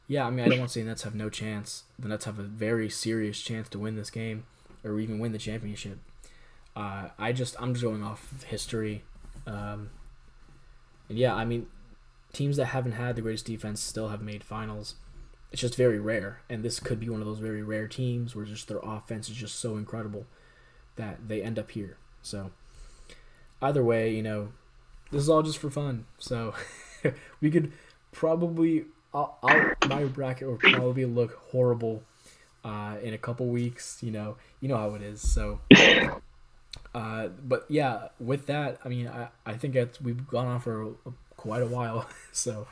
Yeah, 0.07 0.27
I 0.27 0.31
mean, 0.31 0.45
I 0.45 0.49
don't 0.49 0.59
want 0.59 0.71
to 0.71 0.75
say 0.75 0.83
the 0.83 0.89
Nets 0.89 1.03
have 1.03 1.15
no 1.15 1.31
chance. 1.31 1.85
The 1.99 2.09
Nets 2.09 2.27
have 2.27 2.39
a 2.39 2.43
very 2.43 2.91
serious 2.91 3.41
chance 3.41 3.69
to 3.71 3.79
win 3.79 3.97
this 3.97 4.11
game, 4.11 4.45
or 4.85 5.01
even 5.01 5.19
win 5.19 5.33
the 5.33 5.39
championship. 5.39 5.99
Uh, 6.77 7.09
I 7.19 7.33
just, 7.33 7.57
I'm 7.61 7.73
just 7.73 7.85
going 7.85 8.03
off 8.03 8.45
history. 8.45 9.03
Um, 9.47 9.91
and 11.09 11.19
yeah, 11.19 11.35
I 11.35 11.45
mean, 11.45 11.67
teams 12.33 12.57
that 12.57 12.67
haven't 12.67 12.93
had 12.93 13.17
the 13.17 13.23
greatest 13.23 13.47
defense 13.47 13.81
still 13.81 14.09
have 14.09 14.23
made 14.23 14.45
finals. 14.45 14.95
It's 15.51 15.61
just 15.61 15.77
very 15.77 15.99
rare, 15.99 16.41
and 16.49 16.63
this 16.63 16.81
could 16.81 16.99
be 16.99 17.09
one 17.11 17.21
of 17.21 17.27
those 17.27 17.39
very 17.39 17.63
rare 17.63 17.87
teams 17.87 18.35
where 18.35 18.47
just 18.47 18.69
their 18.69 18.81
offense 18.83 19.29
is 19.29 19.37
just 19.37 19.59
so 19.59 19.77
incredible 19.77 20.27
that 20.97 21.29
they 21.29 21.43
end 21.43 21.59
up 21.59 21.71
here. 21.73 21.99
So 22.23 22.53
either 23.61 23.85
way, 23.85 24.15
you 24.15 24.23
know, 24.23 24.53
this 25.11 25.23
is 25.23 25.29
all 25.29 25.43
just 25.43 25.59
for 25.59 25.71
fun. 25.71 26.07
So 26.19 26.55
we 27.41 27.51
could 27.51 27.73
probably 28.13 28.87
I'll, 29.15 29.39
I'll, 29.43 29.73
my 29.89 30.05
bracket 30.05 30.49
will 30.49 30.57
probably 30.57 31.05
look 31.05 31.35
horrible 31.51 32.03
uh, 32.65 32.97
in 33.03 33.15
a 33.15 33.19
couple 33.19 33.47
weeks. 33.47 33.99
You 34.03 34.11
know, 34.11 34.37
you 34.61 34.69
know 34.69 34.77
how 34.77 34.95
it 34.95 35.03
is. 35.03 35.21
So, 35.21 35.61
uh, 36.95 37.29
but 37.29 37.67
yeah, 37.69 38.09
with 38.19 38.47
that, 38.47 38.79
I 38.85 38.89
mean, 38.89 39.09
I, 39.09 39.29
I 39.45 39.55
think 39.55 39.77
we've 40.03 40.27
gone 40.27 40.47
on 40.47 40.61
for 40.61 40.83
a, 40.83 40.87
a, 40.89 41.13
quite 41.43 41.63
a 41.63 41.67
while. 41.67 42.07
So, 42.35 42.67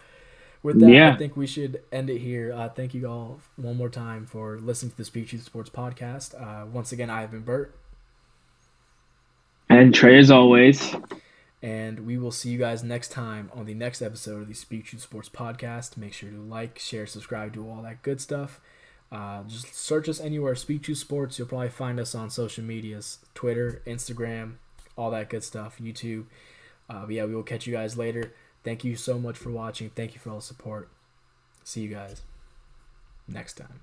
with 0.63 0.81
that, 0.81 0.89
yeah. 0.89 1.13
I 1.13 1.17
think 1.17 1.37
we 1.37 1.47
should 1.47 1.83
end 1.93 2.09
it 2.09 2.17
here. 2.17 2.51
Uh, 2.51 2.71
thank 2.71 2.95
you 2.95 3.07
all 3.07 3.41
one 3.57 3.77
more 3.77 3.91
time 3.91 4.25
for 4.25 4.57
listening 4.59 4.93
to 4.93 4.97
the 4.97 5.05
Speak 5.05 5.29
Truth 5.29 5.45
Sports 5.45 5.69
podcast. 5.69 6.35
Uh, 6.35 6.65
once 6.65 6.91
again, 6.91 7.11
I 7.11 7.21
have 7.21 7.31
been 7.31 7.43
Bert. 7.43 7.77
And 9.69 9.95
Trey, 9.95 10.19
as 10.19 10.31
always. 10.31 10.97
And 11.61 12.07
we 12.07 12.17
will 12.17 12.31
see 12.31 12.49
you 12.49 12.59
guys 12.59 12.83
next 12.83 13.13
time 13.13 13.51
on 13.53 13.67
the 13.67 13.75
next 13.75 14.01
episode 14.01 14.41
of 14.41 14.49
the 14.49 14.55
Speak 14.55 14.87
Truth 14.87 15.03
Sports 15.03 15.29
podcast. 15.29 15.99
Make 15.99 16.15
sure 16.15 16.31
to 16.31 16.41
like, 16.41 16.79
share, 16.79 17.07
subscribe, 17.07 17.53
do 17.53 17.69
all 17.69 17.83
that 17.83 18.01
good 18.01 18.23
stuff. 18.23 18.63
Uh, 19.13 19.43
just 19.43 19.75
search 19.75 20.09
us 20.09 20.21
anywhere, 20.21 20.55
Speak 20.55 20.85
Truth 20.85 20.97
Sports. 20.97 21.39
You'll 21.39 21.49
probably 21.49 21.69
find 21.69 22.01
us 22.01 22.15
on 22.15 22.31
social 22.31 22.65
medias 22.65 23.19
Twitter, 23.35 23.83
Instagram, 23.87 24.55
all 24.97 25.11
that 25.11 25.29
good 25.29 25.45
stuff, 25.45 25.77
YouTube. 25.79 26.25
Uh, 26.89 27.05
but 27.05 27.11
yeah, 27.11 27.25
we 27.27 27.35
will 27.35 27.43
catch 27.43 27.67
you 27.67 27.75
guys 27.75 27.97
later. 27.99 28.33
Thank 28.63 28.85
you 28.85 28.97
so 28.97 29.19
much 29.19 29.39
for 29.39 29.51
watching. 29.51 29.91
Thank 29.91 30.15
you 30.15 30.21
for 30.21 30.31
all 30.31 30.37
the 30.37 30.43
support. 30.43 30.91
See 31.65 31.81
you 31.81 31.89
guys 31.89 32.23
next 33.27 33.55
time. 33.55 33.81